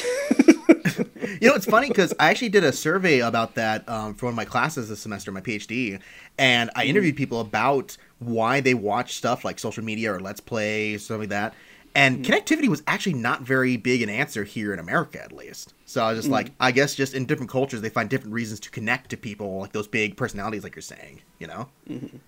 You 1.40 1.48
know, 1.48 1.54
it's 1.54 1.66
funny 1.66 1.88
because 1.88 2.12
I 2.18 2.30
actually 2.30 2.48
did 2.48 2.64
a 2.64 2.72
survey 2.72 3.20
about 3.20 3.54
that 3.54 3.88
um, 3.88 4.14
for 4.14 4.26
one 4.26 4.32
of 4.32 4.36
my 4.36 4.44
classes 4.44 4.88
this 4.88 5.00
semester, 5.00 5.30
my 5.30 5.40
PhD, 5.40 6.00
and 6.36 6.70
I 6.74 6.84
interviewed 6.84 7.16
people 7.16 7.40
about 7.40 7.96
why 8.18 8.60
they 8.60 8.74
watch 8.74 9.14
stuff 9.14 9.44
like 9.44 9.58
social 9.58 9.84
media 9.84 10.12
or 10.12 10.20
Let's 10.20 10.40
Play, 10.40 10.98
stuff 10.98 11.20
like 11.20 11.28
that. 11.28 11.54
And 11.98 12.24
mm-hmm. 12.24 12.32
connectivity 12.32 12.68
was 12.68 12.84
actually 12.86 13.14
not 13.14 13.42
very 13.42 13.76
big 13.76 14.02
an 14.02 14.08
answer 14.08 14.44
here 14.44 14.72
in 14.72 14.78
America, 14.78 15.20
at 15.20 15.32
least. 15.32 15.74
So 15.84 16.00
I 16.00 16.12
was 16.12 16.20
just 16.20 16.28
mm. 16.28 16.32
like, 16.32 16.52
I 16.60 16.70
guess 16.70 16.94
just 16.94 17.12
in 17.12 17.26
different 17.26 17.50
cultures, 17.50 17.80
they 17.80 17.88
find 17.88 18.08
different 18.08 18.34
reasons 18.34 18.60
to 18.60 18.70
connect 18.70 19.10
to 19.10 19.16
people, 19.16 19.58
like 19.58 19.72
those 19.72 19.88
big 19.88 20.16
personalities, 20.16 20.62
like 20.62 20.76
you're 20.76 20.82
saying. 20.82 21.22
You 21.40 21.48
know? 21.48 21.68
Mm-hmm. 21.90 22.18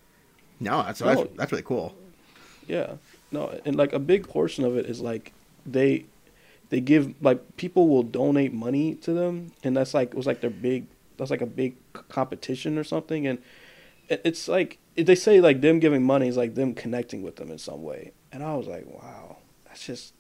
No, 0.58 0.82
that's, 0.82 0.98
that's 0.98 1.22
that's 1.36 1.52
really 1.52 1.62
cool. 1.62 1.94
Yeah. 2.66 2.94
No, 3.30 3.60
and 3.64 3.76
like 3.76 3.92
a 3.92 4.00
big 4.00 4.28
portion 4.28 4.64
of 4.64 4.76
it 4.76 4.86
is 4.86 5.00
like 5.00 5.32
they 5.64 6.06
they 6.70 6.80
give 6.80 7.14
like 7.22 7.56
people 7.56 7.86
will 7.86 8.02
donate 8.02 8.52
money 8.52 8.96
to 8.96 9.12
them 9.12 9.52
and 9.62 9.76
that's 9.76 9.94
like 9.94 10.08
it 10.08 10.16
was 10.16 10.26
like 10.26 10.40
their 10.40 10.50
big 10.50 10.86
that's 11.16 11.30
like 11.30 11.42
a 11.42 11.46
big 11.46 11.76
competition 11.92 12.78
or 12.78 12.84
something 12.84 13.26
and 13.26 13.38
it's 14.08 14.48
like 14.48 14.78
they 14.96 15.14
say 15.14 15.40
like 15.40 15.60
them 15.60 15.78
giving 15.78 16.02
money 16.02 16.28
is 16.28 16.36
like 16.36 16.54
them 16.54 16.74
connecting 16.74 17.22
with 17.22 17.36
them 17.36 17.50
in 17.50 17.58
some 17.58 17.82
way 17.82 18.12
and 18.32 18.42
I 18.42 18.54
was 18.54 18.66
like 18.66 18.86
wow 18.86 19.36
that's 19.70 19.86
just 19.86 20.12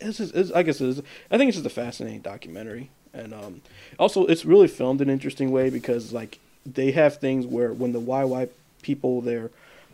it's 0.00 0.18
just 0.18 0.34
it's, 0.34 0.50
I 0.50 0.62
guess 0.62 0.80
it 0.80 0.88
is 0.88 1.02
I 1.30 1.38
think 1.38 1.48
it's 1.48 1.56
just 1.56 1.66
a 1.66 1.70
fascinating 1.70 2.20
documentary 2.20 2.90
and 3.14 3.32
um 3.32 3.62
also 3.98 4.26
it's 4.26 4.44
really 4.44 4.68
filmed 4.68 5.00
in 5.00 5.08
an 5.08 5.12
interesting 5.12 5.52
way 5.52 5.70
because 5.70 6.12
like 6.12 6.38
they 6.66 6.90
have 6.90 7.18
things 7.18 7.46
where 7.46 7.72
when 7.72 7.92
the 7.92 8.00
YY 8.00 8.48
people 8.82 9.20
they're 9.20 9.50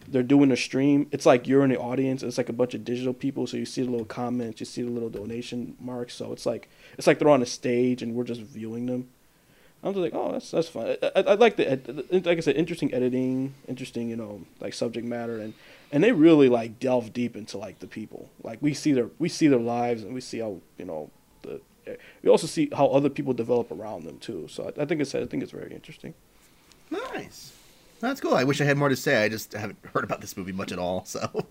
they're 0.08 0.22
doing 0.22 0.52
a 0.52 0.56
stream. 0.56 1.08
It's 1.10 1.26
like 1.26 1.48
you're 1.48 1.64
in 1.64 1.70
the 1.70 1.78
audience. 1.78 2.22
It's 2.22 2.38
like 2.38 2.48
a 2.48 2.52
bunch 2.52 2.74
of 2.74 2.84
digital 2.84 3.12
people, 3.12 3.46
so 3.46 3.56
you 3.56 3.66
see 3.66 3.82
the 3.82 3.90
little 3.90 4.06
comments, 4.06 4.60
you 4.60 4.66
see 4.66 4.82
the 4.82 4.90
little 4.90 5.10
donation 5.10 5.76
marks. 5.80 6.14
So 6.14 6.32
it's 6.32 6.46
like 6.46 6.68
it's 6.96 7.06
like 7.06 7.18
they're 7.18 7.28
on 7.28 7.42
a 7.42 7.46
stage 7.46 8.02
and 8.02 8.14
we're 8.14 8.24
just 8.24 8.40
viewing 8.40 8.86
them. 8.86 9.08
I'm 9.82 9.92
just 9.92 10.02
like, 10.02 10.14
oh, 10.14 10.32
that's 10.32 10.50
that's 10.50 10.68
fun. 10.68 10.96
I, 11.02 11.10
I, 11.16 11.20
I 11.20 11.34
like 11.34 11.56
the 11.56 12.22
like 12.24 12.38
I 12.38 12.40
said, 12.40 12.56
interesting 12.56 12.92
editing, 12.94 13.54
interesting, 13.68 14.08
you 14.08 14.16
know, 14.16 14.42
like 14.60 14.74
subject 14.74 15.06
matter, 15.06 15.38
and 15.40 15.54
and 15.92 16.02
they 16.02 16.12
really 16.12 16.48
like 16.48 16.78
delve 16.78 17.12
deep 17.12 17.36
into 17.36 17.58
like 17.58 17.78
the 17.78 17.86
people. 17.86 18.30
Like 18.42 18.58
we 18.60 18.74
see 18.74 18.92
their 18.92 19.08
we 19.18 19.28
see 19.28 19.48
their 19.48 19.60
lives 19.60 20.02
and 20.02 20.14
we 20.14 20.20
see 20.20 20.38
how 20.40 20.60
you 20.78 20.84
know 20.84 21.10
the 21.42 21.60
we 22.22 22.30
also 22.30 22.46
see 22.46 22.68
how 22.74 22.86
other 22.86 23.08
people 23.08 23.32
develop 23.32 23.70
around 23.70 24.04
them 24.04 24.18
too. 24.18 24.46
So 24.48 24.72
I, 24.76 24.82
I 24.82 24.84
think 24.86 25.00
it's 25.00 25.14
I 25.14 25.24
think 25.26 25.42
it's 25.42 25.52
very 25.52 25.72
interesting. 25.72 26.14
Nice. 26.90 27.52
That's 28.00 28.20
cool. 28.20 28.34
I 28.34 28.44
wish 28.44 28.60
I 28.60 28.64
had 28.64 28.76
more 28.76 28.88
to 28.88 28.96
say. 28.96 29.24
I 29.24 29.28
just 29.28 29.52
haven't 29.52 29.78
heard 29.94 30.04
about 30.04 30.20
this 30.20 30.36
movie 30.36 30.52
much 30.52 30.70
at 30.70 30.78
all. 30.78 31.04
So, 31.06 31.46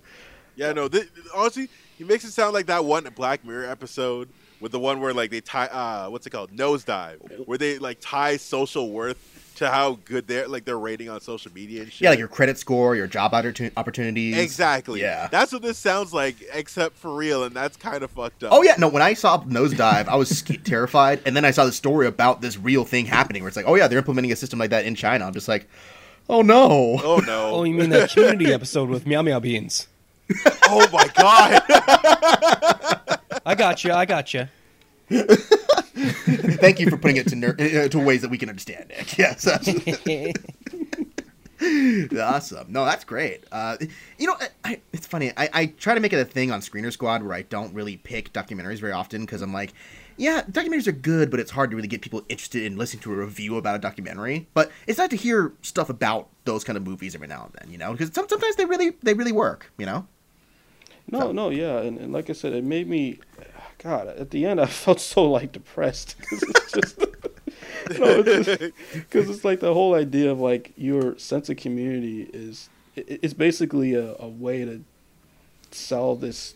Yeah, 0.55 0.71
no. 0.73 0.87
Th- 0.87 1.09
honestly, 1.33 1.69
he 1.97 2.03
makes 2.03 2.23
it 2.23 2.31
sound 2.31 2.53
like 2.53 2.67
that 2.67 2.85
one 2.85 3.03
Black 3.15 3.43
Mirror 3.43 3.65
episode 3.65 4.29
with 4.61 4.71
the 4.71 4.79
one 4.79 5.01
where 5.01 5.13
like 5.13 5.31
they 5.31 5.41
tie 5.41 5.65
uh 5.65 6.07
what's 6.09 6.25
it 6.27 6.29
called 6.29 6.51
nosedive, 6.51 7.45
where 7.45 7.57
they 7.57 7.77
like 7.79 7.97
tie 7.99 8.37
social 8.37 8.91
worth 8.91 9.44
to 9.55 9.69
how 9.69 9.99
good 10.05 10.27
they're 10.27 10.47
like 10.47 10.65
their 10.65 10.77
rating 10.77 11.09
on 11.09 11.19
social 11.21 11.51
media 11.51 11.83
and 11.83 11.91
shit. 11.91 12.01
Yeah, 12.01 12.09
like 12.11 12.19
your 12.19 12.27
credit 12.27 12.57
score, 12.57 12.95
your 12.95 13.07
job 13.07 13.33
opportunities. 13.33 14.37
exactly. 14.37 15.01
Yeah. 15.01 15.27
that's 15.31 15.51
what 15.51 15.61
this 15.61 15.77
sounds 15.77 16.13
like, 16.13 16.35
except 16.53 16.97
for 16.97 17.13
real, 17.15 17.43
and 17.43 17.55
that's 17.55 17.77
kind 17.77 18.03
of 18.03 18.11
fucked 18.11 18.43
up. 18.43 18.51
Oh 18.53 18.63
yeah, 18.63 18.75
no. 18.77 18.87
When 18.87 19.01
I 19.01 19.13
saw 19.13 19.41
Nosedive, 19.43 20.07
I 20.07 20.15
was 20.15 20.41
terrified, 20.63 21.21
and 21.25 21.35
then 21.35 21.45
I 21.45 21.51
saw 21.51 21.65
the 21.65 21.71
story 21.71 22.07
about 22.07 22.41
this 22.41 22.57
real 22.57 22.85
thing 22.85 23.05
happening, 23.05 23.43
where 23.43 23.47
it's 23.47 23.57
like, 23.57 23.67
oh 23.67 23.75
yeah, 23.75 23.87
they're 23.87 23.99
implementing 23.99 24.31
a 24.31 24.35
system 24.35 24.59
like 24.59 24.69
that 24.69 24.85
in 24.85 24.95
China. 24.95 25.25
I'm 25.25 25.33
just 25.33 25.47
like, 25.47 25.67
oh 26.29 26.41
no. 26.41 26.99
Oh 27.03 27.21
no! 27.25 27.51
Oh, 27.53 27.63
you 27.63 27.73
mean 27.73 27.89
that 27.91 28.11
community 28.11 28.53
episode 28.53 28.89
with 28.89 29.05
MeowMeowBeenz? 29.05 29.87
oh 30.67 30.87
my 30.91 31.07
god! 31.15 31.63
I 33.45 33.55
got 33.55 33.83
you. 33.83 33.93
I 33.93 34.05
got 34.05 34.33
you. 34.33 34.47
Thank 36.59 36.79
you 36.79 36.89
for 36.89 36.97
putting 36.97 37.17
it 37.17 37.27
to 37.27 37.35
ner- 37.35 37.55
uh, 37.59 37.87
to 37.87 37.99
ways 37.99 38.21
that 38.21 38.29
we 38.29 38.37
can 38.37 38.49
understand, 38.49 38.89
Nick. 38.89 39.17
Yes. 39.25 39.47
awesome. 42.19 42.71
No, 42.71 42.85
that's 42.85 43.03
great. 43.03 43.43
Uh, 43.51 43.77
you 44.17 44.27
know, 44.27 44.35
I, 44.63 44.79
it's 44.93 45.07
funny. 45.07 45.31
I, 45.37 45.49
I 45.53 45.65
try 45.67 45.95
to 45.95 45.99
make 45.99 46.13
it 46.13 46.19
a 46.19 46.25
thing 46.25 46.51
on 46.51 46.61
Screener 46.61 46.91
Squad 46.91 47.23
where 47.23 47.33
I 47.33 47.43
don't 47.43 47.73
really 47.73 47.97
pick 47.97 48.33
documentaries 48.33 48.79
very 48.79 48.91
often 48.91 49.21
because 49.21 49.41
I'm 49.41 49.53
like, 49.53 49.73
yeah, 50.17 50.43
documentaries 50.49 50.87
are 50.87 50.93
good, 50.93 51.31
but 51.31 51.39
it's 51.39 51.51
hard 51.51 51.71
to 51.71 51.75
really 51.75 51.87
get 51.87 52.01
people 52.01 52.23
interested 52.29 52.63
in 52.63 52.77
listening 52.77 53.03
to 53.03 53.13
a 53.13 53.15
review 53.15 53.57
about 53.57 53.75
a 53.75 53.79
documentary. 53.79 54.47
But 54.53 54.71
it's 54.87 54.97
nice 54.97 55.09
to 55.09 55.15
hear 55.15 55.53
stuff 55.61 55.89
about 55.89 56.29
those 56.45 56.63
kind 56.63 56.77
of 56.77 56.85
movies 56.85 57.15
every 57.15 57.27
now 57.27 57.45
and 57.45 57.53
then, 57.59 57.71
you 57.71 57.77
know, 57.77 57.91
because 57.91 58.13
some, 58.13 58.27
sometimes 58.29 58.55
they 58.55 58.65
really 58.65 58.91
they 59.01 59.13
really 59.13 59.31
work, 59.31 59.71
you 59.77 59.85
know. 59.85 60.07
No, 61.11 61.31
no, 61.31 61.49
yeah, 61.49 61.81
and, 61.81 61.99
and 61.99 62.11
like 62.11 62.29
I 62.29 62.33
said, 62.33 62.53
it 62.53 62.63
made 62.63 62.87
me. 62.87 63.19
God, 63.77 64.07
at 64.07 64.31
the 64.31 64.45
end, 64.45 64.59
I 64.59 64.65
felt 64.65 64.99
so 64.99 65.29
like 65.29 65.51
depressed 65.51 66.15
because 66.19 66.43
it's 66.43 66.71
just. 66.71 66.99
no, 67.99 68.23
because 68.23 69.29
it's 69.29 69.45
like 69.45 69.59
the 69.59 69.73
whole 69.73 69.93
idea 69.93 70.31
of 70.31 70.39
like 70.39 70.73
your 70.75 71.17
sense 71.19 71.49
of 71.49 71.57
community 71.57 72.29
is 72.33 72.69
it, 72.95 73.19
it's 73.21 73.33
basically 73.33 73.93
a, 73.93 74.15
a 74.19 74.27
way 74.27 74.65
to 74.65 74.83
sell 75.71 76.15
this. 76.15 76.55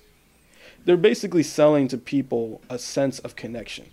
They're 0.85 0.97
basically 0.97 1.43
selling 1.43 1.87
to 1.89 1.97
people 1.97 2.61
a 2.69 2.79
sense 2.79 3.19
of 3.19 3.35
connection, 3.35 3.89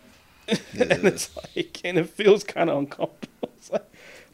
and 0.48 1.04
it's 1.04 1.34
like, 1.36 1.80
and 1.84 1.98
it 1.98 2.08
feels 2.08 2.44
kind 2.44 2.70
of 2.70 2.78
uncomfortable. 2.78 3.50
It's 3.56 3.70
like, 3.70 3.86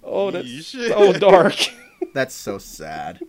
oh, 0.04 0.30
that's 0.30 0.66
so 0.66 1.12
dark. 1.14 1.56
That's 2.14 2.34
so 2.34 2.58
sad. 2.58 3.20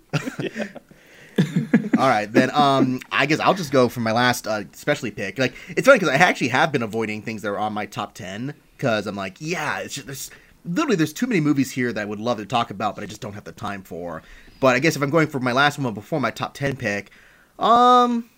All 1.98 2.08
right, 2.08 2.32
then. 2.32 2.50
Um, 2.52 3.00
I 3.12 3.26
guess 3.26 3.40
I'll 3.40 3.54
just 3.54 3.72
go 3.72 3.88
for 3.88 4.00
my 4.00 4.12
last 4.12 4.48
uh, 4.48 4.64
specialty 4.74 5.12
pick. 5.12 5.38
Like, 5.38 5.54
it's 5.70 5.86
funny 5.88 6.00
because 6.00 6.14
I 6.14 6.16
actually 6.16 6.48
have 6.50 6.72
been 6.72 6.84
avoiding 6.84 7.22
things 7.22 7.42
that 7.44 7.50
are 7.50 7.60
on 7.60 7.74
my 7.74 7.86
top 7.86 8.14
ten 8.14 8.56
because 8.78 9.08
I'm 9.08 9.16
like, 9.16 9.38
yeah, 9.40 9.80
it's 9.80 9.96
just 9.96 10.08
there's 10.08 10.32
literally 10.66 10.96
there's 10.96 11.14
too 11.14 11.28
many 11.28 11.40
movies 11.40 11.72
here 11.72 11.92
that 11.94 12.02
I 12.02 12.06
would 12.06 12.20
love 12.20 12.38
to 12.38 12.46
talk 12.46 12.72
about, 12.72 12.96
but 12.96 13.04
I 13.04 13.08
just 13.08 13.22
don't 13.22 13.34
have 13.34 13.44
the 13.44 13.52
time 13.52 13.84
for. 13.84 14.24
But 14.60 14.76
I 14.76 14.80
guess 14.80 14.96
if 14.96 15.02
I'm 15.02 15.10
going 15.10 15.28
for 15.28 15.40
my 15.40 15.52
last 15.52 15.78
one 15.80 15.94
before 15.94 16.20
my 16.20 16.32
top 16.32 16.54
ten 16.54 16.76
pick, 16.76 17.12
um, 17.60 18.30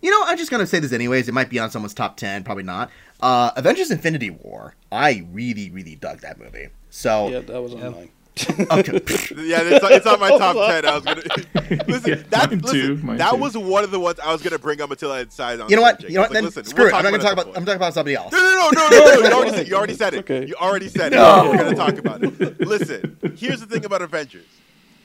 you 0.00 0.10
know, 0.10 0.22
I'm 0.26 0.36
just 0.36 0.50
gonna 0.50 0.66
say 0.66 0.78
this 0.78 0.92
anyways. 0.92 1.28
It 1.28 1.32
might 1.32 1.50
be 1.50 1.58
on 1.58 1.70
someone's 1.70 1.94
top 1.94 2.16
ten, 2.16 2.44
probably 2.44 2.64
not. 2.64 2.90
Uh, 3.20 3.50
Avengers: 3.56 3.90
Infinity 3.90 4.30
War. 4.30 4.74
I 4.92 5.26
really, 5.32 5.70
really 5.70 5.96
dug 5.96 6.20
that 6.20 6.38
movie. 6.38 6.68
So 6.90 7.28
yeah, 7.28 7.40
that 7.40 7.62
was 7.62 7.74
on 7.74 7.92
mine. 7.92 8.10
Okay. 8.40 9.00
Yeah, 9.44 9.60
it's, 9.62 9.84
it's 9.90 10.06
on 10.06 10.18
my 10.20 10.30
top 10.30 10.56
ten. 10.56 10.84
I 10.86 10.94
was 10.96 11.04
gonna 11.04 11.22
listen. 11.86 12.10
Yeah, 12.10 12.22
that 12.30 12.50
listen, 12.50 13.06
mine 13.06 13.16
that 13.18 13.30
too. 13.32 13.36
was 13.36 13.56
one 13.56 13.84
of 13.84 13.90
the 13.90 14.00
ones 14.00 14.18
I 14.18 14.32
was 14.32 14.42
gonna 14.42 14.58
bring 14.58 14.80
up 14.80 14.90
until 14.90 15.12
I 15.12 15.24
decided 15.24 15.60
on. 15.60 15.68
You 15.70 15.76
know 15.76 15.82
what? 15.82 15.92
subject. 16.00 16.10
You 16.10 16.16
know 16.16 16.22
what? 16.22 16.30
Was 16.30 16.34
Then 16.34 16.44
listen, 16.44 16.64
screw 16.64 16.84
we'll 16.84 16.94
it. 16.94 16.96
I'm 16.96 17.04
not 17.04 17.10
gonna 17.10 17.22
talk 17.22 17.32
about. 17.32 17.46
some 17.46 17.56
I'm 17.56 17.64
talking 17.64 17.76
about 17.76 17.94
somebody 17.94 18.16
else. 18.16 18.32
No, 18.32 18.38
no, 18.38 18.70
no, 18.72 18.88
no, 18.88 18.98
no, 18.98 19.20
no. 19.20 19.28
You 19.28 19.32
already 19.34 19.50
said, 19.56 19.68
you 19.68 19.74
already 19.76 19.94
said 19.94 20.14
it. 20.14 20.18
Okay. 20.18 20.46
You 20.46 20.54
already 20.56 20.88
said 20.88 21.12
it. 21.12 21.16
No. 21.16 21.50
We're 21.50 21.56
gonna 21.58 21.76
talk 21.76 21.94
about 21.98 22.22
it. 22.24 22.60
Listen, 22.66 23.16
here's 23.36 23.60
the 23.60 23.66
thing 23.66 23.84
about 23.84 24.02
Avengers. 24.02 24.46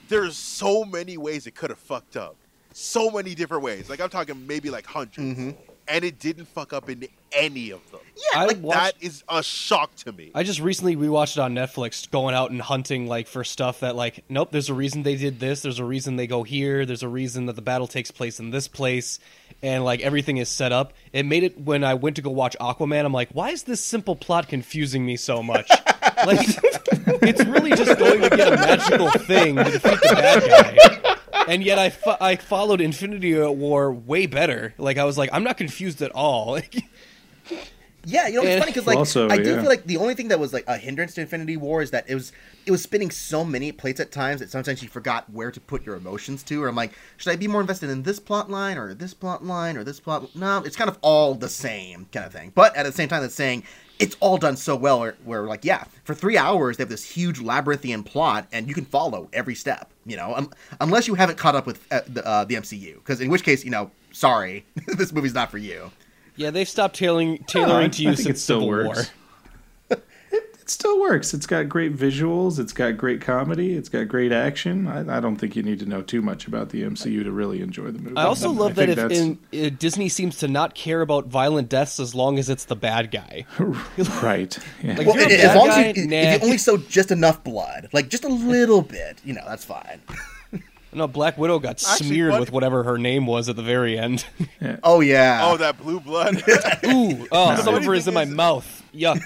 There's 0.08 0.36
so 0.36 0.84
many 0.84 1.16
ways 1.16 1.46
it 1.46 1.54
could 1.54 1.70
have 1.70 1.78
fucked 1.78 2.16
up. 2.16 2.36
So 2.72 3.10
many 3.10 3.34
different 3.34 3.62
ways. 3.62 3.88
Like 3.88 4.00
I'm 4.00 4.10
talking 4.10 4.46
maybe 4.46 4.70
like 4.70 4.86
100s 4.86 5.14
Mm-hmm. 5.14 5.50
And 5.90 6.04
it 6.04 6.18
didn't 6.18 6.46
fuck 6.46 6.72
up 6.72 6.88
in 6.88 7.06
any 7.32 7.70
of 7.70 7.90
them. 7.90 8.00
I 8.34 8.46
like 8.46 8.60
watched- 8.62 8.78
that 8.78 8.94
is 9.00 9.24
a 9.28 9.42
shock 9.42 9.94
to 9.96 10.12
me. 10.12 10.30
I 10.34 10.42
just 10.42 10.60
recently 10.60 10.96
rewatched 10.96 11.32
it 11.36 11.40
on 11.40 11.54
Netflix, 11.54 12.08
going 12.10 12.34
out 12.34 12.50
and 12.50 12.60
hunting 12.60 13.06
like 13.06 13.26
for 13.26 13.44
stuff 13.44 13.80
that 13.80 13.96
like, 13.96 14.24
nope, 14.28 14.50
there's 14.52 14.68
a 14.68 14.74
reason 14.74 15.02
they 15.02 15.16
did 15.16 15.40
this, 15.40 15.62
there's 15.62 15.78
a 15.78 15.84
reason 15.84 16.16
they 16.16 16.26
go 16.26 16.42
here, 16.42 16.86
there's 16.86 17.02
a 17.02 17.08
reason 17.08 17.46
that 17.46 17.56
the 17.56 17.62
battle 17.62 17.86
takes 17.86 18.10
place 18.10 18.38
in 18.40 18.50
this 18.50 18.68
place, 18.68 19.18
and 19.62 19.84
like 19.84 20.00
everything 20.00 20.36
is 20.36 20.48
set 20.48 20.72
up. 20.72 20.92
It 21.12 21.26
made 21.26 21.42
it 21.42 21.58
when 21.60 21.82
I 21.82 21.94
went 21.94 22.16
to 22.16 22.22
go 22.22 22.30
watch 22.30 22.56
Aquaman, 22.60 23.04
I'm 23.04 23.12
like, 23.12 23.30
why 23.32 23.50
is 23.50 23.64
this 23.64 23.82
simple 23.82 24.14
plot 24.16 24.48
confusing 24.48 25.04
me 25.04 25.16
so 25.16 25.42
much? 25.42 25.68
like, 26.26 26.40
it's 27.22 27.44
really 27.44 27.70
just 27.70 27.98
going 27.98 28.20
to 28.22 28.30
get 28.30 28.52
a 28.52 28.56
magical 28.56 29.10
thing 29.10 29.56
to 29.56 29.64
defeat 29.64 30.00
the 30.00 30.14
bad 30.14 30.96
guy. 31.02 31.16
And 31.48 31.62
yet 31.62 31.78
I, 31.78 31.90
fo- 31.90 32.16
I 32.20 32.36
followed 32.36 32.80
Infinity 32.80 33.34
War 33.40 33.92
way 33.92 34.26
better. 34.26 34.74
Like 34.78 34.98
I 34.98 35.04
was 35.04 35.16
like, 35.18 35.30
I'm 35.32 35.44
not 35.44 35.56
confused 35.56 36.02
at 36.02 36.10
all. 36.12 36.58
Yeah, 38.04 38.28
you 38.28 38.36
know 38.36 38.42
it's 38.42 38.58
funny 38.58 38.72
because 38.72 38.86
like 38.86 38.96
Also, 38.96 39.28
I 39.28 39.36
do 39.36 39.50
yeah. 39.50 39.60
feel 39.60 39.68
like 39.68 39.84
the 39.84 39.98
only 39.98 40.14
thing 40.14 40.28
that 40.28 40.40
was 40.40 40.52
like 40.52 40.64
a 40.66 40.76
hindrance 40.76 41.14
to 41.14 41.20
Infinity 41.20 41.56
War 41.56 41.82
is 41.82 41.90
that 41.90 42.08
it 42.08 42.14
was 42.14 42.32
it 42.64 42.70
was 42.70 42.82
spinning 42.82 43.10
so 43.10 43.44
many 43.44 43.72
plates 43.72 44.00
at 44.00 44.10
times 44.10 44.40
that 44.40 44.50
sometimes 44.50 44.82
you 44.82 44.88
forgot 44.88 45.28
where 45.30 45.50
to 45.50 45.60
put 45.60 45.84
your 45.84 45.96
emotions 45.96 46.42
to. 46.44 46.62
Or 46.62 46.68
I'm 46.68 46.74
like, 46.74 46.92
should 47.18 47.32
I 47.32 47.36
be 47.36 47.46
more 47.46 47.60
invested 47.60 47.90
in 47.90 48.02
this 48.02 48.18
plot 48.18 48.50
line 48.50 48.78
or 48.78 48.94
this 48.94 49.12
plot 49.12 49.44
line 49.44 49.76
or 49.76 49.84
this 49.84 50.00
plot? 50.00 50.34
No, 50.34 50.58
it's 50.64 50.76
kind 50.76 50.88
of 50.88 50.98
all 51.02 51.34
the 51.34 51.48
same 51.48 52.06
kind 52.12 52.24
of 52.24 52.32
thing. 52.32 52.52
But 52.54 52.74
at 52.74 52.84
the 52.84 52.92
same 52.92 53.08
time, 53.08 53.22
it's 53.22 53.34
saying 53.34 53.64
it's 53.98 54.16
all 54.20 54.38
done 54.38 54.56
so 54.56 54.76
well. 54.76 55.00
Where, 55.00 55.16
where 55.24 55.42
like 55.42 55.64
yeah, 55.64 55.84
for 56.04 56.14
three 56.14 56.38
hours 56.38 56.78
they 56.78 56.82
have 56.82 56.88
this 56.88 57.04
huge 57.04 57.40
labyrinthian 57.40 58.02
plot 58.02 58.46
and 58.50 58.66
you 58.66 58.74
can 58.74 58.86
follow 58.86 59.28
every 59.32 59.54
step. 59.54 59.90
You 60.06 60.16
know, 60.16 60.34
um, 60.34 60.50
unless 60.80 61.06
you 61.06 61.14
haven't 61.14 61.36
caught 61.36 61.54
up 61.54 61.66
with 61.66 61.86
uh, 61.92 62.00
the, 62.06 62.26
uh, 62.26 62.44
the 62.44 62.54
MCU, 62.54 62.94
because 62.94 63.20
in 63.20 63.28
which 63.28 63.44
case, 63.44 63.62
you 63.62 63.70
know, 63.70 63.90
sorry, 64.10 64.64
this 64.96 65.12
movie's 65.12 65.34
not 65.34 65.50
for 65.50 65.58
you. 65.58 65.90
Yeah, 66.36 66.50
they've 66.50 66.68
stopped 66.68 66.96
tailoring 66.96 67.38
tailoring 67.46 67.86
I 67.86 67.88
to 67.88 68.02
you 68.02 68.08
think 68.10 68.20
it 68.20 68.22
since 68.24 68.42
still 68.42 68.60
Civil 68.60 68.68
works. 68.88 69.10
War. 69.90 69.98
It 70.32 70.68
still 70.74 71.00
works. 71.00 71.34
It's 71.34 71.46
got 71.46 71.68
great 71.68 71.96
visuals. 71.96 72.60
It's 72.60 72.72
got 72.72 72.96
great 72.96 73.20
comedy. 73.20 73.74
It's 73.74 73.88
got 73.88 74.06
great 74.06 74.30
action. 74.30 74.86
I, 74.86 75.16
I 75.16 75.18
don't 75.18 75.34
think 75.34 75.56
you 75.56 75.64
need 75.64 75.80
to 75.80 75.86
know 75.86 76.00
too 76.00 76.22
much 76.22 76.46
about 76.46 76.68
the 76.68 76.82
MCU 76.84 77.24
to 77.24 77.32
really 77.32 77.60
enjoy 77.60 77.90
the 77.90 77.98
movie. 77.98 78.16
I 78.16 78.22
also 78.22 78.50
And 78.50 78.58
love 78.60 78.76
that 78.76 78.88
if 78.88 78.94
that's- 78.94 79.18
in, 79.18 79.38
uh, 79.52 79.70
Disney 79.76 80.08
seems 80.08 80.38
to 80.38 80.46
not 80.48 80.76
care 80.76 81.00
about 81.00 81.26
violent 81.26 81.68
deaths 81.70 81.98
as 81.98 82.14
long 82.14 82.38
as 82.38 82.48
it's 82.48 82.66
the 82.66 82.76
bad 82.76 83.10
guy. 83.10 83.46
right. 84.22 84.56
Yeah. 84.80 84.94
Like, 84.96 85.06
Well, 85.08 85.16
If 85.18 85.30
you're 85.32 85.40
as 85.50 85.56
long 85.56 85.66
guy, 85.66 85.82
as 85.86 85.96
you, 85.96 86.06
nah. 86.06 86.16
if 86.16 86.40
you 86.40 86.46
only 86.46 86.58
show 86.58 86.76
just 86.76 87.10
enough 87.10 87.42
blood, 87.42 87.88
like 87.92 88.08
just 88.08 88.22
a 88.22 88.28
little 88.28 88.82
bit, 88.82 89.18
you 89.24 89.32
know, 89.34 89.42
that's 89.48 89.64
fine. 89.64 90.00
No, 90.92 91.06
Black 91.06 91.38
Widow 91.38 91.58
got 91.60 91.82
Actually, 91.88 92.08
smeared 92.08 92.32
what- 92.32 92.40
with 92.40 92.52
whatever 92.52 92.82
her 92.82 92.98
name 92.98 93.26
was 93.26 93.48
at 93.48 93.56
the 93.56 93.62
very 93.62 93.98
end. 93.98 94.24
Oh 94.82 95.00
yeah. 95.00 95.40
oh, 95.44 95.56
that 95.56 95.78
blue 95.78 96.00
blood. 96.00 96.36
Ooh, 96.84 97.28
oh, 97.30 97.56
some 97.56 97.58
of 97.58 97.64
funny 97.74 97.86
her 97.86 97.94
is 97.94 98.04
thing 98.06 98.12
in 98.12 98.14
my 98.14 98.22
is- 98.24 98.28
mouth. 98.30 98.82
Yuck. 98.94 99.20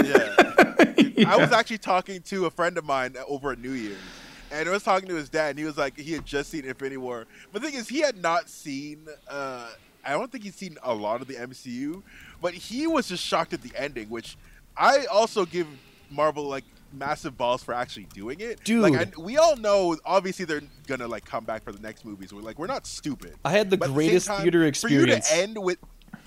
yeah. 1.16 1.28
I 1.30 1.36
was 1.36 1.52
actually 1.52 1.78
talking 1.78 2.20
to 2.22 2.46
a 2.46 2.50
friend 2.50 2.76
of 2.78 2.84
mine 2.84 3.14
over 3.28 3.52
at 3.52 3.58
New 3.58 3.72
Year's, 3.72 3.98
and 4.52 4.68
I 4.68 4.72
was 4.72 4.82
talking 4.82 5.08
to 5.08 5.14
his 5.14 5.28
dad, 5.28 5.50
and 5.50 5.58
he 5.58 5.64
was 5.64 5.76
like, 5.78 5.98
he 5.98 6.12
had 6.12 6.24
just 6.26 6.50
seen 6.50 6.64
Infinity 6.64 6.96
War. 6.98 7.26
But 7.52 7.62
the 7.62 7.68
thing 7.70 7.78
is, 7.78 7.88
he 7.88 8.00
had 8.00 8.16
not 8.20 8.48
seen. 8.48 9.06
Uh, 9.28 9.68
I 10.04 10.10
don't 10.12 10.30
think 10.32 10.44
he's 10.44 10.54
seen 10.54 10.76
a 10.82 10.94
lot 10.94 11.20
of 11.20 11.28
the 11.28 11.34
MCU, 11.34 12.02
but 12.40 12.54
he 12.54 12.86
was 12.86 13.08
just 13.08 13.22
shocked 13.24 13.52
at 13.52 13.62
the 13.62 13.72
ending, 13.76 14.08
which 14.08 14.36
I 14.76 15.04
also 15.06 15.44
give 15.44 15.66
Marvel 16.10 16.44
like 16.44 16.64
massive 16.92 17.36
balls 17.38 17.62
for 17.62 17.74
actually 17.74 18.06
doing 18.14 18.40
it. 18.40 18.62
Dude. 18.64 18.82
like 18.82 18.94
I, 19.16 19.20
we 19.20 19.36
all 19.36 19.56
know, 19.56 19.96
obviously 20.04 20.44
they're 20.44 20.62
gonna 20.86 21.06
like 21.08 21.24
come 21.24 21.44
back 21.44 21.62
for 21.64 21.72
the 21.72 21.80
next 21.80 22.04
movies. 22.04 22.32
We're 22.32 22.42
like, 22.42 22.58
we're 22.58 22.66
not 22.66 22.86
stupid. 22.86 23.34
I 23.44 23.50
had 23.50 23.70
the 23.70 23.76
But 23.76 23.84
at 23.84 23.88
same 23.88 23.94
greatest 23.94 24.26
time, 24.26 24.42
theater 24.42 24.60
For 24.62 24.66
experience. 24.66 25.30
you 25.30 25.36
to 25.36 25.42
end 25.42 25.58
with 25.62 25.78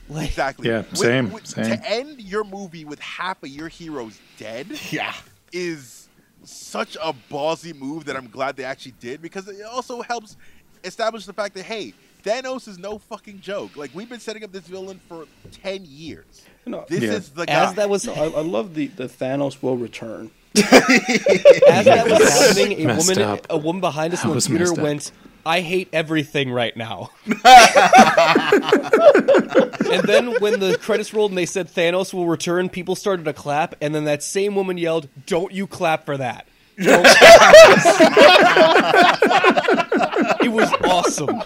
Like, 0.09 0.29
exactly, 0.29 0.69
Yeah, 0.69 0.79
with- 0.79 0.97
same, 0.97 1.31
with- 1.31 1.47
same. 1.47 1.65
To 1.65 1.89
end 1.89 2.21
your 2.21 2.43
movie 2.43 2.85
with 2.85 2.99
half 2.99 3.41
of 3.43 3.49
your 3.49 3.67
heroes 3.67 4.19
dead 4.37 4.67
yeah. 4.91 5.13
is 5.51 6.07
such 6.43 6.95
a 7.01 7.13
ballsy 7.31 7.73
move 7.73 8.05
that 8.05 8.15
I'm 8.17 8.27
glad 8.27 8.57
they 8.57 8.65
actually 8.65 8.95
did 8.99 9.21
because 9.21 9.47
it 9.47 9.63
also 9.65 10.01
helps 10.01 10.35
establish 10.83 11.25
the 11.25 11.33
fact 11.33 11.55
that 11.55 11.63
hey, 11.63 11.93
Thanos 12.23 12.67
is 12.69 12.77
no 12.77 12.97
fucking 12.99 13.41
joke. 13.41 13.75
Like 13.75 13.91
we've 13.93 14.09
been 14.09 14.19
setting 14.19 14.43
up 14.43 14.51
this 14.53 14.65
villain 14.67 14.99
for 15.09 15.25
ten 15.51 15.83
years. 15.85 16.43
No, 16.65 16.85
This 16.87 17.01
Yeah. 17.03 17.11
is 17.13 17.29
the 17.31 17.45
guy. 17.45 17.53
as 17.69 17.73
that 17.75 17.89
was 17.89 18.07
I, 18.07 18.13
I 18.23 18.41
love 18.41 18.73
the, 18.75 18.87
the 18.87 19.05
Thanos 19.09 19.61
will 19.61 19.75
return. 19.77 20.31
as 20.57 21.85
that 21.85 22.05
was 22.07 22.29
happening, 22.29 22.89
a 22.89 22.95
woman 22.95 23.21
up. 23.21 23.47
a 23.49 23.57
woman 23.57 23.81
behind 23.81 24.13
us 24.13 24.23
on 24.23 24.27
That 24.29 24.33
the 24.33 24.35
was 24.35 24.47
theater 24.47 24.63
messed 24.65 24.77
up. 24.77 24.83
went, 24.83 25.11
I 25.45 25.59
hate 25.61 25.89
everything 25.91 26.51
right 26.51 26.75
now. 26.77 27.09
and 27.25 27.35
then 30.03 30.39
when 30.39 30.59
the 30.59 30.77
credits 30.81 31.13
rolled 31.13 31.31
and 31.31 31.37
they 31.37 31.45
said 31.45 31.67
Thanos 31.67 32.13
will 32.13 32.27
return, 32.27 32.69
people 32.69 32.95
started 32.95 33.25
to 33.25 33.33
clap, 33.33 33.75
and 33.81 33.93
then 33.93 34.05
that 34.05 34.23
same 34.23 34.55
woman 34.55 34.77
yelled, 34.77 35.09
Don't 35.25 35.51
you 35.51 35.67
clap 35.67 36.05
for 36.05 36.17
that. 36.17 36.47
It 40.41 40.51
was 40.51 40.71
awesome. 40.83 41.41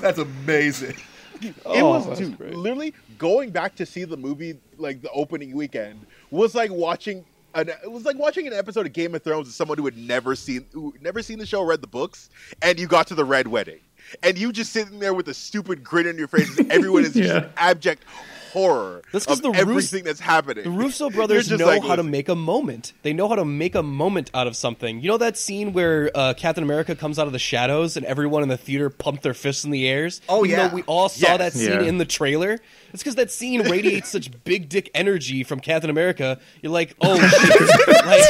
That's 0.00 0.18
amazing. 0.18 0.94
it 1.40 1.54
Oh, 1.64 1.90
was 2.06 2.18
dude, 2.18 2.38
literally 2.40 2.94
going 3.18 3.50
back 3.50 3.74
to 3.76 3.86
see 3.86 4.04
the 4.04 4.16
movie 4.16 4.58
like 4.76 5.02
the 5.02 5.10
opening 5.10 5.52
weekend 5.54 6.06
was 6.30 6.54
like 6.54 6.70
watching 6.70 7.24
an, 7.58 7.68
it 7.82 7.90
was 7.90 8.04
like 8.04 8.18
watching 8.18 8.46
an 8.46 8.52
episode 8.52 8.86
of 8.86 8.92
Game 8.92 9.14
of 9.14 9.22
Thrones 9.22 9.46
with 9.46 9.54
someone 9.54 9.78
who 9.78 9.84
had 9.84 9.96
never 9.96 10.34
seen 10.36 10.66
who 10.72 10.94
never 11.00 11.22
seen 11.22 11.38
the 11.38 11.46
show, 11.46 11.62
read 11.62 11.80
the 11.80 11.86
books, 11.86 12.30
and 12.62 12.78
you 12.78 12.86
got 12.86 13.06
to 13.08 13.14
the 13.14 13.24
Red 13.24 13.48
Wedding, 13.48 13.80
and 14.22 14.38
you 14.38 14.52
just 14.52 14.72
sitting 14.72 14.98
there 14.98 15.14
with 15.14 15.28
a 15.28 15.34
stupid 15.34 15.82
grin 15.84 16.06
on 16.08 16.16
your 16.18 16.28
face. 16.28 16.58
and 16.58 16.70
Everyone 16.72 17.04
is 17.04 17.12
just 17.14 17.28
Yeah. 17.28 17.44
in 17.44 17.50
abject 17.56 18.04
horror 18.52 19.02
That's 19.12 19.26
'cause 19.26 19.38
of 19.38 19.42
the 19.42 19.50
Rus- 19.50 19.58
everything 19.60 20.04
that's 20.04 20.20
happening. 20.20 20.64
The 20.64 20.70
Russo 20.70 21.10
brothers 21.18 21.48
just 21.48 21.60
know 21.60 21.66
like, 21.66 21.82
how 21.82 21.96
to 21.96 22.02
make 22.02 22.28
a 22.28 22.34
moment. 22.34 22.92
They 23.02 23.12
know 23.12 23.28
how 23.28 23.34
to 23.36 23.44
make 23.44 23.74
a 23.74 23.82
moment 23.82 24.30
out 24.34 24.46
of 24.46 24.56
something. 24.56 25.00
You 25.00 25.08
know 25.08 25.18
that 25.18 25.36
scene 25.36 25.72
where 25.72 26.10
uh, 26.14 26.34
Captain 26.34 26.62
America 26.64 26.94
comes 26.96 27.18
out 27.18 27.26
of 27.26 27.32
the 27.32 27.38
shadows 27.38 27.96
and 27.96 28.04
everyone 28.06 28.42
in 28.42 28.48
the 28.48 28.56
theater 28.56 28.90
pumped 28.90 29.22
their 29.22 29.34
fists 29.34 29.64
in 29.64 29.70
the 29.70 29.86
airs? 29.88 30.20
Oh, 30.28 30.44
Even 30.44 30.58
yeah. 30.58 30.74
we 30.74 30.82
all 30.82 31.08
saw 31.08 31.28
Yes. 31.28 31.38
that 31.38 31.52
scene 31.52 31.70
Yeah. 31.70 31.82
in 31.82 31.98
the 31.98 32.04
trailer. 32.04 32.58
It's 32.92 33.02
because 33.02 33.16
that 33.16 33.30
scene 33.30 33.62
radiates 33.68 34.08
such 34.10 34.30
big 34.44 34.68
dick 34.68 34.90
energy 34.94 35.44
from 35.44 35.60
Captain 35.60 35.90
America. 35.90 36.38
You're 36.62 36.72
like, 36.72 36.94
oh 37.00 37.16
shit. 37.28 38.06
like, 38.06 38.24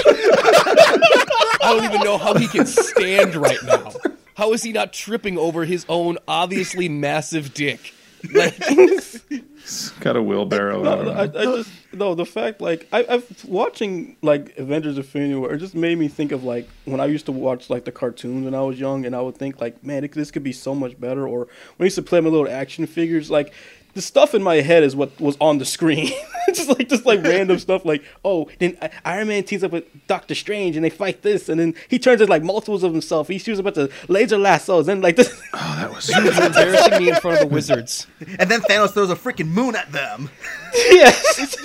I 1.60 1.74
don't 1.74 1.84
even 1.84 2.00
know 2.02 2.18
how 2.18 2.34
he 2.34 2.46
can 2.48 2.66
stand 2.66 3.34
right 3.34 3.58
now. 3.64 3.92
How 4.36 4.52
is 4.52 4.62
he 4.62 4.72
not 4.72 4.92
tripping 4.92 5.36
over 5.36 5.64
his 5.64 5.84
own 5.88 6.18
obviously 6.28 6.88
massive 6.88 7.54
dick? 7.54 7.92
Like, 8.32 8.58
Got 10.00 10.16
a 10.16 10.22
wheelbarrow. 10.22 10.82
No. 10.82 11.10
I, 11.10 11.22
I 11.22 11.26
just 11.26 11.70
no 11.92 12.14
the 12.14 12.24
fact 12.24 12.60
like 12.60 12.88
I, 12.92 13.04
I've 13.08 13.44
watching 13.44 14.16
like 14.22 14.56
Avengers: 14.56 14.96
Infinity 14.96 15.34
War. 15.34 15.52
It 15.52 15.58
just 15.58 15.74
made 15.74 15.98
me 15.98 16.08
think 16.08 16.32
of 16.32 16.42
like 16.42 16.68
when 16.84 17.00
I 17.00 17.06
used 17.06 17.26
to 17.26 17.32
watch 17.32 17.68
like 17.68 17.84
the 17.84 17.92
cartoons 17.92 18.44
when 18.44 18.54
I 18.54 18.62
was 18.62 18.80
young, 18.80 19.04
and 19.04 19.14
I 19.14 19.20
would 19.20 19.36
think 19.36 19.60
like, 19.60 19.84
man, 19.84 20.04
it, 20.04 20.12
this 20.12 20.30
could 20.30 20.42
be 20.42 20.52
so 20.52 20.74
much 20.74 20.98
better. 20.98 21.28
Or 21.28 21.48
when 21.76 21.80
I 21.80 21.84
used 21.84 21.96
to 21.96 22.02
play 22.02 22.20
my 22.20 22.30
little 22.30 22.48
action 22.48 22.86
figures, 22.86 23.30
like 23.30 23.52
the 23.94 24.02
stuff 24.02 24.34
in 24.34 24.42
my 24.42 24.56
head 24.56 24.82
is 24.82 24.94
what 24.94 25.18
was 25.20 25.36
on 25.40 25.58
the 25.58 25.64
screen. 25.64 26.12
just 26.48 26.68
like 26.68 26.88
just 26.88 27.04
like 27.04 27.22
random 27.22 27.58
stuff 27.68 27.84
like 27.84 28.02
oh 28.24 28.48
then 28.58 28.76
uh, 28.80 28.88
Iron 29.04 29.28
Man 29.28 29.42
teams 29.44 29.62
up 29.62 29.70
with 29.72 29.84
Doctor 30.06 30.34
Strange 30.34 30.76
and 30.76 30.84
they 30.84 30.88
fight 30.90 31.20
this 31.22 31.48
and 31.48 31.60
then 31.60 31.74
he 31.88 31.98
turns 31.98 32.20
into 32.22 32.30
like 32.30 32.42
multiples 32.42 32.82
of 32.82 32.92
himself. 32.92 33.28
He 33.28 33.38
shoots 33.38 33.60
a 33.60 33.62
bunch 33.62 33.76
of 33.76 33.92
laser 34.08 34.38
lassos 34.38 34.88
and 34.88 35.02
like 35.02 35.16
this. 35.16 35.28
oh, 35.52 35.76
that 35.78 35.94
was 35.94 36.06
He's 36.14 36.38
embarrassing 36.38 36.98
me 37.04 37.10
in 37.10 37.16
front 37.16 37.42
of 37.42 37.48
the 37.48 37.54
wizards. 37.54 38.06
And 38.38 38.50
then 38.50 38.60
Thanos 38.62 38.92
throws 38.92 39.10
a 39.10 39.16
freaking 39.16 39.48
moon 39.48 39.76
at 39.76 39.90
them. 39.92 40.30
yes. 40.74 41.56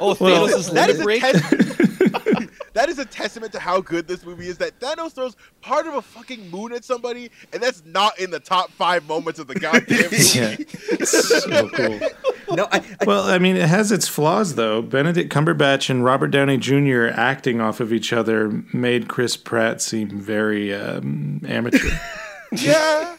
Oh, 0.00 0.16
Well, 0.20 0.48
Thanos' 0.48 0.72
That 0.72 0.88
limit 0.88 0.90
is 0.90 1.00
a 1.00 1.04
break. 1.04 1.20
test- 1.22 1.93
that 2.74 2.88
is 2.88 2.98
a 2.98 3.04
testament 3.04 3.52
to 3.52 3.58
how 3.58 3.80
good 3.80 4.06
this 4.06 4.24
movie 4.24 4.46
is. 4.46 4.58
That 4.58 4.78
Thanos 4.80 5.12
throws 5.12 5.36
part 5.60 5.86
of 5.86 5.94
a 5.94 6.02
fucking 6.02 6.50
moon 6.50 6.72
at 6.72 6.84
somebody, 6.84 7.30
and 7.52 7.62
that's 7.62 7.82
not 7.86 8.18
in 8.18 8.30
the 8.30 8.40
top 8.40 8.70
five 8.70 9.06
moments 9.08 9.40
of 9.40 9.46
the 9.46 9.54
goddamn 9.54 10.02
movie. 10.10 10.16
yeah. 10.38 11.04
so 11.04 11.68
cool. 11.70 12.00
No, 12.56 12.68
I, 12.70 12.78
I, 13.00 13.04
Well, 13.06 13.24
I 13.24 13.38
mean, 13.38 13.56
it 13.56 13.68
has 13.68 13.90
its 13.90 14.06
flaws, 14.06 14.56
though. 14.56 14.82
Benedict 14.82 15.32
Cumberbatch 15.32 15.88
and 15.88 16.04
Robert 16.04 16.28
Downey 16.28 16.58
Jr. 16.58 17.06
acting 17.06 17.60
off 17.60 17.80
of 17.80 17.92
each 17.92 18.12
other 18.12 18.62
made 18.72 19.08
Chris 19.08 19.36
Pratt 19.36 19.80
seem 19.80 20.20
very 20.20 20.74
um, 20.74 21.40
amateur. 21.46 21.88
Yeah, 22.56 23.16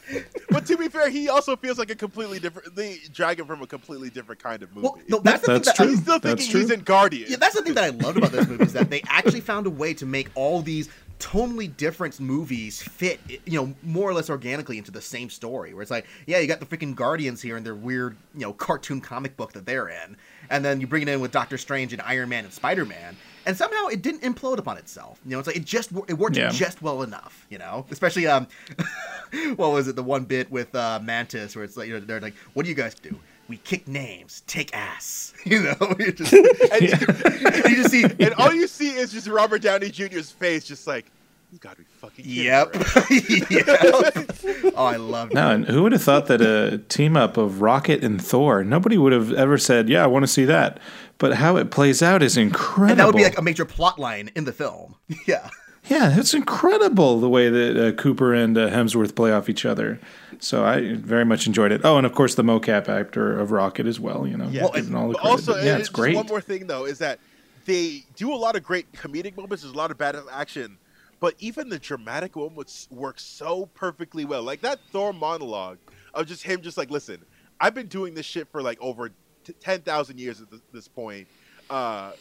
but 0.49 0.65
to 0.67 0.77
be 0.77 0.87
fair, 0.89 1.09
he 1.09 1.29
also 1.29 1.55
feels 1.55 1.77
like 1.77 1.89
a 1.89 1.95
completely 1.95 2.39
different. 2.39 2.75
They 2.75 2.99
drag 3.13 3.39
him 3.39 3.45
from 3.47 3.61
a 3.61 3.67
completely 3.67 4.09
different 4.09 4.41
kind 4.41 4.61
of 4.63 4.73
movie. 4.75 4.87
well, 4.87 4.99
no, 5.09 5.19
that's 5.19 5.45
the 5.45 5.53
That's 5.53 5.65
thing 5.71 5.75
that 5.75 5.79
I- 5.79 5.83
true. 5.83 5.87
He's 5.91 6.01
still 6.01 6.19
That's 6.19 6.41
thinking 6.41 6.51
true. 6.51 6.59
he's 6.61 6.71
in 6.71 6.79
Guardians. 6.81 7.29
Yeah, 7.31 7.37
that's 7.37 7.55
the 7.55 7.61
thing 7.61 7.73
that 7.75 7.83
I 7.83 7.89
loved 7.89 8.17
about 8.17 8.31
this 8.31 8.47
movie 8.47 8.63
is 8.63 8.73
that 8.73 8.89
they 8.89 9.01
actually 9.07 9.41
found 9.41 9.67
a 9.67 9.69
way 9.69 9.93
to 9.95 10.05
make 10.05 10.29
all 10.35 10.61
these 10.61 10.89
tonally 11.19 11.75
different 11.77 12.19
movies 12.19 12.81
fit, 12.81 13.19
you 13.45 13.53
know, 13.59 13.73
more 13.83 14.09
or 14.09 14.13
less 14.13 14.29
organically 14.29 14.77
into 14.77 14.91
the 14.91 15.01
same 15.01 15.29
story. 15.29 15.73
Where 15.73 15.81
it's 15.81 15.91
like, 15.91 16.05
yeah, 16.27 16.39
you 16.39 16.47
got 16.47 16.59
the 16.59 16.65
freaking 16.65 16.93
Guardians 16.95 17.41
here 17.41 17.55
and 17.57 17.65
their 17.65 17.75
weird, 17.75 18.17
you 18.33 18.41
know, 18.41 18.53
cartoon 18.53 18.99
comic 19.01 19.37
book 19.37 19.53
that 19.53 19.65
they're 19.65 19.87
in, 19.87 20.17
and 20.49 20.63
then 20.63 20.81
you 20.81 20.87
bring 20.87 21.01
it 21.03 21.07
in 21.07 21.21
with 21.21 21.31
Doctor 21.31 21.57
Strange 21.57 21.93
and 21.93 22.01
Iron 22.01 22.29
Man 22.29 22.43
and 22.43 22.53
Spider 22.53 22.85
Man. 22.85 23.15
And 23.45 23.55
somehow 23.55 23.87
it 23.87 24.01
didn't 24.01 24.21
implode 24.21 24.57
upon 24.57 24.77
itself. 24.77 25.19
You 25.25 25.31
know, 25.31 25.39
it's 25.39 25.47
like 25.47 25.55
it 25.57 25.65
just 25.65 25.91
it 26.07 26.13
worked 26.17 26.35
Yeah. 26.37 26.49
just 26.49 26.81
well 26.81 27.01
enough. 27.03 27.45
You 27.49 27.57
know, 27.59 27.85
especially 27.91 28.27
um, 28.27 28.47
what 29.55 29.71
was 29.71 29.87
it? 29.87 29.95
The 29.95 30.03
one 30.03 30.23
bit 30.25 30.49
with 30.51 30.73
uh, 30.75 30.99
Mantis 31.03 31.55
where 31.55 31.63
it's 31.63 31.77
like 31.77 31.87
you 31.87 31.93
know 31.93 31.99
they're 31.99 32.19
like, 32.21 32.35
"What 32.53 32.63
do 32.63 32.69
you 32.69 32.75
guys 32.75 32.95
do? 32.95 33.15
We 33.47 33.57
kick 33.57 33.87
names, 33.87 34.41
take 34.47 34.75
ass." 34.75 35.33
You 35.45 35.61
know, 35.61 35.75
you 35.99 36.11
just, 36.11 36.33
and, 36.33 36.81
you 36.81 37.75
just 37.75 37.91
see 37.91 38.03
and 38.03 38.33
all 38.39 38.51
you 38.51 38.65
see 38.67 38.89
is 38.89 39.11
just 39.11 39.27
Robert 39.27 39.61
Downey 39.61 39.89
Jr.'s 39.91 40.31
face, 40.31 40.65
just 40.65 40.87
like 40.87 41.05
you 41.51 41.59
got 41.59 41.73
to 41.73 41.77
be 41.77 41.83
fucking. 42.01 42.25
kidding 42.25 42.43
Yep. 42.45 42.73
me 43.11 43.41
yep. 43.51 44.73
Oh, 44.75 44.85
I 44.85 44.95
love 44.95 45.31
No, 45.33 45.51
and 45.51 45.65
who 45.65 45.83
would 45.83 45.91
have 45.91 46.01
thought 46.01 46.25
that 46.27 46.41
a 46.41 46.79
team 46.89 47.15
up 47.15 47.37
of 47.37 47.61
Rocket 47.61 48.03
and 48.03 48.19
Thor? 48.19 48.63
Nobody 48.63 48.97
would 48.97 49.13
have 49.13 49.31
ever 49.33 49.57
said, 49.59 49.87
"Yeah, 49.87 50.03
I 50.03 50.07
want 50.07 50.23
to 50.23 50.27
see 50.27 50.45
that." 50.45 50.79
But 51.17 51.35
how 51.35 51.55
it 51.57 51.71
plays 51.71 52.01
out 52.01 52.21
is 52.21 52.35
incredible. 52.37 52.91
And 52.91 52.99
that 52.99 53.05
would 53.07 53.15
be 53.15 53.23
like 53.23 53.37
a 53.37 53.41
major 53.41 53.65
plot 53.65 53.97
line 53.99 54.31
in 54.35 54.45
the 54.45 54.51
film. 54.53 54.95
Yeah. 55.27 55.49
yeah, 55.87 56.17
it's 56.19 56.33
incredible 56.33 57.19
the 57.19 57.29
way 57.29 57.49
that 57.49 57.77
uh, 57.87 57.91
Cooper 57.93 58.33
and 58.33 58.57
uh, 58.57 58.69
Hemsworth 58.69 59.15
play 59.15 59.31
off 59.31 59.47
each 59.49 59.65
other. 59.65 59.99
So 60.39 60.65
I 60.65 60.95
very 60.95 61.23
much 61.25 61.47
enjoyed 61.47 61.71
it. 61.71 61.81
Oh, 61.83 61.97
and 61.97 62.05
of 62.05 62.13
course 62.13 62.35
the 62.35 62.43
mocap 62.43 62.89
actor 62.89 63.39
of 63.39 63.51
Rocket 63.51 63.85
as 63.87 63.99
well. 63.99 64.27
You 64.27 64.35
know, 64.37 64.49
Yeah. 64.49 64.67
given 64.73 64.93
all 64.95 65.07
the 65.09 65.13
credit. 65.15 65.29
also, 65.31 65.53
But 65.53 65.63
yeah, 65.63 65.77
it's 65.77 65.89
great. 65.89 66.15
One 66.15 66.25
more 66.27 66.41
thing 66.41 66.67
though 66.67 66.85
is 66.85 66.97
that 66.99 67.19
they 67.65 68.03
do 68.15 68.33
a 68.33 68.35
lot 68.35 68.55
of 68.55 68.63
great 68.63 68.91
comedic 68.91 69.37
moments. 69.37 69.63
There's 69.63 69.73
a 69.73 69.77
lot 69.77 69.89
of 69.91 69.97
bad 69.97 70.15
action, 70.31 70.77
but 71.19 71.33
even 71.39 71.69
the 71.69 71.79
dramatic 71.79 72.35
moments 72.35 72.87
work 72.91 73.19
so 73.19 73.67
perfectly 73.73 74.25
well. 74.25 74.43
Like 74.43 74.61
that 74.61 74.79
Thor 74.91 75.13
monologue 75.13 75.77
of 76.13 76.27
just 76.27 76.43
him, 76.43 76.61
just 76.61 76.77
like, 76.77 76.91
listen, 76.91 77.23
I've 77.59 77.73
been 77.73 77.87
doing 77.87 78.13
this 78.15 78.25
shit 78.25 78.47
for 78.51 78.61
like 78.61 78.77
over 78.81 79.09
t- 79.09 79.15
ten 79.53 79.81
thousand 79.81 80.19
years 80.19 80.41
at 80.41 80.47
this, 80.71 80.87
point. 80.87 81.27
Uh, 81.69 82.11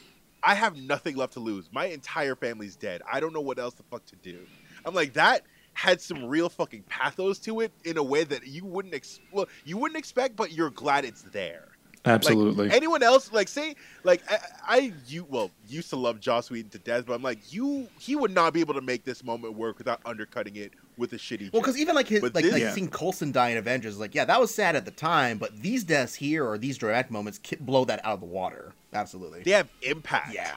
I 0.42 0.54
have 0.54 0.76
nothing 0.76 1.16
left 1.16 1.34
to 1.34 1.40
lose. 1.40 1.70
My 1.72 1.86
entire 1.86 2.34
family's 2.34 2.76
dead. 2.76 3.02
I 3.10 3.20
don't 3.20 3.32
know 3.32 3.40
what 3.40 3.58
else 3.58 3.74
the 3.74 3.82
fuck 3.84 4.04
to 4.06 4.16
do. 4.16 4.38
I'm 4.84 4.94
like 4.94 5.14
that 5.14 5.42
had 5.74 6.00
some 6.00 6.24
real 6.24 6.48
fucking 6.48 6.84
pathos 6.88 7.38
to 7.40 7.60
it 7.60 7.72
in 7.84 7.96
a 7.98 8.02
way 8.02 8.24
that 8.24 8.46
you 8.46 8.64
wouldn't 8.64 8.94
ex- 8.94 9.20
well 9.32 9.46
you 9.64 9.76
wouldn't 9.76 9.98
expect, 9.98 10.36
but 10.36 10.52
you're 10.52 10.70
glad 10.70 11.04
it's 11.04 11.22
there. 11.22 11.68
Absolutely. 12.06 12.66
Like, 12.68 12.76
anyone 12.76 13.02
else, 13.02 13.32
like 13.32 13.48
say, 13.48 13.76
like 14.02 14.22
I, 14.30 14.38
I, 14.66 14.92
you 15.06 15.26
well 15.28 15.50
used 15.68 15.90
to 15.90 15.96
love 15.96 16.20
Joss 16.20 16.50
Whedon 16.50 16.70
to 16.70 16.78
death, 16.78 17.06
but 17.06 17.14
I'm 17.14 17.22
like 17.22 17.52
you, 17.52 17.88
he 17.98 18.14
would 18.16 18.30
not 18.30 18.52
be 18.52 18.60
able 18.60 18.74
to 18.74 18.80
make 18.82 19.04
this 19.04 19.24
moment 19.24 19.54
work 19.54 19.78
without 19.78 20.00
undercutting 20.04 20.56
it 20.56 20.72
with 20.96 21.12
a 21.12 21.16
shitty. 21.16 21.52
Well, 21.52 21.62
because 21.62 21.78
even 21.78 21.94
like 21.94 22.08
his 22.08 22.20
But 22.20 22.34
like, 22.34 22.44
this- 22.44 22.52
like 22.52 22.62
Yeah. 22.62 22.72
seeing 22.72 22.88
Coulson 22.88 23.32
die 23.32 23.48
in 23.50 23.56
Avengers, 23.58 23.98
like 23.98 24.14
yeah, 24.14 24.24
that 24.26 24.40
was 24.40 24.54
sad 24.54 24.76
at 24.76 24.84
the 24.84 24.90
time, 24.90 25.38
but 25.38 25.60
these 25.62 25.82
deaths 25.84 26.14
here 26.14 26.46
or 26.46 26.58
these 26.58 26.76
dramatic 26.78 27.10
moments 27.10 27.38
ki- 27.38 27.56
blow 27.60 27.84
that 27.86 28.04
out 28.04 28.14
of 28.14 28.20
the 28.20 28.26
water. 28.26 28.72
Absolutely. 28.92 29.42
they 29.42 29.52
have 29.52 29.68
impact. 29.82 30.34
Yeah. 30.34 30.54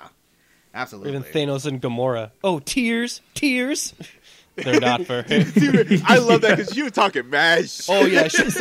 Absolutely. 0.73 1.11
Even 1.11 1.23
Thanos 1.23 1.65
and 1.65 1.81
Gamora. 1.81 2.31
Oh, 2.43 2.59
tears, 2.59 3.21
tears. 3.33 3.93
They're 4.57 4.79
not 4.79 5.05
for. 5.05 5.21
Dude, 5.23 6.01
I 6.05 6.17
love 6.17 6.41
that 6.41 6.57
because 6.57 6.75
you 6.75 6.83
were 6.83 6.89
talking 6.89 7.29
mad 7.29 7.69
shit. 7.69 7.95
oh 7.95 8.05
yeah. 8.05 8.27
Shit. 8.27 8.53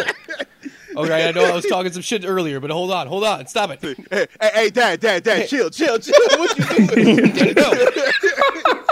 Oh, 0.96 1.04
okay, 1.04 1.28
I 1.28 1.32
know 1.32 1.44
I 1.44 1.54
was 1.54 1.66
talking 1.66 1.92
some 1.92 2.02
shit 2.02 2.24
earlier, 2.24 2.58
but 2.60 2.70
hold 2.70 2.90
on, 2.90 3.06
hold 3.06 3.24
on, 3.24 3.46
stop 3.46 3.70
it. 3.70 3.80
Hey, 4.10 4.26
hey, 4.40 4.50
hey, 4.54 4.70
dad, 4.70 5.00
dad, 5.00 5.22
dad, 5.24 5.48
chill, 5.48 5.70
chill, 5.70 5.98
chill. 5.98 6.14
What 6.38 6.56
you 6.96 7.54
doing? 7.54 8.82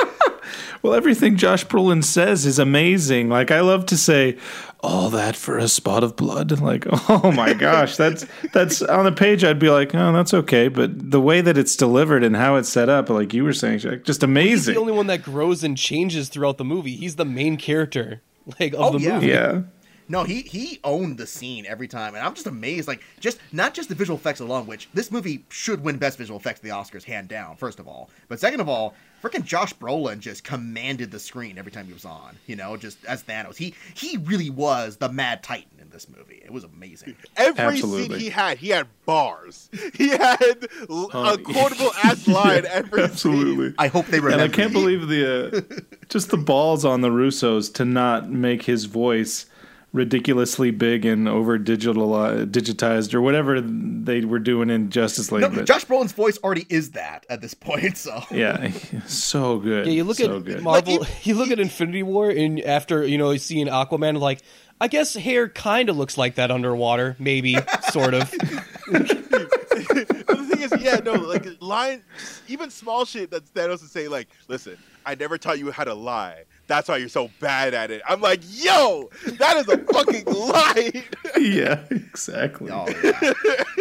Well, 0.82 0.93
everything 0.93 1.36
Josh 1.36 1.64
Brolin 1.64 2.05
says 2.05 2.44
is 2.44 2.59
amazing. 2.59 3.31
Like 3.31 3.51
I 3.51 3.60
love 3.60 3.86
to 3.86 3.97
say, 3.97 4.36
"All 4.82 5.09
that 5.10 5.35
for 5.35 5.56
a 5.56 5.66
spot 5.66 6.05
of 6.05 6.14
blood." 6.14 6.60
Like, 6.60 6.85
oh 7.09 7.32
my 7.35 7.55
gosh, 7.55 7.97
that's 7.97 8.26
that's 8.52 8.82
on 8.82 9.06
the 9.06 9.12
page. 9.12 9.44
I'd 9.44 9.59
be 9.59 9.70
like, 9.70 9.94
"Oh, 9.94 10.12
that's 10.12 10.35
okay," 10.35 10.68
but 10.68 11.10
the 11.10 11.22
way 11.22 11.40
that 11.40 11.56
it's 11.56 11.74
delivered 11.74 12.22
and 12.22 12.36
how 12.36 12.56
it's 12.56 12.68
set 12.68 12.90
up, 12.90 13.09
like 13.09 13.32
you 13.32 13.44
were 13.44 13.55
saying, 13.55 13.78
Shaq, 13.78 14.05
just 14.05 14.20
He's 14.20 14.24
amazing. 14.24 14.74
the 14.74 14.81
only 14.81 14.93
one 14.93 15.06
that 15.06 15.22
grows 15.22 15.64
and 15.64 15.78
changes 15.78 16.28
throughout 16.28 16.59
the 16.59 16.64
movie. 16.64 16.97
He's 16.97 17.16
the 17.16 17.24
main 17.24 17.56
character, 17.56 18.20
like 18.60 18.74
of 18.74 18.81
Oh, 18.81 18.90
the 18.98 19.01
yeah. 19.05 19.14
movie. 19.14 19.26
yeah, 19.28 19.62
No, 20.09 20.24
he 20.24 20.43
he 20.43 20.81
owned 20.85 21.16
the 21.18 21.26
scene 21.26 21.64
every 21.66 21.89
time, 21.89 22.14
and 22.14 22.24
I'm 22.24 22.35
just 22.35 22.47
amazed. 22.47 22.86
Like, 22.89 23.02
just 23.20 23.39
not 23.52 23.74
just 23.74 23.89
the 23.89 23.94
visual 23.94 24.18
effects 24.18 24.40
alone, 24.40 24.66
which 24.66 24.89
this 24.93 25.10
movie 25.10 25.44
should 25.48 25.82
win 25.82 25.97
best 25.98 26.18
visual 26.18 26.39
effects 26.39 26.60
at 26.60 26.62
the 26.64 26.70
Oscars, 26.70 27.05
hand 27.05 27.28
down. 27.28 27.56
First 27.56 27.78
of 27.78 27.89
all, 27.89 28.10
but 28.28 28.39
second 28.40 28.60
of 28.60 28.68
all, 28.68 28.94
freaking 29.22 29.44
Josh 29.44 29.72
Brolin 29.74 30.18
just 30.20 30.44
commanded 30.44 31.10
the 31.10 31.18
screen 31.18 31.56
every 31.56 31.72
time 31.72 31.86
he 31.86 31.93
was 31.93 32.05
on. 32.05 32.36
You 32.47 32.56
know, 32.56 32.76
just 32.76 33.02
as 33.06 33.22
Thanos, 33.22 33.56
he 33.56 33.74
he 33.94 34.18
really 34.18 34.51
was 34.51 34.97
the 34.98 35.09
Mad 35.09 35.43
Titan 35.43 35.70
in 35.81 35.89
this 35.90 36.06
movie. 36.09 36.43
It 36.44 36.51
was 36.52 36.64
amazing. 36.64 37.16
Every 37.36 37.64
Absolutely. 37.64 38.09
scene 38.09 38.18
he 38.20 38.28
had, 38.31 38.59
he 38.59 38.68
had 38.68 38.86
bars. 39.06 39.70
He 39.94 40.09
had 40.09 40.68
l- 40.90 41.10
Oh, 41.14 41.35
a 41.35 41.39
quotable 41.39 41.93
ass 42.02 42.26
line 42.39 42.64
every 42.66 43.02
absolutely. 43.05 43.74
I 43.78 43.86
hope 43.89 44.06
they 44.06 44.18
remember. 44.20 44.43
And 44.44 44.52
I 44.52 44.55
can't 44.55 44.72
believe 44.72 45.09
the 45.09 45.56
uh, 45.56 45.60
just 46.09 46.31
the 46.31 46.36
balls 46.36 46.85
on 46.85 47.01
the 47.01 47.09
Russos 47.10 47.72
to 47.74 47.85
not 47.85 48.28
make 48.28 48.64
his 48.64 48.85
voice 48.86 49.47
ridiculously 49.95 50.73
big 50.73 51.07
and 51.07 51.29
over 51.29 51.57
digital 51.57 52.15
uh, 52.15 52.45
digitized 52.45 53.15
or 53.15 53.23
whatever 53.23 53.61
they 53.61 54.25
were 54.25 54.41
doing 54.41 54.69
in 54.69 54.91
Justice 54.91 55.31
League. 55.31 55.43
No, 55.43 55.49
but 55.49 55.66
Josh 55.66 55.87
Brolin's 55.87 56.12
voice 56.12 56.37
already 56.39 56.66
is 56.69 56.91
that 56.91 57.25
at 57.31 57.41
this 57.41 57.55
point. 57.55 57.97
So 57.97 58.23
yeah, 58.31 58.73
so 59.07 59.59
good. 59.59 59.87
Yeah, 59.87 59.93
you 59.93 60.05
look 60.05 60.16
so 60.16 60.37
at 60.37 60.45
good. 60.45 60.62
Marvel. 60.62 61.07
you 61.23 61.37
look 61.37 61.51
at 61.51 61.61
Infinity 61.61 62.03
War, 62.03 62.29
and 62.29 62.61
after 62.61 63.07
you 63.07 63.16
know 63.16 63.35
seeing 63.37 63.69
Aquaman, 63.69 64.19
like 64.19 64.41
I 64.81 64.89
guess 64.89 65.15
hair 65.15 65.49
kind 65.49 65.89
of 65.89 65.97
looks 65.97 66.19
like 66.19 66.35
that 66.35 66.51
underwater, 66.51 67.15
maybe, 67.19 67.55
sort 67.91 68.15
of. 68.15 68.31
The 68.33 70.49
thing 70.51 70.62
is, 70.62 70.83
yeah, 70.83 70.97
no, 71.05 71.12
like 71.12 71.47
line, 71.62 72.03
even 72.49 72.71
small 72.71 73.05
shit 73.05 73.31
that 73.31 73.45
Thanos 73.55 73.83
is 73.83 73.93
saying, 73.93 74.11
like, 74.11 74.29
listen, 74.49 74.77
I 75.07 75.15
never 75.15 75.39
taught 75.39 75.61
you 75.61 75.71
how 75.71 75.85
to 75.85 75.95
lie. 75.95 76.45
That's 76.66 76.89
why 76.89 76.97
you're 76.97 77.09
so 77.09 77.31
bad 77.41 77.74
at 77.74 77.91
it. 77.91 78.03
I'm 78.09 78.20
like, 78.20 78.41
yo, 78.45 79.11
that 79.39 79.57
is 79.59 79.69
a 79.69 79.78
fucking 79.78 80.24
lie. 80.27 81.05
yeah, 81.39 81.81
exactly. 81.91 82.70
Oh 82.70 82.86
yeah. 83.03 83.32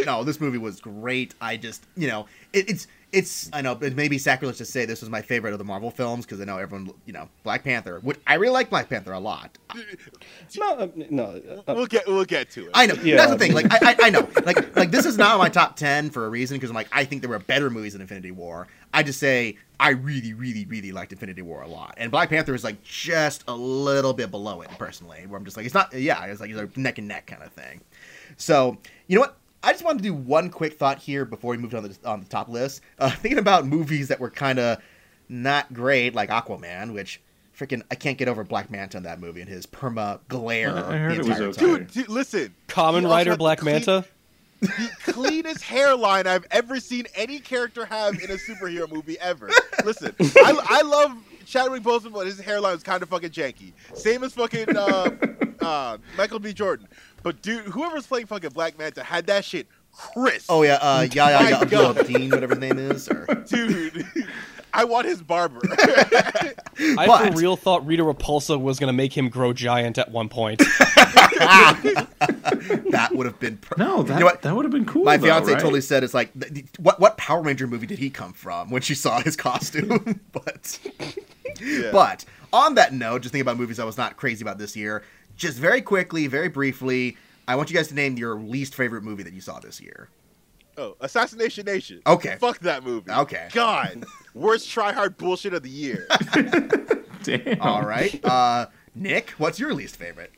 no, 0.06 0.24
this 0.24 0.42
movie 0.42 0.58
was 0.58 0.80
great. 0.82 1.34
I 1.40 1.58
just, 1.58 1.86
you 1.96 2.08
know, 2.08 2.28
it, 2.52 2.70
it's 2.70 2.88
it's. 3.14 3.50
I 3.54 3.62
know 3.62 3.78
it 3.82 3.96
may 3.96 4.08
be 4.10 4.18
sacrilege 4.18 4.58
to 4.58 4.66
say 4.66 4.86
this 4.86 5.02
was 5.02 5.10
my 5.10 5.22
favorite 5.22 5.54
of 5.54 5.60
the 5.60 5.64
Marvel 5.64 5.90
films 5.92 6.26
because 6.26 6.42
I 6.42 6.44
know 6.46 6.58
everyone, 6.58 6.92
you 7.06 7.14
know, 7.14 7.30
Black 7.44 7.64
Panther. 7.64 8.00
Which 8.02 8.20
I 8.28 8.34
really 8.36 8.54
like 8.54 8.70
Black 8.70 8.90
Panther 8.90 9.14
a 9.14 9.20
lot. 9.20 9.58
No, 10.58 10.74
uh, 10.76 10.88
no. 11.10 11.42
uh, 11.68 11.74
we'll 11.74 11.86
get 11.86 12.08
we'll 12.08 12.26
get 12.26 12.50
to 12.52 12.66
it. 12.66 12.72
I 12.74 12.86
know 12.86 12.96
Yeah. 12.96 13.16
that's 13.18 13.32
the 13.32 13.38
thing. 13.38 13.54
Like 13.54 13.72
I, 13.72 13.92
I, 13.92 13.96
I 14.04 14.10
know. 14.10 14.28
Like 14.46 14.76
like 14.76 14.92
this 14.92 15.06
is 15.06 15.18
not 15.18 15.38
my 15.38 15.48
top 15.48 15.76
ten 15.78 16.10
for 16.10 16.26
a 16.26 16.30
reason 16.30 16.58
because 16.58 16.70
I'm 16.70 16.76
like 16.76 16.90
I 16.92 17.06
think 17.06 17.22
there 17.22 17.30
were 17.30 17.40
better 17.40 17.70
movies 17.70 17.94
than 17.94 18.02
Infinity 18.02 18.32
War. 18.32 18.68
I 18.94 19.04
just 19.04 19.20
say 19.20 19.58
I 19.80 19.92
really, 19.92 20.34
really, 20.34 20.66
really 20.66 20.92
liked 20.92 21.12
Infinity 21.14 21.42
War 21.44 21.62
a 21.62 21.68
lot, 21.68 21.94
and 21.98 22.12
Black 22.12 22.30
Panther 22.30 22.54
is 22.54 22.64
like 22.64 22.84
just 22.84 23.44
a 23.48 23.56
little 23.56 24.14
bit 24.14 24.32
below 24.32 24.62
it 24.62 24.70
personally. 24.78 25.26
Where 25.28 25.38
I'm 25.38 25.46
just 25.46 25.56
like 25.56 25.66
it's 25.66 25.74
not. 25.76 25.94
Yeah, 25.94 26.26
it's 26.26 26.42
like 26.42 26.50
it's 26.50 26.60
like 26.60 26.76
neck 26.78 26.98
and 26.98 27.08
neck 27.08 27.28
kind 27.28 27.42
of 27.42 27.52
thing. 27.54 27.82
So 28.38 28.78
you 29.08 29.16
know 29.16 29.22
what? 29.22 29.38
I 29.64 29.72
just 29.72 29.84
wanted 29.84 30.00
to 30.00 30.04
do 30.04 30.14
one 30.14 30.50
quick 30.50 30.74
thought 30.78 31.00
here 31.00 31.26
before 31.26 31.52
we 31.52 31.58
moved 31.58 31.74
on 31.74 31.84
the 31.84 31.98
on 32.06 32.20
the 32.20 32.26
top 32.28 32.50
list. 32.50 32.82
Uh, 33.00 33.10
thinking 33.22 33.40
about 33.40 33.66
movies 33.66 34.10
that 34.10 34.20
were 34.20 34.30
kind 34.30 34.60
of 34.60 34.78
not 35.30 35.74
great, 35.74 36.14
like 36.14 36.30
Aquaman, 36.30 36.94
which 36.94 37.22
freaking 37.58 37.82
I 37.90 37.96
can't 37.96 38.18
get 38.18 38.28
over 38.28 38.44
Black 38.44 38.70
Manta 38.70 38.98
in 38.98 39.04
that 39.04 39.20
movie 39.20 39.42
and 39.42 39.50
his 39.50 39.66
perma 39.66 40.20
glare. 40.28 40.76
I 40.78 40.98
heard 40.98 41.18
it 41.20 41.26
was 41.26 41.40
okay. 41.40 41.60
dude, 41.66 41.88
dude, 41.92 42.10
listen. 42.10 42.54
Common 42.68 43.02
He 43.04 43.06
also 43.06 43.16
Rider 43.16 43.38
Black 43.38 43.60
clean- 43.60 43.76
Manta. 43.76 44.06
the 44.60 44.90
cleanest 45.12 45.62
hairline 45.64 46.26
I've 46.28 46.46
ever 46.52 46.80
seen 46.80 47.06
any 47.16 47.40
character 47.40 47.86
have 47.86 48.16
in 48.22 48.32
a 48.32 48.36
superhero 48.36 48.92
movie 48.92 49.20
ever. 49.20 49.50
Listen, 49.86 50.14
I, 50.20 50.60
I 50.70 50.82
love 50.84 51.18
Chadwick 51.46 51.84
Boseman, 51.84 52.14
but 52.14 52.26
his 52.26 52.40
hairline 52.40 52.76
is 52.76 52.84
kind 52.84 53.04
of 53.04 53.10
fucking 53.10 53.32
janky. 53.32 53.74
Same 53.94 54.24
as 54.24 54.34
fucking 54.34 54.76
uh, 54.78 55.10
uh, 55.62 55.98
Michael 56.18 56.40
B. 56.40 56.54
Jordan. 56.54 56.88
But 57.24 57.42
dude, 57.42 57.66
whoever's 57.66 58.06
playing 58.06 58.28
fucking 58.28 58.52
Black 58.52 58.78
Manta 58.78 59.02
had 59.04 59.26
that 59.28 59.46
shit 59.46 59.68
crisp. 59.94 60.46
Oh 60.50 60.62
yeah, 60.64 60.78
uh, 60.82 61.08
yeah, 61.12 61.30
yeah, 61.30 61.40
My 61.44 61.50
yeah, 61.50 61.66
God. 61.70 62.06
Dean, 62.06 62.30
whatever 62.30 62.56
his 62.56 62.62
name 62.62 62.78
is. 62.78 63.08
Or... 63.10 63.26
dude. 63.48 64.06
I 64.76 64.86
want 64.86 65.06
his 65.06 65.22
barber. 65.22 65.62
I 65.72 66.54
But- 67.06 67.28
for 67.34 67.38
real 67.40 67.56
thought 67.56 67.86
Rita 67.86 68.02
Repulsa 68.04 68.60
was 68.60 68.80
going 68.80 68.88
to 68.88 68.94
make 68.94 69.16
him 69.16 69.30
grow 69.30 69.54
giant 69.54 70.00
at 70.00 70.10
one 70.10 70.30
point. 70.30 70.64
that 71.80 73.10
would 73.14 73.26
have 73.26 73.40
been 73.40 73.58
per- 73.58 73.76
No, 73.78 74.04
that 74.04 74.14
You 74.16 74.20
know 74.22 74.26
what? 74.26 74.42
that 74.42 74.56
would 74.56 74.66
have 74.66 74.72
been 74.72 74.86
cool. 74.86 75.04
My 75.04 75.18
though, 75.18 75.28
fiance 75.28 75.52
right? 75.54 75.62
totally 75.62 75.82
said 75.82 76.04
it's 76.04 76.14
like, 76.16 76.34
th- 76.40 76.54
th- 76.54 76.66
what 76.80 77.00
what 77.00 77.18
Power 77.18 77.42
Ranger 77.42 77.68
movie 77.68 77.86
did 77.88 78.00
he 78.00 78.10
come 78.10 78.34
from 78.34 78.70
when 78.72 78.82
she 78.82 78.96
saw 78.96 79.20
his 79.22 79.36
costume? 79.36 80.20
but 80.32 80.80
Yeah. 81.62 81.92
but 81.92 82.26
on 82.52 82.74
that 82.76 82.94
note, 82.94 83.22
just 83.22 83.32
thinking 83.32 83.44
about 83.46 83.58
movies 83.58 83.80
I 83.80 83.86
was 83.86 83.98
not 83.98 84.18
crazy 84.18 84.44
about 84.44 84.58
this 84.58 84.76
year. 84.76 85.04
Just 85.36 85.58
very 85.58 85.82
quickly, 85.82 86.28
very 86.28 86.48
briefly, 86.50 87.18
I 87.48 87.56
want 87.56 87.70
you 87.70 87.76
guys 87.76 87.88
to 87.90 87.96
name 87.96 88.18
your 88.18 88.36
least 88.40 88.76
favorite 88.76 89.04
movie 89.04 89.24
that 89.24 89.34
you 89.34 89.42
saw 89.42 89.60
this 89.60 89.82
year. 89.82 90.10
oh, 90.78 90.96
Assassination 91.02 91.66
Nation. 91.66 92.02
Okay. 92.08 92.38
Fuck 92.40 92.60
that 92.60 92.84
movie. 92.84 93.12
Okay. 93.12 93.48
God. 93.54 94.06
Worst 94.34 94.70
try 94.70 94.92
hard 94.92 95.18
bullshit 95.18 95.54
of 95.54 95.64
the 95.64 95.70
year. 95.70 96.08
Damn. 97.24 97.62
All 97.62 97.82
right, 97.84 98.20
uh, 98.26 98.66
Nick, 98.96 99.30
what's 99.38 99.60
your 99.60 99.74
least 99.74 99.96
favorite? 99.96 100.32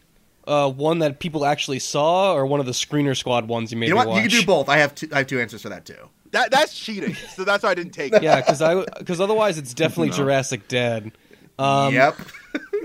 Uh, 0.47 0.69
one 0.69 0.99
that 0.99 1.19
people 1.19 1.43
actually 1.45 1.79
saw, 1.79 2.33
or 2.35 2.45
one 2.45 2.59
of 2.59 2.67
the 2.67 2.71
Screener 2.71 3.17
Squad 3.17 3.47
ones 3.47 3.71
you 3.71 3.77
made 3.79 3.87
You 3.87 3.95
know 3.95 4.01
me 4.01 4.05
what? 4.05 4.13
watch. 4.15 4.23
You 4.23 4.29
can 4.29 4.39
do 4.41 4.45
both. 4.45 4.69
I 4.69 4.77
have 4.77 4.93
two, 4.93 5.09
I 5.11 5.19
have 5.19 5.27
two 5.27 5.39
answers 5.39 5.63
for 5.63 5.69
that 5.69 5.85
too. 5.85 6.09
That 6.31 6.51
that's 6.51 6.77
cheating. 6.77 7.15
So 7.15 7.43
that's 7.43 7.63
why 7.63 7.69
I 7.71 7.73
didn't 7.73 7.93
take 7.93 8.13
it. 8.13 8.21
Yeah, 8.21 8.35
because 8.41 8.61
I 8.61 8.83
because 8.99 9.19
otherwise 9.19 9.57
it's 9.57 9.73
definitely 9.73 10.09
No. 10.09 10.17
Jurassic 10.17 10.67
Dead. 10.67 11.11
Um, 11.57 11.93
yep. 11.95 12.15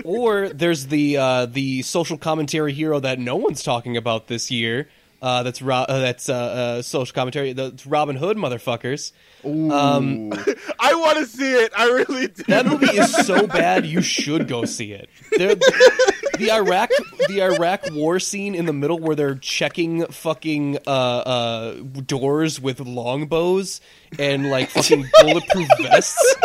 Or 0.03 0.49
there's 0.49 0.87
the 0.87 1.17
uh, 1.17 1.45
the 1.45 1.81
social 1.83 2.17
commentary 2.17 2.73
hero 2.73 2.99
that 2.99 3.19
no 3.19 3.35
one's 3.35 3.61
talking 3.63 3.97
about 3.97 4.27
this 4.27 4.49
year. 4.49 4.89
Uh, 5.21 5.43
that's 5.43 5.61
Ro- 5.61 5.85
uh, 5.87 5.99
that's 5.99 6.29
uh, 6.29 6.33
uh, 6.33 6.81
social 6.81 7.13
commentary. 7.13 7.53
That's 7.53 7.85
Robin 7.85 8.15
Hood, 8.15 8.37
motherfuckers. 8.37 9.11
Um, 9.45 10.31
I 10.79 10.95
want 10.95 11.19
to 11.19 11.27
see 11.27 11.51
it. 11.53 11.71
I 11.77 11.85
really 11.85 12.27
do. 12.29 12.41
that 12.47 12.65
movie 12.65 12.87
is 12.97 13.15
so 13.27 13.45
bad, 13.45 13.85
you 13.85 14.01
should 14.01 14.47
go 14.47 14.65
see 14.65 14.93
it. 14.93 15.09
There- 15.37 15.53
the 16.39 16.51
Iraq 16.51 16.89
the 17.27 17.43
Iraq 17.43 17.91
war 17.91 18.19
scene 18.19 18.55
in 18.55 18.65
the 18.65 18.73
middle 18.73 18.97
where 18.97 19.15
they're 19.15 19.35
checking 19.35 20.07
fucking 20.07 20.79
uh, 20.87 20.89
uh, 20.89 21.73
doors 22.07 22.59
with 22.59 22.79
longbows 22.79 23.79
and 24.17 24.49
like 24.49 24.69
fucking 24.69 25.05
bulletproof 25.21 25.67
vests. 25.81 26.35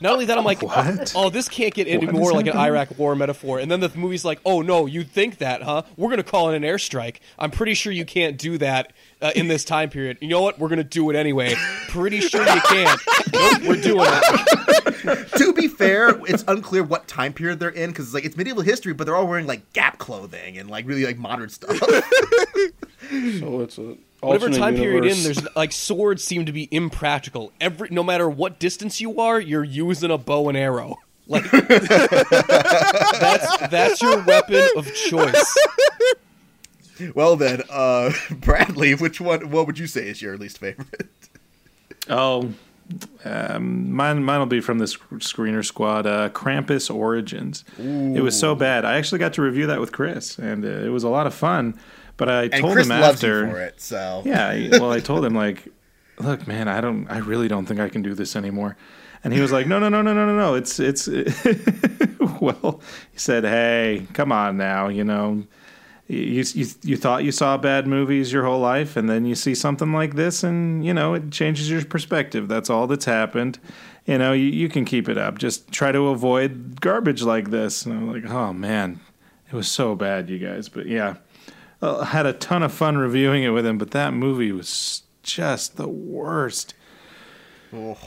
Not 0.00 0.12
only 0.12 0.24
that, 0.26 0.36
I'm 0.38 0.44
like, 0.44 0.62
What? 0.62 1.12
oh, 1.16 1.30
this 1.30 1.48
can't 1.48 1.72
get 1.74 1.88
any 1.88 2.06
more 2.06 2.30
is 2.30 2.36
like 2.36 2.46
an? 2.46 2.56
Iraq 2.56 2.98
war 2.98 3.14
metaphor. 3.14 3.58
And 3.58 3.70
then 3.70 3.80
the 3.80 3.90
movie's 3.94 4.24
like, 4.24 4.40
oh 4.44 4.62
no, 4.62 4.86
you 4.86 5.04
think 5.04 5.38
that, 5.38 5.62
huh? 5.62 5.82
We're 5.96 6.10
gonna 6.10 6.22
call 6.22 6.50
in 6.50 6.62
an 6.62 6.68
airstrike. 6.70 7.16
I'm 7.38 7.50
pretty 7.50 7.74
sure 7.74 7.92
you 7.92 8.04
can't 8.04 8.36
do 8.38 8.58
that 8.58 8.92
uh, 9.22 9.32
in 9.34 9.48
this 9.48 9.64
time 9.64 9.90
period. 9.90 10.18
You 10.20 10.28
know 10.28 10.42
what? 10.42 10.58
We're 10.58 10.68
gonna 10.68 10.84
do 10.84 11.08
it 11.10 11.16
anyway. 11.16 11.54
Pretty 11.88 12.20
sure 12.20 12.42
you 12.42 12.60
can't. 12.62 13.00
Nope, 13.32 13.62
we're 13.62 13.80
doing 13.80 14.06
it. 14.08 15.28
to 15.36 15.52
be 15.52 15.68
fair, 15.68 16.18
it's 16.26 16.44
unclear 16.48 16.82
what 16.82 17.06
time 17.08 17.32
period 17.32 17.60
they're 17.60 17.68
in 17.70 17.90
because 17.90 18.06
it's 18.06 18.14
like 18.14 18.24
it's 18.24 18.36
medieval 18.36 18.62
history, 18.62 18.92
but 18.92 19.04
they're 19.04 19.16
all 19.16 19.26
wearing 19.26 19.46
like 19.46 19.72
Gap 19.72 19.98
clothing 19.98 20.58
and 20.58 20.68
like 20.70 20.86
really 20.86 21.04
like 21.06 21.18
modern 21.18 21.48
stuff. 21.48 21.76
So 23.38 23.60
it's 23.60 23.78
a 23.78 23.96
Whatever 24.26 24.46
alternate 24.46 24.58
time 24.58 24.74
period 24.74 25.04
in, 25.04 25.22
there's 25.22 25.56
like 25.56 25.72
swords 25.72 26.24
seem 26.24 26.46
to 26.46 26.52
be 26.52 26.68
impractical. 26.70 27.52
Every 27.60 27.88
no 27.90 28.02
matter 28.02 28.28
what 28.28 28.58
distance 28.58 29.00
you 29.00 29.20
are, 29.20 29.40
you're 29.40 29.64
using 29.64 30.10
a 30.10 30.18
bow 30.18 30.48
and 30.48 30.58
arrow. 30.58 30.98
Like 31.28 31.50
that's 31.50 33.56
that's 33.68 34.02
your 34.02 34.22
weapon 34.24 34.68
of 34.76 34.92
choice. 34.94 35.56
well 37.14 37.36
then, 37.36 37.62
uh, 37.70 38.12
Bradley, 38.30 38.94
which 38.94 39.20
one? 39.20 39.50
What 39.50 39.66
would 39.66 39.78
you 39.78 39.86
say 39.86 40.08
is 40.08 40.22
your 40.22 40.36
least 40.36 40.58
favorite? 40.58 41.08
Oh, 42.08 42.52
um, 43.24 43.92
mine 43.92 44.22
mine 44.22 44.38
will 44.38 44.46
be 44.46 44.60
from 44.60 44.78
the 44.78 44.84
Screener 44.84 45.64
Squad. 45.64 46.06
Uh, 46.06 46.28
Krampus 46.28 46.94
Origins. 46.94 47.64
It 47.78 48.22
was 48.22 48.38
so 48.38 48.54
bad. 48.54 48.84
I 48.84 48.96
actually 48.96 49.18
got 49.18 49.32
to 49.34 49.42
review 49.42 49.66
that 49.66 49.80
with 49.80 49.92
Chris, 49.92 50.38
and 50.38 50.64
uh, 50.64 50.68
it 50.68 50.90
was 50.90 51.02
a 51.02 51.08
lot 51.08 51.26
of 51.26 51.34
fun. 51.34 51.78
But 52.16 52.28
I 52.28 52.42
And 52.44 52.54
told 52.54 52.72
Chris 52.74 52.86
him 52.86 52.92
after. 52.92 53.56
it, 53.58 53.80
so 53.80 54.22
Yeah, 54.24 54.68
well, 54.72 54.90
I 54.92 55.00
told 55.00 55.24
him 55.24 55.34
like, 55.34 55.68
look, 56.18 56.46
man, 56.46 56.68
I 56.68 56.80
don't, 56.80 57.06
I 57.10 57.18
really 57.18 57.48
don't 57.48 57.66
think 57.66 57.80
I 57.80 57.88
can 57.88 58.02
do 58.02 58.14
this 58.14 58.36
anymore. 58.36 58.76
And 59.24 59.32
he 59.32 59.40
was 59.40 59.50
like, 59.52 59.66
no, 59.66 59.78
no, 59.78 59.88
no, 59.88 60.02
no, 60.02 60.14
no, 60.14 60.26
no, 60.26 60.36
no. 60.36 60.54
It's, 60.54 60.78
it's. 60.78 61.08
well, 62.40 62.80
he 63.12 63.18
said, 63.18 63.44
hey, 63.44 64.06
come 64.12 64.30
on 64.32 64.56
now, 64.56 64.88
you 64.88 65.04
know. 65.04 65.44
You, 66.08 66.44
you 66.54 66.66
you 66.84 66.96
thought 66.96 67.24
you 67.24 67.32
saw 67.32 67.56
bad 67.56 67.88
movies 67.88 68.32
your 68.32 68.44
whole 68.44 68.60
life, 68.60 68.96
and 68.96 69.10
then 69.10 69.24
you 69.24 69.34
see 69.34 69.56
something 69.56 69.92
like 69.92 70.14
this, 70.14 70.44
and 70.44 70.86
you 70.86 70.94
know 70.94 71.14
it 71.14 71.32
changes 71.32 71.68
your 71.68 71.84
perspective. 71.84 72.46
That's 72.46 72.70
all 72.70 72.86
that's 72.86 73.06
happened. 73.06 73.58
You 74.06 74.18
know, 74.18 74.32
you, 74.32 74.44
you 74.44 74.68
can 74.68 74.84
keep 74.84 75.08
it 75.08 75.18
up. 75.18 75.38
Just 75.38 75.72
try 75.72 75.90
to 75.90 76.06
avoid 76.10 76.80
garbage 76.80 77.22
like 77.22 77.50
this. 77.50 77.84
And 77.84 77.92
I'm 77.92 78.12
like, 78.12 78.30
oh 78.30 78.52
man, 78.52 79.00
it 79.50 79.56
was 79.56 79.68
so 79.68 79.96
bad, 79.96 80.30
you 80.30 80.38
guys. 80.38 80.68
But 80.68 80.86
yeah, 80.86 81.16
uh, 81.86 82.04
had 82.04 82.26
a 82.26 82.32
ton 82.32 82.62
of 82.62 82.72
fun 82.72 82.96
reviewing 82.98 83.42
it 83.44 83.50
with 83.50 83.64
him, 83.66 83.78
but 83.78 83.92
that 83.92 84.12
movie 84.12 84.52
was 84.52 85.02
just 85.22 85.76
the 85.76 85.88
worst. 85.88 86.74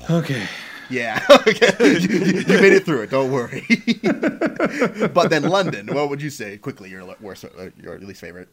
Okay. 0.09 0.47
yeah. 0.89 1.23
okay, 1.29 1.71
you, 1.99 2.09
you- 2.09 2.39
you 2.41 2.61
made 2.61 2.73
it 2.73 2.85
through 2.85 3.01
it. 3.03 3.09
Don't 3.11 3.31
worry. 3.31 3.65
but 5.13 5.29
then 5.29 5.43
London, 5.43 5.87
what 5.87 6.09
would 6.09 6.21
you 6.21 6.29
say 6.29 6.57
quickly? 6.57 6.89
Your 6.89 7.05
worst, 7.21 7.45
uh, 7.45 7.69
your 7.81 7.97
least 7.99 8.21
favorite? 8.21 8.49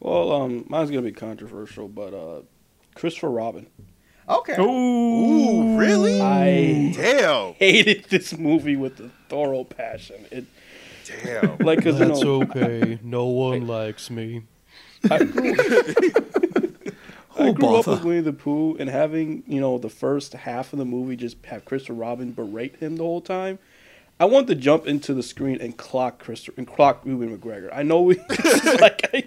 Well, 0.00 0.30
um, 0.32 0.64
mine's 0.68 0.90
gonna 0.90 1.02
be 1.02 1.12
controversial, 1.12 1.88
but 1.88 2.12
uh, 2.14 2.42
Christopher 2.94 3.30
Robin. 3.30 3.66
Okay. 4.28 4.56
Ooh, 4.60 5.78
really? 5.78 6.20
I 6.20 6.92
Damn. 6.94 7.54
hated 7.54 8.04
this 8.10 8.36
movie 8.36 8.76
with 8.76 8.98
a 9.00 9.10
thorough 9.28 9.64
passion. 9.64 10.26
It 10.30 10.44
Damn. 11.06 11.58
like 11.58 11.78
because 11.78 11.98
you 11.98 12.06
know 12.06 12.42
okay. 12.42 12.98
No 13.02 13.26
one 13.26 13.66
likes 13.66 14.10
me. 14.10 14.42
I 15.10 15.24
grew, 15.24 15.54
I 17.38 17.52
grew 17.52 17.76
up 17.76 17.84
bother. 17.84 17.90
with 17.92 18.04
Winnie 18.04 18.20
the 18.20 18.32
Pooh, 18.32 18.76
and 18.78 18.88
having 18.88 19.42
you 19.46 19.60
know 19.60 19.78
the 19.78 19.90
first 19.90 20.32
half 20.32 20.72
of 20.72 20.78
the 20.78 20.84
movie 20.84 21.16
just 21.16 21.36
have 21.46 21.64
Christopher 21.64 21.94
Robin 21.94 22.32
berate 22.32 22.76
him 22.76 22.96
the 22.96 23.04
whole 23.04 23.20
time. 23.20 23.58
I 24.18 24.24
want 24.24 24.46
to 24.48 24.54
jump 24.54 24.86
into 24.86 25.12
the 25.12 25.22
screen 25.22 25.58
and 25.60 25.76
clock 25.76 26.18
Christopher 26.18 26.54
and 26.56 26.66
clock 26.66 27.04
Ewan 27.04 27.36
McGregor. 27.36 27.68
I 27.72 27.82
know 27.82 28.00
we 28.00 28.16
like 28.80 29.08
I, 29.12 29.24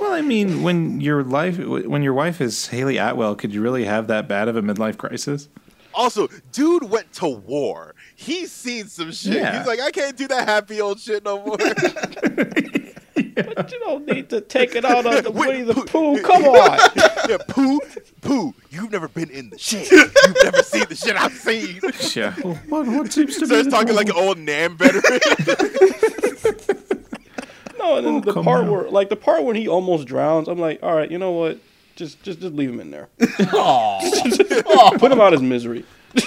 Well, 0.00 0.12
I 0.12 0.20
mean, 0.20 0.64
when 0.64 1.00
your 1.00 1.22
life, 1.22 1.58
when 1.58 2.02
your 2.02 2.14
wife 2.14 2.40
is 2.40 2.66
Hayley 2.68 2.96
Atwell, 2.98 3.36
could 3.36 3.54
you 3.54 3.62
really 3.62 3.84
have 3.84 4.08
that 4.08 4.26
bad 4.26 4.48
of 4.48 4.56
a 4.56 4.62
midlife 4.62 4.96
crisis? 4.96 5.48
Also, 5.94 6.28
dude 6.52 6.84
went 6.84 7.12
to 7.14 7.28
war. 7.28 7.94
He's 8.16 8.50
seen 8.52 8.86
some 8.88 9.12
shit. 9.12 9.34
Yeah. 9.34 9.58
He's 9.58 9.66
like, 9.66 9.80
I 9.80 9.90
can't 9.90 10.16
do 10.16 10.26
that 10.28 10.48
happy 10.48 10.80
old 10.80 11.00
shit 11.00 11.24
no 11.24 11.44
more. 11.44 11.56
but 13.14 13.70
you 13.72 13.78
don't 13.80 14.06
need 14.06 14.28
to 14.30 14.40
take 14.40 14.74
it 14.74 14.84
out 14.84 15.06
on 15.06 15.22
the 15.22 15.30
Winnie 15.30 15.62
the 15.62 15.74
Pooh. 15.74 16.20
Come 16.22 16.44
on. 16.44 16.78
yeah, 17.28 17.38
Pooh, 17.48 17.80
Pooh, 18.20 18.54
you 18.70 18.82
you've 18.82 18.92
never 18.92 19.08
been 19.08 19.30
in 19.30 19.50
the 19.50 19.58
shit. 19.58 19.90
You've 19.90 20.36
never 20.42 20.62
seen 20.62 20.84
the 20.88 20.94
shit 20.96 21.16
I've 21.16 21.32
seen. 21.32 21.80
Yeah. 22.14 22.34
Well, 22.44 22.54
what, 22.68 22.86
what 22.86 23.12
seems 23.12 23.34
to 23.36 23.40
be 23.42 23.46
Starts 23.46 23.64
the 23.64 23.70
talking 23.70 23.94
like 23.94 24.08
an 24.08 24.16
old 24.16 24.38
Nam 24.38 24.76
veteran. 24.76 25.02
No, 27.78 27.96
and 27.96 28.06
then 28.06 28.14
Oh, 28.16 28.20
the 28.20 28.42
part 28.42 28.64
on. 28.64 28.70
where, 28.70 28.88
like 28.90 29.08
the 29.10 29.16
part 29.16 29.42
when 29.44 29.56
he 29.56 29.68
almost 29.68 30.06
drowns, 30.06 30.48
I'm 30.48 30.58
like, 30.58 30.80
all 30.82 30.94
right, 30.94 31.10
you 31.10 31.18
know 31.18 31.32
what? 31.32 31.58
Just, 31.96 32.22
just, 32.22 32.40
just 32.40 32.54
leave 32.54 32.70
him 32.70 32.80
in 32.80 32.90
there. 32.90 33.08
Put 33.18 35.12
him 35.12 35.20
out 35.20 35.32
his 35.32 35.42
misery. 35.42 35.84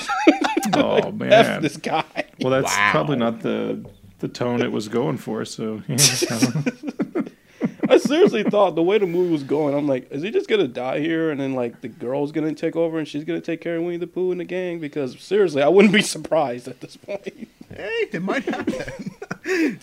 Oh 0.74 0.98
F 0.98 1.14
man. 1.14 1.62
this 1.62 1.78
guy. 1.78 2.04
Well, 2.42 2.52
that's 2.52 2.76
probably 2.92 3.16
not 3.16 3.40
the 3.40 3.86
the 4.20 4.28
tone 4.28 4.62
it 4.62 4.72
was 4.72 4.90
going 4.90 5.18
for. 5.18 5.46
So 5.46 5.82
yeah, 5.88 5.96
I 7.90 7.98
seriously 7.98 8.44
thought 8.44 8.76
the 8.76 8.84
way 8.84 8.98
the 8.98 9.06
movie 9.08 9.32
was 9.32 9.44
going, 9.44 9.74
I'm 9.74 9.88
like, 9.88 10.12
is 10.12 10.22
he 10.24 10.30
just 10.30 10.50
gonna 10.50 10.68
die 10.68 11.00
here, 11.00 11.32
and 11.32 11.40
then 11.40 11.54
like 11.54 11.80
the 11.80 11.88
girl's 11.88 12.34
gonna 12.34 12.54
take 12.54 12.76
over, 12.76 13.00
and 13.00 13.08
she's 13.08 13.24
gonna 13.24 13.40
take 13.40 13.62
care 13.62 13.78
of 13.78 13.84
Winnie 13.84 13.96
the 13.98 14.08
Pooh 14.08 14.32
and 14.32 14.42
the 14.42 14.46
gang? 14.46 14.80
Because 14.80 15.18
seriously, 15.22 15.62
I 15.62 15.70
wouldn't 15.70 15.94
be 15.94 16.02
surprised 16.02 16.68
at 16.68 16.82
this 16.82 16.98
point. 16.98 17.48
Hey, 17.74 18.08
it 18.12 18.22
might 18.22 18.44
happen. 18.44 19.80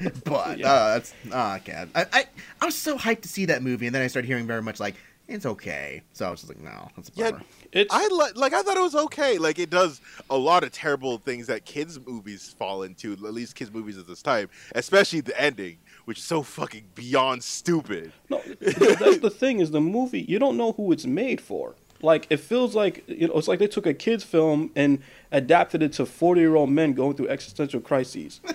but 0.24 0.60
uh, 0.60 0.94
that's 0.94 1.14
ah, 1.32 1.58
God. 1.64 1.90
I, 1.94 2.06
I 2.12 2.24
I 2.60 2.66
was 2.66 2.76
so 2.76 2.96
hyped 2.96 3.22
to 3.22 3.28
see 3.28 3.46
that 3.46 3.62
movie, 3.62 3.86
and 3.86 3.94
then 3.94 4.02
I 4.02 4.06
started 4.06 4.26
hearing 4.26 4.46
very 4.46 4.62
much 4.62 4.80
like 4.80 4.94
it's 5.28 5.44
okay. 5.44 6.02
So 6.14 6.26
I 6.26 6.30
was 6.30 6.40
just 6.40 6.48
like, 6.48 6.62
no, 6.62 6.90
that's 6.96 7.10
a 7.10 7.12
Yeah. 7.14 7.38
It's 7.70 7.92
I 7.94 8.08
li- 8.10 8.32
like. 8.34 8.54
I 8.54 8.62
thought 8.62 8.78
it 8.78 8.82
was 8.82 8.94
okay. 8.94 9.36
Like 9.36 9.58
it 9.58 9.68
does 9.68 10.00
a 10.30 10.36
lot 10.38 10.64
of 10.64 10.72
terrible 10.72 11.18
things 11.18 11.46
that 11.48 11.66
kids 11.66 12.00
movies 12.06 12.54
fall 12.58 12.82
into. 12.82 13.12
At 13.12 13.34
least 13.34 13.54
kids 13.54 13.70
movies 13.70 13.98
at 13.98 14.06
this 14.06 14.22
time, 14.22 14.48
especially 14.74 15.20
the 15.20 15.38
ending, 15.38 15.78
which 16.06 16.18
is 16.18 16.24
so 16.24 16.42
fucking 16.42 16.86
beyond 16.94 17.44
stupid. 17.44 18.12
No, 18.30 18.40
that's 18.60 19.18
the 19.18 19.30
thing 19.30 19.60
is 19.60 19.70
the 19.70 19.82
movie. 19.82 20.22
You 20.22 20.38
don't 20.38 20.56
know 20.56 20.72
who 20.72 20.92
it's 20.92 21.04
made 21.04 21.42
for. 21.42 21.74
Like 22.00 22.26
it 22.30 22.38
feels 22.38 22.74
like 22.76 23.02
you 23.08 23.26
know, 23.28 23.34
it's 23.34 23.48
like 23.48 23.58
they 23.58 23.66
took 23.66 23.86
a 23.86 23.94
kids 23.94 24.22
film 24.24 24.70
and 24.76 25.00
adapted 25.32 25.82
it 25.82 25.92
to 25.94 26.06
forty 26.06 26.40
year 26.40 26.54
old 26.54 26.70
men 26.70 26.92
going 26.92 27.14
through 27.16 27.28
existential 27.28 27.80
crises. 27.80 28.40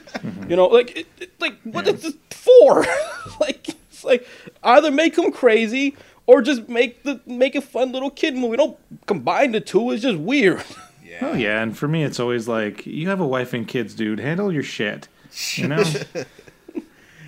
You 0.50 0.56
know, 0.56 0.68
like 0.68 0.96
it, 0.98 1.08
it- 1.20 1.32
like 1.42 1.60
what 1.64 1.88
is 1.88 2.02
this 2.04 2.16
for? 2.32 2.86
like 3.42 3.70
it's 3.70 4.04
like 4.06 4.26
either 4.64 4.92
make 4.92 5.16
them 5.16 5.32
crazy 5.32 5.96
or 6.26 6.42
just 6.42 6.70
make 6.70 7.04
the 7.04 7.20
make 7.26 7.56
a 7.56 7.62
fun 7.62 7.92
little 7.92 8.10
kid 8.10 8.36
movie. 8.36 8.56
Don't 8.58 8.78
combine 9.06 9.52
the 9.52 9.60
two. 9.62 9.92
It's 9.92 10.04
just 10.04 10.18
weird. 10.20 10.64
oh 11.22 11.34
yeah. 11.34 11.62
And 11.62 11.78
for 11.78 11.88
me, 11.90 12.04
it's 12.04 12.20
always 12.22 12.48
like 12.48 12.86
you 12.86 13.10
have 13.10 13.20
a 13.20 13.28
wife 13.28 13.54
and 13.54 13.68
kids, 13.68 13.94
dude. 13.94 14.20
Handle 14.20 14.52
your 14.54 14.64
shit. 14.64 15.08
You 15.56 15.68
know. 15.68 15.84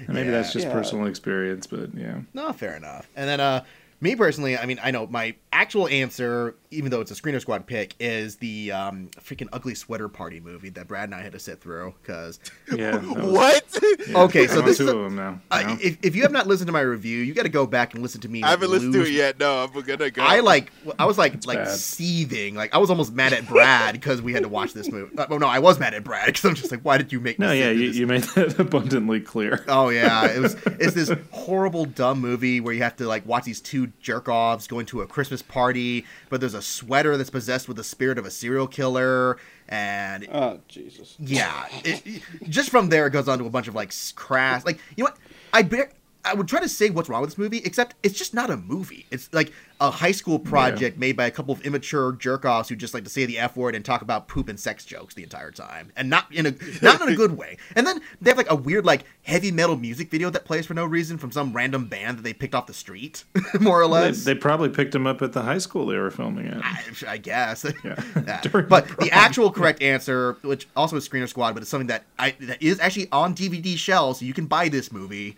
And 0.08 0.14
Maybe 0.14 0.30
that's 0.30 0.54
just 0.54 0.68
Yeah. 0.68 0.74
personal 0.74 1.08
experience, 1.08 1.66
but 1.68 1.94
yeah. 1.96 2.20
No, 2.34 2.54
fair 2.54 2.76
enough. 2.76 3.10
And 3.16 3.28
then, 3.28 3.40
uh, 3.40 3.64
me 4.06 4.16
personally, 4.16 4.58
I 4.58 4.66
mean, 4.66 4.80
I 4.82 4.92
know 4.92 5.08
my 5.08 5.36
actual 5.52 5.88
answer, 5.88 6.56
even 6.72 6.92
though 6.92 7.02
it's 7.02 7.12
a 7.12 7.16
Screener 7.16 7.42
Squad 7.42 7.66
pick, 7.68 7.96
is 8.00 8.36
the 8.38 8.72
um, 8.72 9.10
freaking 9.20 9.48
Ugly 9.52 9.76
Sweater 9.76 10.08
Party 10.08 10.40
movie 10.40 10.70
that 10.70 10.88
Brad 10.88 11.06
and 11.06 11.16
I 11.16 11.22
had 11.22 11.32
to 11.34 11.40
sit 11.40 11.60
through. 11.62 11.94
Because, 12.02 12.40
Yeah. 12.74 12.92
that 12.92 13.04
was- 13.08 13.34
What? 13.34 13.80
yeah. 14.08 14.18
Okay, 14.24 14.48
so 14.48 14.60
I'm 14.60 14.66
this 14.66 14.78
two 14.78 14.84
is 14.84 14.90
a- 14.90 14.98
of 14.98 15.04
them 15.06 15.16
now. 15.16 15.42
uh, 15.52 15.64
you 15.82 15.90
if, 15.90 15.98
if 16.06 16.16
you 16.16 16.22
have 16.24 16.32
not 16.32 16.48
listened 16.48 16.68
to 16.68 16.72
my 16.74 16.82
review, 16.82 17.20
you 17.20 17.34
got 17.34 17.44
to 17.44 17.50
go 17.50 17.66
back 17.66 17.94
and 17.94 18.04
listen 18.04 18.22
to 18.22 18.30
me. 18.30 18.44
I 18.44 18.50
haven't 18.52 18.70
listened 18.70 18.94
to 18.94 19.02
it 19.04 19.12
yet. 19.12 19.40
No, 19.40 19.64
I'm 19.64 19.82
gonna 19.82 20.12
go. 20.12 20.22
I 20.24 20.40
like 20.42 20.72
I 21.00 21.06
was 21.06 21.18
like 21.18 21.46
like 21.46 21.58
bad. 21.60 21.70
seething. 21.70 22.56
Like 22.56 22.74
I 22.76 22.78
was 22.78 22.90
almost 22.90 23.14
mad 23.14 23.34
at 23.34 23.48
Brad 23.48 23.94
because 23.94 24.22
we 24.22 24.34
had 24.34 24.44
to 24.44 24.50
watch 24.50 24.74
this 24.74 24.92
movie. 24.92 25.18
Uh, 25.18 25.26
well, 25.30 25.40
no, 25.40 25.48
I 25.48 25.60
was 25.60 25.80
mad 25.80 25.94
at 25.94 26.04
Brad 26.04 26.28
because 26.28 26.46
I'm 26.46 26.56
just 26.56 26.72
like, 26.72 26.82
why 26.82 26.98
did 26.98 27.12
you 27.12 27.20
make? 27.20 27.40
no, 27.40 27.50
me 27.50 27.60
yeah, 27.60 27.72
you, 27.72 27.88
this 27.88 27.98
you 27.98 28.06
made 28.08 28.24
that 28.24 28.60
abundantly 28.60 29.20
clear. 29.22 29.64
Oh 29.68 29.90
yeah, 29.90 30.26
it 30.28 30.40
was. 30.40 30.56
It's 30.80 30.94
this 30.94 31.12
horrible, 31.32 31.86
dumb 31.86 32.20
movie 32.20 32.60
where 32.62 32.74
you 32.74 32.84
have 32.84 32.96
to 32.98 33.08
like 33.08 33.26
watch 33.26 33.46
these 33.46 33.62
two 33.62 33.88
jerk 34.00 34.28
offs 34.30 34.68
going 34.68 34.86
to 34.88 35.02
a 35.02 35.08
Christmas 35.08 35.42
party, 35.42 36.06
but 36.30 36.40
there's 36.40 36.54
a 36.54 36.62
sweater 36.62 37.18
that's 37.18 37.30
possessed 37.30 37.68
with 37.68 37.78
the 37.78 37.84
spirit 37.84 38.18
of 38.18 38.26
a 38.26 38.32
serial 38.32 38.68
killer, 38.68 39.38
and 39.68 40.28
Oh 40.32 40.60
Jesus! 40.68 41.16
yeah, 41.20 41.68
it, 41.84 42.22
just 42.50 42.70
from 42.70 42.90
there 42.90 43.08
it 43.08 43.12
goes 43.12 43.28
on 43.28 43.40
to 43.40 43.46
a 43.46 43.50
bunch 43.50 43.68
of 43.68 43.76
like 43.76 43.94
crass. 44.16 44.66
Like 44.66 44.80
you 44.96 45.04
know 45.04 45.12
what? 45.12 45.18
I 45.54 45.62
bear. 45.62 45.92
I 46.26 46.34
would 46.34 46.48
try 46.48 46.60
to 46.60 46.70
say 46.70 46.90
what's 46.90 47.08
wrong 47.10 47.22
with 47.22 47.30
this 47.32 47.38
movie, 47.38 47.62
except 47.64 47.96
it's 48.04 48.18
just 48.18 48.34
not 48.34 48.50
a 48.50 48.58
movie. 48.58 49.06
It's 49.12 49.32
like 49.34 49.52
a 49.82 49.92
high 49.92 50.12
school 50.12 50.40
project 50.40 50.98
made 50.98 51.18
by 51.18 51.26
a 51.26 51.32
couple 51.32 51.54
of 51.54 51.62
immature 51.66 52.14
jerk 52.14 52.46
offs 52.46 52.70
who 52.70 52.76
just 52.76 52.94
like 52.94 53.04
to 53.04 53.10
say 53.10 53.26
the 53.26 53.38
f 53.38 53.58
word 53.58 53.76
and 53.76 53.84
talk 53.84 54.02
about 54.02 54.28
poop 54.28 54.48
and 54.48 54.60
sex 54.60 54.86
jokes 54.86 55.14
the 55.16 55.24
entire 55.24 55.52
time, 55.52 55.92
and 55.96 56.10
not 56.10 56.34
in 56.34 56.46
a 56.46 56.56
not 56.82 57.02
in 57.02 57.10
a 57.10 57.16
good 57.16 57.38
way. 57.38 57.58
And 57.76 57.86
then 57.86 58.00
they 58.22 58.30
have 58.30 58.38
like 58.38 58.50
a 58.50 58.56
weird 58.56 58.86
like 58.86 59.04
heavy 59.24 59.52
metal 59.52 59.76
music 59.76 60.10
video 60.10 60.30
that 60.30 60.46
plays 60.46 60.66
for 60.66 60.74
no 60.74 60.86
reason 60.86 61.18
from 61.18 61.32
some 61.32 61.52
random 61.52 61.88
band 61.88 62.18
that 62.20 62.22
they 62.22 62.34
picked 62.34 62.56
off 62.56 62.68
the 62.68 62.74
street, 62.74 63.26
more 63.60 63.82
or 63.82 63.88
less. 63.88 64.24
they 64.24 64.34
probably 64.36 64.70
picked 64.70 64.92
them 64.94 65.06
up 65.06 65.22
at 65.22 65.34
the 65.34 65.42
high 65.42 65.58
school 65.58 65.86
they 65.88 65.98
were 65.98 66.12
filming 66.12 66.48
at. 66.48 66.64
I, 66.64 66.82
I 67.08 67.18
guess. 67.18 67.66
Yeah. 67.84 68.02
Yeah. 68.16 68.42
But 68.68 68.88
the 68.88 69.06
the 69.06 69.12
actual 69.12 69.52
correct 69.52 69.82
answer, 69.82 70.38
which 70.42 70.68
also 70.76 70.96
is 70.96 71.08
Screener 71.08 71.28
Squad, 71.30 71.54
but 71.54 71.62
it's 71.62 71.70
something 71.70 71.88
that 71.88 72.04
I 72.18 72.32
that 72.42 72.62
is 72.64 72.80
actually 72.80 73.08
on 73.12 73.36
DVD 73.36 73.78
shelves, 73.78 74.20
so 74.20 74.26
you 74.26 74.34
can 74.34 74.46
buy 74.48 74.70
this 74.70 74.92
movie, 74.92 75.38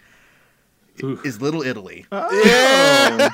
Ooh. 1.03 1.19
is 1.24 1.41
Little 1.41 1.61
Italy. 1.61 2.06
Yeah. 2.11 3.30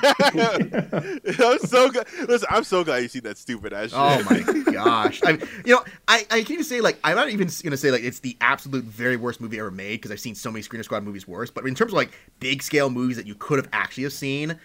I'm 1.38 1.58
so 1.58 1.90
glad. 1.90 2.06
Listen, 2.28 2.48
I'm 2.50 2.64
so 2.64 2.84
glad 2.84 2.98
you 3.02 3.08
see 3.08 3.20
that 3.20 3.38
stupid 3.38 3.72
ass 3.72 3.90
shit. 3.90 3.98
Oh 3.98 4.22
my 4.30 4.72
gosh! 4.72 5.20
I, 5.24 5.32
you 5.64 5.74
know, 5.74 5.84
I, 6.08 6.26
I 6.30 6.42
can 6.42 6.52
even 6.54 6.64
say 6.64 6.80
like 6.80 6.98
I'm 7.04 7.16
not 7.16 7.30
even 7.30 7.48
gonna 7.62 7.76
say 7.76 7.90
like 7.90 8.02
it's 8.02 8.20
the 8.20 8.36
absolute 8.40 8.84
very 8.84 9.16
worst 9.16 9.40
movie 9.40 9.58
ever 9.58 9.70
made 9.70 9.96
because 9.96 10.10
I've 10.10 10.20
seen 10.20 10.34
so 10.34 10.50
many 10.50 10.62
Screener 10.62 10.84
Squad 10.84 11.02
movies 11.04 11.26
worse. 11.28 11.50
But 11.50 11.66
in 11.66 11.74
terms 11.74 11.92
of 11.92 11.96
like 11.96 12.12
big 12.40 12.62
scale 12.62 12.90
movies 12.90 13.16
that 13.16 13.26
you 13.26 13.34
could 13.34 13.58
have 13.58 13.68
actually 13.72 14.04
have 14.04 14.12
seen, 14.12 14.58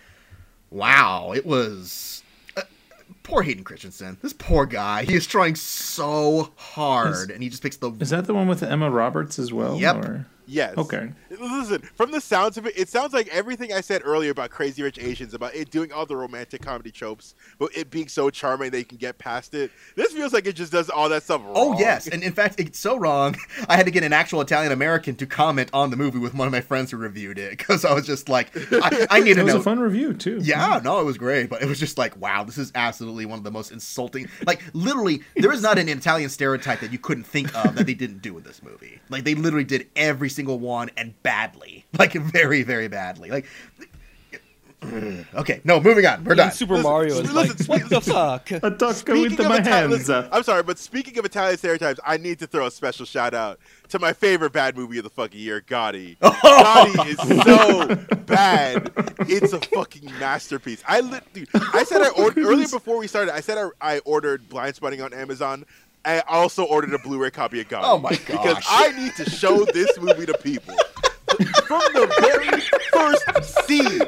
wow, 0.71 1.31
it 1.35 1.45
was. 1.45 2.23
Uh, 2.57 2.61
poor 3.23 3.41
Hayden 3.43 3.63
Christensen. 3.63 4.17
This 4.21 4.33
poor 4.33 4.65
guy. 4.65 5.03
He 5.03 5.13
is 5.13 5.27
trying 5.27 5.55
so 5.55 6.51
hard, 6.55 7.31
and 7.31 7.41
he 7.43 7.49
just 7.49 7.63
picks 7.63 7.77
the. 7.77 7.91
Is 7.99 8.09
that 8.09 8.25
the 8.25 8.33
one 8.33 8.47
with 8.47 8.63
Emma 8.63 8.89
Roberts 8.89 9.39
as 9.39 9.53
well? 9.53 9.77
Yep. 9.79 9.95
or- 9.97 10.25
Yes. 10.49 10.77
Okay. 10.77 11.11
Listen, 11.29 11.81
from 11.81 12.09
the 12.09 12.19
sounds 12.19 12.57
of 12.57 12.65
it, 12.65 12.73
it 12.75 12.89
sounds 12.89 13.13
like 13.13 13.27
everything 13.27 13.71
I 13.71 13.81
said 13.81 14.01
earlier 14.03 14.31
about 14.31 14.49
Crazy 14.49 14.81
Rich 14.81 14.97
Asians, 14.97 15.35
about 15.35 15.53
it 15.53 15.69
doing 15.69 15.91
all 15.91 16.07
the 16.07 16.17
romantic 16.17 16.63
comedy 16.63 16.89
tropes, 16.89 17.35
but 17.59 17.69
it 17.77 17.91
being 17.91 18.07
so 18.07 18.31
charming 18.31 18.71
they 18.71 18.83
can 18.83 18.97
get 18.97 19.19
past 19.19 19.53
it. 19.53 19.69
This 19.95 20.11
feels 20.11 20.33
like 20.33 20.47
it 20.47 20.55
just 20.55 20.71
does 20.71 20.89
all 20.89 21.07
that 21.09 21.21
stuff 21.21 21.41
oh, 21.43 21.45
wrong. 21.45 21.55
Oh 21.55 21.79
yes, 21.79 22.07
and 22.07 22.23
in 22.23 22.33
fact, 22.33 22.59
it's 22.59 22.79
so 22.79 22.97
wrong. 22.97 23.35
I 23.69 23.77
had 23.77 23.85
to 23.85 23.91
get 23.91 24.03
an 24.03 24.11
actual 24.11 24.41
Italian 24.41 24.71
American 24.71 25.15
to 25.17 25.27
comment 25.27 25.69
on 25.71 25.91
the 25.91 25.97
movie 25.97 26.17
with 26.17 26.33
one 26.33 26.47
of 26.47 26.51
my 26.51 26.61
friends 26.61 26.89
who 26.89 26.97
reviewed 26.97 27.37
it 27.37 27.51
because 27.51 27.85
I 27.85 27.93
was 27.93 28.07
just 28.07 28.27
like, 28.27 28.49
I, 28.71 29.07
I 29.11 29.19
need 29.19 29.35
to 29.35 29.35
know. 29.35 29.41
It 29.41 29.45
was 29.45 29.53
know. 29.53 29.59
a 29.59 29.63
fun 29.63 29.79
review 29.79 30.13
too. 30.15 30.39
Yeah, 30.41 30.81
no, 30.83 30.99
it 30.99 31.03
was 31.03 31.19
great, 31.19 31.51
but 31.51 31.61
it 31.61 31.67
was 31.67 31.79
just 31.79 31.99
like, 31.99 32.19
wow, 32.19 32.43
this 32.43 32.57
is 32.57 32.71
absolutely 32.73 33.27
one 33.27 33.37
of 33.37 33.43
the 33.43 33.51
most 33.51 33.71
insulting. 33.71 34.27
Like, 34.47 34.63
literally, 34.73 35.21
there 35.35 35.51
is 35.51 35.61
not 35.61 35.77
an 35.77 35.89
Italian 35.89 36.29
stereotype 36.31 36.79
that 36.79 36.91
you 36.91 36.97
couldn't 36.97 37.25
think 37.25 37.55
of 37.55 37.75
that 37.75 37.85
they 37.85 37.93
didn't 37.93 38.23
do 38.23 38.35
in 38.35 38.43
this 38.43 38.63
movie. 38.63 38.99
Like, 39.09 39.25
they 39.25 39.35
literally 39.35 39.63
did 39.63 39.87
every 39.95 40.29
single 40.39 40.57
one 40.59 40.89
and 40.95 41.21
badly, 41.21 41.85
like 41.99 42.13
very, 42.13 42.63
very 42.63 42.87
badly. 42.87 43.29
Like, 43.29 43.45
okay, 45.35 45.59
no, 45.65 45.81
moving 45.81 46.05
on. 46.05 46.23
We're 46.23 46.35
done. 46.35 46.53
Super 46.53 46.75
Listen, 46.75 46.89
Mario 46.89 47.15
is 47.15 47.33
listen, 47.33 47.67
like, 47.67 47.81
what 47.81 47.89
the 47.89 47.99
fuck? 47.99 48.51
A 48.63 48.69
duck 48.69 48.79
go 48.79 48.93
Speaking 49.15 49.25
into 49.31 49.43
my 49.49 49.57
Italian, 49.57 49.91
hands. 49.91 50.07
listen, 50.07 50.29
I'm 50.31 50.43
sorry, 50.43 50.63
but 50.63 50.79
speaking 50.79 51.17
of 51.17 51.25
Italian 51.25 51.57
stereotypes, 51.57 51.99
I 52.05 52.15
need 52.15 52.39
to 52.39 52.47
throw 52.47 52.67
a 52.67 52.71
special 52.71 53.05
shout 53.05 53.33
out 53.33 53.59
to 53.89 53.99
my 53.99 54.13
favorite 54.13 54.53
bad 54.53 54.77
movie 54.77 54.97
of 54.99 55.03
the 55.03 55.09
fucking 55.09 55.37
year, 55.39 55.59
Gotti. 55.61 56.15
Oh. 56.41 56.93
Gotti 56.95 57.07
is 57.07 58.07
so 58.07 58.15
bad. 58.23 58.91
It's 59.27 59.51
a 59.51 59.59
fucking 59.59 60.05
masterpiece. 60.19 60.81
I 60.87 61.01
li- 61.01 61.19
dude, 61.33 61.49
I 61.53 61.83
said 61.83 62.01
I 62.01 62.09
ordered 62.11 62.45
earlier 62.45 62.67
before 62.69 62.97
we 62.97 63.07
started. 63.07 63.33
I 63.35 63.41
said 63.41 63.57
I, 63.57 63.95
I 63.95 63.99
ordered 63.99 64.47
Blindspotting 64.49 65.03
on 65.03 65.13
Amazon. 65.13 65.65
I 66.17 66.19
also 66.27 66.63
ordered 66.63 66.93
a 66.93 66.99
Blu-ray 66.99 67.31
copy 67.31 67.61
of 67.61 67.67
God. 67.69 67.83
Oh 67.85 67.97
my 67.99 68.11
god! 68.11 68.19
Because. 68.27 68.63
I 68.67 68.91
need 68.93 69.15
to 69.15 69.29
show 69.29 69.65
this 69.65 69.97
movie 69.99 70.25
to 70.25 70.37
people. 70.37 70.75
From 71.67 71.81
the 71.93 72.07
very 72.19 72.59
first 72.91 73.67
scene, 73.67 74.01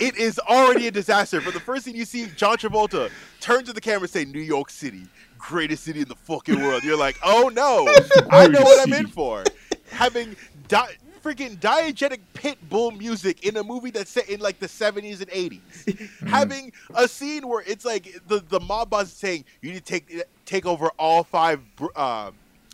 it 0.00 0.16
is 0.16 0.38
already 0.40 0.88
a 0.88 0.90
disaster. 0.90 1.40
From 1.40 1.52
the 1.54 1.60
first 1.60 1.84
scene, 1.84 1.94
you 1.94 2.04
see 2.04 2.26
John 2.36 2.56
Travolta 2.56 3.10
turn 3.40 3.64
to 3.64 3.72
the 3.72 3.80
camera 3.80 4.02
and 4.02 4.10
say, 4.10 4.24
"New 4.24 4.40
York 4.40 4.70
City, 4.70 5.06
greatest 5.38 5.84
city 5.84 6.00
in 6.00 6.08
the 6.08 6.16
fucking 6.16 6.60
world." 6.60 6.82
You're 6.82 6.98
like, 6.98 7.16
"Oh 7.24 7.48
no, 7.54 7.86
I 8.30 8.48
know 8.48 8.60
what 8.62 8.86
I'm 8.86 8.92
in 8.92 9.06
for." 9.06 9.44
Having 9.90 10.36
di- 10.66 10.96
freaking 11.24 11.56
diegetic 11.56 12.20
pit 12.34 12.58
bull 12.68 12.90
music 12.90 13.46
in 13.46 13.56
a 13.56 13.64
movie 13.64 13.90
that's 13.90 14.10
set 14.10 14.28
in 14.28 14.40
like 14.40 14.60
the 14.60 14.66
70s 14.66 15.20
and 15.20 15.30
80s. 15.30 16.10
Having 16.28 16.72
a 16.94 17.08
scene 17.08 17.48
where 17.48 17.64
it's 17.66 17.84
like 17.84 18.20
the 18.28 18.40
the 18.48 18.60
mob 18.60 18.90
boss 18.90 19.06
is 19.06 19.12
saying, 19.14 19.46
"You 19.62 19.72
need 19.72 19.84
to 19.84 19.92
take 19.92 20.22
take 20.44 20.66
over 20.66 20.88
all 20.98 21.24
five 21.24 21.60
uh, 21.96 22.30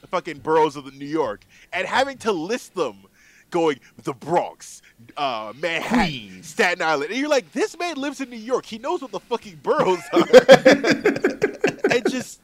fucking 0.09 0.39
boroughs 0.39 0.75
of 0.75 0.85
the 0.85 0.91
New 0.91 1.07
York," 1.07 1.45
and 1.73 1.87
having 1.87 2.19
to 2.19 2.33
list 2.33 2.75
them 2.75 3.05
going 3.51 3.81
the 4.05 4.13
Bronx, 4.13 4.83
uh, 5.17 5.53
Manhattan, 5.61 6.43
Staten 6.43 6.83
Island, 6.83 7.11
and 7.11 7.21
you're 7.21 7.29
like, 7.29 7.51
this 7.53 7.77
man 7.79 7.97
lives 7.97 8.21
in 8.21 8.31
New 8.31 8.37
York. 8.37 8.65
He 8.65 8.79
knows 8.79 9.03
what 9.03 9.11
the 9.11 9.21
fucking 9.21 9.61
boroughs 9.63 10.03
are, 10.13 10.21
and 11.91 12.11
just 12.11 12.41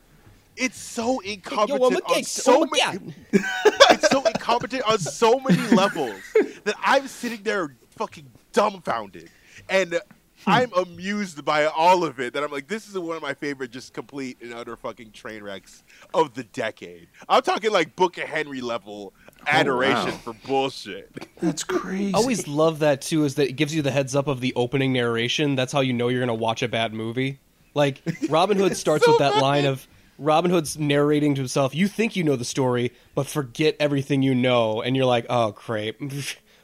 it's 0.56 0.78
so 0.78 1.20
incompetent 1.20 2.02
Yo, 2.08 2.14
on 2.14 2.24
so 2.24 2.62
oh 2.64 2.92
many. 2.92 3.14
It's 3.90 4.08
so 4.08 4.22
incompetent 4.22 4.82
on 4.84 4.98
so 4.98 5.38
many 5.40 5.62
levels 5.74 6.20
that 6.64 6.74
I'm 6.82 7.06
sitting 7.08 7.42
there 7.42 7.76
fucking 7.90 8.26
dumbfounded, 8.52 9.30
and 9.68 9.92
hmm. 9.92 10.50
I'm 10.50 10.72
amused 10.72 11.44
by 11.44 11.66
all 11.66 12.04
of 12.04 12.18
it. 12.20 12.34
That 12.34 12.42
I'm 12.42 12.50
like, 12.50 12.68
this 12.68 12.88
is 12.88 12.98
one 12.98 13.16
of 13.16 13.22
my 13.22 13.34
favorite, 13.34 13.70
just 13.70 13.92
complete 13.92 14.38
and 14.40 14.52
utter 14.52 14.76
fucking 14.76 15.12
train 15.12 15.42
wrecks 15.42 15.84
of 16.14 16.34
the 16.34 16.44
decade. 16.44 17.08
I'm 17.28 17.42
talking 17.42 17.70
like 17.70 17.96
Book 17.96 18.18
of 18.18 18.24
Henry 18.24 18.60
level 18.60 19.12
oh, 19.16 19.42
adoration 19.46 20.12
wow. 20.12 20.18
for 20.18 20.32
bullshit. 20.46 21.10
That's 21.40 21.64
crazy. 21.64 22.12
I 22.14 22.18
always 22.18 22.48
love 22.48 22.80
that 22.80 23.02
too. 23.02 23.24
Is 23.24 23.36
that 23.36 23.48
it 23.48 23.52
gives 23.52 23.74
you 23.74 23.82
the 23.82 23.90
heads 23.90 24.16
up 24.16 24.26
of 24.26 24.40
the 24.40 24.52
opening 24.56 24.92
narration. 24.92 25.54
That's 25.54 25.72
how 25.72 25.80
you 25.80 25.92
know 25.92 26.08
you're 26.08 26.20
gonna 26.20 26.34
watch 26.34 26.62
a 26.62 26.68
bad 26.68 26.92
movie. 26.92 27.40
Like 27.74 28.00
Robin 28.28 28.56
Hood 28.56 28.76
starts 28.76 29.04
so 29.04 29.12
with 29.12 29.18
that 29.18 29.34
bad. 29.34 29.42
line 29.42 29.64
of 29.66 29.86
Robin 30.18 30.50
Hood's 30.50 30.78
narrating 30.78 31.34
to 31.34 31.40
himself. 31.40 31.74
You 31.74 31.88
think 31.88 32.16
you 32.16 32.24
know 32.24 32.36
the 32.36 32.44
story, 32.44 32.92
but 33.14 33.26
forget 33.26 33.76
everything 33.80 34.22
you 34.22 34.34
know, 34.34 34.82
and 34.82 34.96
you're 34.96 35.06
like, 35.06 35.26
oh 35.28 35.52
crap. 35.52 35.96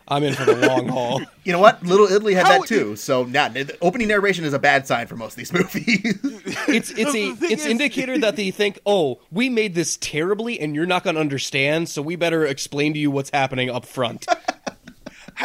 I'm 0.08 0.24
in 0.24 0.34
for 0.34 0.44
the 0.44 0.56
long 0.56 0.88
haul. 0.88 1.22
You 1.44 1.52
know 1.52 1.60
what? 1.60 1.82
Little 1.84 2.06
Italy 2.08 2.34
had 2.34 2.44
How- 2.46 2.58
that 2.58 2.66
too. 2.68 2.96
So 2.96 3.22
now 3.22 3.48
the 3.48 3.78
opening 3.80 4.08
narration 4.08 4.44
is 4.44 4.52
a 4.52 4.58
bad 4.58 4.84
sign 4.86 5.06
for 5.06 5.14
most 5.16 5.34
of 5.34 5.36
these 5.36 5.52
movies. 5.52 6.18
It's 6.68 6.90
it's 6.90 7.14
a 7.14 7.28
it's 7.30 7.62
is- 7.62 7.66
indicator 7.66 8.18
that 8.18 8.34
they 8.36 8.50
think, 8.50 8.80
oh, 8.84 9.20
we 9.30 9.48
made 9.48 9.74
this 9.74 9.96
terribly, 9.98 10.58
and 10.60 10.74
you're 10.74 10.86
not 10.86 11.04
gonna 11.04 11.20
understand, 11.20 11.88
so 11.88 12.02
we 12.02 12.16
better 12.16 12.44
explain 12.44 12.92
to 12.94 12.98
you 12.98 13.10
what's 13.10 13.30
happening 13.30 13.70
up 13.70 13.86
front. 13.86 14.26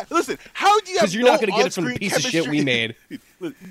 Listen, 0.09 0.38
how 0.53 0.79
do 0.81 0.91
you 0.91 0.97
have 0.97 1.05
'Cause 1.07 1.13
you're 1.15 1.23
no 1.23 1.31
not 1.31 1.39
gonna 1.39 1.51
get 1.53 1.67
it 1.67 1.73
from 1.73 1.85
the 1.85 1.91
on-screen 1.91 2.09
piece 2.09 2.25
of 2.25 2.31
shit 2.31 2.47
we 2.47 2.61
made. 2.63 2.95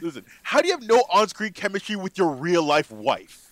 Listen, 0.00 0.24
how 0.42 0.60
do 0.60 0.68
you 0.68 0.74
have 0.74 0.86
no 0.86 1.04
on-screen 1.12 1.52
chemistry 1.52 1.96
with 1.96 2.16
your 2.16 2.32
real 2.32 2.62
life 2.62 2.90
wife? 2.90 3.45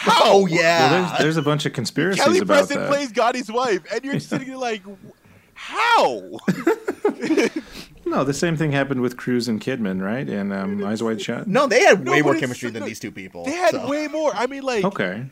How? 0.00 0.12
oh 0.32 0.42
Well, 0.44 0.48
yeah. 0.52 0.88
there's, 1.08 1.18
there's 1.20 1.36
a 1.38 1.42
bunch 1.42 1.66
of 1.66 1.72
conspiracies 1.72 2.22
Kelly 2.22 2.38
about 2.38 2.68
Preston 2.68 2.78
that. 2.78 2.88
plays 2.88 3.12
Gotti's 3.12 3.50
wife, 3.50 3.80
and 3.92 4.04
you're 4.04 4.14
just 4.14 4.28
sitting 4.30 4.46
there 4.48 4.56
like, 4.56 4.82
how? 5.54 6.38
No, 8.06 8.24
the 8.24 8.32
same 8.32 8.56
thing 8.56 8.72
happened 8.72 9.02
with 9.02 9.18
Cruz 9.18 9.48
and 9.48 9.60
Kidman, 9.60 10.02
right? 10.02 10.26
In 10.26 10.50
um, 10.50 10.82
Eyes 10.82 11.02
Wide 11.02 11.20
Shut. 11.20 11.46
no, 11.46 11.66
they 11.66 11.80
had 11.84 12.02
No, 12.06 12.12
way 12.12 12.22
more 12.22 12.34
chemistry 12.36 12.70
than 12.70 12.80
no, 12.80 12.86
these 12.86 12.98
two 13.00 13.10
people. 13.12 13.44
They 13.44 13.50
had 13.52 13.72
so. 13.72 13.86
way 13.86 14.08
more. 14.08 14.34
I 14.34 14.46
mean, 14.46 14.62
like, 14.62 14.82
Okay. 14.82 15.26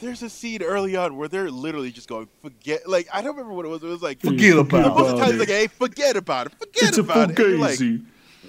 there's 0.00 0.22
a 0.24 0.28
scene 0.30 0.60
early 0.60 0.96
on 0.96 1.16
where 1.16 1.28
they're 1.28 1.50
literally 1.52 1.92
just 1.92 2.08
going, 2.08 2.26
forget. 2.42 2.88
Like, 2.88 3.06
I 3.12 3.22
don't 3.22 3.36
remember 3.36 3.52
what 3.54 3.64
it 3.64 3.68
was. 3.68 3.80
It 3.84 3.86
was 3.86 4.02
like, 4.02 4.20
Forget 4.22 4.56
about 4.58 4.96
most 4.98 5.10
of 5.12 5.18
the 5.18 5.24
time, 5.24 5.34
it. 5.36 5.38
like, 5.38 5.48
hey, 5.48 5.66
forget 5.68 6.16
about 6.16 6.48
it. 6.48 6.54
Forget 6.58 6.88
It's 6.88 6.98
a 6.98 7.02
about 7.02 7.30
it. 7.30 7.36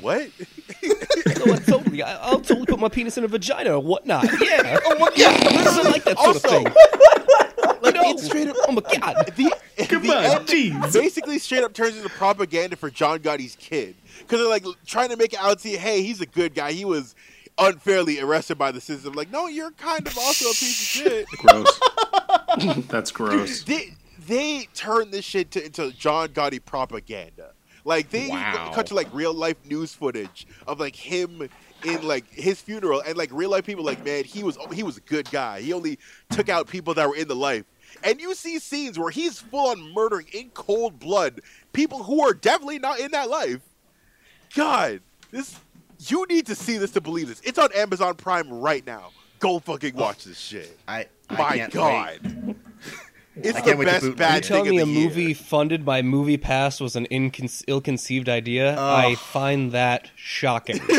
And 0.04 0.32
you're 0.84 0.96
like, 0.96 1.10
fugazi. 1.12 1.48
what? 1.48 1.62
I 1.62 1.72
totally, 1.72 2.04
I, 2.04 2.18
I'll 2.18 2.40
totally 2.42 2.66
put 2.66 2.80
my 2.80 2.90
penis 2.90 3.18
in 3.18 3.24
a 3.24 3.28
vagina 3.28 3.72
or 3.76 3.80
whatnot. 3.82 4.24
Yeah, 4.42 4.80
oh 4.86 4.98
my 5.00 5.10
god, 5.18 5.86
I 5.86 5.90
like 5.92 6.04
that 6.06 6.18
sort 6.18 6.36
Also, 6.36 6.48
of 6.48 6.52
thing. 6.54 6.64
like, 7.82 7.96
No. 7.96 8.02
it's 8.12 8.26
straight 8.26 8.48
up. 8.48 8.56
Oh 8.68 8.72
my 8.72 8.82
god. 8.82 9.32
The, 9.36 9.54
Come 9.88 10.02
the 10.04 10.10
on, 10.16 10.24
end 10.26 10.48
jeez. 10.48 10.94
basically 10.94 11.40
straight 11.40 11.64
up 11.64 11.74
turns 11.74 11.96
into 11.98 12.10
propaganda 12.10 12.76
for 12.76 12.90
John 12.90 13.20
Gotti's 13.20 13.56
kid 13.58 13.96
because 14.20 14.40
they're 14.40 14.50
like 14.50 14.66
trying 14.86 15.10
to 15.10 15.18
make 15.18 15.34
it 15.34 15.40
out 15.40 15.60
to 15.60 15.70
you, 15.70 15.78
hey, 15.78 16.02
he's 16.02 16.20
a 16.22 16.26
good 16.26 16.54
guy. 16.56 16.72
He 16.72 16.86
was 16.86 17.16
unfairly 17.60 18.20
arrested 18.20 18.58
by 18.58 18.72
the 18.72 18.82
system. 18.82 19.14
Like, 19.14 19.32
no, 19.32 19.48
you're 19.48 19.72
kind 19.72 20.06
of 20.08 20.18
also 20.18 20.46
a 20.46 20.50
piece 20.50 20.80
of 20.80 20.86
shit. 20.86 21.28
Gross. 21.38 21.80
That's 22.88 23.12
gross. 23.12 23.64
they 23.64 23.94
they 24.28 24.68
turn 24.74 25.12
this 25.12 25.24
shit 25.26 25.52
to, 25.52 25.64
into 25.66 25.92
John 25.94 26.30
Gotti 26.30 26.64
propaganda. 26.64 27.52
Like 27.88 28.10
they 28.10 28.28
Wow. 28.28 28.72
cut 28.76 28.86
to 28.88 28.96
like 28.96 29.08
real 29.14 29.34
life 29.34 29.56
news 29.66 29.94
footage 29.94 30.46
of 30.68 30.78
like 30.78 30.94
him 30.94 31.48
in 31.86 32.06
like 32.06 32.30
his 32.30 32.60
funeral 32.60 33.02
and 33.08 33.18
like 33.18 33.30
real 33.32 33.50
life 33.50 33.66
people 33.66 33.86
like 33.86 34.04
man 34.04 34.26
he 34.26 34.44
was 34.44 34.58
he 34.74 34.84
was 34.84 34.98
a 34.98 35.02
good 35.02 35.32
guy. 35.32 35.62
He 35.62 35.72
only 35.72 35.98
took 36.30 36.50
out 36.50 36.68
people 36.68 36.94
that 36.96 37.08
were 37.08 37.16
in 37.16 37.30
the 37.30 37.36
life. 37.36 37.64
And 38.04 38.20
you 38.20 38.36
see 38.36 38.60
scenes 38.60 39.00
where 39.00 39.10
he's 39.10 39.40
full 39.40 39.70
on 39.70 39.94
murdering 39.94 40.28
in 40.34 40.50
cold 40.50 41.00
blood 41.00 41.40
people 41.72 42.04
who 42.04 42.22
are 42.22 42.34
definitely 42.34 42.80
not 42.80 43.00
in 43.00 43.12
that 43.12 43.30
life. 43.30 43.62
God, 44.54 45.00
this 45.32 45.58
you 46.10 46.26
need 46.30 46.46
to 46.48 46.56
see 46.56 46.78
this 46.78 46.92
to 46.92 47.00
believe 47.02 47.30
this. 47.30 47.40
It's 47.46 47.58
on 47.58 47.72
Amazon 47.74 48.16
Prime 48.16 48.52
right 48.52 48.86
now. 48.86 49.12
Go 49.40 49.60
fucking 49.60 49.96
watch 49.96 50.26
this 50.26 50.38
shit. 50.38 50.78
I, 50.90 51.06
I 51.30 51.38
My 51.38 51.68
God. 51.70 52.56
Wait. 53.38 53.46
It's 53.46 53.58
I 53.58 53.62
the 53.62 53.66
can't 53.68 53.80
wait 53.80 53.86
best 53.86 54.02
boot- 54.04 54.18
bad 54.18 54.34
You're 54.34 54.42
telling 54.58 54.70
me 54.72 54.78
a 54.80 54.82
of 54.84 54.88
the 54.88 54.94
year. 54.94 55.10
movie 55.10 55.34
funded 55.34 55.86
by 55.86 56.02
MoviePass 56.02 56.82
was 56.82 56.96
an 56.96 57.06
incon- 57.12 57.64
ill-conceived 57.68 58.28
idea? 58.30 58.76
I 58.80 59.16
find 59.16 59.72
that 59.72 60.10
shocking. 60.16 60.80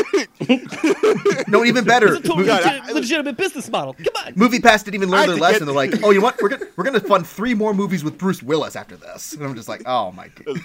No, 1.47 1.63
even 1.65 1.83
better. 1.83 2.07
It's 2.15 2.25
a 2.25 2.27
totally 2.27 2.45
God, 2.47 2.63
legit- 2.63 2.81
I- 2.83 2.91
legitimate 2.91 3.37
business 3.37 3.69
model. 3.69 3.93
Come 3.93 4.07
on. 4.25 4.33
MoviePass 4.35 4.83
didn't 4.85 4.95
even 4.95 5.09
learn 5.09 5.21
had 5.21 5.29
their 5.29 5.35
lesson. 5.37 5.59
get- 5.59 5.65
They're 5.65 5.75
like, 5.75 5.93
"Oh, 6.03 6.11
you 6.11 6.19
know 6.19 6.23
what? 6.25 6.41
We're 6.41 6.49
gonna 6.49 6.65
we're 6.75 6.83
gonna 6.83 6.99
fund 6.99 7.27
three 7.27 7.53
more 7.53 7.73
movies 7.73 8.03
with 8.03 8.17
Bruce 8.17 8.41
Willis 8.43 8.75
after 8.75 8.95
this." 8.95 9.33
And 9.33 9.43
I'm 9.43 9.55
just 9.55 9.67
like, 9.67 9.81
"Oh 9.85 10.11
my 10.11 10.29
god." 10.29 10.59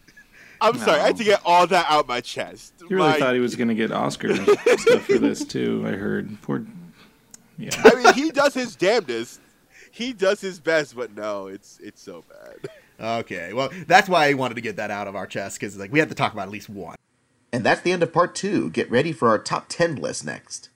I'm 0.60 0.78
sorry, 0.78 1.00
I 1.00 1.06
had 1.08 1.16
to 1.18 1.24
get 1.24 1.40
all 1.44 1.66
that 1.66 1.86
out 1.88 2.08
my 2.08 2.20
chest. 2.22 2.72
You 2.80 2.96
really 2.96 3.10
My- 3.10 3.18
thought 3.18 3.34
he 3.34 3.40
was 3.40 3.56
going 3.56 3.68
to 3.68 3.74
get 3.74 3.92
Oscar 3.92 4.34
stuff 4.34 5.02
for 5.04 5.18
this 5.18 5.44
too? 5.44 5.84
I 5.86 5.90
heard. 5.92 6.40
Poor. 6.42 6.64
Yeah. 7.58 7.70
I 7.84 7.94
mean, 8.02 8.14
he 8.14 8.30
does 8.30 8.54
his 8.54 8.74
damnedest. 8.76 9.40
He 9.96 10.12
does 10.12 10.42
his 10.42 10.60
best, 10.60 10.94
but 10.94 11.16
no, 11.16 11.46
it's 11.46 11.80
it's 11.82 12.02
so 12.02 12.22
bad. 12.28 12.70
Okay, 13.20 13.52
well, 13.52 13.70
that's 13.86 14.08
why 14.08 14.28
I 14.28 14.34
wanted 14.34 14.56
to 14.56 14.60
get 14.60 14.76
that 14.76 14.90
out 14.90 15.08
of 15.08 15.16
our 15.16 15.26
chest 15.26 15.58
because 15.58 15.76
like 15.78 15.90
we 15.90 15.98
had 15.98 16.10
to 16.10 16.14
talk 16.14 16.32
about 16.34 16.44
at 16.44 16.50
least 16.50 16.68
one. 16.68 16.96
And 17.52 17.64
that's 17.64 17.80
the 17.80 17.92
end 17.92 18.02
of 18.02 18.12
part 18.12 18.34
two. 18.34 18.70
Get 18.70 18.90
ready 18.90 19.12
for 19.12 19.28
our 19.28 19.38
top 19.38 19.66
10 19.68 19.96
list 19.96 20.24
next. 20.24 20.68